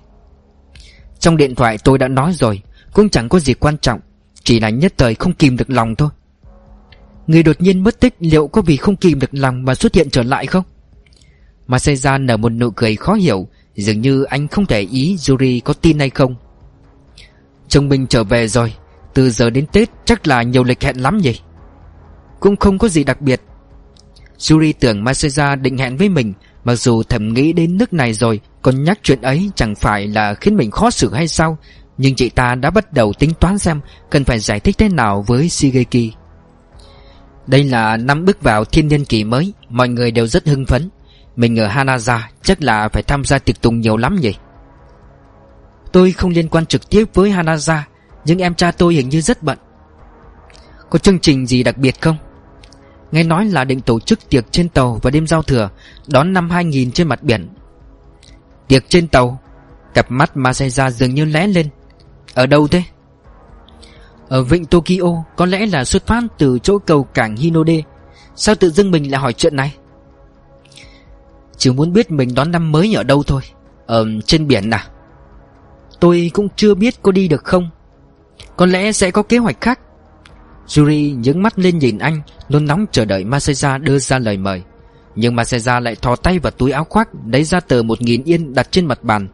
Trong 1.20 1.38
điện 1.38 1.56
thoại 1.56 1.78
tôi 1.84 1.98
đã 1.98 2.08
nói 2.08 2.34
rồi, 2.34 2.62
Cũng 2.94 3.10
chẳng 3.10 3.30
có 3.30 3.40
gì 3.40 3.54
quan 3.54 3.78
trọng, 3.78 4.00
Chỉ 4.44 4.60
là 4.60 4.70
nhất 4.70 4.94
thời 4.98 5.16
không 5.16 5.34
kìm 5.34 5.58
được 5.58 5.70
lòng 5.70 5.96
thôi. 5.96 6.10
Người 7.28 7.44
đột 7.44 7.62
nhiên 7.62 7.84
mất 7.84 8.00
tích 8.00 8.16
liệu 8.20 8.48
có 8.48 8.62
vì 8.62 8.78
không 8.78 8.96
kìm 8.96 9.20
được 9.20 9.30
lòng 9.32 9.66
mà 9.66 9.76
xuất 9.76 9.96
hiện 9.96 10.10
trở 10.10 10.24
lại 10.24 10.46
không? 10.46 10.64
Masaya 11.68 12.18
nở 12.18 12.38
một 12.38 12.50
nụ 12.50 12.72
cười 12.72 12.96
khó 12.96 13.14
hiểu, 13.14 13.48
Dường 13.76 14.02
như 14.02 14.24
anh 14.24 14.48
không 14.48 14.66
thể 14.66 14.80
ý 14.82 15.18
Yuri 15.30 15.60
có 15.60 15.74
tin 15.74 16.00
hay 16.00 16.10
không. 16.10 16.36
Chồng 17.68 17.90
mình 17.90 18.08
trở 18.08 18.24
về 18.24 18.48
rồi, 18.48 18.74
Từ 19.14 19.30
giờ 19.30 19.50
đến 19.50 19.66
Tết 19.66 19.90
chắc 20.06 20.28
là 20.28 20.44
nhiều 20.44 20.64
lịch 20.64 20.84
hẹn 20.84 20.98
lắm 20.98 21.18
nhỉ? 21.18 21.40
Cũng 22.40 22.56
không 22.56 22.78
có 22.78 22.88
gì 22.88 23.04
đặc 23.04 23.22
biệt. 23.22 23.42
Yuri 24.52 24.74
tưởng 24.74 25.04
Masaya 25.04 25.56
định 25.56 25.78
hẹn 25.78 25.98
với 25.98 26.10
mình 26.10 26.34
Mặc 26.64 26.76
dù 26.76 27.04
thầm 27.04 27.34
nghĩ 27.34 27.54
đến 27.54 27.78
nước 27.78 27.94
này 27.94 28.14
rồi, 28.14 28.40
Còn 28.62 28.84
nhắc 28.84 29.00
chuyện 29.04 29.22
ấy 29.22 29.52
chẳng 29.56 29.76
phải 29.76 30.08
là 30.08 30.34
khiến 30.34 30.56
mình 30.56 30.72
khó 30.72 30.90
xử 30.90 31.14
hay 31.14 31.28
sao? 31.28 31.58
Nhưng 31.98 32.16
chị 32.16 32.30
ta 32.30 32.56
đã 32.56 32.70
bắt 32.70 32.94
đầu 32.94 33.14
tính 33.14 33.34
toán 33.40 33.58
xem 33.58 33.82
Cần 34.10 34.24
phải 34.24 34.40
giải 34.40 34.60
thích 34.60 34.78
thế 34.78 34.90
nào 34.90 35.24
với 35.28 35.50
Shigeki. 35.50 36.14
Đây 37.48 37.64
là 37.64 37.98
năm 37.98 38.26
bước 38.26 38.42
vào 38.42 38.66
thiên 38.66 38.88
niên 38.88 39.06
kỷ 39.06 39.24
mới, 39.24 39.54
Mọi 39.70 39.90
người 39.90 40.12
đều 40.12 40.28
rất 40.28 40.48
hưng 40.48 40.66
phấn. 40.66 40.90
Mình 41.36 41.60
ở 41.60 41.68
Hanaza 41.68 42.20
chắc 42.44 42.62
là 42.62 42.90
phải 42.90 43.04
tham 43.04 43.26
gia 43.26 43.40
tiệc 43.40 43.62
tùng 43.62 43.80
nhiều 43.80 43.98
lắm 43.98 44.16
nhỉ? 44.16 44.34
Tôi 45.92 46.12
không 46.12 46.32
liên 46.32 46.50
quan 46.50 46.66
trực 46.66 46.90
tiếp 46.90 47.06
với 47.14 47.32
Hanaza, 47.32 47.80
Nhưng 48.26 48.40
em 48.40 48.56
cha 48.56 48.72
tôi 48.72 48.94
hình 48.94 49.10
như 49.10 49.22
rất 49.22 49.44
bận. 49.44 49.58
Có 50.90 51.00
chương 51.00 51.20
trình 51.20 51.48
gì 51.48 51.64
đặc 51.64 51.78
biệt 51.78 52.02
không? 52.02 52.18
Nghe 53.12 53.24
nói 53.24 53.46
là 53.46 53.64
định 53.64 53.82
tổ 53.82 54.00
chức 54.00 54.30
tiệc 54.30 54.52
trên 54.52 54.70
tàu 54.70 55.00
vào 55.04 55.12
đêm 55.12 55.28
giao 55.28 55.42
thừa, 55.42 55.70
Đón 56.08 56.34
năm 56.34 56.50
2000 56.50 56.92
trên 56.92 57.08
mặt 57.08 57.24
biển. 57.24 57.50
Tiệc 58.68 58.90
trên 58.90 59.08
tàu, 59.08 59.40
Cặp 59.94 60.12
mắt 60.12 60.38
Masaya 60.38 60.92
dường 60.92 61.16
như 61.16 61.26
lé 61.26 61.48
lên. 61.48 61.68
Ở 62.34 62.46
đâu 62.46 62.68
thế? 62.68 62.84
Ở 64.30 64.44
vịnh 64.44 64.66
Tokyo, 64.66 65.24
Có 65.36 65.46
lẽ 65.46 65.66
là 65.66 65.86
xuất 65.86 66.08
phát 66.08 66.24
từ 66.38 66.60
chỗ 66.60 66.80
cầu 66.80 67.04
cảng 67.04 67.36
Hinode. 67.36 67.82
Sao 68.36 68.56
tự 68.56 68.70
dưng 68.70 68.92
mình 68.92 69.12
lại 69.12 69.22
hỏi 69.22 69.34
chuyện 69.34 69.56
này? 69.56 69.76
Chỉ 71.58 71.72
muốn 71.72 71.94
biết 71.94 72.12
mình 72.12 72.36
đón 72.36 72.52
năm 72.52 72.72
mới 72.72 72.94
ở 72.96 73.04
đâu 73.04 73.24
thôi, 73.24 73.42
Ở 73.86 74.06
trên 74.26 74.48
biển 74.48 74.70
à? 74.70 74.88
Tôi 76.00 76.32
cũng 76.34 76.48
chưa 76.56 76.76
biết 76.76 76.96
có 77.02 77.12
đi 77.12 77.28
được 77.28 77.44
không. 77.44 77.70
Có 78.56 78.66
lẽ 78.66 78.92
sẽ 78.92 79.12
có 79.12 79.24
kế 79.24 79.38
hoạch 79.38 79.62
khác. 79.62 79.80
Yuri 80.78 81.12
nhướng 81.12 81.44
mắt 81.44 81.60
lên 81.60 81.78
nhìn 81.78 81.98
anh 81.98 82.22
Luôn 82.48 82.66
nóng 82.66 82.86
chờ 82.92 83.06
đợi 83.06 83.24
Maseja 83.24 83.84
đưa 83.84 84.00
ra 84.00 84.20
lời 84.20 84.38
mời. 84.38 84.64
Nhưng 85.16 85.36
Maseja 85.36 85.82
lại 85.82 85.96
thò 85.96 86.16
tay 86.16 86.40
vào 86.40 86.52
túi 86.52 86.72
áo 86.72 86.84
khoác, 86.84 87.10
Lấy 87.26 87.44
ra 87.44 87.60
tờ 87.60 87.84
một 87.84 88.02
nghìn 88.02 88.24
yên 88.24 88.54
đặt 88.54 88.72
trên 88.72 88.86
mặt 88.86 89.04
bàn. 89.04 89.28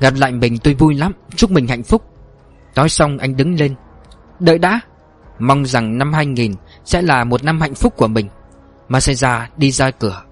Gặp 0.00 0.14
lại 0.16 0.32
mình 0.32 0.58
tôi 0.58 0.74
vui 0.74 0.94
lắm, 0.94 1.12
Chúc 1.36 1.50
mình 1.50 1.66
hạnh 1.66 1.82
phúc. 1.82 2.02
Nói 2.74 2.88
xong 2.88 3.18
anh 3.18 3.36
đứng 3.36 3.54
lên. 3.54 3.74
Đợi 4.40 4.58
đã. 4.58 4.80
Mong 5.38 5.66
rằng 5.66 5.98
năm 5.98 6.12
2000 6.12 6.54
sẽ 6.84 7.02
là 7.02 7.24
một 7.24 7.44
năm 7.44 7.60
hạnh 7.60 7.74
phúc 7.74 7.94
của 7.96 8.08
mình. 8.08 8.28
Maseja 8.88 9.46
đi 9.56 9.70
ra 9.70 9.90
cửa. 9.90 10.22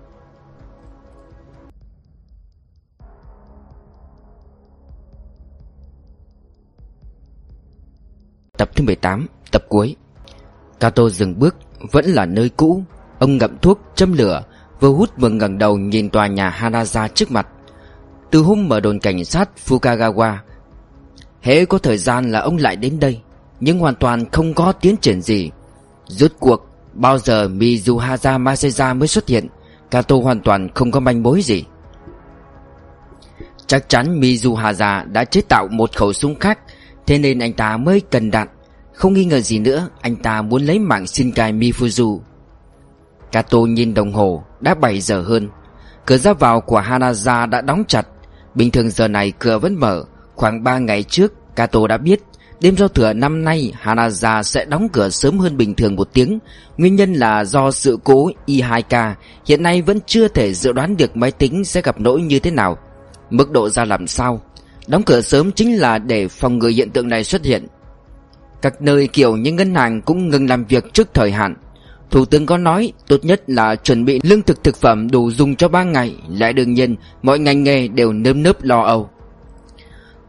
Tập 8.58 8.70
thứ 8.74 8.84
18 8.84 9.26
Tập 9.52 9.62
cuối. 9.68 9.96
Kato 10.80 11.08
dừng 11.08 11.38
bước, 11.38 11.56
Vẫn 11.92 12.04
là 12.04 12.26
nơi 12.26 12.50
cũ. 12.56 12.84
Ông 13.18 13.36
ngậm 13.36 13.58
thuốc, 13.58 13.80
châm 13.94 14.12
lửa, 14.12 14.42
Vừa 14.80 14.88
hút 14.90 15.10
vừa 15.16 15.28
ngẩng 15.28 15.58
đầu 15.58 15.78
nhìn 15.78 16.10
tòa 16.10 16.26
nhà 16.26 16.56
Hanaza 16.60 17.08
trước 17.08 17.30
mặt. 17.30 17.46
Từ 18.30 18.38
hôm 18.38 18.68
mở 18.68 18.80
đồn 18.80 18.98
cảnh 18.98 19.24
sát 19.24 19.50
Fukagawa 19.66 20.36
Hễ 21.42 21.64
có 21.64 21.78
thời 21.78 21.98
gian 21.98 22.30
là 22.30 22.40
ông 22.40 22.56
lại 22.56 22.76
đến 22.76 23.00
đây, 23.00 23.20
Nhưng 23.60 23.78
hoàn 23.78 23.94
toàn 23.94 24.30
không 24.30 24.54
có 24.54 24.72
tiến 24.72 24.96
triển 24.96 25.22
gì. 25.22 25.50
Rốt 26.06 26.32
cuộc, 26.40 26.66
Bao 26.92 27.18
giờ 27.18 27.48
Mizuhaza 27.48 28.40
Masaya 28.40 28.94
mới 28.94 29.08
xuất 29.08 29.28
hiện 29.28 29.46
Kato 29.90 30.16
hoàn 30.16 30.40
toàn 30.40 30.68
không 30.74 30.90
có 30.90 31.00
manh 31.00 31.22
mối 31.22 31.42
gì. 31.42 31.64
Chắc 33.66 33.88
chắn 33.88 34.20
Mizuhaza 34.20 35.12
đã 35.12 35.24
chế 35.24 35.40
tạo 35.40 35.68
một 35.70 35.96
khẩu 35.96 36.12
súng 36.12 36.38
khác, 36.38 36.58
Thế 37.06 37.18
nên 37.18 37.38
anh 37.38 37.52
ta 37.52 37.76
mới 37.76 38.00
cần 38.10 38.30
đạn. 38.30 38.48
Không 38.96 39.14
nghi 39.14 39.24
ngờ 39.24 39.40
gì 39.40 39.58
nữa, 39.58 39.88
Anh 40.00 40.16
ta 40.16 40.42
muốn 40.42 40.64
lấy 40.64 40.78
mạng 40.78 41.06
Shinkai 41.06 41.52
Mifuzu. 41.52 42.20
Kato 43.32 43.58
nhìn 43.58 43.94
đồng 43.94 44.12
hồ, 44.12 44.44
Đã 44.60 44.74
7 44.74 45.00
giờ 45.00 45.22
hơn. 45.22 45.48
Cửa 46.06 46.16
ra 46.16 46.32
vào 46.32 46.60
của 46.60 46.80
Hanaza 46.80 47.50
đã 47.50 47.60
đóng 47.60 47.84
chặt. 47.88 48.06
Bình 48.54 48.70
thường 48.70 48.90
giờ 48.90 49.08
này 49.08 49.32
cửa 49.38 49.58
vẫn 49.58 49.74
mở. 49.74 50.04
Khoảng 50.34 50.64
3 50.64 50.78
ngày 50.78 51.02
trước, 51.02 51.32
Kato 51.56 51.86
đã 51.86 51.96
biết, 51.96 52.20
Đêm 52.60 52.76
giao 52.76 52.88
thừa 52.88 53.12
năm 53.12 53.44
nay 53.44 53.72
Hanaza 53.82 54.42
sẽ 54.42 54.64
đóng 54.64 54.88
cửa 54.88 55.08
sớm 55.08 55.38
hơn 55.38 55.56
bình 55.56 55.74
thường 55.74 55.96
một 55.96 56.08
tiếng. 56.12 56.38
Nguyên 56.76 56.96
nhân 56.96 57.12
là 57.12 57.44
do 57.44 57.70
sự 57.70 57.98
cố 58.04 58.28
e 58.28 58.32
I2K 58.46 59.14
Hiện 59.46 59.62
nay 59.62 59.82
vẫn 59.82 59.98
chưa 60.06 60.28
thể 60.28 60.54
dự 60.54 60.72
đoán 60.72 60.96
được 60.96 61.16
máy 61.16 61.30
tính 61.30 61.64
sẽ 61.64 61.82
gặp 61.82 62.00
lỗi 62.00 62.22
như 62.22 62.38
thế 62.38 62.50
nào. 62.50 62.78
Mức 63.30 63.50
độ 63.50 63.68
ra 63.68 63.84
làm 63.84 64.06
sao? 64.06 64.40
Đóng 64.86 65.02
cửa 65.02 65.20
sớm 65.20 65.52
chính 65.52 65.78
là 65.78 65.98
để 65.98 66.28
phòng 66.28 66.58
ngừa 66.58 66.68
hiện 66.68 66.90
tượng 66.90 67.08
này 67.08 67.24
xuất 67.24 67.44
hiện. 67.44 67.66
Các 68.62 68.82
nơi 68.82 69.08
kiểu 69.08 69.36
như 69.36 69.52
ngân 69.52 69.74
hàng 69.74 70.02
cũng 70.02 70.28
ngừng 70.28 70.48
làm 70.48 70.64
việc 70.64 70.92
trước 70.92 71.14
thời 71.14 71.30
hạn. 71.30 71.54
Thủ 72.10 72.24
tướng 72.24 72.46
có 72.46 72.58
nói 72.58 72.92
tốt 73.08 73.24
nhất 73.24 73.42
là 73.46 73.76
chuẩn 73.76 74.04
bị 74.04 74.20
lương 74.22 74.42
thực 74.42 74.64
thực 74.64 74.76
phẩm 74.76 75.10
đủ 75.10 75.30
dùng 75.30 75.56
cho 75.56 75.68
3 75.68 75.82
ngày. 75.82 76.16
Lại 76.28 76.52
đương 76.52 76.74
nhiên, 76.74 76.96
mọi 77.22 77.38
ngành 77.38 77.62
nghề 77.62 77.88
đều 77.88 78.12
nơm 78.12 78.42
nớp 78.42 78.64
lo 78.64 78.82
âu. 78.82 79.10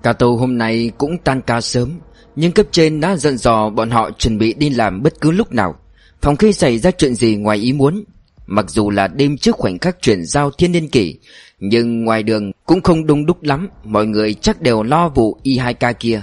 Cato 0.03 0.27
hôm 0.27 0.57
nay 0.57 0.91
cũng 0.97 1.17
tan 1.17 1.41
ca 1.41 1.61
sớm, 1.61 1.99
Nhưng 2.35 2.51
cấp 2.51 2.65
trên 2.71 2.99
đã 3.01 3.15
dặn 3.15 3.37
dò 3.37 3.69
bọn 3.69 3.89
họ 3.89 4.11
chuẩn 4.11 4.37
bị 4.37 4.53
đi 4.53 4.69
làm 4.69 5.03
bất 5.03 5.21
cứ 5.21 5.31
lúc 5.31 5.53
nào. 5.53 5.75
Phòng 6.21 6.35
khi 6.35 6.53
xảy 6.53 6.77
ra 6.77 6.91
chuyện 6.91 7.15
gì 7.15 7.35
ngoài 7.35 7.57
ý 7.57 7.73
muốn, 7.73 8.03
Mặc 8.49 8.69
dù 8.69 8.89
là 8.89 9.07
đêm 9.07 9.37
trước 9.37 9.55
khoảnh 9.55 9.79
khắc 9.79 10.01
chuyển 10.01 10.25
giao 10.25 10.51
thiên 10.51 10.71
niên 10.71 10.89
kỷ, 10.89 11.19
Nhưng 11.59 12.05
ngoài 12.05 12.23
đường 12.23 12.51
cũng 12.65 12.81
không 12.81 13.07
đông 13.07 13.25
đúc 13.25 13.43
lắm, 13.43 13.69
Mọi 13.83 14.05
người 14.05 14.33
chắc 14.33 14.61
đều 14.61 14.83
lo 14.83 15.09
vụ 15.09 15.37
Y2K 15.43 15.93
kia. 15.93 16.21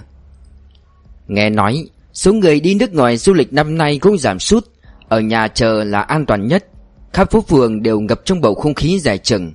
Nghe 1.28 1.50
nói 1.50 1.88
Số 2.14 2.32
người 2.32 2.60
đi 2.60 2.74
nước 2.74 2.94
ngoài 2.94 3.16
du 3.16 3.32
lịch 3.32 3.52
năm 3.52 3.78
nay 3.78 3.98
cũng 3.98 4.18
giảm 4.18 4.38
sút. 4.38 4.66
Ở 5.08 5.20
nhà 5.20 5.48
chờ 5.48 5.84
là 5.84 6.00
an 6.00 6.26
toàn 6.26 6.46
nhất. 6.48 6.66
Khắp 7.12 7.30
phố 7.30 7.40
phường 7.40 7.82
đều 7.82 8.00
ngập 8.00 8.20
trong 8.24 8.40
bầu 8.40 8.54
không 8.54 8.74
khí 8.74 8.98
dài 9.00 9.18
chừng. 9.18 9.52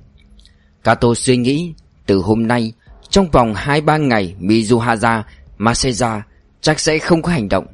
Kato 0.83 1.13
suy 1.15 1.37
nghĩ 1.37 1.73
Từ 2.05 2.17
hôm 2.17 2.47
nay 2.47 2.73
Trong 3.09 3.31
vòng 3.31 3.53
2-3 3.53 4.07
ngày 4.07 4.35
Mizuhaza, 4.41 5.21
Maseja 5.57 6.21
chắc 6.61 6.79
sẽ 6.79 6.99
không 6.99 7.21
có 7.21 7.31
hành 7.31 7.49
động. 7.49 7.65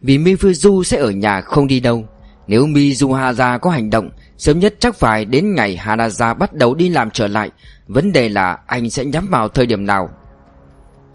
Vì 0.00 0.18
Mifuzu 0.18 0.82
sẽ 0.82 0.96
ở 0.96 1.10
nhà 1.10 1.40
không 1.40 1.66
đi 1.66 1.80
đâu 1.80 2.08
Nếu 2.46 2.66
Mizuhaza 2.66 3.58
có 3.58 3.70
hành 3.70 3.90
động 3.90 4.10
Sớm 4.40 4.58
nhất 4.58 4.74
chắc 4.78 4.96
phải 4.96 5.24
đến 5.24 5.54
ngày 5.54 5.80
Hanaza 5.84 6.34
bắt 6.34 6.52
đầu 6.52 6.74
đi 6.74 6.88
làm 6.88 7.10
trở 7.10 7.26
lại. 7.26 7.50
Vấn 7.86 8.12
đề 8.12 8.28
là 8.28 8.58
anh 8.66 8.90
sẽ 8.90 9.04
nhắm 9.04 9.26
vào 9.30 9.48
thời 9.48 9.66
điểm 9.66 9.86
nào? 9.86 10.10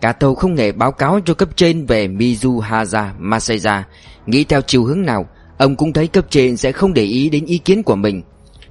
Kato 0.06 0.34
không 0.34 0.56
hề 0.56 0.72
báo 0.72 0.92
cáo 0.92 1.20
cho 1.26 1.34
cấp 1.34 1.50
trên 1.56 1.86
về 1.86 2.08
Mizuhaza 2.08 3.10
Maseja. 3.20 3.82
Nghĩ 4.26 4.44
theo 4.44 4.62
chiều 4.62 4.84
hướng 4.84 5.02
nào, 5.02 5.26
Ông 5.58 5.76
cũng 5.76 5.94
thấy 5.94 6.08
cấp 6.08 6.26
trên 6.30 6.58
sẽ 6.58 6.72
không 6.72 6.94
để 6.94 7.04
ý 7.04 7.30
đến 7.30 7.46
ý 7.46 7.58
kiến 7.58 7.84
của 7.84 7.96
mình. 7.96 8.22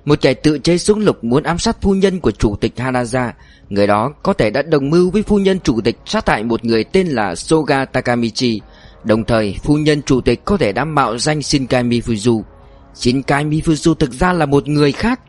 Một 0.04 0.18
kẻ 0.20 0.34
tự 0.34 0.58
chế 0.58 0.78
súng 0.78 0.98
lục 0.98 1.24
muốn 1.24 1.42
ám 1.42 1.58
sát 1.58 1.76
phu 1.82 1.94
nhân 1.94 2.20
của 2.20 2.30
chủ 2.30 2.56
tịch 2.56 2.72
Hanaza. 2.76 3.32
Người 3.68 3.86
đó 3.86 4.12
có 4.22 4.32
thể 4.32 4.50
đã 4.50 4.62
đồng 4.62 4.90
mưu 4.90 5.10
với 5.10 5.22
phu 5.22 5.38
nhân 5.38 5.60
chủ 5.60 5.80
tịch 5.80 5.96
sát 6.06 6.28
hại 6.28 6.44
một 6.44 6.64
người 6.64 6.84
tên 6.84 7.06
là 7.06 7.34
Soga 7.34 7.84
Takamichi. 7.84 8.60
Đồng 9.04 9.24
thời, 9.24 9.56
phu 9.62 9.76
nhân 9.76 10.02
chủ 10.02 10.20
tịch 10.20 10.44
có 10.44 10.56
thể 10.56 10.72
đã 10.72 10.84
mạo 10.84 11.18
danh 11.18 11.42
Shinkai 11.42 11.84
Mifuzu. 11.84 12.42
Shinkai 12.94 13.44
Mifuzu 13.44 13.94
thực 13.94 14.12
ra 14.12 14.32
là 14.32 14.46
một 14.46 14.68
người 14.68 14.92
khác. 14.92 15.20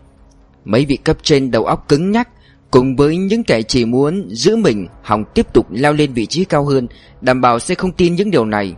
Mấy 0.65 0.85
vị 0.85 0.97
cấp 0.97 1.17
trên 1.23 1.51
đầu 1.51 1.65
óc 1.65 1.85
cứng 1.87 2.11
nhắc 2.11 2.29
Cùng 2.71 2.95
với 2.95 3.17
những 3.17 3.43
kẻ 3.43 3.61
chỉ 3.61 3.85
muốn 3.85 4.27
giữ 4.29 4.55
mình 4.55 4.87
Hòng 5.03 5.23
tiếp 5.33 5.53
tục 5.53 5.67
leo 5.71 5.93
lên 5.93 6.13
vị 6.13 6.25
trí 6.25 6.45
cao 6.45 6.65
hơn, 6.65 6.87
Đảm 7.21 7.41
bảo 7.41 7.59
sẽ 7.59 7.75
không 7.75 7.91
tin 7.91 8.15
những 8.15 8.31
điều 8.31 8.45
này. 8.45 8.75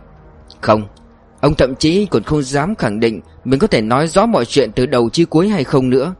Không, 0.60 0.88
Ông 1.40 1.54
thậm 1.54 1.74
chí 1.74 2.06
còn 2.10 2.22
không 2.22 2.42
dám 2.42 2.74
khẳng 2.74 3.00
định 3.00 3.20
Mình 3.44 3.58
có 3.58 3.66
thể 3.66 3.80
nói 3.80 4.06
rõ 4.06 4.26
mọi 4.26 4.44
chuyện 4.44 4.72
từ 4.72 4.86
đầu 4.86 5.10
chi 5.10 5.24
cuối 5.24 5.48
hay 5.48 5.64
không 5.64 5.90
nữa. 5.90 6.14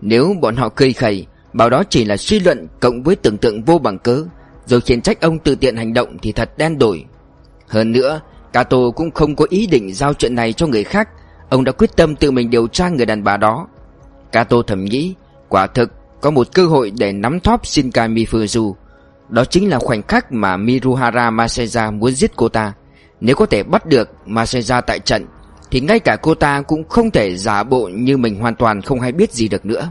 Nếu 0.00 0.34
bọn 0.40 0.56
họ 0.56 0.68
cười 0.68 0.92
khẩy, 0.92 1.26
Bảo 1.52 1.70
đó 1.70 1.82
chỉ 1.88 2.04
là 2.04 2.16
suy 2.16 2.40
luận 2.40 2.66
cộng 2.80 3.02
với 3.02 3.16
tưởng 3.16 3.38
tượng 3.38 3.62
vô 3.62 3.78
bằng 3.78 3.98
cớ, 3.98 4.24
Rồi 4.66 4.80
khiển 4.80 5.00
trách 5.00 5.20
ông 5.20 5.38
tự 5.38 5.54
tiện 5.54 5.76
hành 5.76 5.92
động 5.92 6.16
thì 6.22 6.32
thật 6.32 6.58
đen 6.58 6.78
đổi 6.78 7.04
Hơn 7.68 7.92
nữa, 7.92 8.20
Cato 8.52 8.90
cũng 8.96 9.10
không 9.10 9.36
có 9.36 9.46
ý 9.50 9.66
định 9.66 9.94
giao 9.94 10.14
chuyện 10.14 10.34
này 10.34 10.52
cho 10.52 10.66
người 10.66 10.84
khác, 10.84 11.08
Ông 11.48 11.64
đã 11.64 11.72
quyết 11.72 11.96
tâm 11.96 12.16
tự 12.16 12.30
mình 12.30 12.50
điều 12.50 12.66
tra 12.66 12.88
người 12.88 13.06
đàn 13.06 13.24
bà 13.24 13.36
đó. 13.36 13.68
Cato 14.32 14.56
thầm 14.66 14.84
nghĩ, 14.84 15.14
Quả 15.48 15.66
thực 15.66 15.92
có 16.22 16.30
một 16.30 16.48
cơ 16.54 16.66
hội 16.66 16.92
để 16.98 17.12
nắm 17.12 17.40
thóp 17.40 17.66
Shinkai 17.66 18.08
Mifuzu 18.08 18.74
Đó 19.28 19.44
chính 19.44 19.70
là 19.70 19.78
khoảnh 19.78 20.02
khắc 20.02 20.32
mà 20.32 20.56
Miruhara 20.56 21.30
Maseja 21.30 21.98
muốn 21.98 22.12
giết 22.12 22.32
cô 22.36 22.48
ta. 22.48 22.72
Nếu 23.20 23.36
có 23.36 23.46
thể 23.46 23.62
bắt 23.62 23.86
được 23.86 24.10
Maseja 24.26 24.82
tại 24.86 24.98
trận, 24.98 25.26
Thì 25.70 25.80
ngay 25.80 25.98
cả 25.98 26.16
cô 26.22 26.34
ta 26.34 26.62
cũng 26.62 26.88
không 26.88 27.10
thể 27.10 27.36
giả 27.36 27.62
bộ 27.62 27.88
như 27.92 28.16
mình 28.16 28.40
hoàn 28.40 28.54
toàn 28.54 28.82
không 28.82 29.00
hay 29.00 29.12
biết 29.12 29.32
gì 29.32 29.48
được 29.48 29.66
nữa. 29.66 29.90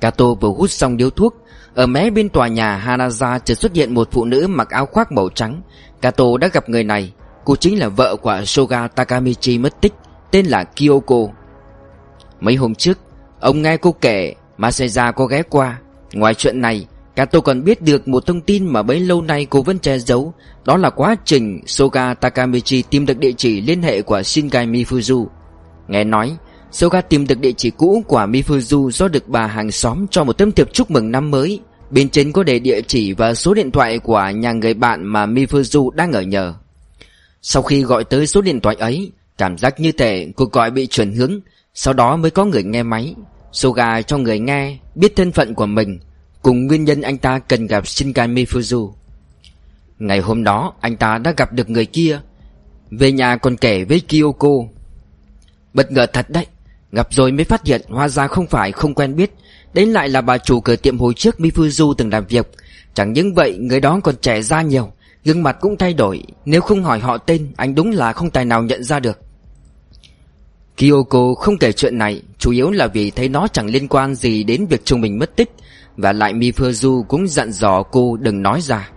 Kato 0.00 0.24
vừa 0.40 0.48
hút 0.48 0.70
xong 0.70 0.96
điếu 0.96 1.10
thuốc, 1.10 1.34
Ở 1.74 1.86
mé 1.86 2.10
bên 2.10 2.28
tòa 2.28 2.48
nhà 2.48 2.82
Hanaza 2.86 3.38
chợt 3.38 3.54
xuất 3.54 3.74
hiện 3.74 3.94
một 3.94 4.08
phụ 4.10 4.24
nữ 4.24 4.46
mặc 4.46 4.70
áo 4.70 4.86
khoác 4.86 5.12
màu 5.12 5.28
trắng. 5.28 5.62
Kato 6.00 6.24
đã 6.40 6.48
gặp 6.52 6.68
người 6.68 6.84
này, 6.84 7.12
Cô 7.44 7.56
chính 7.56 7.78
là 7.78 7.88
vợ 7.88 8.16
của 8.16 8.40
Soga 8.44 8.88
Takamichi 8.88 9.58
mất 9.58 9.80
tích, 9.80 9.92
Tên 10.30 10.46
là 10.46 10.64
Kyoko. 10.64 11.16
Mấy 12.40 12.54
hôm 12.54 12.74
trước, 12.74 12.98
Ông 13.40 13.62
nghe 13.62 13.76
cô 13.76 13.94
kể 14.00 14.34
Maseja 14.58 15.12
có 15.12 15.26
ghé 15.26 15.42
qua. 15.42 15.78
Ngoài 16.12 16.34
chuyện 16.34 16.60
này 16.60 16.86
Kato 17.16 17.40
còn 17.40 17.64
biết 17.64 17.82
được 17.82 18.08
một 18.08 18.26
thông 18.26 18.40
tin 18.40 18.66
mà 18.66 18.82
bấy 18.82 19.00
lâu 19.00 19.22
nay 19.22 19.46
cô 19.50 19.62
vẫn 19.62 19.78
che 19.78 19.98
giấu. 19.98 20.34
Đó 20.64 20.76
là 20.76 20.90
quá 20.90 21.16
trình 21.24 21.60
Soga 21.66 22.14
Takamichi 22.14 22.82
tìm 22.82 23.06
được 23.06 23.18
địa 23.18 23.32
chỉ 23.32 23.60
liên 23.60 23.82
hệ 23.82 24.02
của 24.02 24.22
Shinkai 24.22 24.66
Mifuzu. 24.66 25.26
Nghe 25.88 26.04
nói, 26.04 26.36
Soga 26.70 27.00
tìm 27.00 27.26
được 27.26 27.40
địa 27.40 27.52
chỉ 27.52 27.70
cũ 27.70 28.02
của 28.06 28.20
Mifuzu 28.20 28.90
do 28.90 29.08
được 29.08 29.28
bà 29.28 29.46
hàng 29.46 29.70
xóm 29.70 30.06
cho 30.10 30.24
một 30.24 30.32
tấm 30.32 30.52
thiệp 30.52 30.72
chúc 30.72 30.90
mừng 30.90 31.10
năm 31.10 31.30
mới. 31.30 31.60
Bên 31.90 32.08
trên 32.08 32.32
có 32.32 32.42
để 32.42 32.58
địa 32.58 32.80
chỉ 32.80 33.12
và 33.12 33.34
số 33.34 33.54
điện 33.54 33.70
thoại 33.70 33.98
của 33.98 34.30
nhà 34.34 34.52
người 34.52 34.74
bạn 34.74 35.04
mà 35.04 35.26
Mifuzu 35.26 35.90
đang 35.90 36.12
ở 36.12 36.22
nhờ. 36.22 36.54
Sau 37.42 37.62
khi 37.62 37.82
gọi 37.82 38.04
tới 38.04 38.26
số 38.26 38.40
điện 38.40 38.60
thoại 38.60 38.76
ấy, 38.78 39.12
Cảm 39.38 39.58
giác 39.58 39.80
như 39.80 39.92
thể 39.92 40.32
cuộc 40.36 40.52
gọi 40.52 40.70
bị 40.70 40.86
chuyển 40.86 41.12
hướng, 41.12 41.40
Sau 41.74 41.94
đó 41.94 42.16
mới 42.16 42.30
có 42.30 42.44
người 42.44 42.62
nghe 42.62 42.82
máy. 42.82 43.14
Soga 43.52 44.02
cho 44.02 44.18
người 44.18 44.38
nghe, 44.38 44.78
biết 44.94 45.16
thân 45.16 45.32
phận 45.32 45.54
của 45.54 45.66
mình, 45.66 45.98
Cùng 46.42 46.66
nguyên 46.66 46.84
nhân 46.84 47.00
anh 47.00 47.18
ta 47.18 47.38
cần 47.38 47.66
gặp 47.66 47.86
Shinkai 47.86 48.28
Mifuzu 48.28 48.92
Ngày 49.98 50.20
hôm 50.20 50.44
đó, 50.44 50.74
anh 50.80 50.96
ta 50.96 51.18
đã 51.18 51.34
gặp 51.36 51.52
được 51.52 51.70
người 51.70 51.86
kia, 51.86 52.20
Về 52.90 53.12
nhà 53.12 53.36
còn 53.36 53.56
kể 53.56 53.84
với 53.84 54.00
Kyoko. 54.00 54.48
Bất 55.74 55.92
ngờ 55.92 56.06
thật 56.12 56.30
đấy, 56.30 56.46
Gặp 56.92 57.08
rồi 57.10 57.32
mới 57.32 57.44
phát 57.44 57.66
hiện 57.66 57.82
hóa 57.88 58.08
ra 58.08 58.26
không 58.26 58.46
phải 58.46 58.72
không 58.72 58.94
quen 58.94 59.16
biết, 59.16 59.34
Đến 59.74 59.88
lại 59.88 60.08
là 60.08 60.20
bà 60.20 60.38
chủ 60.38 60.60
cửa 60.60 60.76
tiệm 60.76 60.98
hồi 60.98 61.14
trước 61.14 61.36
Mifuzu 61.38 61.94
từng 61.94 62.10
làm 62.12 62.26
việc. 62.26 62.52
Chẳng 62.94 63.12
những 63.12 63.34
vậy, 63.34 63.58
người 63.60 63.80
đó 63.80 64.00
còn 64.04 64.14
trẻ 64.16 64.42
ra 64.42 64.62
nhiều, 64.62 64.92
Gương 65.24 65.42
mặt 65.42 65.56
cũng 65.60 65.76
thay 65.76 65.94
đổi, 65.94 66.22
Nếu 66.44 66.60
không 66.60 66.84
hỏi 66.84 67.00
họ 67.00 67.18
tên, 67.18 67.52
Anh 67.56 67.74
đúng 67.74 67.90
là 67.90 68.12
không 68.12 68.30
tài 68.30 68.44
nào 68.44 68.62
nhận 68.62 68.84
ra 68.84 69.00
được. 69.00 69.18
Kyoko 70.76 71.34
không 71.34 71.58
kể 71.58 71.72
chuyện 71.72 71.98
này, 71.98 72.22
Chủ 72.38 72.50
yếu 72.50 72.70
là 72.70 72.86
vì 72.86 73.10
thấy 73.10 73.28
nó 73.28 73.48
chẳng 73.48 73.66
liên 73.66 73.88
quan 73.88 74.14
gì 74.14 74.44
đến 74.44 74.66
việc 74.66 74.84
chồng 74.84 75.00
mình 75.00 75.18
mất 75.18 75.36
tích, 75.36 75.50
Và 75.96 76.12
lại 76.12 76.34
Mifuzu 76.34 77.02
cũng 77.02 77.28
dặn 77.28 77.52
dò 77.52 77.82
cô 77.82 78.16
đừng 78.16 78.42
nói 78.42 78.60
ra. 78.60 78.90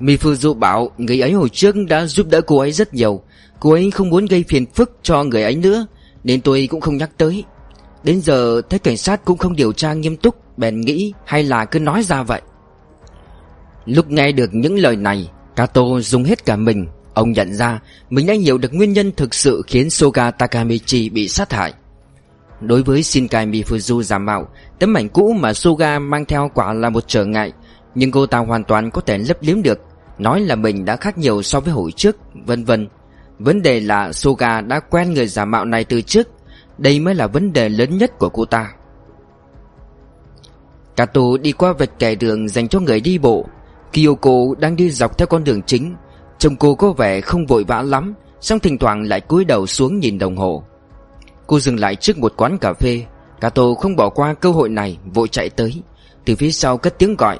Mifuzu 0.00 0.54
bảo, 0.54 0.90
người 0.98 1.20
ấy 1.20 1.32
hồi 1.32 1.48
trước 1.48 1.76
đã 1.88 2.06
giúp 2.06 2.26
đỡ 2.30 2.40
cô 2.40 2.58
ấy 2.58 2.72
rất 2.72 2.94
nhiều, 2.94 3.22
Cô 3.60 3.72
ấy 3.72 3.90
không 3.90 4.10
muốn 4.10 4.26
gây 4.26 4.44
phiền 4.48 4.66
phức 4.66 4.98
cho 5.02 5.24
người 5.24 5.42
ấy 5.42 5.56
nữa, 5.56 5.86
Nên 6.24 6.40
tôi 6.40 6.68
cũng 6.70 6.80
không 6.80 6.96
nhắc 6.96 7.10
tới. 7.16 7.44
Đến 8.04 8.20
giờ, 8.20 8.62
thấy 8.70 8.78
cảnh 8.78 8.96
sát 8.96 9.24
cũng 9.24 9.38
không 9.38 9.56
điều 9.56 9.72
tra 9.72 9.92
nghiêm 9.92 10.16
túc, 10.16 10.58
Bèn 10.58 10.80
nghĩ 10.80 11.12
hay 11.24 11.44
là 11.44 11.64
cứ 11.64 11.78
nói 11.78 12.02
ra 12.02 12.22
vậy. 12.22 12.40
Lúc 13.86 14.10
nghe 14.10 14.32
được 14.32 14.54
những 14.54 14.78
lời 14.78 14.96
này, 14.96 15.30
Kato 15.56 15.82
dùng 16.00 16.24
hết 16.24 16.44
cả 16.44 16.56
mình 16.56 16.86
Ông 17.14 17.32
nhận 17.32 17.54
ra 17.54 17.80
mình 18.10 18.26
đã 18.26 18.34
hiểu 18.34 18.58
được 18.58 18.74
nguyên 18.74 18.92
nhân 18.92 19.12
thực 19.16 19.34
sự 19.34 19.62
khiến 19.66 19.90
Soga 19.90 20.30
Takamichi 20.30 21.10
bị 21.10 21.28
sát 21.28 21.52
hại. 21.52 21.74
Đối 22.60 22.82
với 22.82 23.02
Shinkai 23.02 23.46
Mifuzu 23.46 24.02
giả 24.02 24.18
mạo, 24.18 24.48
Tấm 24.78 24.96
ảnh 24.96 25.08
cũ 25.08 25.32
mà 25.40 25.54
Soga 25.54 25.98
mang 25.98 26.24
theo 26.24 26.50
quả 26.54 26.72
là 26.72 26.90
một 26.90 27.04
trở 27.06 27.24
ngại, 27.24 27.52
Nhưng 27.94 28.10
cô 28.10 28.26
ta 28.26 28.38
hoàn 28.38 28.64
toàn 28.64 28.90
có 28.90 29.00
thể 29.00 29.18
lấp 29.18 29.36
liếm 29.40 29.62
được, 29.62 29.78
Nói 30.18 30.40
là 30.40 30.54
mình 30.54 30.84
đã 30.84 30.96
khác 30.96 31.18
nhiều 31.18 31.42
so 31.42 31.60
với 31.60 31.72
hồi 31.72 31.92
trước, 31.92 32.16
Vân 32.46 32.64
vân. 32.64 32.88
Vấn 33.38 33.62
đề 33.62 33.80
là 33.80 34.12
Soga 34.12 34.60
đã 34.60 34.80
quen 34.80 35.14
người 35.14 35.26
giả 35.26 35.44
mạo 35.44 35.64
này 35.64 35.84
từ 35.84 36.00
trước, 36.00 36.28
Đây 36.78 37.00
mới 37.00 37.14
là 37.14 37.26
vấn 37.26 37.52
đề 37.52 37.68
lớn 37.68 37.98
nhất 37.98 38.18
của 38.18 38.28
cô 38.28 38.44
ta. 38.44 38.72
Kato 40.96 41.22
đi 41.42 41.52
qua 41.52 41.72
vạch 41.72 41.98
kẻ 41.98 42.14
đường 42.14 42.48
dành 42.48 42.68
cho 42.68 42.80
người 42.80 43.00
đi 43.00 43.18
bộ. 43.18 43.46
Kyoko 43.92 44.30
đang 44.58 44.76
đi 44.76 44.90
dọc 44.90 45.18
theo 45.18 45.26
con 45.26 45.44
đường 45.44 45.62
chính 45.62 45.94
chồng 46.38 46.56
cô 46.56 46.74
có 46.74 46.92
vẻ 46.92 47.20
không 47.20 47.46
vội 47.46 47.64
vã 47.64 47.82
lắm, 47.82 48.14
song 48.40 48.58
thỉnh 48.58 48.78
thoảng 48.78 49.02
lại 49.02 49.20
cúi 49.20 49.44
đầu 49.44 49.66
xuống 49.66 49.98
nhìn 50.00 50.18
đồng 50.18 50.36
hồ. 50.36 50.64
Cô 51.46 51.60
dừng 51.60 51.80
lại 51.80 51.96
trước 51.96 52.18
một 52.18 52.32
quán 52.36 52.58
cà 52.58 52.72
phê. 52.72 53.04
Kato 53.40 53.62
không 53.80 53.96
bỏ 53.96 54.08
qua 54.08 54.34
cơ 54.34 54.50
hội 54.50 54.68
này, 54.68 54.98
Vội 55.14 55.28
chạy 55.28 55.50
tới. 55.50 55.82
Từ 56.24 56.36
phía 56.36 56.50
sau 56.50 56.78
cất 56.78 56.98
tiếng 56.98 57.16
gọi. 57.16 57.38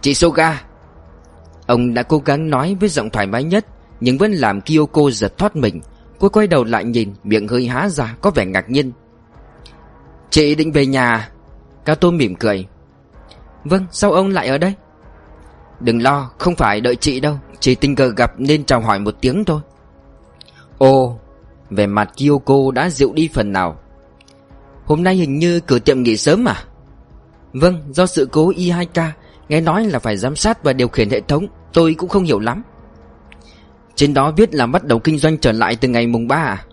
Chị 0.00 0.14
Soga. 0.14 0.62
Ông 1.66 1.94
đã 1.94 2.02
cố 2.02 2.18
gắng 2.24 2.50
nói 2.50 2.76
với 2.80 2.88
giọng 2.88 3.10
thoải 3.10 3.26
mái 3.26 3.44
nhất, 3.44 3.66
Nhưng 4.00 4.18
vẫn 4.18 4.32
làm 4.32 4.60
Kyoko 4.60 5.10
giật 5.10 5.38
thoát 5.38 5.56
mình. 5.56 5.80
Cô 6.18 6.28
quay 6.28 6.46
đầu 6.46 6.64
lại 6.64 6.84
nhìn, 6.84 7.14
Miệng 7.24 7.48
hơi 7.48 7.66
há 7.66 7.88
ra, 7.88 8.16
có 8.20 8.30
vẻ 8.30 8.44
ngạc 8.44 8.70
nhiên. 8.70 8.92
Chị 10.30 10.54
định 10.54 10.72
về 10.72 10.86
nhà 10.86 11.10
à? 11.10 11.28
Kato 11.84 12.10
mỉm 12.10 12.34
cười. 12.34 12.66
Vâng 13.64 13.86
sao 13.90 14.12
ông 14.12 14.28
lại 14.28 14.48
ở 14.48 14.58
đây? 14.58 14.74
Đừng 15.80 16.02
lo, 16.02 16.30
không 16.38 16.56
phải 16.56 16.80
đợi 16.80 16.96
chị 16.96 17.20
đâu. 17.20 17.38
Chỉ 17.62 17.74
tình 17.74 17.94
cờ 17.94 18.08
gặp 18.08 18.32
nên 18.38 18.64
chào 18.64 18.80
hỏi 18.80 18.98
một 18.98 19.14
tiếng 19.20 19.44
thôi. 19.44 19.60
Ồ 20.78 21.18
Về 21.70 21.86
mặt 21.86 22.10
Kyoko 22.16 22.54
đã 22.74 22.90
dịu 22.90 23.12
đi 23.12 23.28
phần 23.34 23.52
nào. 23.52 23.80
Hôm 24.84 25.02
nay 25.02 25.14
hình 25.14 25.38
như 25.38 25.60
cửa 25.60 25.78
tiệm 25.78 26.02
nghỉ 26.02 26.16
sớm 26.16 26.48
à? 26.48 26.64
Vâng 27.52 27.82
do 27.90 28.06
sự 28.06 28.28
cố 28.32 28.50
e 28.50 28.62
I2K 28.62 29.10
Nghe 29.48 29.60
nói 29.60 29.84
là 29.84 29.98
phải 29.98 30.16
giám 30.16 30.36
sát 30.36 30.64
và 30.64 30.72
điều 30.72 30.88
khiển 30.88 31.10
hệ 31.10 31.20
thống, 31.20 31.46
Tôi 31.72 31.94
cũng 31.94 32.08
không 32.08 32.24
hiểu 32.24 32.38
lắm. 32.38 32.62
Trên 33.94 34.14
đó 34.14 34.32
viết 34.36 34.54
là 34.54 34.66
bắt 34.66 34.84
đầu 34.84 34.98
kinh 34.98 35.18
doanh 35.18 35.38
trở 35.38 35.52
lại 35.52 35.76
từ 35.76 35.88
ngày 35.88 36.06
mùng 36.06 36.28
3 36.28 36.36
à? 36.36 36.64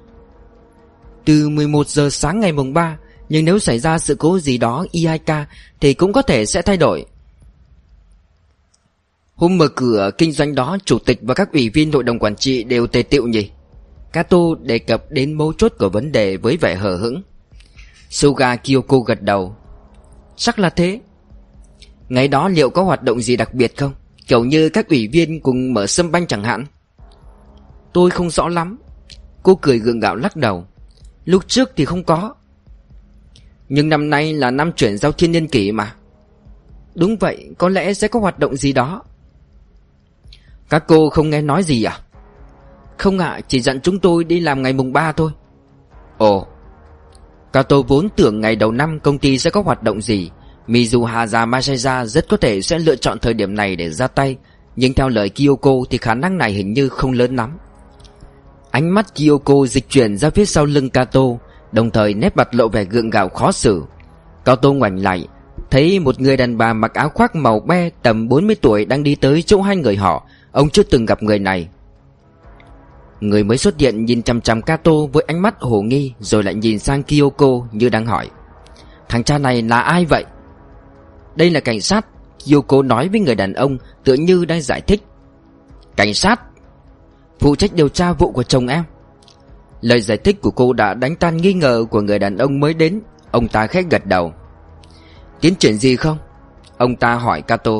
Từ 1.25 1.49
11 1.49 1.87
giờ 1.87 2.09
sáng 2.09 2.39
ngày 2.39 2.51
mùng 2.51 2.73
3 2.73 2.97
Nhưng 3.29 3.45
nếu 3.45 3.59
xảy 3.59 3.79
ra 3.79 3.99
sự 3.99 4.15
cố 4.15 4.39
gì 4.39 4.57
đó 4.57 4.85
e 4.91 4.99
I2K 4.99 5.45
Thì 5.79 5.93
cũng 5.93 6.13
có 6.13 6.21
thể 6.21 6.45
sẽ 6.45 6.61
thay 6.61 6.77
đổi. 6.77 7.05
Hôm 9.39 9.57
mở 9.57 9.67
cửa, 9.67 10.11
kinh 10.17 10.31
doanh 10.31 10.55
đó, 10.55 10.77
Chủ 10.85 10.99
tịch 10.99 11.19
và 11.21 11.33
các 11.33 11.53
ủy 11.53 11.69
viên 11.69 11.91
hội 11.91 12.03
đồng 12.03 12.19
quản 12.19 12.35
trị 12.35 12.63
đều 12.63 12.87
tề 12.87 13.01
tiệu 13.01 13.27
nhỉ? 13.27 13.49
Kato 14.13 14.37
đề 14.61 14.79
cập 14.79 15.03
đến 15.09 15.33
mấu 15.33 15.53
chốt 15.53 15.73
của 15.79 15.89
vấn 15.89 16.11
đề 16.11 16.37
với 16.37 16.57
vẻ 16.57 16.75
hờ 16.75 16.95
hững. 16.95 17.21
Suga 18.09 18.55
Kyoko 18.55 18.97
gật 18.99 19.21
đầu. 19.21 19.55
Chắc 20.35 20.59
là 20.59 20.69
thế. 20.69 20.99
Ngày 22.09 22.27
đó 22.27 22.49
liệu 22.49 22.69
có 22.69 22.83
hoạt 22.83 23.03
động 23.03 23.21
gì 23.21 23.35
đặc 23.35 23.53
biệt 23.53 23.77
không? 23.77 23.93
Kiểu 24.27 24.45
như 24.45 24.69
các 24.69 24.89
ủy 24.89 25.07
viên 25.07 25.41
cùng 25.41 25.73
mở 25.73 25.87
sâm 25.87 26.11
banh 26.11 26.27
chẳng 26.27 26.43
hạn. 26.43 26.65
Tôi 27.93 28.09
không 28.09 28.29
rõ 28.29 28.47
lắm. 28.47 28.77
Cô 29.43 29.55
cười 29.55 29.79
gượng 29.79 29.99
gạo 29.99 30.15
lắc 30.15 30.35
đầu. 30.35 30.65
Lúc 31.25 31.43
trước 31.47 31.71
thì 31.75 31.85
không 31.85 32.03
có. 32.03 32.33
Nhưng 33.69 33.89
năm 33.89 34.09
nay 34.09 34.33
là 34.33 34.51
năm 34.51 34.71
chuyển 34.71 34.97
giao 34.97 35.11
thiên 35.11 35.31
niên 35.31 35.47
kỷ 35.47 35.71
mà. 35.71 35.95
Đúng 36.95 37.17
vậy, 37.17 37.49
Có 37.57 37.69
lẽ 37.69 37.93
sẽ 37.93 38.07
có 38.07 38.19
hoạt 38.19 38.39
động 38.39 38.55
gì 38.55 38.73
đó. 38.73 39.03
Các 40.69 40.83
cô 40.87 41.09
không 41.09 41.29
nghe 41.29 41.41
nói 41.41 41.63
gì 41.63 41.83
à? 41.83 41.99
Không 42.97 43.19
ạ, 43.19 43.39
Chỉ 43.47 43.61
dặn 43.61 43.81
chúng 43.81 43.99
tôi 43.99 44.23
đi 44.23 44.39
làm 44.39 44.61
ngày 44.61 44.73
mùng 44.73 44.93
3 44.93 45.11
thôi. 45.11 45.31
Ồ. 46.17 46.47
Kato 47.53 47.81
vốn 47.87 48.09
tưởng 48.15 48.41
ngày 48.41 48.55
đầu 48.55 48.71
năm 48.71 48.99
công 48.99 49.17
ty 49.17 49.37
sẽ 49.39 49.49
có 49.49 49.61
hoạt 49.61 49.83
động 49.83 50.01
gì. 50.01 50.31
Mizuhaza 50.67 51.47
Masaya 51.47 52.05
rất 52.05 52.29
có 52.29 52.37
thể 52.37 52.61
sẽ 52.61 52.79
lựa 52.79 52.95
chọn 52.95 53.19
thời 53.19 53.33
điểm 53.33 53.55
này 53.55 53.75
để 53.75 53.89
ra 53.89 54.07
tay, 54.07 54.37
Nhưng 54.75 54.93
theo 54.93 55.09
lời 55.09 55.29
Kyoko 55.29 55.71
thì 55.89 55.97
khả 55.97 56.13
năng 56.13 56.37
này 56.37 56.51
hình 56.51 56.73
như 56.73 56.89
không 56.89 57.11
lớn 57.11 57.35
lắm. 57.35 57.57
Ánh 58.71 58.93
mắt 58.93 59.15
Kyoko 59.15 59.65
dịch 59.65 59.89
chuyển 59.89 60.17
ra 60.17 60.29
phía 60.29 60.45
sau 60.45 60.65
lưng 60.65 60.89
Kato, 60.89 61.21
Đồng 61.71 61.91
thời 61.91 62.13
nét 62.13 62.37
mặt 62.37 62.55
lộ 62.55 62.67
vẻ 62.67 62.83
gượng 62.83 63.09
gạo 63.09 63.29
khó 63.29 63.51
xử. 63.51 63.83
Kato 64.45 64.71
ngoảnh 64.71 65.03
lại, 65.03 65.27
Thấy 65.71 65.99
một 65.99 66.19
người 66.21 66.37
đàn 66.37 66.57
bà 66.57 66.73
mặc 66.73 66.93
áo 66.93 67.09
khoác 67.09 67.35
màu 67.35 67.59
be 67.59 67.89
tầm 68.03 68.27
40 68.27 68.55
tuổi 68.61 68.85
đang 68.85 69.03
đi 69.03 69.15
tới 69.15 69.41
chỗ 69.41 69.61
hai 69.61 69.75
người 69.75 69.95
họ. 69.95 70.27
Ông 70.51 70.69
chưa 70.69 70.83
từng 70.83 71.05
gặp 71.05 71.23
người 71.23 71.39
này. 71.39 71.69
Người 73.19 73.43
mới 73.43 73.57
xuất 73.57 73.79
hiện 73.79 74.05
nhìn 74.05 74.23
chằm 74.23 74.41
chằm 74.41 74.61
Kato 74.61 74.91
với 75.13 75.23
ánh 75.27 75.41
mắt 75.41 75.55
hồ 75.61 75.81
nghi 75.81 76.13
Rồi 76.19 76.43
lại 76.43 76.53
nhìn 76.53 76.79
sang 76.79 77.03
Kyoko 77.03 77.47
như 77.71 77.89
đang 77.89 78.05
hỏi. 78.05 78.29
Thằng 79.09 79.23
cha 79.23 79.37
này 79.37 79.61
là 79.61 79.79
ai 79.81 80.05
vậy? 80.05 80.25
Đây 81.35 81.49
là 81.49 81.59
cảnh 81.59 81.81
sát 81.81 82.05
Kyoko 82.45 82.81
nói 82.81 83.09
với 83.09 83.19
người 83.19 83.35
đàn 83.35 83.53
ông 83.53 83.77
Tựa 84.03 84.13
như 84.13 84.45
đang 84.45 84.61
giải 84.61 84.81
thích. 84.81 85.03
Cảnh 85.95 86.13
sát? 86.13 86.41
Phụ 87.39 87.55
trách 87.55 87.73
điều 87.73 87.89
tra 87.89 88.13
vụ 88.13 88.31
của 88.31 88.43
chồng 88.43 88.67
em. 88.67 88.83
Lời 89.81 90.01
giải 90.01 90.17
thích 90.17 90.41
của 90.41 90.51
cô 90.51 90.73
đã 90.73 90.93
đánh 90.93 91.15
tan 91.15 91.37
nghi 91.37 91.53
ngờ 91.53 91.85
của 91.89 92.01
người 92.01 92.19
đàn 92.19 92.37
ông 92.37 92.59
mới 92.59 92.73
đến. 92.73 93.01
Ông 93.31 93.47
ta 93.47 93.67
khẽ 93.67 93.81
gật 93.89 94.05
đầu. 94.05 94.33
Tiến 95.41 95.55
triển 95.55 95.77
gì 95.77 95.95
không? 95.95 96.17
Ông 96.77 96.95
ta 96.95 97.15
hỏi 97.15 97.41
Kato. 97.41 97.71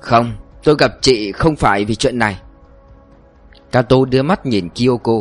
Không, 0.00 0.32
tôi 0.64 0.76
gặp 0.78 0.92
chị 1.00 1.32
không 1.32 1.56
phải 1.56 1.84
vì 1.84 1.94
chuyện 1.94 2.18
này. 2.18 2.40
Kato 3.72 3.96
đưa 4.10 4.22
mắt 4.22 4.46
nhìn 4.46 4.68
Kyoko. 4.68 5.12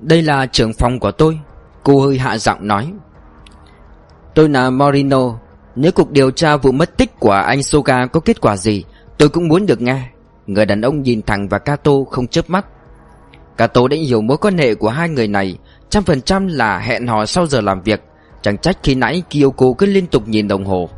Đây 0.00 0.22
là 0.22 0.46
trưởng 0.46 0.72
phòng 0.72 1.00
của 1.00 1.10
tôi, 1.10 1.38
Cô 1.84 2.00
hơi 2.00 2.18
hạ 2.18 2.38
giọng 2.38 2.66
nói. 2.68 2.92
Tôi 4.34 4.48
là 4.48 4.70
Morino, 4.70 5.38
nếu 5.76 5.92
cuộc 5.92 6.10
điều 6.10 6.30
tra 6.30 6.56
vụ 6.56 6.72
mất 6.72 6.96
tích 6.96 7.20
của 7.20 7.30
anh 7.30 7.62
Soga 7.62 8.06
có 8.06 8.20
kết 8.20 8.40
quả 8.40 8.56
gì, 8.56 8.84
Tôi 9.18 9.28
cũng 9.28 9.48
muốn 9.48 9.66
được 9.66 9.80
nghe. 9.80 10.08
Người 10.46 10.66
đàn 10.66 10.80
ông 10.80 11.02
nhìn 11.02 11.22
thẳng 11.22 11.48
vào 11.48 11.60
Kato 11.60 11.92
không 12.10 12.26
chớp 12.26 12.50
mắt. 12.50 12.66
Kato 13.56 13.88
đã 13.88 13.96
hiểu 13.96 14.20
mối 14.20 14.36
quan 14.36 14.58
hệ 14.58 14.74
của 14.74 14.88
hai 14.88 15.08
người 15.08 15.28
này, 15.28 15.58
Trăm 15.90 16.02
phần 16.02 16.22
trăm 16.22 16.46
là 16.46 16.78
hẹn 16.78 17.06
hò 17.06 17.26
sau 17.26 17.46
giờ 17.46 17.60
làm 17.60 17.82
việc. 17.82 18.02
Chẳng 18.42 18.58
trách 18.58 18.78
khi 18.82 18.94
nãy 18.94 19.22
Kyoko 19.30 19.66
cứ 19.78 19.86
liên 19.86 20.06
tục 20.06 20.28
nhìn 20.28 20.48
đồng 20.48 20.64
hồ. 20.64 20.88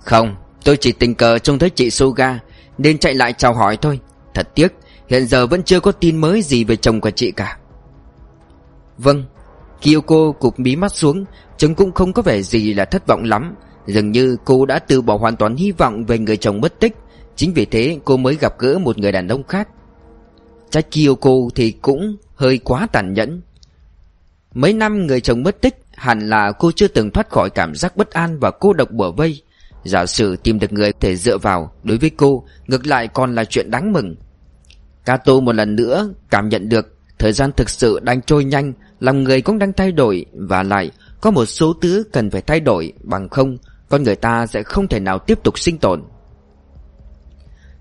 Không 0.00 0.34
Tôi 0.64 0.76
chỉ 0.76 0.92
tình 0.92 1.14
cờ 1.14 1.38
trông 1.38 1.58
thấy 1.58 1.70
chị 1.70 1.90
Suga 1.90 2.38
Nên 2.78 2.98
chạy 2.98 3.14
lại 3.14 3.32
chào 3.32 3.54
hỏi 3.54 3.76
thôi. 3.76 4.00
Thật 4.34 4.48
tiếc, 4.54 4.72
Hiện 5.08 5.26
giờ 5.26 5.46
vẫn 5.46 5.62
chưa 5.62 5.80
có 5.80 5.92
tin 5.92 6.16
mới 6.16 6.42
gì 6.42 6.64
về 6.64 6.76
chồng 6.76 7.00
của 7.00 7.10
chị 7.10 7.30
cả. 7.30 7.58
Vâng 8.98 9.24
Kyoko 9.80 10.32
cụp 10.32 10.60
mí 10.60 10.76
mắt 10.76 10.92
xuống, 10.92 11.24
Trông 11.56 11.74
cũng 11.74 11.92
không 11.92 12.12
có 12.12 12.22
vẻ 12.22 12.42
gì 12.42 12.74
là 12.74 12.84
thất 12.84 13.06
vọng 13.06 13.24
lắm. 13.24 13.54
Dường 13.86 14.12
như 14.12 14.36
cô 14.44 14.66
đã 14.66 14.78
từ 14.78 15.02
bỏ 15.02 15.16
hoàn 15.16 15.36
toàn 15.36 15.56
hy 15.56 15.72
vọng 15.72 16.04
về 16.04 16.18
người 16.18 16.36
chồng 16.36 16.60
mất 16.60 16.80
tích. 16.80 16.96
Chính 17.36 17.54
vì 17.54 17.64
thế, 17.64 17.98
cô 18.04 18.16
mới 18.16 18.36
gặp 18.40 18.58
gỡ 18.58 18.78
một 18.78 18.98
người 18.98 19.12
đàn 19.12 19.28
ông 19.28 19.42
khác. 19.42 19.68
Trách 20.70 20.86
Kyoko 20.90 21.30
thì 21.54 21.70
cũng 21.70 22.16
hơi 22.34 22.58
quá 22.58 22.86
tàn 22.92 23.14
nhẫn. 23.14 23.42
Mấy 24.54 24.72
năm 24.72 25.06
người 25.06 25.20
chồng 25.20 25.42
mất 25.42 25.60
tích, 25.60 25.78
Hẳn 25.96 26.28
là 26.28 26.52
cô 26.52 26.72
chưa 26.72 26.88
từng 26.88 27.10
thoát 27.10 27.30
khỏi 27.30 27.50
cảm 27.50 27.74
giác 27.74 27.96
bất 27.96 28.10
an 28.10 28.38
và 28.38 28.50
cô 28.50 28.72
độc 28.72 28.90
bủa 28.90 29.12
vây. 29.12 29.42
Giả 29.84 30.06
sử 30.06 30.36
tìm 30.36 30.58
được 30.58 30.72
người 30.72 30.92
thể 30.92 31.16
dựa 31.16 31.38
vào, 31.38 31.72
Đối 31.82 31.98
với 31.98 32.10
cô, 32.10 32.44
Ngược 32.66 32.86
lại 32.86 33.08
còn 33.08 33.34
là 33.34 33.44
chuyện 33.44 33.70
đáng 33.70 33.92
mừng. 33.92 34.16
Kato 35.04 35.40
một 35.40 35.54
lần 35.54 35.76
nữa 35.76 36.08
cảm 36.30 36.48
nhận 36.48 36.68
được 36.68 36.96
Thời 37.18 37.32
gian 37.32 37.52
thực 37.52 37.70
sự 37.70 38.00
đang 38.02 38.22
trôi 38.22 38.44
nhanh, 38.44 38.72
Lòng 39.00 39.24
người 39.24 39.40
cũng 39.40 39.58
đang 39.58 39.72
thay 39.72 39.92
đổi, 39.92 40.26
Và 40.32 40.62
lại 40.62 40.90
có 41.20 41.30
một 41.30 41.46
số 41.46 41.72
thứ 41.80 42.04
cần 42.12 42.30
phải 42.30 42.42
thay 42.42 42.60
đổi, 42.60 42.92
Bằng 43.02 43.28
không, 43.28 43.58
con 43.88 44.02
người 44.02 44.16
ta 44.16 44.46
sẽ 44.46 44.62
không 44.62 44.88
thể 44.88 45.00
nào 45.00 45.18
tiếp 45.18 45.38
tục 45.44 45.58
sinh 45.58 45.78
tồn. 45.78 46.02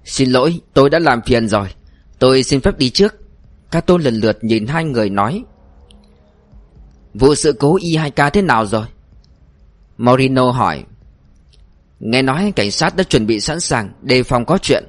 Xin 0.04 0.30
lỗi, 0.30 0.60
tôi 0.74 0.90
đã 0.90 1.00
làm 1.00 1.22
phiền 1.22 1.48
rồi. 1.48 1.68
Tôi 2.20 2.44
xin 2.44 2.62
phép 2.62 2.78
đi 2.78 2.90
trước. 2.90 3.16
Kato 3.72 3.98
lần 3.98 4.16
lượt 4.16 4.44
nhìn 4.44 4.68
hai 4.68 4.84
người 4.86 5.10
nói. 5.10 5.44
Vụ 7.14 7.36
sự 7.36 7.54
cố 7.60 7.78
Y2K 7.78 8.30
thế 8.30 8.42
nào 8.42 8.66
rồi? 8.66 8.86
Morino 9.98 10.52
hỏi. 10.52 10.84
Nghe 12.02 12.22
nói 12.22 12.54
cảnh 12.56 12.72
sát 12.72 12.96
đã 12.96 13.04
chuẩn 13.04 13.28
bị 13.28 13.40
sẵn 13.40 13.60
sàng 13.60 13.90
Đề 14.02 14.24
phòng 14.24 14.46
có 14.46 14.58
chuyện. 14.58 14.84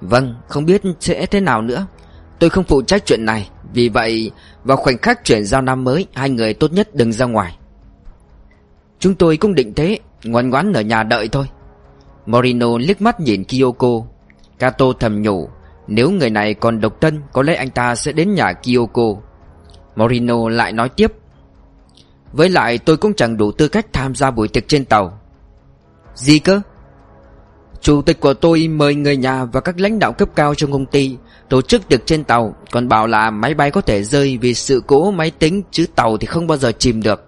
Vâng 0.00 0.34
không 0.48 0.64
biết 0.64 0.82
sẽ 1.00 1.26
thế 1.26 1.40
nào 1.40 1.62
nữa. 1.62 1.86
Tôi 2.38 2.50
không 2.50 2.64
phụ 2.64 2.82
trách 2.82 3.06
chuyện 3.06 3.24
này, 3.24 3.50
Vì 3.72 3.88
vậy, 3.88 4.30
vào 4.64 4.76
khoảnh 4.76 4.98
khắc 4.98 5.24
chuyển 5.24 5.44
giao 5.44 5.62
năm 5.62 5.84
mới, 5.84 6.06
Hai 6.14 6.30
người 6.30 6.54
tốt 6.54 6.72
nhất 6.72 6.94
đừng 6.94 7.12
ra 7.12 7.26
ngoài. 7.26 7.56
Chúng 8.98 9.14
tôi 9.14 9.36
cũng 9.36 9.54
định 9.54 9.74
thế, 9.74 9.98
Ngoan 10.24 10.50
ngoãn 10.50 10.72
ở 10.72 10.80
nhà 10.80 11.02
đợi 11.02 11.28
thôi. 11.28 11.46
Morino 12.26 12.78
liếc 12.78 13.02
mắt 13.02 13.20
nhìn 13.20 13.44
Kyoko 13.44 14.00
Kato 14.58 14.86
thầm 15.00 15.22
nhủ, 15.22 15.48
Nếu 15.86 16.10
người 16.10 16.30
này 16.30 16.54
còn 16.54 16.80
độc 16.80 17.00
thân, 17.00 17.22
Có 17.32 17.42
lẽ 17.42 17.54
anh 17.54 17.70
ta 17.70 17.94
sẽ 17.94 18.12
đến 18.12 18.34
nhà 18.34 18.52
Kyoko 18.52 19.14
Morino 19.96 20.48
lại 20.48 20.72
nói 20.72 20.88
tiếp, 20.88 21.12
Với 22.32 22.48
lại 22.48 22.78
tôi 22.78 22.96
cũng 22.96 23.14
chẳng 23.14 23.36
đủ 23.36 23.52
tư 23.52 23.68
cách 23.68 23.86
tham 23.92 24.14
gia 24.14 24.30
buổi 24.30 24.48
tiệc 24.48 24.68
trên 24.68 24.84
tàu. 24.84 25.20
Gì 26.16 26.38
cơ? 26.38 26.60
Chủ 27.80 28.02
tịch 28.02 28.20
của 28.20 28.34
tôi 28.34 28.68
mời 28.68 28.94
người 28.94 29.16
nhà 29.16 29.44
và 29.44 29.60
các 29.60 29.80
lãnh 29.80 29.98
đạo 29.98 30.12
cấp 30.12 30.28
cao 30.34 30.54
trong 30.54 30.72
công 30.72 30.86
ty 30.86 31.16
Tổ 31.48 31.62
chức 31.62 31.88
tiệc 31.88 32.06
trên 32.06 32.24
tàu, 32.24 32.54
Còn 32.70 32.88
bảo 32.88 33.06
là 33.06 33.30
máy 33.30 33.54
bay 33.54 33.70
có 33.70 33.80
thể 33.80 34.02
rơi 34.02 34.38
vì 34.38 34.54
sự 34.54 34.82
cố 34.86 35.10
máy 35.10 35.30
tính, 35.30 35.62
Chứ 35.70 35.86
tàu 35.94 36.16
thì 36.16 36.26
không 36.26 36.46
bao 36.46 36.58
giờ 36.58 36.72
chìm 36.78 37.02
được 37.02 37.24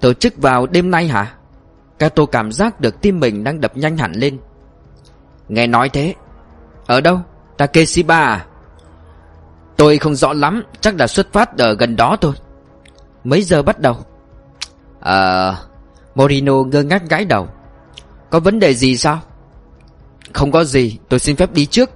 Tổ 0.00 0.12
chức 0.12 0.36
vào 0.36 0.66
đêm 0.66 0.90
nay 0.90 1.08
hả? 1.08 1.34
Kato 1.98 2.26
cảm 2.26 2.52
giác 2.52 2.80
được 2.80 3.00
tim 3.00 3.20
mình 3.20 3.44
đang 3.44 3.60
đập 3.60 3.76
nhanh 3.76 3.96
hẳn 3.96 4.12
lên 4.12 4.38
Nghe 5.48 5.66
nói 5.66 5.88
thế 5.88 6.14
Ở 6.86 7.00
đâu? 7.00 7.20
Takeshiba 7.56 8.20
à? 8.20 8.46
Tôi 9.76 9.98
không 9.98 10.14
rõ 10.14 10.32
lắm, 10.32 10.62
Chắc 10.80 10.94
là 10.98 11.06
xuất 11.06 11.32
phát 11.32 11.58
ở 11.58 11.74
gần 11.74 11.96
đó 11.96 12.16
thôi 12.20 12.32
Mấy 13.24 13.42
giờ 13.42 13.62
bắt 13.62 13.80
đầu? 13.80 13.96
Ờ... 15.00 15.56
Morino 16.20 16.62
ngơ 16.62 16.82
ngác 16.82 17.02
gãi 17.08 17.24
đầu. 17.24 17.48
Có 18.30 18.40
vấn 18.40 18.58
đề 18.58 18.74
gì 18.74 18.96
sao? 18.96 19.20
Không 20.32 20.52
có 20.52 20.64
gì, 20.64 20.98
Tôi 21.08 21.20
xin 21.20 21.36
phép 21.36 21.52
đi 21.52 21.66
trước. 21.66 21.90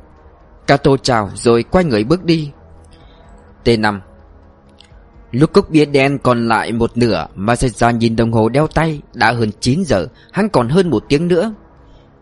Kato 0.67 0.97
chào 0.97 1.31
rồi 1.35 1.63
quay 1.63 1.85
người 1.85 2.05
bước 2.05 2.25
đi. 2.25 2.51
T5 3.65 4.01
Lúc 5.31 5.53
cốc 5.53 5.71
bia 5.71 5.85
đen 5.85 6.19
còn 6.19 6.49
lại 6.49 6.73
một 6.73 6.91
nửa 6.95 7.27
Masaya 7.35 7.91
nhìn 7.91 8.17
đồng 8.17 8.33
hồ 8.33 8.49
đeo 8.49 8.67
tay, 8.67 9.01
Đã 9.15 9.33
hơn 9.33 9.51
9 9.61 9.85
giờ, 9.85 10.07
Hắn 10.33 10.49
còn 10.49 10.69
hơn 10.69 10.91
một 10.91 11.05
tiếng 11.09 11.29
nữa. 11.29 11.55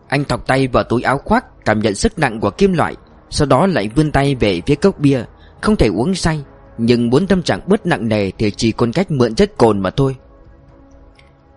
Anh 0.07 0.25
thọc 0.25 0.47
tay 0.47 0.67
vào 0.67 0.83
túi 0.83 1.01
áo 1.01 1.17
khoác, 1.17 1.45
Cảm 1.65 1.79
nhận 1.79 1.95
sức 1.95 2.19
nặng 2.19 2.39
của 2.39 2.49
kim 2.49 2.73
loại, 2.73 2.95
Sau 3.29 3.47
đó 3.47 3.67
lại 3.67 3.89
vươn 3.95 4.11
tay 4.11 4.35
về 4.35 4.61
phía 4.65 4.75
cốc 4.75 4.99
bia. 4.99 5.23
Không 5.61 5.75
thể 5.75 5.87
uống 5.87 6.15
say, 6.15 6.43
Nhưng 6.77 7.09
muốn 7.09 7.27
tâm 7.27 7.43
trạng 7.43 7.61
bớt 7.67 7.85
nặng 7.85 8.07
nề 8.07 8.31
Thì 8.31 8.51
chỉ 8.51 8.71
còn 8.71 8.91
cách 8.91 9.11
mượn 9.11 9.35
chất 9.35 9.57
cồn 9.57 9.79
mà 9.79 9.89
thôi. 9.89 10.15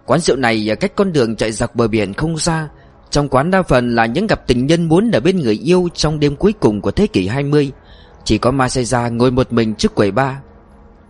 Quán 0.07 0.20
rượu 0.20 0.37
này 0.37 0.73
ở 0.73 0.74
cách 0.74 0.93
con 0.97 1.12
đường 1.12 1.37
chạy 1.37 1.53
dọc 1.53 1.74
bờ 1.74 1.89
biển 1.89 2.15
không 2.15 2.39
xa. 2.39 2.69
Trong 3.11 3.28
quán 3.28 3.51
đa 3.51 3.62
phần 3.62 3.95
là 3.95 4.07
những 4.07 4.27
gặp 4.27 4.47
tình 4.47 4.66
nhân 4.66 4.89
muốn 4.89 5.11
ở 5.11 5.20
bên 5.20 5.37
người 5.37 5.61
yêu 5.65 5.89
Trong 5.95 6.20
đêm 6.20 6.37
cuối 6.37 6.53
cùng 6.61 6.81
của 6.81 6.91
thế 6.91 7.07
kỷ 7.07 7.27
20 7.27 7.73
Chỉ 8.24 8.39
có 8.39 8.51
Masaya 8.51 9.09
ngồi 9.09 9.31
một 9.31 9.53
mình 9.53 9.74
trước 9.74 9.95
quầy 9.95 10.11
bar. 10.11 10.35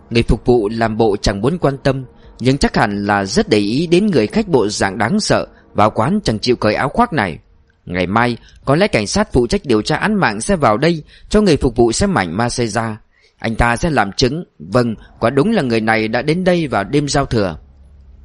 Người 0.09 0.23
phục 0.23 0.45
vụ 0.45 0.69
làm 0.69 0.97
bộ 0.97 1.15
chẳng 1.21 1.41
muốn 1.41 1.57
quan 1.57 1.77
tâm, 1.77 2.05
Nhưng 2.39 2.57
chắc 2.57 2.77
hẳn 2.77 3.05
là 3.05 3.25
rất 3.25 3.49
để 3.49 3.57
ý 3.57 3.87
đến 3.87 4.07
người 4.07 4.27
khách 4.27 4.47
bộ 4.47 4.67
dạng 4.67 4.97
đáng 4.97 5.19
sợ 5.19 5.47
Vào 5.73 5.89
quán 5.89 6.19
chẳng 6.23 6.39
chịu 6.39 6.55
cởi 6.55 6.73
áo 6.73 6.89
khoác 6.89 7.13
này. 7.13 7.39
Ngày 7.85 8.07
mai, 8.07 8.37
có 8.65 8.75
lẽ 8.75 8.87
cảnh 8.87 9.07
sát 9.07 9.33
phụ 9.33 9.47
trách 9.47 9.61
điều 9.65 9.81
tra 9.81 9.95
án 9.95 10.15
mạng 10.15 10.41
sẽ 10.41 10.55
vào 10.55 10.77
đây 10.77 11.03
Cho 11.29 11.41
người 11.41 11.57
phục 11.57 11.75
vụ 11.75 11.91
xem 11.91 12.13
mảnh 12.13 12.37
Masaya 12.37 12.97
Anh 13.39 13.55
ta 13.55 13.75
sẽ 13.75 13.89
làm 13.89 14.11
chứng. 14.11 14.43
Vâng 14.59 14.95
quả 15.19 15.29
đúng 15.29 15.51
là 15.51 15.61
người 15.61 15.81
này 15.81 16.07
đã 16.07 16.21
đến 16.21 16.43
đây 16.43 16.67
vào 16.67 16.83
đêm 16.83 17.07
giao 17.07 17.25
thừa. 17.25 17.57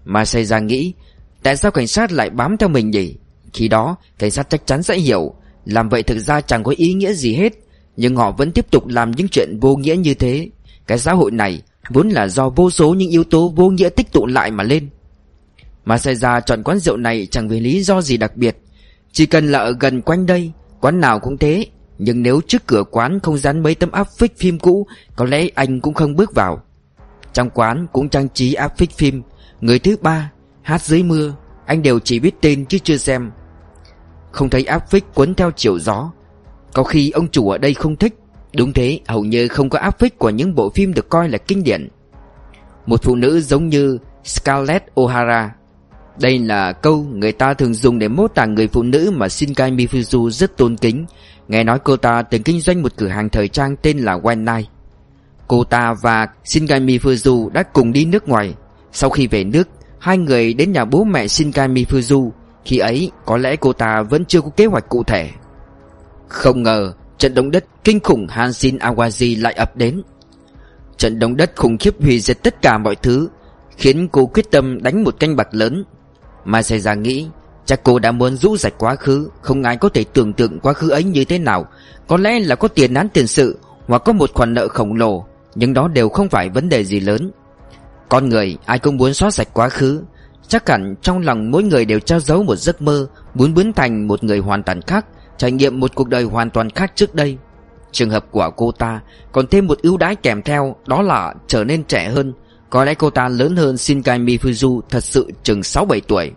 Masaya 0.04 0.58
nghĩ, 0.58 0.94
Tại 1.42 1.56
sao 1.56 1.70
cảnh 1.70 1.86
sát 1.86 2.12
lại 2.12 2.30
bám 2.30 2.56
theo 2.56 2.68
mình 2.68 2.90
nhỉ? 2.90 3.14
Khi 3.52 3.68
đó, 3.68 3.96
cảnh 4.18 4.30
sát 4.30 4.50
chắc 4.50 4.66
chắn 4.66 4.82
sẽ 4.82 4.98
hiểu, 4.98 5.34
Làm 5.64 5.88
vậy 5.88 6.02
thực 6.02 6.18
ra 6.18 6.40
chẳng 6.40 6.62
có 6.62 6.74
ý 6.76 6.94
nghĩa 6.94 7.12
gì 7.12 7.34
hết, 7.34 7.52
Nhưng 7.96 8.16
họ 8.16 8.30
vẫn 8.30 8.52
tiếp 8.52 8.66
tục 8.70 8.86
làm 8.86 9.10
những 9.10 9.28
chuyện 9.28 9.58
vô 9.60 9.76
nghĩa 9.76 9.96
như 9.96 10.14
thế. 10.14 10.48
Cái 10.86 10.98
xã 10.98 11.12
hội 11.12 11.30
này 11.30 11.62
Vốn 11.90 12.08
là 12.08 12.28
do 12.28 12.48
vô 12.48 12.70
số 12.70 12.94
những 12.94 13.10
yếu 13.10 13.24
tố 13.24 13.52
vô 13.56 13.70
nghĩa 13.70 13.88
tích 13.88 14.12
tụ 14.12 14.26
lại 14.26 14.50
mà 14.50 14.64
lên. 14.64 14.88
Masaya 15.84 16.40
chọn 16.40 16.62
quán 16.62 16.78
rượu 16.78 16.96
này 16.96 17.26
chẳng 17.30 17.48
vì 17.48 17.60
lý 17.60 17.82
do 17.82 18.00
gì 18.00 18.16
đặc 18.16 18.36
biệt. 18.36 18.56
Chỉ 19.12 19.26
cần 19.26 19.52
là 19.52 19.58
ở 19.58 19.76
gần 19.80 20.02
quanh 20.02 20.26
đây, 20.26 20.52
Quán 20.80 21.00
nào 21.00 21.20
cũng 21.20 21.38
thế, 21.38 21.66
Nhưng 21.98 22.22
nếu 22.22 22.40
trước 22.46 22.66
cửa 22.66 22.84
quán 22.90 23.20
không 23.20 23.38
dán 23.38 23.62
mấy 23.62 23.74
tấm 23.74 23.92
áp 23.92 24.08
phích 24.18 24.38
phim 24.38 24.58
cũ, 24.58 24.86
Có 25.16 25.24
lẽ 25.24 25.48
anh 25.54 25.80
cũng 25.80 25.94
không 25.94 26.16
bước 26.16 26.34
vào. 26.34 26.62
Trong 27.32 27.50
quán 27.50 27.86
cũng 27.92 28.08
trang 28.08 28.28
trí 28.34 28.54
áp 28.54 28.78
phích 28.78 28.90
phim 28.90 29.22
Người 29.62 29.78
thứ 29.78 29.96
ba, 30.02 30.30
Hát 30.62 30.82
dưới 30.82 31.02
mưa, 31.02 31.34
Anh 31.66 31.82
đều 31.82 31.98
chỉ 31.98 32.20
biết 32.20 32.34
tên 32.40 32.66
chứ 32.66 32.78
chưa 32.78 32.96
xem. 32.96 33.30
Không 34.32 34.50
thấy 34.50 34.64
áp 34.64 34.90
phích 34.90 35.04
cuốn 35.14 35.34
theo 35.34 35.50
chiều 35.56 35.78
gió. 35.78 36.12
Có 36.72 36.84
khi 36.84 37.10
ông 37.10 37.28
chủ 37.28 37.50
ở 37.50 37.58
đây 37.58 37.74
không 37.74 37.96
thích. 37.96 38.14
Đúng 38.56 38.72
thế, 38.72 39.00
hầu 39.08 39.24
như 39.24 39.48
không 39.48 39.70
có 39.70 39.78
áp 39.78 39.98
phích 39.98 40.18
của 40.18 40.30
những 40.30 40.54
bộ 40.54 40.70
phim 40.70 40.94
được 40.94 41.08
coi 41.08 41.28
là 41.28 41.38
kinh 41.38 41.64
điển. 41.64 41.88
Một 42.86 43.02
phụ 43.02 43.16
nữ 43.16 43.40
giống 43.40 43.68
như 43.68 43.98
Scarlett 44.24 44.84
O'Hara. 44.94 45.48
Đây 46.20 46.38
là 46.38 46.72
câu 46.72 47.06
người 47.12 47.32
ta 47.32 47.54
thường 47.54 47.74
dùng 47.74 47.98
để 47.98 48.08
mô 48.08 48.28
tả 48.28 48.46
người 48.46 48.68
phụ 48.68 48.82
nữ 48.82 49.10
mà 49.14 49.28
Shinkai 49.28 49.70
Mifuzu 49.70 50.30
rất 50.30 50.56
tôn 50.56 50.76
kính. 50.76 51.06
Nghe 51.48 51.64
nói 51.64 51.78
cô 51.84 51.96
ta 51.96 52.22
từng 52.22 52.42
kinh 52.42 52.60
doanh 52.60 52.82
một 52.82 52.92
cửa 52.96 53.08
hàng 53.08 53.28
thời 53.28 53.48
trang 53.48 53.76
tên 53.82 53.98
là 53.98 54.18
Wenai 54.18 54.62
Cô 55.48 55.64
ta 55.64 55.94
và 56.02 56.28
Shinkai 56.44 56.80
Mifuzu 56.80 57.48
đã 57.48 57.62
cùng 57.62 57.92
đi 57.92 58.04
nước 58.04 58.28
ngoài. 58.28 58.54
Sau 58.92 59.10
khi 59.10 59.26
về 59.26 59.44
nước, 59.44 59.68
Hai 59.98 60.18
người 60.18 60.54
đến 60.54 60.72
nhà 60.72 60.84
bố 60.84 61.04
mẹ 61.04 61.28
Shinkai 61.28 61.68
Mifuzu. 61.68 62.30
Khi 62.64 62.78
ấy, 62.78 63.10
có 63.24 63.36
lẽ 63.36 63.56
cô 63.56 63.72
ta 63.72 64.02
vẫn 64.02 64.24
chưa 64.24 64.40
có 64.40 64.50
kế 64.56 64.66
hoạch 64.66 64.88
cụ 64.88 65.02
thể. 65.02 65.30
Không 66.28 66.62
ngờ, 66.62 66.92
Trận 67.18 67.34
động 67.34 67.50
đất 67.50 67.64
kinh 67.84 68.00
khủng 68.00 68.26
Hanshin 68.26 68.76
Awaji 68.76 69.42
lại 69.42 69.52
ập 69.52 69.76
đến. 69.76 70.02
Trận 70.96 71.18
động 71.18 71.36
đất 71.36 71.52
khủng 71.56 71.78
khiếp 71.78 71.94
hủy 72.00 72.20
diệt 72.20 72.42
tất 72.42 72.62
cả 72.62 72.78
mọi 72.78 72.96
thứ, 72.96 73.28
Khiến 73.76 74.08
cô 74.12 74.26
quyết 74.26 74.50
tâm 74.50 74.82
đánh 74.82 75.04
một 75.04 75.20
canh 75.20 75.36
bạc 75.36 75.48
lớn. 75.52 75.84
Mai 76.44 76.62
xảy 76.62 76.80
ra 76.80 76.94
nghĩ, 76.94 77.28
Chắc 77.66 77.84
cô 77.84 77.98
đã 77.98 78.12
muốn 78.12 78.36
rũ 78.36 78.56
rạch 78.56 78.78
quá 78.78 78.94
khứ, 78.94 79.30
Không 79.40 79.62
ai 79.62 79.76
có 79.76 79.88
thể 79.88 80.04
tưởng 80.04 80.32
tượng 80.32 80.60
quá 80.60 80.72
khứ 80.72 80.90
ấy 80.90 81.04
như 81.04 81.24
thế 81.24 81.38
nào. 81.38 81.66
Có 82.06 82.16
lẽ 82.16 82.40
là 82.40 82.54
có 82.54 82.68
tiền 82.68 82.94
án 82.94 83.08
tiền 83.08 83.26
sự, 83.26 83.58
Hoặc 83.86 84.02
có 84.04 84.12
một 84.12 84.30
khoản 84.34 84.54
nợ 84.54 84.68
khổng 84.68 84.94
lồ, 84.94 85.24
Nhưng 85.54 85.74
đó 85.74 85.88
đều 85.88 86.08
không 86.08 86.28
phải 86.28 86.48
vấn 86.48 86.68
đề 86.68 86.84
gì 86.84 87.00
lớn. 87.00 87.30
Con 88.12 88.28
người, 88.28 88.56
ai 88.66 88.78
cũng 88.78 88.96
muốn 88.96 89.14
xóa 89.14 89.30
sạch 89.30 89.48
quá 89.52 89.68
khứ. 89.68 90.02
Chắc 90.48 90.68
hẳn 90.68 90.94
trong 91.02 91.18
lòng 91.18 91.50
mỗi 91.50 91.62
người 91.62 91.84
đều 91.84 92.00
trao 92.00 92.20
giấu 92.20 92.42
một 92.42 92.56
giấc 92.56 92.82
mơ, 92.82 93.06
Muốn 93.34 93.54
biến 93.54 93.72
thành 93.72 94.08
một 94.08 94.24
người 94.24 94.38
hoàn 94.38 94.62
toàn 94.62 94.80
khác, 94.82 95.06
Trải 95.36 95.52
nghiệm 95.52 95.80
một 95.80 95.94
cuộc 95.94 96.08
đời 96.08 96.22
hoàn 96.22 96.50
toàn 96.50 96.70
khác 96.70 96.92
trước 96.94 97.14
đây. 97.14 97.38
Trường 97.92 98.10
hợp 98.10 98.26
của 98.30 98.50
cô 98.56 98.72
ta 98.72 99.00
Còn 99.32 99.46
thêm 99.46 99.66
một 99.66 99.78
ưu 99.82 99.96
đãi 99.96 100.16
kèm 100.16 100.42
theo, 100.42 100.76
Đó 100.86 101.02
là 101.02 101.34
trở 101.46 101.64
nên 101.64 101.84
trẻ 101.84 102.08
hơn. 102.08 102.32
Có 102.70 102.84
lẽ 102.84 102.94
cô 102.94 103.10
ta 103.10 103.28
lớn 103.28 103.56
hơn 103.56 103.76
Shinkai 103.76 104.18
Mifuzu, 104.18 104.80
Thật 104.90 105.04
sự 105.04 105.30
chừng 105.42 105.60
6-7 105.60 106.00
tuổi. 106.08 106.32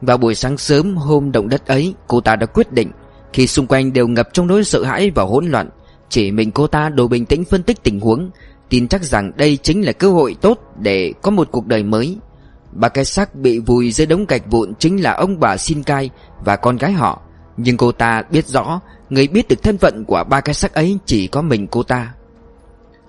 Vào 0.00 0.18
buổi 0.18 0.34
sáng 0.34 0.58
sớm 0.58 0.96
hôm 0.96 1.32
động 1.32 1.48
đất 1.48 1.66
ấy, 1.66 1.94
Cô 2.06 2.20
ta 2.20 2.36
đã 2.36 2.46
quyết 2.46 2.72
định, 2.72 2.90
Khi 3.32 3.46
xung 3.46 3.66
quanh 3.66 3.92
đều 3.92 4.08
ngập 4.08 4.28
trong 4.32 4.46
nỗi 4.46 4.64
sợ 4.64 4.84
hãi 4.84 5.10
và 5.14 5.22
hỗn 5.22 5.46
loạn, 5.46 5.70
Chỉ 6.08 6.30
mình 6.30 6.50
cô 6.50 6.66
ta 6.66 6.88
đủ 6.88 7.08
bình 7.08 7.26
tĩnh 7.26 7.44
phân 7.44 7.62
tích 7.62 7.82
tình 7.82 8.00
huống 8.00 8.30
Tin 8.68 8.88
chắc 8.88 9.04
rằng 9.04 9.32
đây 9.36 9.56
chính 9.56 9.86
là 9.86 9.92
cơ 9.92 10.10
hội 10.10 10.36
tốt 10.40 10.58
Để 10.80 11.12
có 11.22 11.30
một 11.30 11.48
cuộc 11.50 11.66
đời 11.66 11.82
mới. 11.82 12.16
Ba 12.72 12.88
cái 12.88 13.04
xác 13.04 13.34
bị 13.34 13.58
vùi 13.58 13.92
dưới 13.92 14.06
đống 14.06 14.26
gạch 14.26 14.50
vụn 14.50 14.74
Chính 14.78 15.02
là 15.02 15.12
ông 15.12 15.40
bà 15.40 15.56
Shinkai 15.56 16.10
Và 16.44 16.56
con 16.56 16.76
gái 16.76 16.92
họ. 16.92 17.22
Nhưng 17.56 17.76
cô 17.76 17.92
ta 17.92 18.22
biết 18.30 18.46
rõ, 18.46 18.80
Người 19.10 19.28
biết 19.28 19.48
được 19.48 19.62
thân 19.62 19.78
phận 19.78 20.04
của 20.06 20.24
ba 20.30 20.40
cái 20.40 20.54
xác 20.54 20.74
ấy 20.74 20.98
Chỉ 21.06 21.26
có 21.26 21.42
mình 21.42 21.66
cô 21.66 21.82
ta. 21.82 22.14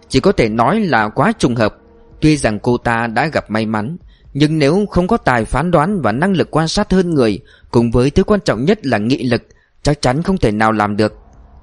Chỉ 0.10 0.20
có 0.20 0.32
thể 0.32 0.50
nói 0.50 0.80
là 0.80 1.10
quá 1.10 1.34
trùng 1.40 1.56
hợp. 1.56 1.76
Tuy 2.22 2.38
rằng 2.38 2.60
cô 2.60 2.78
ta 2.78 3.08
đã 3.08 3.28
gặp 3.28 3.52
may 3.52 3.66
mắn, 3.66 3.98
Nhưng 4.34 4.60
nếu 4.60 4.86
không 4.92 5.08
có 5.08 5.18
tài 5.18 5.46
phán 5.46 5.72
đoán 5.72 6.02
Và 6.02 6.12
năng 6.12 6.34
lực 6.34 6.52
quan 6.52 6.68
sát 6.68 6.92
hơn 6.92 7.14
người, 7.14 7.40
Cùng 7.72 7.92
với 7.92 8.10
thứ 8.10 8.24
quan 8.24 8.40
trọng 8.46 8.66
nhất 8.66 8.86
là 8.86 8.98
nghị 8.98 9.24
lực, 9.24 9.44
Chắc 9.84 10.02
chắn 10.02 10.24
không 10.24 10.38
thể 10.38 10.52
nào 10.52 10.72
làm 10.72 10.98
được. 10.98 11.14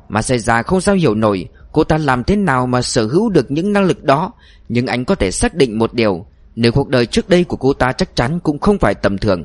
Mà 0.09 0.23
xảy 0.23 0.39
ra 0.39 0.63
không 0.63 0.81
sao 0.81 0.95
hiểu 0.95 1.15
nổi 1.15 1.49
Cô 1.77 1.85
ta 1.85 1.99
làm 1.99 2.25
thế 2.25 2.37
nào 2.37 2.67
mà 2.67 2.83
sở 2.83 3.07
hữu 3.07 3.29
được 3.29 3.51
những 3.51 3.73
năng 3.73 3.85
lực 3.85 4.05
đó? 4.05 4.33
Nhưng 4.69 4.87
anh 4.87 5.05
có 5.05 5.15
thể 5.15 5.31
xác 5.31 5.55
định 5.55 5.79
một 5.79 5.95
điều, 5.95 6.27
Nếu 6.55 6.73
cuộc 6.73 6.89
đời 6.89 7.07
trước 7.07 7.29
đây 7.29 7.45
của 7.45 7.57
cô 7.57 7.73
ta 7.73 7.93
chắc 7.93 8.17
chắn 8.17 8.41
cũng 8.41 8.59
không 8.59 8.79
phải 8.79 8.95
tầm 8.95 9.19
thường. 9.19 9.45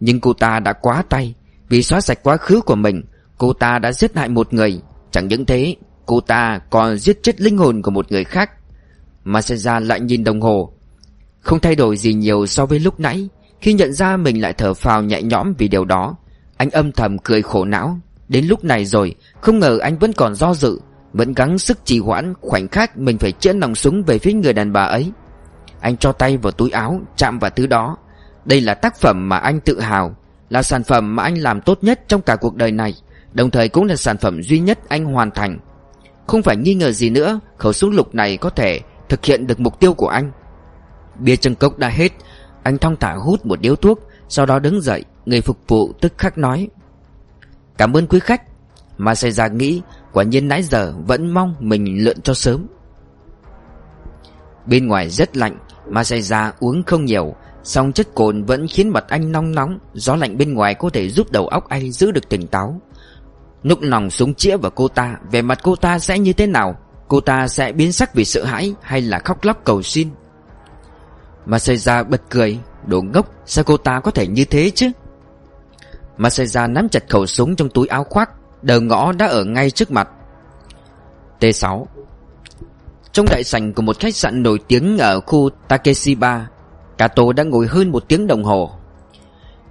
Nhưng 0.00 0.20
cô 0.20 0.32
ta 0.32 0.60
đã 0.60 0.72
quá 0.72 1.04
tay, 1.08 1.34
vì 1.68 1.82
xóa 1.82 2.00
sạch 2.00 2.18
quá 2.22 2.36
khứ 2.36 2.60
của 2.60 2.74
mình, 2.74 3.02
Cô 3.38 3.52
ta 3.52 3.78
đã 3.78 3.92
giết 3.92 4.16
hại 4.16 4.28
một 4.28 4.54
người. 4.54 4.80
Chẳng 5.10 5.28
những 5.28 5.46
thế, 5.46 5.76
Cô 6.06 6.20
ta 6.20 6.60
còn 6.70 6.98
giết 6.98 7.22
chết 7.22 7.40
linh 7.40 7.58
hồn 7.58 7.82
của 7.82 7.90
một 7.90 8.12
người 8.12 8.24
khác. 8.24 8.50
Masaya 9.24 9.80
lại 9.80 10.00
nhìn 10.00 10.24
đồng 10.24 10.40
hồ. 10.40 10.72
Không 11.40 11.60
thay 11.60 11.74
đổi 11.74 11.96
gì 11.96 12.14
nhiều 12.14 12.46
so 12.46 12.66
với 12.66 12.78
lúc 12.78 13.00
nãy, 13.00 13.28
Khi 13.60 13.72
nhận 13.72 13.92
ra 13.92 14.16
mình 14.16 14.42
lại 14.42 14.52
thở 14.52 14.74
phào 14.74 15.02
nhẹ 15.02 15.22
nhõm 15.22 15.54
vì 15.58 15.68
điều 15.68 15.84
đó, 15.84 16.16
Anh 16.56 16.70
âm 16.70 16.92
thầm 16.92 17.18
cười 17.18 17.42
khổ 17.42 17.64
não. 17.64 17.98
Đến 18.28 18.46
lúc 18.46 18.64
này 18.64 18.84
rồi, 18.84 19.14
Không 19.40 19.58
ngờ 19.58 19.78
anh 19.78 19.98
vẫn 19.98 20.12
còn 20.12 20.34
do 20.34 20.54
dự. 20.54 20.78
Vẫn 21.14 21.34
gắng 21.34 21.58
sức 21.58 21.84
trì 21.84 21.98
hoãn, 21.98 22.34
khoảnh 22.40 22.68
khắc 22.68 22.96
Mình 22.96 23.18
phải 23.18 23.32
chĩa 23.32 23.52
nòng 23.52 23.74
súng 23.74 24.02
về 24.02 24.18
phía 24.18 24.32
người 24.32 24.52
đàn 24.52 24.72
bà 24.72 24.82
ấy. 24.82 25.12
Anh 25.80 25.96
cho 25.96 26.12
tay 26.12 26.36
vào 26.36 26.52
túi 26.52 26.70
áo, 26.70 27.00
Chạm 27.16 27.38
vào 27.38 27.50
thứ 27.50 27.66
đó. 27.66 27.96
Đây 28.44 28.60
là 28.60 28.74
tác 28.74 28.96
phẩm 28.96 29.28
mà 29.28 29.36
anh 29.36 29.60
tự 29.60 29.80
hào, 29.80 30.16
là 30.50 30.62
sản 30.62 30.82
phẩm 30.82 31.16
mà 31.16 31.22
anh 31.22 31.38
làm 31.38 31.60
tốt 31.60 31.78
nhất 31.82 32.00
trong 32.08 32.22
cả 32.22 32.36
cuộc 32.36 32.56
đời 32.56 32.72
này, 32.72 32.94
Đồng 33.32 33.50
thời 33.50 33.68
cũng 33.68 33.84
là 33.84 33.96
sản 33.96 34.18
phẩm 34.18 34.42
duy 34.42 34.58
nhất 34.58 34.78
anh 34.88 35.04
hoàn 35.04 35.30
thành. 35.30 35.58
Không 36.26 36.42
phải 36.42 36.56
nghi 36.56 36.74
ngờ 36.74 36.92
gì 36.92 37.10
nữa, 37.10 37.40
Khẩu 37.58 37.72
súng 37.72 37.90
lục 37.90 38.14
này 38.14 38.36
có 38.36 38.50
thể 38.50 38.80
thực 39.08 39.24
hiện 39.24 39.46
được 39.46 39.60
mục 39.60 39.80
tiêu 39.80 39.94
của 39.94 40.08
anh. 40.08 40.32
Bia 41.18 41.36
chân 41.36 41.54
cốc 41.54 41.78
đã 41.78 41.88
hết, 41.88 42.12
Anh 42.62 42.78
thong 42.78 42.96
thả 42.96 43.14
hút 43.14 43.46
một 43.46 43.60
điếu 43.60 43.76
thuốc, 43.76 44.00
Sau 44.28 44.46
đó 44.46 44.58
đứng 44.58 44.80
dậy, 44.80 45.04
Người 45.26 45.40
phục 45.40 45.58
vụ 45.68 45.92
tức 46.00 46.12
khắc 46.18 46.38
nói, 46.38 46.68
Cảm 47.78 47.96
ơn 47.96 48.06
quý 48.06 48.20
khách. 48.20 48.42
Mà 48.98 49.14
xảy 49.14 49.32
ra 49.32 49.48
nghĩ 49.48 49.82
Quả 50.14 50.24
nhiên 50.24 50.48
nãy 50.48 50.62
giờ 50.62 50.94
vẫn 51.06 51.30
mong 51.30 51.54
mình 51.58 52.04
lượn 52.04 52.20
cho 52.20 52.34
sớm. 52.34 52.66
Bên 54.66 54.86
ngoài 54.86 55.08
rất 55.10 55.36
lạnh, 55.36 55.58
Mà 55.88 56.04
xảy 56.04 56.22
ra 56.22 56.52
uống 56.60 56.82
không 56.82 57.04
nhiều, 57.04 57.34
Song 57.62 57.92
chất 57.92 58.14
cồn 58.14 58.44
vẫn 58.44 58.66
khiến 58.68 58.88
mặt 58.88 59.04
anh 59.08 59.32
nóng 59.32 59.54
nóng, 59.54 59.78
Gió 59.94 60.16
lạnh 60.16 60.38
bên 60.38 60.54
ngoài 60.54 60.74
có 60.74 60.90
thể 60.90 61.08
giúp 61.08 61.32
đầu 61.32 61.46
óc 61.46 61.68
anh 61.68 61.92
giữ 61.92 62.10
được 62.10 62.28
tỉnh 62.28 62.46
táo. 62.46 62.80
Núc 63.64 63.82
nòng 63.82 64.10
súng 64.10 64.34
chĩa 64.34 64.56
vào 64.56 64.70
cô 64.70 64.88
ta 64.88 65.16
Về 65.30 65.42
mặt 65.42 65.58
cô 65.62 65.76
ta 65.76 65.98
sẽ 65.98 66.18
như 66.18 66.32
thế 66.32 66.46
nào? 66.46 66.78
Cô 67.08 67.20
ta 67.20 67.48
sẽ 67.48 67.72
biến 67.72 67.92
sắc 67.92 68.14
vì 68.14 68.24
sợ 68.24 68.44
hãi 68.44 68.74
Hay 68.82 69.00
là 69.00 69.18
khóc 69.18 69.44
lóc 69.44 69.64
cầu 69.64 69.82
xin? 69.82 70.08
Mà 71.46 71.58
xảy 71.58 71.76
ra 71.76 72.02
bật 72.02 72.22
cười, 72.30 72.58
Đồ 72.86 73.02
ngốc, 73.02 73.30
sao 73.46 73.64
cô 73.64 73.76
ta 73.76 74.00
có 74.00 74.10
thể 74.10 74.26
như 74.26 74.44
thế 74.44 74.70
chứ? 74.74 74.90
Mà 76.16 76.30
xảy 76.30 76.46
ra 76.46 76.66
nắm 76.66 76.88
chặt 76.88 77.04
khẩu 77.08 77.26
súng 77.26 77.56
trong 77.56 77.68
túi 77.68 77.86
áo 77.86 78.04
khoác 78.04 78.30
Đầu 78.64 78.80
ngõ 78.80 79.12
đã 79.12 79.26
ở 79.26 79.44
ngay 79.44 79.70
trước 79.70 79.90
mặt. 79.90 80.08
T6 81.40 81.86
Trong 83.12 83.26
đại 83.26 83.44
sảnh 83.44 83.72
của 83.72 83.82
một 83.82 83.98
khách 84.00 84.16
sạn 84.16 84.42
nổi 84.42 84.58
tiếng 84.68 84.98
ở 84.98 85.20
khu 85.20 85.50
Takeshiba, 85.68 86.46
Kato 86.98 87.32
đã 87.32 87.42
ngồi 87.42 87.66
hơn 87.66 87.92
một 87.92 88.08
tiếng 88.08 88.26
đồng 88.26 88.44
hồ. 88.44 88.70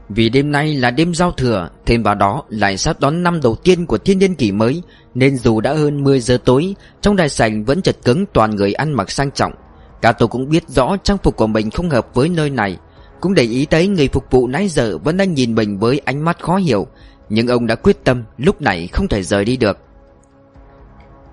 Vì 0.10 0.30
đêm 0.30 0.52
nay 0.52 0.74
là 0.74 0.92
đêm 0.92 1.14
giao 1.14 1.32
thừa, 1.32 1.70
Thêm 1.86 2.04
vào 2.04 2.16
đó 2.16 2.44
lại 2.50 2.78
sắp 2.78 3.00
đón 3.00 3.24
năm 3.24 3.42
đầu 3.42 3.56
tiên 3.56 3.86
của 3.86 3.98
thiên 3.98 4.20
niên 4.20 4.36
kỷ 4.36 4.52
mới, 4.52 4.82
Nên 5.14 5.38
dù 5.38 5.62
đã 5.62 5.74
hơn 5.74 6.04
10 6.04 6.20
giờ 6.20 6.38
tối, 6.46 6.76
Trong 7.02 7.16
đại 7.16 7.30
sảnh 7.30 7.66
vẫn 7.66 7.82
chật 7.82 7.96
cứng, 8.06 8.26
toàn 8.34 8.56
người 8.56 8.74
ăn 8.74 8.94
mặc 8.94 9.12
sang 9.12 9.32
trọng. 9.32 9.54
Kato 10.02 10.28
cũng 10.28 10.50
biết 10.50 10.64
rõ 10.68 10.98
trang 11.04 11.18
phục 11.24 11.36
của 11.36 11.48
mình 11.48 11.70
không 11.70 11.90
hợp 11.90 12.08
với 12.14 12.30
nơi 12.30 12.50
này, 12.50 12.78
cũng 13.24 13.34
để 13.34 13.44
ý 13.44 13.66
thấy 13.66 13.88
người 13.88 14.08
phục 14.08 14.32
vụ 14.32 14.48
nãy 14.48 14.68
giờ 14.68 14.98
vẫn 14.98 15.18
đang 15.18 15.34
nhìn 15.34 15.56
mình 15.56 15.80
với 15.80 16.02
ánh 16.06 16.26
mắt 16.26 16.40
khó 16.42 16.56
hiểu 16.56 16.88
nhưng 17.30 17.48
ông 17.48 17.68
đã 17.68 17.76
quyết 17.76 18.04
tâm 18.04 18.24
lúc 18.38 18.62
này 18.62 18.88
không 18.88 19.08
thể 19.08 19.24
rời 19.24 19.46
đi 19.46 19.58
được. 19.58 19.78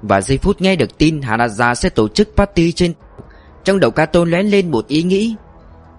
Và 0.02 0.20
giây 0.20 0.38
phút 0.38 0.60
nghe 0.60 0.76
được 0.76 0.98
tin 0.98 1.20
Hanaza 1.20 1.74
sẽ 1.74 1.88
tổ 1.88 2.08
chức 2.08 2.28
party 2.36 2.72
trên, 2.72 2.92
Trong 3.64 3.80
đầu 3.80 3.90
Kato 3.90 4.24
lóe 4.24 4.42
lên 4.42 4.70
một 4.70 4.88
ý 4.88 5.02
nghĩ. 5.02 5.36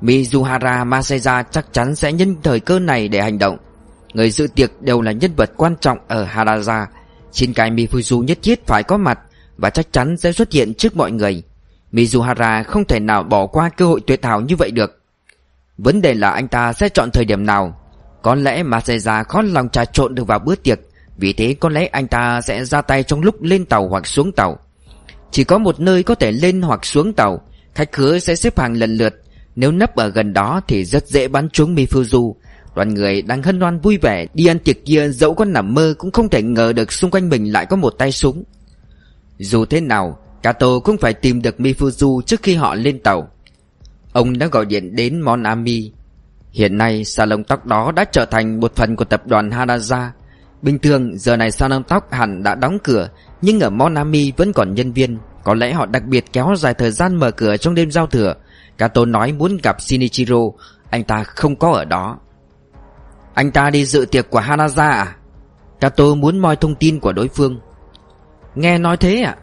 Mizuhara 0.02 0.90
Maseja 0.90 1.44
chắc 1.52 1.66
chắn 1.72 1.96
sẽ 1.96 2.14
nhân 2.14 2.36
thời 2.44 2.60
cơ 2.60 2.80
này 2.80 3.08
để 3.08 3.22
hành 3.22 3.40
động. 3.40 3.58
Người 4.14 4.30
dự 4.30 4.48
tiệc 4.56 4.82
đều 4.82 5.02
là 5.02 5.12
nhân 5.12 5.32
vật 5.36 5.52
quan 5.58 5.76
trọng 5.82 5.98
ở 6.08 6.26
Haraza 6.26 6.86
Shinkai 7.32 7.72
Mifuzu 7.72 8.24
nhất 8.24 8.40
thiết 8.44 8.68
phải 8.68 8.84
có 8.84 8.98
mặt 8.98 9.20
Và 9.58 9.70
chắc 9.70 9.94
chắn 9.94 10.18
sẽ 10.18 10.32
xuất 10.32 10.52
hiện 10.52 10.74
trước 10.74 10.96
mọi 10.96 11.12
người. 11.12 11.44
Mizuhara 11.92 12.64
không 12.64 12.86
thể 12.86 13.00
nào 13.00 13.24
bỏ 13.24 13.48
qua 13.48 13.70
cơ 13.70 13.86
hội 13.86 14.02
tuyệt 14.08 14.26
hảo 14.26 14.42
như 14.42 14.56
vậy 14.56 14.72
được. 14.72 15.02
Vấn 15.78 16.02
đề 16.02 16.14
là 16.14 16.30
anh 16.30 16.48
ta 16.48 16.74
sẽ 16.74 16.90
chọn 16.90 17.12
thời 17.12 17.26
điểm 17.26 17.46
nào. 17.46 17.81
Có 18.22 18.36
lẽ 18.36 18.64
Maseja 18.64 19.24
khó 19.24 19.42
lòng 19.42 19.70
trà 19.70 19.86
trộn 19.86 20.16
được 20.16 20.28
vào 20.28 20.40
bữa 20.40 20.56
tiệc, 20.56 20.80
Vì 21.18 21.34
thế 21.34 21.56
có 21.60 21.70
lẽ 21.70 21.86
anh 21.86 22.08
ta 22.08 22.42
sẽ 22.42 22.66
ra 22.66 22.82
tay 22.82 23.04
trong 23.04 23.22
lúc 23.22 23.42
lên 23.42 23.66
tàu 23.66 23.88
hoặc 23.88 24.08
xuống 24.08 24.32
tàu. 24.32 24.60
Chỉ 25.32 25.44
có 25.44 25.58
một 25.58 25.80
nơi 25.80 26.04
có 26.04 26.16
thể 26.16 26.32
lên 26.32 26.62
hoặc 26.62 26.86
xuống 26.86 27.14
tàu, 27.14 27.42
Khách 27.76 27.92
khứa 27.92 28.20
sẽ 28.20 28.36
xếp 28.36 28.60
hàng 28.60 28.74
lần 28.74 28.98
lượt. 28.98 29.16
Nếu 29.56 29.72
nấp 29.72 29.96
ở 29.96 30.08
gần 30.08 30.34
đó 30.34 30.62
thì 30.68 30.86
rất 30.86 31.08
dễ 31.08 31.28
bắn 31.28 31.50
trúng 31.50 31.76
Mifuzu. 31.76 32.34
Đoàn 32.76 32.94
người 32.94 33.22
đang 33.22 33.44
hân 33.44 33.62
hoan 33.62 33.80
vui 33.80 33.98
vẻ, 33.98 34.26
Đi 34.34 34.46
ăn 34.46 34.60
tiệc 34.60 34.86
kia 34.86 35.10
dẫu 35.10 35.34
có 35.34 35.46
nằm 35.46 35.74
mơ 35.74 35.94
Cũng 35.98 36.12
không 36.12 36.30
thể 36.30 36.42
ngờ 36.42 36.74
được 36.74 36.92
xung 36.92 37.12
quanh 37.12 37.30
mình 37.30 37.52
lại 37.52 37.66
có 37.66 37.76
một 37.76 37.90
tay 37.90 38.12
súng. 38.12 38.44
Dù 39.38 39.66
thế 39.66 39.82
nào, 39.82 40.20
Kato 40.44 40.80
cũng 40.80 40.98
phải 40.98 41.14
tìm 41.14 41.42
được 41.42 41.56
Mifuzu 41.58 42.22
trước 42.22 42.44
khi 42.44 42.56
họ 42.56 42.76
lên 42.76 43.00
tàu. 43.00 43.30
Ông 44.14 44.38
đã 44.38 44.48
gọi 44.48 44.66
điện 44.66 44.96
đến 44.96 45.22
Monami 45.22 45.92
Hiện 46.52 46.78
nay 46.78 47.06
salon 47.06 47.44
tóc 47.44 47.66
đó 47.66 47.92
đã 47.92 48.04
trở 48.04 48.26
thành 48.26 48.60
một 48.60 48.76
phần 48.76 48.96
của 48.96 49.06
tập 49.06 49.28
đoàn 49.28 49.50
Hanaza. 49.50 50.10
Bình 50.62 50.80
thường, 50.80 51.18
giờ 51.18 51.38
này 51.38 51.52
salon 51.52 51.84
tóc 51.84 52.14
hẳn 52.14 52.44
đã 52.44 52.56
đóng 52.56 52.78
cửa, 52.84 53.10
Nhưng 53.42 53.60
ở 53.60 53.70
Monami 53.70 54.32
vẫn 54.38 54.54
còn 54.54 54.74
nhân 54.74 54.92
viên. 54.94 55.18
Có 55.44 55.54
lẽ 55.54 55.74
họ 55.74 55.86
đặc 55.86 56.04
biệt 56.04 56.26
kéo 56.34 56.56
dài 56.58 56.74
thời 56.74 56.92
gian 56.92 57.16
mở 57.16 57.32
cửa 57.32 57.58
trong 57.58 57.76
đêm 57.76 57.92
giao 57.92 58.08
thừa. 58.08 58.34
Kato 58.78 59.06
nói 59.06 59.32
muốn 59.32 59.58
gặp 59.64 59.82
Shinichiro, 59.82 60.40
Anh 60.90 61.04
ta 61.04 61.24
không 61.24 61.56
có 61.56 61.72
ở 61.72 61.86
đó. 61.86 62.18
Anh 63.34 63.52
ta 63.52 63.70
đi 63.70 63.86
dự 63.86 64.06
tiệc 64.12 64.30
của 64.30 64.40
Hanaza 64.42 64.90
à? 64.90 65.16
Kato 65.80 66.16
muốn 66.16 66.40
moi 66.40 66.56
thông 66.56 66.76
tin 66.76 67.00
của 67.00 67.14
đối 67.14 67.28
phương. 67.28 67.60
Nghe 68.56 68.78
nói 68.78 68.98
thế 68.98 69.22
à? 69.22 69.36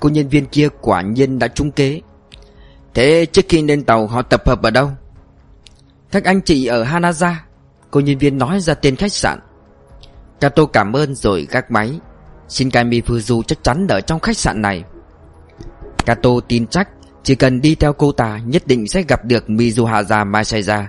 Cô 0.00 0.08
nhân 0.08 0.28
viên 0.28 0.46
kia 0.46 0.68
quả 0.80 1.02
nhiên 1.02 1.38
đã 1.38 1.48
trúng 1.48 1.70
kế. 1.70 2.00
Thế 2.94 3.26
trước 3.32 3.42
khi 3.48 3.62
lên 3.62 3.84
tàu, 3.84 4.06
họ 4.06 4.22
tập 4.22 4.42
hợp 4.46 4.62
ở 4.62 4.70
đâu? 4.70 4.90
Các 6.12 6.24
anh 6.24 6.40
chị 6.40 6.66
ở 6.66 6.84
Hanaza. 6.84 7.34
Cô 7.90 8.00
nhân 8.00 8.18
viên 8.18 8.38
nói 8.38 8.60
ra 8.60 8.74
tên 8.74 8.96
khách 8.96 9.12
sạn. 9.12 9.38
Kato 10.40 10.66
cảm 10.66 10.92
ơn 10.92 11.14
rồi 11.14 11.46
gác 11.50 11.70
máy. 11.70 12.00
Shinkami 12.48 13.00
Fuzu 13.00 13.42
chắc 13.42 13.64
chắn 13.64 13.86
ở 13.88 14.00
trong 14.00 14.20
khách 14.20 14.38
sạn 14.38 14.62
này. 14.62 14.84
Kato 16.06 16.30
tin 16.48 16.66
chắc 16.66 16.88
Chỉ 17.22 17.34
cần 17.34 17.60
đi 17.60 17.74
theo 17.74 17.92
cô 17.92 18.12
ta 18.12 18.40
Nhất 18.46 18.62
định 18.66 18.88
sẽ 18.88 19.02
gặp 19.08 19.24
được 19.24 19.44
Mizuhara 19.46 20.26
Masaya. 20.26 20.88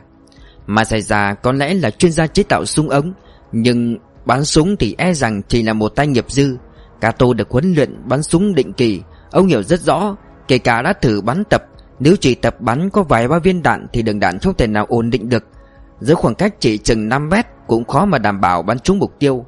Masaya 0.68 1.34
có 1.34 1.52
lẽ 1.52 1.74
là 1.74 1.90
chuyên 1.90 2.12
gia 2.12 2.28
chế 2.28 2.44
tạo 2.44 2.66
súng 2.66 2.90
ống, 2.90 3.14
Nhưng 3.52 3.98
bắn 4.26 4.46
súng 4.46 4.76
thì 4.78 4.96
e 4.98 5.14
rằng 5.14 5.42
chỉ 5.48 5.64
là 5.64 5.74
một 5.74 5.90
tay 5.90 6.08
nghiệp 6.08 6.26
dư. 6.32 6.58
Kato 7.02 7.34
được 7.34 7.50
huấn 7.50 7.74
luyện 7.74 8.08
bắn 8.08 8.24
súng 8.24 8.56
định 8.56 8.74
kỳ. 8.74 9.02
Ông 9.32 9.48
hiểu 9.48 9.64
rất 9.64 9.80
rõ, 9.82 10.16
Kể 10.48 10.58
cả 10.58 10.82
đã 10.82 10.94
thử 10.94 11.22
bắn 11.22 11.44
tập 11.50 11.64
nếu 12.00 12.16
chỉ 12.22 12.36
tập 12.36 12.56
bắn 12.60 12.90
có 12.90 13.04
vài 13.04 13.28
ba 13.28 13.40
viên 13.40 13.64
đạn 13.64 13.88
Thì 13.94 14.02
đường 14.02 14.20
đạn 14.20 14.40
không 14.40 14.54
thể 14.58 14.68
nào 14.68 14.86
ổn 14.90 15.10
định 15.10 15.30
được. 15.30 15.44
Giữa 16.00 16.16
khoảng 16.16 16.36
cách 16.36 16.56
chỉ 16.60 16.78
chừng 16.78 17.10
5 17.10 17.30
mét 17.30 17.46
Cũng 17.68 17.86
khó 17.86 18.06
mà 18.06 18.18
đảm 18.18 18.42
bảo 18.42 18.64
bắn 18.64 18.80
trúng 18.80 19.00
mục 19.00 19.20
tiêu. 19.20 19.46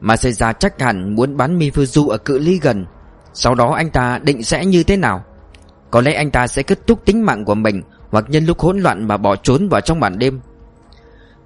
Masaya 0.00 0.52
chắc 0.52 0.80
hẳn 0.80 1.14
muốn 1.14 1.36
bắn 1.36 1.58
Mifuzu 1.58 2.08
ở 2.08 2.18
cự 2.18 2.38
ly 2.38 2.58
gần. 2.62 2.86
Sau 3.34 3.54
đó 3.54 3.72
anh 3.72 3.90
ta 3.90 4.18
định 4.18 4.42
sẽ 4.42 4.64
như 4.64 4.82
thế 4.82 4.96
nào? 4.96 5.24
Có 5.90 6.00
lẽ 6.00 6.12
anh 6.12 6.30
ta 6.30 6.46
sẽ 6.46 6.62
kết 6.62 6.86
thúc 6.86 7.04
tính 7.04 7.24
mạng 7.24 7.44
của 7.44 7.54
mình 7.54 7.82
Hoặc 8.10 8.24
nhân 8.28 8.44
lúc 8.44 8.58
hỗn 8.58 8.78
loạn 8.78 9.08
mà 9.08 9.16
bỏ 9.16 9.36
trốn 9.36 9.68
vào 9.68 9.80
trong 9.80 10.00
màn 10.00 10.18
đêm. 10.18 10.40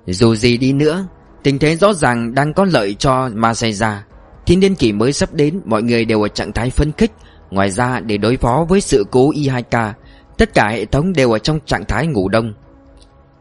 Dù 0.06 0.34
gì 0.34 0.58
đi 0.58 0.72
nữa, 0.72 1.06
Tình 1.42 1.58
thế 1.58 1.76
rõ 1.76 1.92
ràng 1.92 2.34
đang 2.34 2.54
có 2.54 2.64
lợi 2.64 2.94
cho 2.94 3.30
Masaya 3.34 4.04
Thiên 4.46 4.60
niên 4.60 4.74
kỷ 4.74 4.92
mới 4.92 5.12
sắp 5.12 5.34
đến, 5.34 5.60
Mọi 5.64 5.82
người 5.82 6.04
đều 6.04 6.22
ở 6.22 6.28
trạng 6.28 6.52
thái 6.52 6.70
phấn 6.70 6.92
khích 6.92 7.12
Ngoài 7.50 7.70
ra, 7.70 8.00
để 8.00 8.16
đối 8.16 8.36
phó 8.36 8.66
với 8.68 8.80
sự 8.80 9.04
cố 9.10 9.32
y2k 9.32 9.92
Tất 10.38 10.54
cả 10.54 10.68
hệ 10.68 10.84
thống 10.84 11.12
đều 11.12 11.32
ở 11.32 11.38
trong 11.38 11.58
trạng 11.66 11.84
thái 11.84 12.06
ngủ 12.06 12.28
đông. 12.28 12.54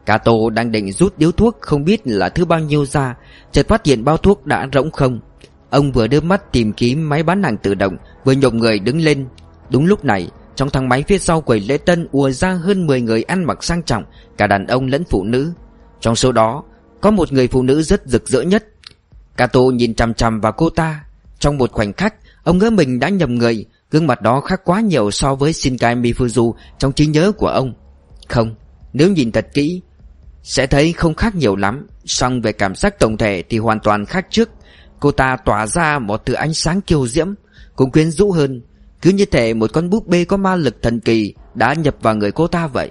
Kato 0.06 0.32
đang 0.52 0.72
định 0.72 0.92
rút 0.92 1.18
điếu 1.18 1.32
thuốc 1.32 1.56
Không 1.60 1.84
biết 1.84 2.00
là 2.04 2.28
thứ 2.28 2.44
bao 2.44 2.60
nhiêu 2.60 2.84
ra, 2.84 3.16
Chợt 3.52 3.68
phát 3.68 3.86
hiện 3.86 4.04
bao 4.04 4.16
thuốc 4.16 4.46
đã 4.46 4.68
rỗng 4.72 4.90
không. 4.90 5.20
Ông 5.70 5.92
vừa 5.92 6.06
đưa 6.06 6.20
mắt 6.20 6.52
tìm 6.52 6.72
kiếm 6.72 7.08
máy 7.08 7.22
bán 7.22 7.42
hàng 7.42 7.56
tự 7.56 7.74
động, 7.74 7.96
Vừa 8.24 8.32
nhộp 8.32 8.54
người 8.54 8.78
đứng 8.78 9.00
lên. 9.00 9.26
Đúng 9.70 9.86
lúc 9.86 10.04
này, 10.04 10.30
Trong 10.56 10.70
thang 10.70 10.88
máy 10.88 11.04
phía 11.08 11.18
sau 11.18 11.40
quầy 11.40 11.60
lễ 11.60 11.78
tân 11.78 12.08
ùa 12.12 12.30
ra 12.30 12.52
hơn 12.52 12.86
10 12.86 13.00
người 13.00 13.22
ăn 13.22 13.44
mặc 13.44 13.64
sang 13.64 13.82
trọng, 13.82 14.04
Cả 14.36 14.46
đàn 14.46 14.66
ông 14.66 14.86
lẫn 14.86 15.04
phụ 15.10 15.24
nữ. 15.24 15.52
Trong 16.00 16.16
số 16.16 16.32
đó, 16.32 16.64
Có 17.00 17.10
một 17.10 17.32
người 17.32 17.48
phụ 17.48 17.62
nữ 17.62 17.82
rất 17.82 18.02
rực 18.06 18.28
rỡ 18.28 18.42
nhất. 18.42 18.64
Kato 19.36 19.60
nhìn 19.60 19.94
chằm 19.94 20.14
chằm 20.14 20.40
vào 20.40 20.52
cô 20.52 20.70
ta. 20.70 21.04
Trong 21.38 21.58
một 21.58 21.72
khoảnh 21.72 21.92
khắc, 21.92 22.14
Ông 22.44 22.58
ngỡ 22.58 22.70
mình 22.70 23.00
đã 23.00 23.08
nhầm 23.08 23.34
người 23.34 23.66
Gương 23.90 24.06
mặt 24.06 24.22
đó 24.22 24.40
khác 24.40 24.60
quá 24.64 24.80
nhiều 24.80 25.10
so 25.10 25.34
với 25.34 25.52
Shinkai 25.52 25.96
Mifuzu 25.96 26.52
Trong 26.78 26.92
trí 26.92 27.06
nhớ 27.06 27.32
của 27.32 27.46
ông. 27.46 27.74
Không, 28.28 28.54
nếu 28.92 29.12
nhìn 29.12 29.32
thật 29.32 29.46
kỹ 29.54 29.82
Sẽ 30.42 30.66
thấy 30.66 30.92
không 30.92 31.14
khác 31.14 31.34
nhiều 31.34 31.56
lắm. 31.56 31.86
Song 32.04 32.40
về 32.40 32.52
cảm 32.52 32.74
giác 32.74 32.98
tổng 32.98 33.16
thể 33.16 33.42
thì 33.48 33.58
hoàn 33.58 33.80
toàn 33.80 34.06
khác 34.06 34.26
trước. 34.30 34.50
Cô 35.00 35.10
ta 35.10 35.36
tỏa 35.44 35.66
ra 35.66 35.98
một 35.98 36.26
thứ 36.26 36.34
ánh 36.34 36.54
sáng 36.54 36.80
kiêu 36.80 37.06
diễm 37.06 37.28
Cũng 37.76 37.90
quyến 37.90 38.10
rũ 38.10 38.32
hơn. 38.32 38.62
Cứ 39.02 39.10
như 39.10 39.24
thể 39.24 39.54
một 39.54 39.70
con 39.72 39.90
búp 39.90 40.06
bê 40.06 40.24
có 40.24 40.36
ma 40.36 40.56
lực 40.56 40.82
thần 40.82 41.00
kỳ 41.00 41.34
Đã 41.54 41.74
nhập 41.74 41.96
vào 42.02 42.14
người 42.14 42.32
cô 42.32 42.46
ta 42.46 42.66
vậy. 42.66 42.90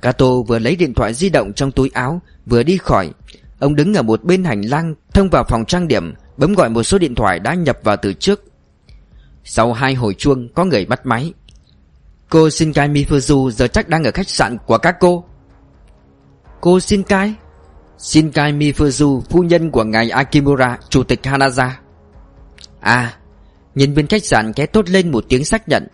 Kato 0.00 0.26
vừa 0.48 0.58
lấy 0.58 0.76
điện 0.76 0.94
thoại 0.94 1.14
di 1.14 1.28
động 1.28 1.52
trong 1.52 1.72
túi 1.72 1.90
áo 1.94 2.22
Vừa 2.46 2.62
đi 2.62 2.76
khỏi. 2.76 3.10
Ông 3.58 3.74
đứng 3.74 3.94
ở 3.94 4.02
một 4.02 4.24
bên 4.24 4.44
hành 4.44 4.62
lang 4.62 4.94
Thông 5.14 5.30
vào 5.30 5.44
phòng 5.48 5.64
trang 5.64 5.88
điểm 5.88 6.14
Bấm 6.36 6.54
gọi 6.54 6.70
một 6.70 6.82
số 6.82 6.98
điện 6.98 7.14
thoại 7.14 7.38
đã 7.38 7.54
nhập 7.54 7.78
vào 7.82 7.96
từ 7.96 8.12
trước. 8.12 8.53
Sau 9.44 9.72
hai 9.72 9.94
hồi 9.94 10.14
chuông, 10.18 10.48
có 10.54 10.64
người 10.64 10.86
bắt 10.86 11.06
máy. 11.06 11.32
Cô 12.30 12.50
Shinkai 12.50 12.88
Mifuzu 12.88 13.50
giờ 13.50 13.68
chắc 13.68 13.88
đang 13.88 14.04
ở 14.04 14.10
khách 14.14 14.28
sạn 14.28 14.56
của 14.66 14.78
các 14.78 14.96
cô. 15.00 15.24
Cô 16.60 16.80
Shinkai? 16.80 17.34
Shinkai 17.98 18.52
Mifuzu, 18.52 19.20
Phu 19.20 19.42
nhân 19.42 19.70
của 19.70 19.84
ngài 19.84 20.10
Akimura, 20.10 20.78
Chủ 20.88 21.02
tịch 21.02 21.20
Hanaza. 21.22 21.70
À 22.80 23.14
Nhân 23.74 23.94
viên 23.94 24.06
khách 24.06 24.24
sạn 24.24 24.52
ké 24.52 24.66
tốt 24.66 24.88
lên 24.88 25.10
một 25.10 25.24
tiếng 25.28 25.44
xác 25.44 25.68
nhận. 25.68 25.88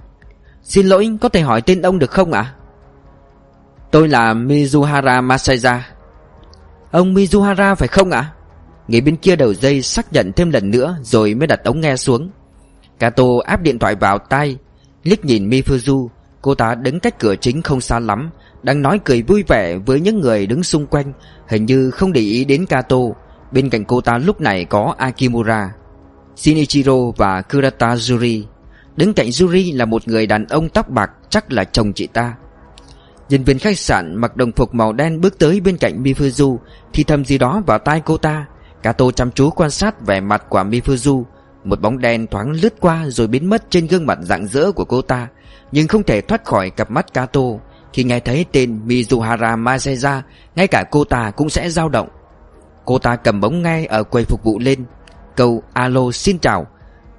Xin 0.63 0.87
lỗi, 0.87 1.11
có 1.21 1.29
thể 1.29 1.41
hỏi 1.41 1.63
tên 1.63 1.83
ông 1.83 1.99
được 1.99 2.11
không 2.11 2.33
ạ? 2.33 2.55
Tôi 3.91 4.09
là 4.09 4.35
Mizuhara 4.35 5.23
Masaya. 5.23 5.89
Ông 6.91 7.15
Mizuhara 7.15 7.75
phải 7.75 7.89
không 7.89 8.11
ạ? 8.11 8.33
Người 8.89 9.01
bên 9.01 9.17
kia 9.17 9.37
đầu 9.37 9.55
dây 9.55 9.83
xác 9.83 10.13
nhận 10.13 10.33
thêm 10.33 10.51
lần 10.51 10.71
nữa 10.71 10.97
Rồi 11.03 11.35
mới 11.35 11.47
đặt 11.47 11.65
ống 11.65 11.81
nghe 11.81 11.97
xuống. 11.97 12.31
Kato 13.01 13.25
áp 13.45 13.63
điện 13.63 13.79
thoại 13.79 13.95
vào 13.95 14.19
tai, 14.19 14.57
liếc 15.03 15.25
nhìn 15.25 15.51
Mifuzu. 15.51 16.09
Cô 16.43 16.55
ta 16.55 16.75
đứng 16.75 17.01
cách 17.01 17.19
cửa 17.19 17.37
chính 17.37 17.63
không 17.63 17.81
xa 17.81 17.99
lắm, 17.99 18.31
Đang 18.63 18.83
nói 18.83 19.01
cười 19.05 19.23
vui 19.23 19.45
vẻ 19.49 19.77
với 19.87 20.01
những 20.01 20.21
người 20.21 20.47
đứng 20.47 20.63
xung 20.63 20.87
quanh, 20.87 21.13
Hình 21.49 21.67
như 21.67 21.91
không 21.91 22.13
để 22.13 22.21
ý 22.21 22.45
đến 22.45 22.67
Kato. 22.67 22.97
Bên 23.53 23.71
cạnh 23.71 23.85
cô 23.85 24.01
ta 24.01 24.19
lúc 24.19 24.41
này 24.41 24.65
có 24.65 24.95
Akimura, 24.99 25.73
Shinichiro 26.37 27.11
và 27.17 27.43
Kurata 27.43 27.97
Yuri 28.11 28.47
Đứng 28.97 29.15
cạnh 29.15 29.29
Yuri 29.41 29.73
là 29.73 29.85
một 29.85 30.09
người 30.09 30.27
đàn 30.27 30.47
ông 30.47 30.69
tóc 30.69 30.89
bạc, 30.89 31.11
Chắc 31.31 31.53
là 31.53 31.65
chồng 31.65 31.93
chị 31.93 32.07
ta. 32.07 32.35
Nhân 33.29 33.45
viên 33.45 33.59
khách 33.59 33.79
sạn 33.79 34.17
mặc 34.17 34.37
đồng 34.37 34.53
phục 34.53 34.75
màu 34.75 34.93
đen 34.93 35.21
bước 35.21 35.39
tới 35.39 35.61
bên 35.61 35.77
cạnh 35.77 36.03
Mifuzu, 36.03 36.57
Thì 36.93 37.05
thầm 37.05 37.25
gì 37.25 37.39
đó 37.39 37.63
vào 37.67 37.79
tai 37.79 38.03
cô 38.05 38.17
ta. 38.17 38.47
Kato 38.83 39.11
chăm 39.11 39.31
chú 39.31 39.51
quan 39.51 39.71
sát 39.71 40.07
vẻ 40.07 40.21
mặt 40.21 40.45
của 40.49 40.59
Mifuzu 40.59 41.25
một 41.65 41.81
bóng 41.81 41.99
đen 41.99 42.27
thoáng 42.27 42.51
lướt 42.51 42.75
qua 42.81 43.05
rồi 43.09 43.27
biến 43.27 43.51
mất 43.51 43.71
trên 43.71 43.87
gương 43.87 44.07
mặt 44.07 44.19
rạng 44.23 44.47
rỡ 44.47 44.73
của 44.73 44.85
cô 44.85 45.03
ta 45.03 45.29
Nhưng 45.73 45.89
không 45.89 46.03
thể 46.03 46.21
thoát 46.21 46.45
khỏi 46.45 46.71
cặp 46.71 46.91
mắt 46.91 47.15
Kato. 47.15 47.41
Khi 47.93 48.05
nghe 48.05 48.21
thấy 48.21 48.47
tên 48.53 48.81
Mizuhara 48.87 49.59
Masaya 49.59 50.23
Ngay 50.57 50.67
cả 50.67 50.85
cô 50.91 51.05
ta 51.05 51.31
cũng 51.31 51.51
sẽ 51.51 51.71
dao 51.71 51.89
động. 51.89 52.09
Cô 52.85 52.99
ta 52.99 53.17
cầm 53.17 53.41
bóng 53.41 53.63
ngay 53.63 53.87
ở 53.87 54.03
quầy 54.03 54.25
phục 54.25 54.45
vụ 54.45 54.59
lên. 54.59 54.85
Câu 55.37 55.63
alo 55.73 56.11
xin 56.13 56.39
chào 56.39 56.67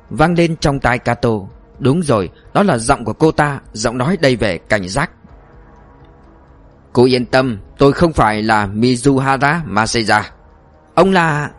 Vang 0.09 0.34
lên 0.34 0.55
trong 0.55 0.80
tai 0.80 0.99
Kato. 0.99 1.30
Đúng 1.80 2.01
rồi, 2.01 2.30
đó 2.53 2.63
là 2.63 2.77
giọng 2.77 3.05
của 3.05 3.13
cô 3.13 3.31
ta 3.31 3.59
Giọng 3.73 3.97
nói 3.97 4.18
đầy 4.22 4.35
vẻ 4.35 4.57
cảnh 4.57 4.88
giác. 4.88 5.11
Cô 6.93 7.05
yên 7.05 7.26
tâm 7.26 7.59
Tôi 7.77 7.93
không 7.93 8.13
phải 8.13 8.43
là 8.43 8.68
Mizuhara 8.68 9.59
Masaya. 9.65 10.31
Ông 10.95 11.11
là 11.11 11.49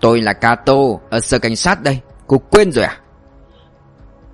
Tôi 0.00 0.20
là 0.20 0.32
Kato 0.32 0.74
Ở 1.10 1.20
sở 1.20 1.38
cảnh 1.38 1.56
sát 1.56 1.82
đây. 1.82 2.00
Cô 2.26 2.38
quên 2.38 2.72
rồi 2.72 2.84
à? 2.84 2.98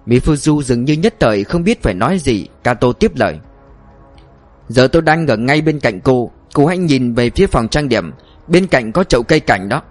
Mifuzu 0.06 0.62
dường 0.62 0.84
như 0.84 0.94
nhất 0.94 1.14
thời 1.20 1.44
không 1.44 1.64
biết 1.64 1.82
phải 1.82 1.94
nói 1.94 2.18
gì. 2.18 2.46
Kato 2.64 2.92
tiếp 2.92 3.12
lời. 3.16 3.38
Giờ 4.68 4.88
tôi 4.88 5.02
đang 5.02 5.26
ở 5.26 5.36
ngay 5.36 5.60
bên 5.60 5.80
cạnh 5.80 6.00
cô. 6.00 6.30
Cô 6.54 6.66
hãy 6.66 6.78
nhìn 6.78 7.14
về 7.14 7.30
phía 7.30 7.46
phòng 7.46 7.68
trang 7.68 7.88
điểm. 7.88 8.12
Bên 8.46 8.66
cạnh 8.66 8.92
có 8.92 9.04
chậu 9.04 9.22
cây 9.22 9.40
cảnh 9.40 9.68
đó. 9.68 9.82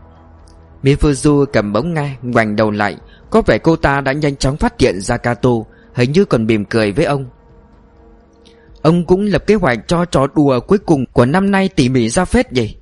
Mifuzu 0.83 1.45
cầm 1.45 1.73
bóng 1.73 1.93
ngay, 1.93 2.17
Ngoảnh 2.21 2.55
đầu 2.55 2.71
lại. 2.71 2.97
Có 3.29 3.41
vẻ 3.41 3.57
cô 3.57 3.75
ta 3.75 4.01
đã 4.01 4.11
nhanh 4.11 4.35
chóng 4.35 4.57
phát 4.57 4.79
hiện 4.79 5.01
ra 5.01 5.17
Kato 5.17 5.49
Hình 5.93 6.11
như 6.11 6.25
còn 6.25 6.45
mỉm 6.45 6.65
cười 6.65 6.91
với 6.91 7.05
ông. 7.05 7.25
Ông 8.81 9.05
cũng 9.05 9.25
lập 9.25 9.47
kế 9.47 9.55
hoạch 9.55 9.79
cho 9.87 10.05
trò 10.05 10.27
đùa 10.35 10.59
cuối 10.59 10.77
cùng 10.77 11.05
của 11.13 11.25
năm 11.25 11.51
nay 11.51 11.69
tỉ 11.75 11.89
mỉ 11.89 12.09
ra 12.09 12.25
phết 12.25 12.47
vậy. 12.55 12.75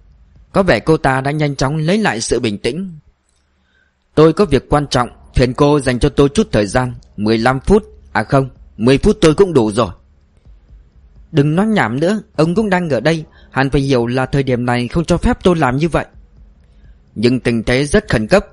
Có 0.57 0.63
vẻ 0.63 0.79
cô 0.79 0.97
ta 0.97 1.21
đã 1.21 1.31
nhanh 1.31 1.55
chóng 1.55 1.77
lấy 1.77 1.97
lại 1.97 2.21
sự 2.21 2.39
bình 2.39 2.57
tĩnh. 2.57 2.91
Tôi 4.15 4.33
có 4.33 4.45
việc 4.45 4.69
quan 4.69 4.87
trọng, 4.87 5.09
Phiền 5.35 5.53
cô 5.53 5.79
dành 5.79 5.99
cho 5.99 6.09
tôi 6.09 6.29
chút 6.29 6.47
thời 6.51 6.65
gian 6.65 6.93
15 7.17 7.59
phút 7.59 7.83
À 8.11 8.23
không 8.23 8.49
10 8.77 8.97
phút 8.97 9.17
tôi 9.21 9.33
cũng 9.35 9.53
đủ 9.53 9.71
rồi. 9.71 9.89
Đừng 11.31 11.55
nói 11.55 11.67
nhảm 11.67 11.99
nữa, 11.99 12.21
Ông 12.35 12.55
cũng 12.55 12.69
đang 12.69 12.89
ở 12.89 12.99
đây, 12.99 13.23
Hẳn 13.51 13.69
phải 13.69 13.81
hiểu 13.81 14.07
là 14.07 14.25
thời 14.25 14.43
điểm 14.43 14.65
này 14.65 14.87
không 14.87 15.05
cho 15.05 15.17
phép 15.17 15.37
tôi 15.43 15.55
làm 15.55 15.77
như 15.77 15.89
vậy. 15.89 16.05
Nhưng 17.15 17.39
tình 17.39 17.63
thế 17.63 17.85
rất 17.85 18.09
khẩn 18.09 18.27
cấp. 18.27 18.45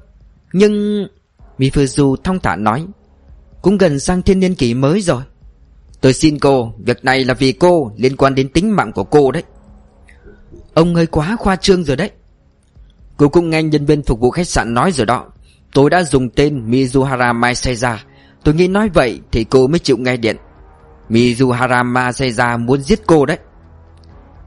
Nhưng 0.53 1.07
Mifuzu 1.59 2.17
thong 2.17 2.39
thả 2.39 2.57
nói, 2.57 2.87
Cũng 3.63 3.79
gần 3.79 3.99
sang 3.99 4.23
thiên 4.23 4.41
niên 4.41 4.55
kỷ 4.55 4.75
mới 4.75 5.01
rồi. 5.01 5.23
Tôi 6.01 6.13
xin 6.13 6.39
cô, 6.39 6.75
Việc 6.79 7.05
này 7.05 7.25
là 7.25 7.35
vì 7.35 7.53
cô, 7.53 7.93
Liên 7.97 8.17
quan 8.17 8.35
đến 8.35 8.49
tính 8.49 8.77
mạng 8.77 8.93
của 8.93 9.05
cô 9.05 9.31
đấy. 9.33 9.43
Ông 10.75 10.95
hơi 10.95 11.07
quá 11.07 11.37
khoa 11.37 11.57
trương 11.57 11.85
rồi 11.85 11.97
đấy. 11.97 12.11
Cô 13.17 13.29
cũng 13.29 13.51
nghe 13.51 13.63
nhân 13.63 13.87
viên 13.87 14.03
phục 14.03 14.21
vụ 14.21 14.31
khách 14.31 14.49
sạn 14.49 14.75
nói 14.75 14.93
rồi 14.93 15.07
đó. 15.07 15.25
Tôi 15.73 15.91
đã 15.91 16.03
dùng 16.03 16.31
tên 16.31 16.71
Mizuhara 16.71 17.41
Maiseja 17.41 17.97
Tôi 18.45 18.55
nghĩ 18.55 18.69
nói 18.69 18.89
vậy 18.95 19.21
thì 19.33 19.45
cô 19.45 19.67
mới 19.67 19.79
chịu 19.79 19.97
nghe 19.97 20.17
điện. 20.17 20.37
Mizuhara 21.09 21.93
Maiseja 21.93 22.59
muốn 22.59 22.81
giết 22.81 23.01
cô 23.07 23.27
đấy. 23.27 23.39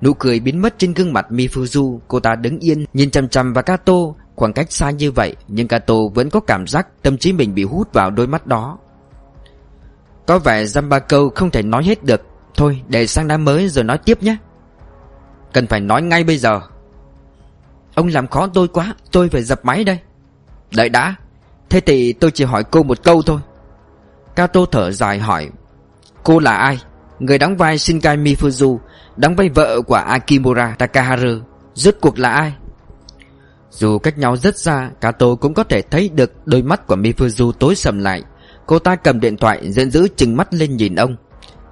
Nụ 0.02 0.14
cười 0.14 0.40
biến 0.40 0.62
mất 0.62 0.76
trên 0.78 0.94
gương 0.94 1.14
mặt 1.14 1.26
Mifuzu. 1.30 2.00
Cô 2.08 2.20
ta 2.20 2.36
đứng 2.36 2.60
yên, 2.60 2.86
nhìn 2.94 3.12
chăm 3.12 3.30
chăm 3.30 3.54
vào 3.54 3.64
Kato. 3.64 3.94
Khoảng 4.36 4.54
cách 4.54 4.72
xa 4.72 4.92
như 4.92 5.12
vậy, 5.12 5.36
Nhưng 5.48 5.68
Kato 5.68 5.96
vẫn 6.14 6.30
có 6.30 6.40
cảm 6.40 6.68
giác 6.68 6.88
tâm 7.02 7.18
trí 7.18 7.34
mình 7.34 7.56
bị 7.56 7.64
hút 7.64 7.94
vào 7.94 8.12
đôi 8.12 8.28
mắt 8.28 8.48
đó. 8.48 8.78
Có 10.26 10.40
vẻ 10.40 10.66
dăm 10.66 10.90
ba 10.90 11.00
câu 11.00 11.30
không 11.36 11.52
thể 11.52 11.64
nói 11.64 11.84
hết 11.84 12.04
được. 12.04 12.22
Thôi, 12.56 12.82
để 12.88 13.08
sang 13.08 13.28
năm 13.28 13.46
mới 13.46 13.70
rồi 13.70 13.84
nói 13.84 13.98
tiếp 13.98 14.24
nhé. 14.24 14.38
Cần 15.58 15.68
phải 15.68 15.80
nói 15.80 16.02
ngay 16.02 16.24
bây 16.24 16.38
giờ. 16.38 16.62
Ông 17.96 18.08
làm 18.08 18.28
khó 18.28 18.48
tôi 18.48 18.68
quá, 18.68 18.96
Tôi 19.12 19.30
phải 19.30 19.44
dập 19.44 19.66
máy 19.66 19.84
đây. 19.84 20.00
Đợi 20.76 20.90
đã, 20.90 21.16
Thế 21.70 21.80
thì 21.80 22.14
tôi 22.14 22.32
chỉ 22.32 22.44
hỏi 22.44 22.64
cô 22.64 22.84
một 22.84 23.04
câu 23.04 23.22
thôi. 23.22 23.40
Kato 24.36 24.66
thở 24.72 24.92
dài 24.92 25.20
hỏi, 25.20 25.50
Cô 26.24 26.40
là 26.40 26.56
ai? 26.56 26.80
Người 27.20 27.38
đóng 27.38 27.58
vai 27.58 27.78
Shinkai 27.78 28.18
Mifuzu, 28.18 28.78
Đóng 29.16 29.36
vai 29.36 29.50
vợ 29.50 29.82
của 29.82 29.96
Akimura 29.96 30.76
Takaharu 30.80 31.40
Rốt 31.74 31.96
cuộc 32.02 32.20
là 32.20 32.30
ai? 32.30 32.54
Dù 33.70 34.00
cách 34.00 34.18
nhau 34.18 34.38
rất 34.38 34.60
xa, 34.60 34.90
Kato 35.02 35.36
cũng 35.36 35.54
có 35.54 35.64
thể 35.64 35.82
thấy 35.82 36.10
được 36.10 36.32
đôi 36.46 36.62
mắt 36.62 36.88
của 36.88 36.96
Mifuzu 36.96 37.52
tối 37.52 37.76
sầm 37.76 38.00
lại. 38.00 38.24
Cô 38.66 38.80
ta 38.80 38.96
cầm 38.96 39.20
điện 39.20 39.38
thoại, 39.38 39.72
giận 39.72 39.92
dữ 39.92 40.08
chừng 40.16 40.38
mắt 40.38 40.54
lên 40.54 40.78
nhìn 40.78 40.96
ông. 40.96 41.16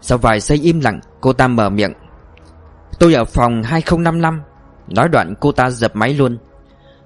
Sau 0.02 0.18
vài 0.18 0.40
giây 0.40 0.58
im 0.58 0.80
lặng, 0.80 1.00
Cô 1.22 1.34
ta 1.34 1.48
mở 1.48 1.70
miệng 1.70 1.94
Tôi 3.00 3.14
ở 3.14 3.26
phòng 3.26 3.64
2055 3.64 4.42
Nói 4.88 5.10
đoạn 5.10 5.34
cô 5.40 5.52
ta 5.52 5.70
dập 5.70 5.96
máy 5.96 6.14
luôn. 6.14 6.38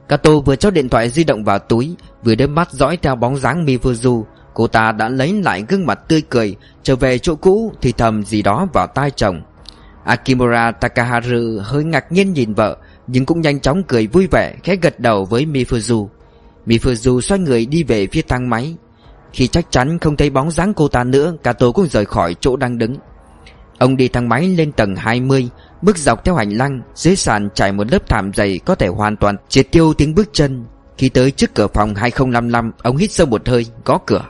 Kato 0.08 0.40
vừa 0.46 0.56
cho 0.56 0.72
điện 0.72 0.90
thoại 0.90 1.10
di 1.10 1.24
động 1.24 1.44
vào 1.44 1.60
túi, 1.60 1.96
Vừa 2.24 2.36
đôi 2.36 2.48
mắt 2.48 2.72
dõi 2.72 2.98
theo 2.98 3.16
bóng 3.16 3.38
dáng 3.38 3.66
Mifuzu 3.66 4.24
Cô 4.54 4.68
ta 4.68 4.92
đã 4.92 5.10
lấy 5.10 5.34
lại 5.34 5.66
gương 5.68 5.86
mặt 5.86 6.00
tươi 6.08 6.22
cười, 6.30 6.56
Trở 6.84 6.96
về 6.96 7.18
chỗ 7.18 7.36
cũ 7.36 7.74
thì 7.82 7.92
thầm 7.92 8.24
gì 8.24 8.42
đó 8.42 8.68
vào 8.74 8.88
tai 8.88 9.12
chồng. 9.12 9.42
Akimura 10.04 10.72
Takaharu 10.72 11.60
hơi 11.64 11.84
ngạc 11.84 12.12
nhiên 12.12 12.34
nhìn 12.34 12.54
vợ, 12.54 12.78
Nhưng 13.08 13.26
cũng 13.26 13.42
nhanh 13.42 13.60
chóng 13.60 13.84
cười 13.84 14.08
vui 14.08 14.28
vẻ, 14.28 14.56
Khẽ 14.64 14.76
gật 14.76 15.00
đầu 15.00 15.26
với 15.26 15.46
Mifuzu 15.46 16.08
Mifuzu 16.66 17.22
xoay 17.22 17.40
người 17.40 17.66
đi 17.66 17.84
về 17.84 18.08
phía 18.08 18.22
thang 18.22 18.50
máy. 18.50 18.76
Khi 19.34 19.48
chắc 19.48 19.72
chắn 19.72 20.00
không 20.00 20.18
thấy 20.18 20.30
bóng 20.30 20.52
dáng 20.52 20.74
cô 20.74 20.88
ta 20.88 21.04
nữa, 21.04 21.34
Kato 21.44 21.72
cũng 21.72 21.88
rời 21.88 22.06
khỏi 22.06 22.36
chỗ 22.40 22.56
đang 22.56 22.78
đứng. 22.78 22.96
Ông 23.78 23.98
đi 23.98 24.08
thang 24.08 24.30
máy 24.30 24.48
lên 24.48 24.72
tầng 24.72 24.96
20 24.96 25.50
Bước 25.82 25.98
dọc 25.98 26.26
theo 26.26 26.36
hành 26.36 26.50
lang, 26.50 26.82
Dưới 26.96 27.16
sàn 27.16 27.50
trải 27.56 27.72
một 27.72 27.92
lớp 27.92 28.10
thảm 28.10 28.32
dày 28.34 28.60
Có 28.66 28.76
thể 28.76 28.88
hoàn 28.88 29.18
toàn 29.18 29.36
triệt 29.50 29.68
tiêu 29.72 29.94
tiếng 29.94 30.16
bước 30.16 30.30
chân. 30.34 30.66
Khi 30.98 31.10
tới 31.10 31.32
trước 31.32 31.56
cửa 31.56 31.68
phòng 31.68 31.96
2055 31.96 32.72
Ông 32.84 32.98
hít 32.98 33.12
sâu 33.12 33.28
một 33.28 33.48
hơi, 33.48 33.66
gõ 33.86 33.98
cửa. 34.06 34.26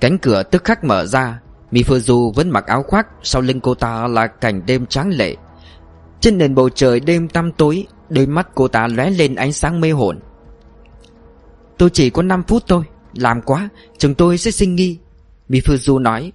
Cánh 0.00 0.18
cửa 0.18 0.42
tức 0.42 0.64
khắc 0.64 0.84
mở 0.84 1.06
ra. 1.06 1.40
Mifuzu 1.70 2.32
vẫn 2.32 2.50
mặc 2.50 2.66
áo 2.66 2.82
khoác, 2.82 3.06
Sau 3.22 3.42
lưng 3.42 3.60
cô 3.60 3.74
ta 3.74 4.06
là 4.06 4.26
cảnh 4.26 4.66
đêm 4.66 4.86
tráng 4.86 5.08
lệ. 5.08 5.36
Trên 6.20 6.38
nền 6.38 6.54
bầu 6.54 6.68
trời 6.68 7.00
đêm 7.00 7.28
tăm 7.28 7.52
tối, 7.52 7.86
Đôi 8.08 8.26
mắt 8.26 8.48
cô 8.54 8.68
ta 8.68 8.86
lóe 8.86 9.10
lên 9.10 9.34
ánh 9.34 9.52
sáng 9.52 9.80
mê 9.80 9.90
hồn. 9.90 10.20
Tôi 11.78 11.90
chỉ 11.90 12.10
có 12.10 12.22
5 12.22 12.42
phút 12.42 12.62
thôi, 12.68 12.84
Làm 13.14 13.42
quá 13.42 13.68
chúng 13.98 14.14
tôi 14.14 14.38
sẽ 14.38 14.50
sinh 14.50 14.74
nghi, 14.74 14.98
Mifuzu 15.48 15.98
nói. 15.98 16.32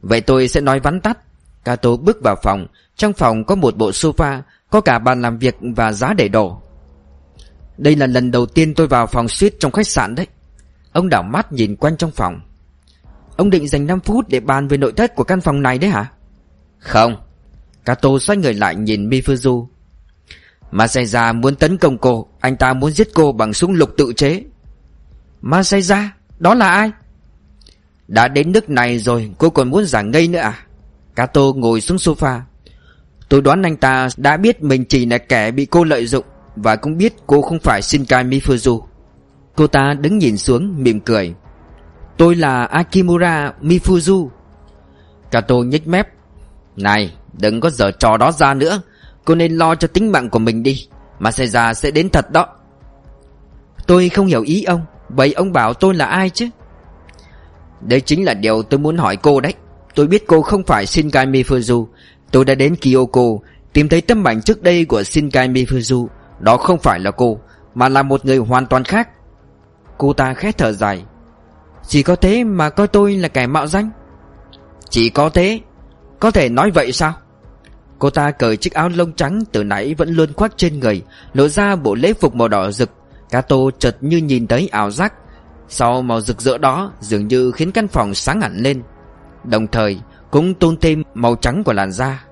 Vậy 0.00 0.20
tôi 0.20 0.48
sẽ 0.48 0.60
nói 0.60 0.80
vắn 0.80 1.00
tắt. 1.00 1.18
Kato 1.64 1.96
bước 1.96 2.22
vào 2.22 2.36
phòng 2.42 2.66
trong 2.96 3.12
phòng 3.12 3.44
có 3.44 3.54
một 3.54 3.76
bộ 3.76 3.90
sofa, 3.90 4.40
Có 4.70 4.80
cả 4.80 4.98
bàn 4.98 5.22
làm 5.22 5.38
việc 5.38 5.56
và 5.60 5.92
giá 5.92 6.14
để 6.14 6.28
đồ 6.28 6.62
Đây 7.78 7.96
là 7.96 8.06
lần 8.06 8.30
đầu 8.30 8.46
tiên 8.46 8.74
tôi 8.74 8.86
vào 8.86 9.06
phòng 9.06 9.28
suite 9.28 9.56
trong 9.60 9.72
khách 9.72 9.86
sạn 9.86 10.14
đấy 10.14 10.26
Ông 10.92 11.08
đảo 11.08 11.22
mắt 11.22 11.52
nhìn 11.52 11.76
quanh 11.76 11.96
trong 11.96 12.10
phòng 12.10 12.40
Ông 13.36 13.50
định 13.50 13.68
dành 13.68 13.86
5 13.86 14.00
phút 14.00 14.28
để 14.28 14.40
bàn 14.40 14.68
về 14.68 14.76
nội 14.76 14.92
thất 14.92 15.14
của 15.14 15.24
căn 15.24 15.40
phòng 15.40 15.62
này 15.62 15.78
đấy 15.78 15.90
hả? 15.90 16.10
Không 16.78 17.16
Kato 17.84 18.18
xoay 18.20 18.36
người 18.36 18.54
lại 18.54 18.76
nhìn 18.76 19.08
Mifuzu 19.08 19.66
Masaya 20.70 21.32
muốn 21.32 21.56
tấn 21.56 21.78
công 21.78 21.98
cô, 21.98 22.28
Anh 22.40 22.56
ta 22.56 22.72
muốn 22.72 22.92
giết 22.92 23.08
cô 23.14 23.32
bằng 23.32 23.54
súng 23.54 23.72
lục 23.72 23.90
tự 23.96 24.12
chế 24.16 24.42
Masaya? 25.40 26.10
Đó 26.38 26.54
là 26.54 26.68
ai? 26.68 26.90
Đã 28.08 28.28
đến 28.28 28.52
nước 28.52 28.70
này 28.70 28.98
rồi, 28.98 29.30
Cô 29.38 29.50
còn 29.50 29.70
muốn 29.70 29.84
giả 29.84 30.02
ngây 30.02 30.28
nữa 30.28 30.38
à? 30.38 30.66
Kato 31.14 31.40
ngồi 31.56 31.80
xuống 31.80 31.96
sofa 31.96 32.40
Tôi 33.32 33.42
đoán 33.42 33.62
anh 33.62 33.76
ta 33.76 34.08
đã 34.16 34.36
biết 34.36 34.62
mình 34.62 34.84
chỉ 34.84 35.06
là 35.06 35.18
kẻ 35.18 35.50
bị 35.50 35.66
cô 35.66 35.84
lợi 35.84 36.06
dụng 36.06 36.24
Và 36.56 36.76
cũng 36.76 36.96
biết 36.96 37.14
cô 37.26 37.42
không 37.42 37.58
phải 37.58 37.82
Shinkai 37.82 38.24
Mifuzu. 38.24 38.80
Cô 39.56 39.66
ta 39.66 39.94
đứng 39.94 40.18
nhìn 40.18 40.36
xuống, 40.36 40.74
mỉm 40.82 41.00
cười. 41.00 41.34
Tôi 42.16 42.34
là 42.34 42.64
Akimura 42.64 43.52
Mifuzu. 43.62 44.28
Kato 45.30 45.54
nhếch 45.54 45.86
mép. 45.86 46.08
Này, 46.76 47.14
đừng 47.32 47.60
có 47.60 47.70
dở 47.70 47.90
trò 47.90 48.16
đó 48.16 48.32
ra 48.32 48.54
nữa. 48.54 48.80
Cô 49.24 49.34
nên 49.34 49.56
lo 49.56 49.74
cho 49.74 49.88
tính 49.88 50.12
mạng 50.12 50.30
của 50.30 50.38
mình 50.38 50.62
đi. 50.62 50.86
Masaya 51.18 51.74
sẽ 51.74 51.90
đến 51.90 52.10
thật 52.10 52.30
đó. 52.30 52.46
Tôi 53.86 54.08
không 54.08 54.26
hiểu 54.26 54.42
ý 54.42 54.62
ông. 54.62 54.80
Vậy 55.08 55.32
ông 55.32 55.52
bảo 55.52 55.74
tôi 55.74 55.94
là 55.94 56.04
ai 56.04 56.30
chứ? 56.30 56.48
Đây 57.80 58.00
chính 58.00 58.24
là 58.24 58.34
điều 58.34 58.62
tôi 58.62 58.80
muốn 58.80 58.96
hỏi 58.96 59.16
cô 59.16 59.40
đấy. 59.40 59.54
Tôi 59.94 60.06
biết 60.06 60.24
cô 60.26 60.42
không 60.42 60.62
phải 60.62 60.86
Shinkai 60.86 61.26
Mifuzu. 61.26 61.86
Tôi 62.32 62.44
đã 62.44 62.54
đến 62.54 62.76
Kyoko, 62.76 63.22
Tìm 63.72 63.88
thấy 63.88 64.00
tấm 64.00 64.24
ảnh 64.24 64.42
trước 64.42 64.62
đây 64.62 64.84
của 64.84 65.02
Shinkai 65.02 65.48
Mifuzu. 65.48 66.06
Đó 66.40 66.56
không 66.56 66.78
phải 66.78 67.00
là 67.00 67.10
cô, 67.10 67.38
Mà 67.74 67.88
là 67.88 68.02
một 68.02 68.24
người 68.24 68.36
hoàn 68.36 68.66
toàn 68.66 68.84
khác. 68.84 69.08
Cô 69.98 70.12
ta 70.12 70.34
khẽ 70.34 70.52
thở 70.52 70.72
dài. 70.72 71.04
Chỉ 71.86 72.02
có 72.02 72.16
thế 72.16 72.44
mà 72.44 72.70
coi 72.70 72.88
tôi 72.88 73.14
là 73.14 73.28
kẻ 73.28 73.46
mạo 73.46 73.66
danh. 73.66 73.90
Chỉ 74.90 75.10
có 75.10 75.28
thế. 75.28 75.60
Có 76.20 76.30
thể 76.30 76.48
nói 76.48 76.70
vậy 76.70 76.92
sao? 76.92 77.14
Cô 77.98 78.10
ta 78.10 78.30
cởi 78.30 78.56
chiếc 78.56 78.74
áo 78.74 78.88
lông 78.88 79.12
trắng 79.12 79.40
từ 79.52 79.64
nãy 79.64 79.94
vẫn 79.94 80.08
luôn 80.08 80.32
khoác 80.32 80.52
trên 80.56 80.80
người, 80.80 81.02
Lộ 81.32 81.48
ra 81.48 81.76
bộ 81.76 81.94
lễ 81.94 82.12
phục 82.12 82.34
màu 82.34 82.48
đỏ 82.48 82.70
rực. 82.70 82.90
Kato 83.30 83.56
chợt 83.78 83.96
như 84.00 84.16
nhìn 84.16 84.46
thấy 84.46 84.68
ảo 84.72 84.90
giác. 84.90 85.14
Sau 85.68 86.02
màu 86.02 86.20
rực 86.20 86.40
rỡ 86.40 86.58
đó, 86.58 86.92
Dường 87.00 87.28
như 87.28 87.50
khiến 87.50 87.72
căn 87.72 87.88
phòng 87.88 88.14
sáng 88.14 88.40
hẳn 88.40 88.56
lên. 88.56 88.82
Đồng 89.44 89.66
thời 89.66 90.00
cũng 90.32 90.54
tôn 90.54 90.76
thêm 90.76 91.02
màu 91.14 91.36
trắng 91.36 91.64
của 91.64 91.72
làn 91.72 91.92
da. 91.92 92.24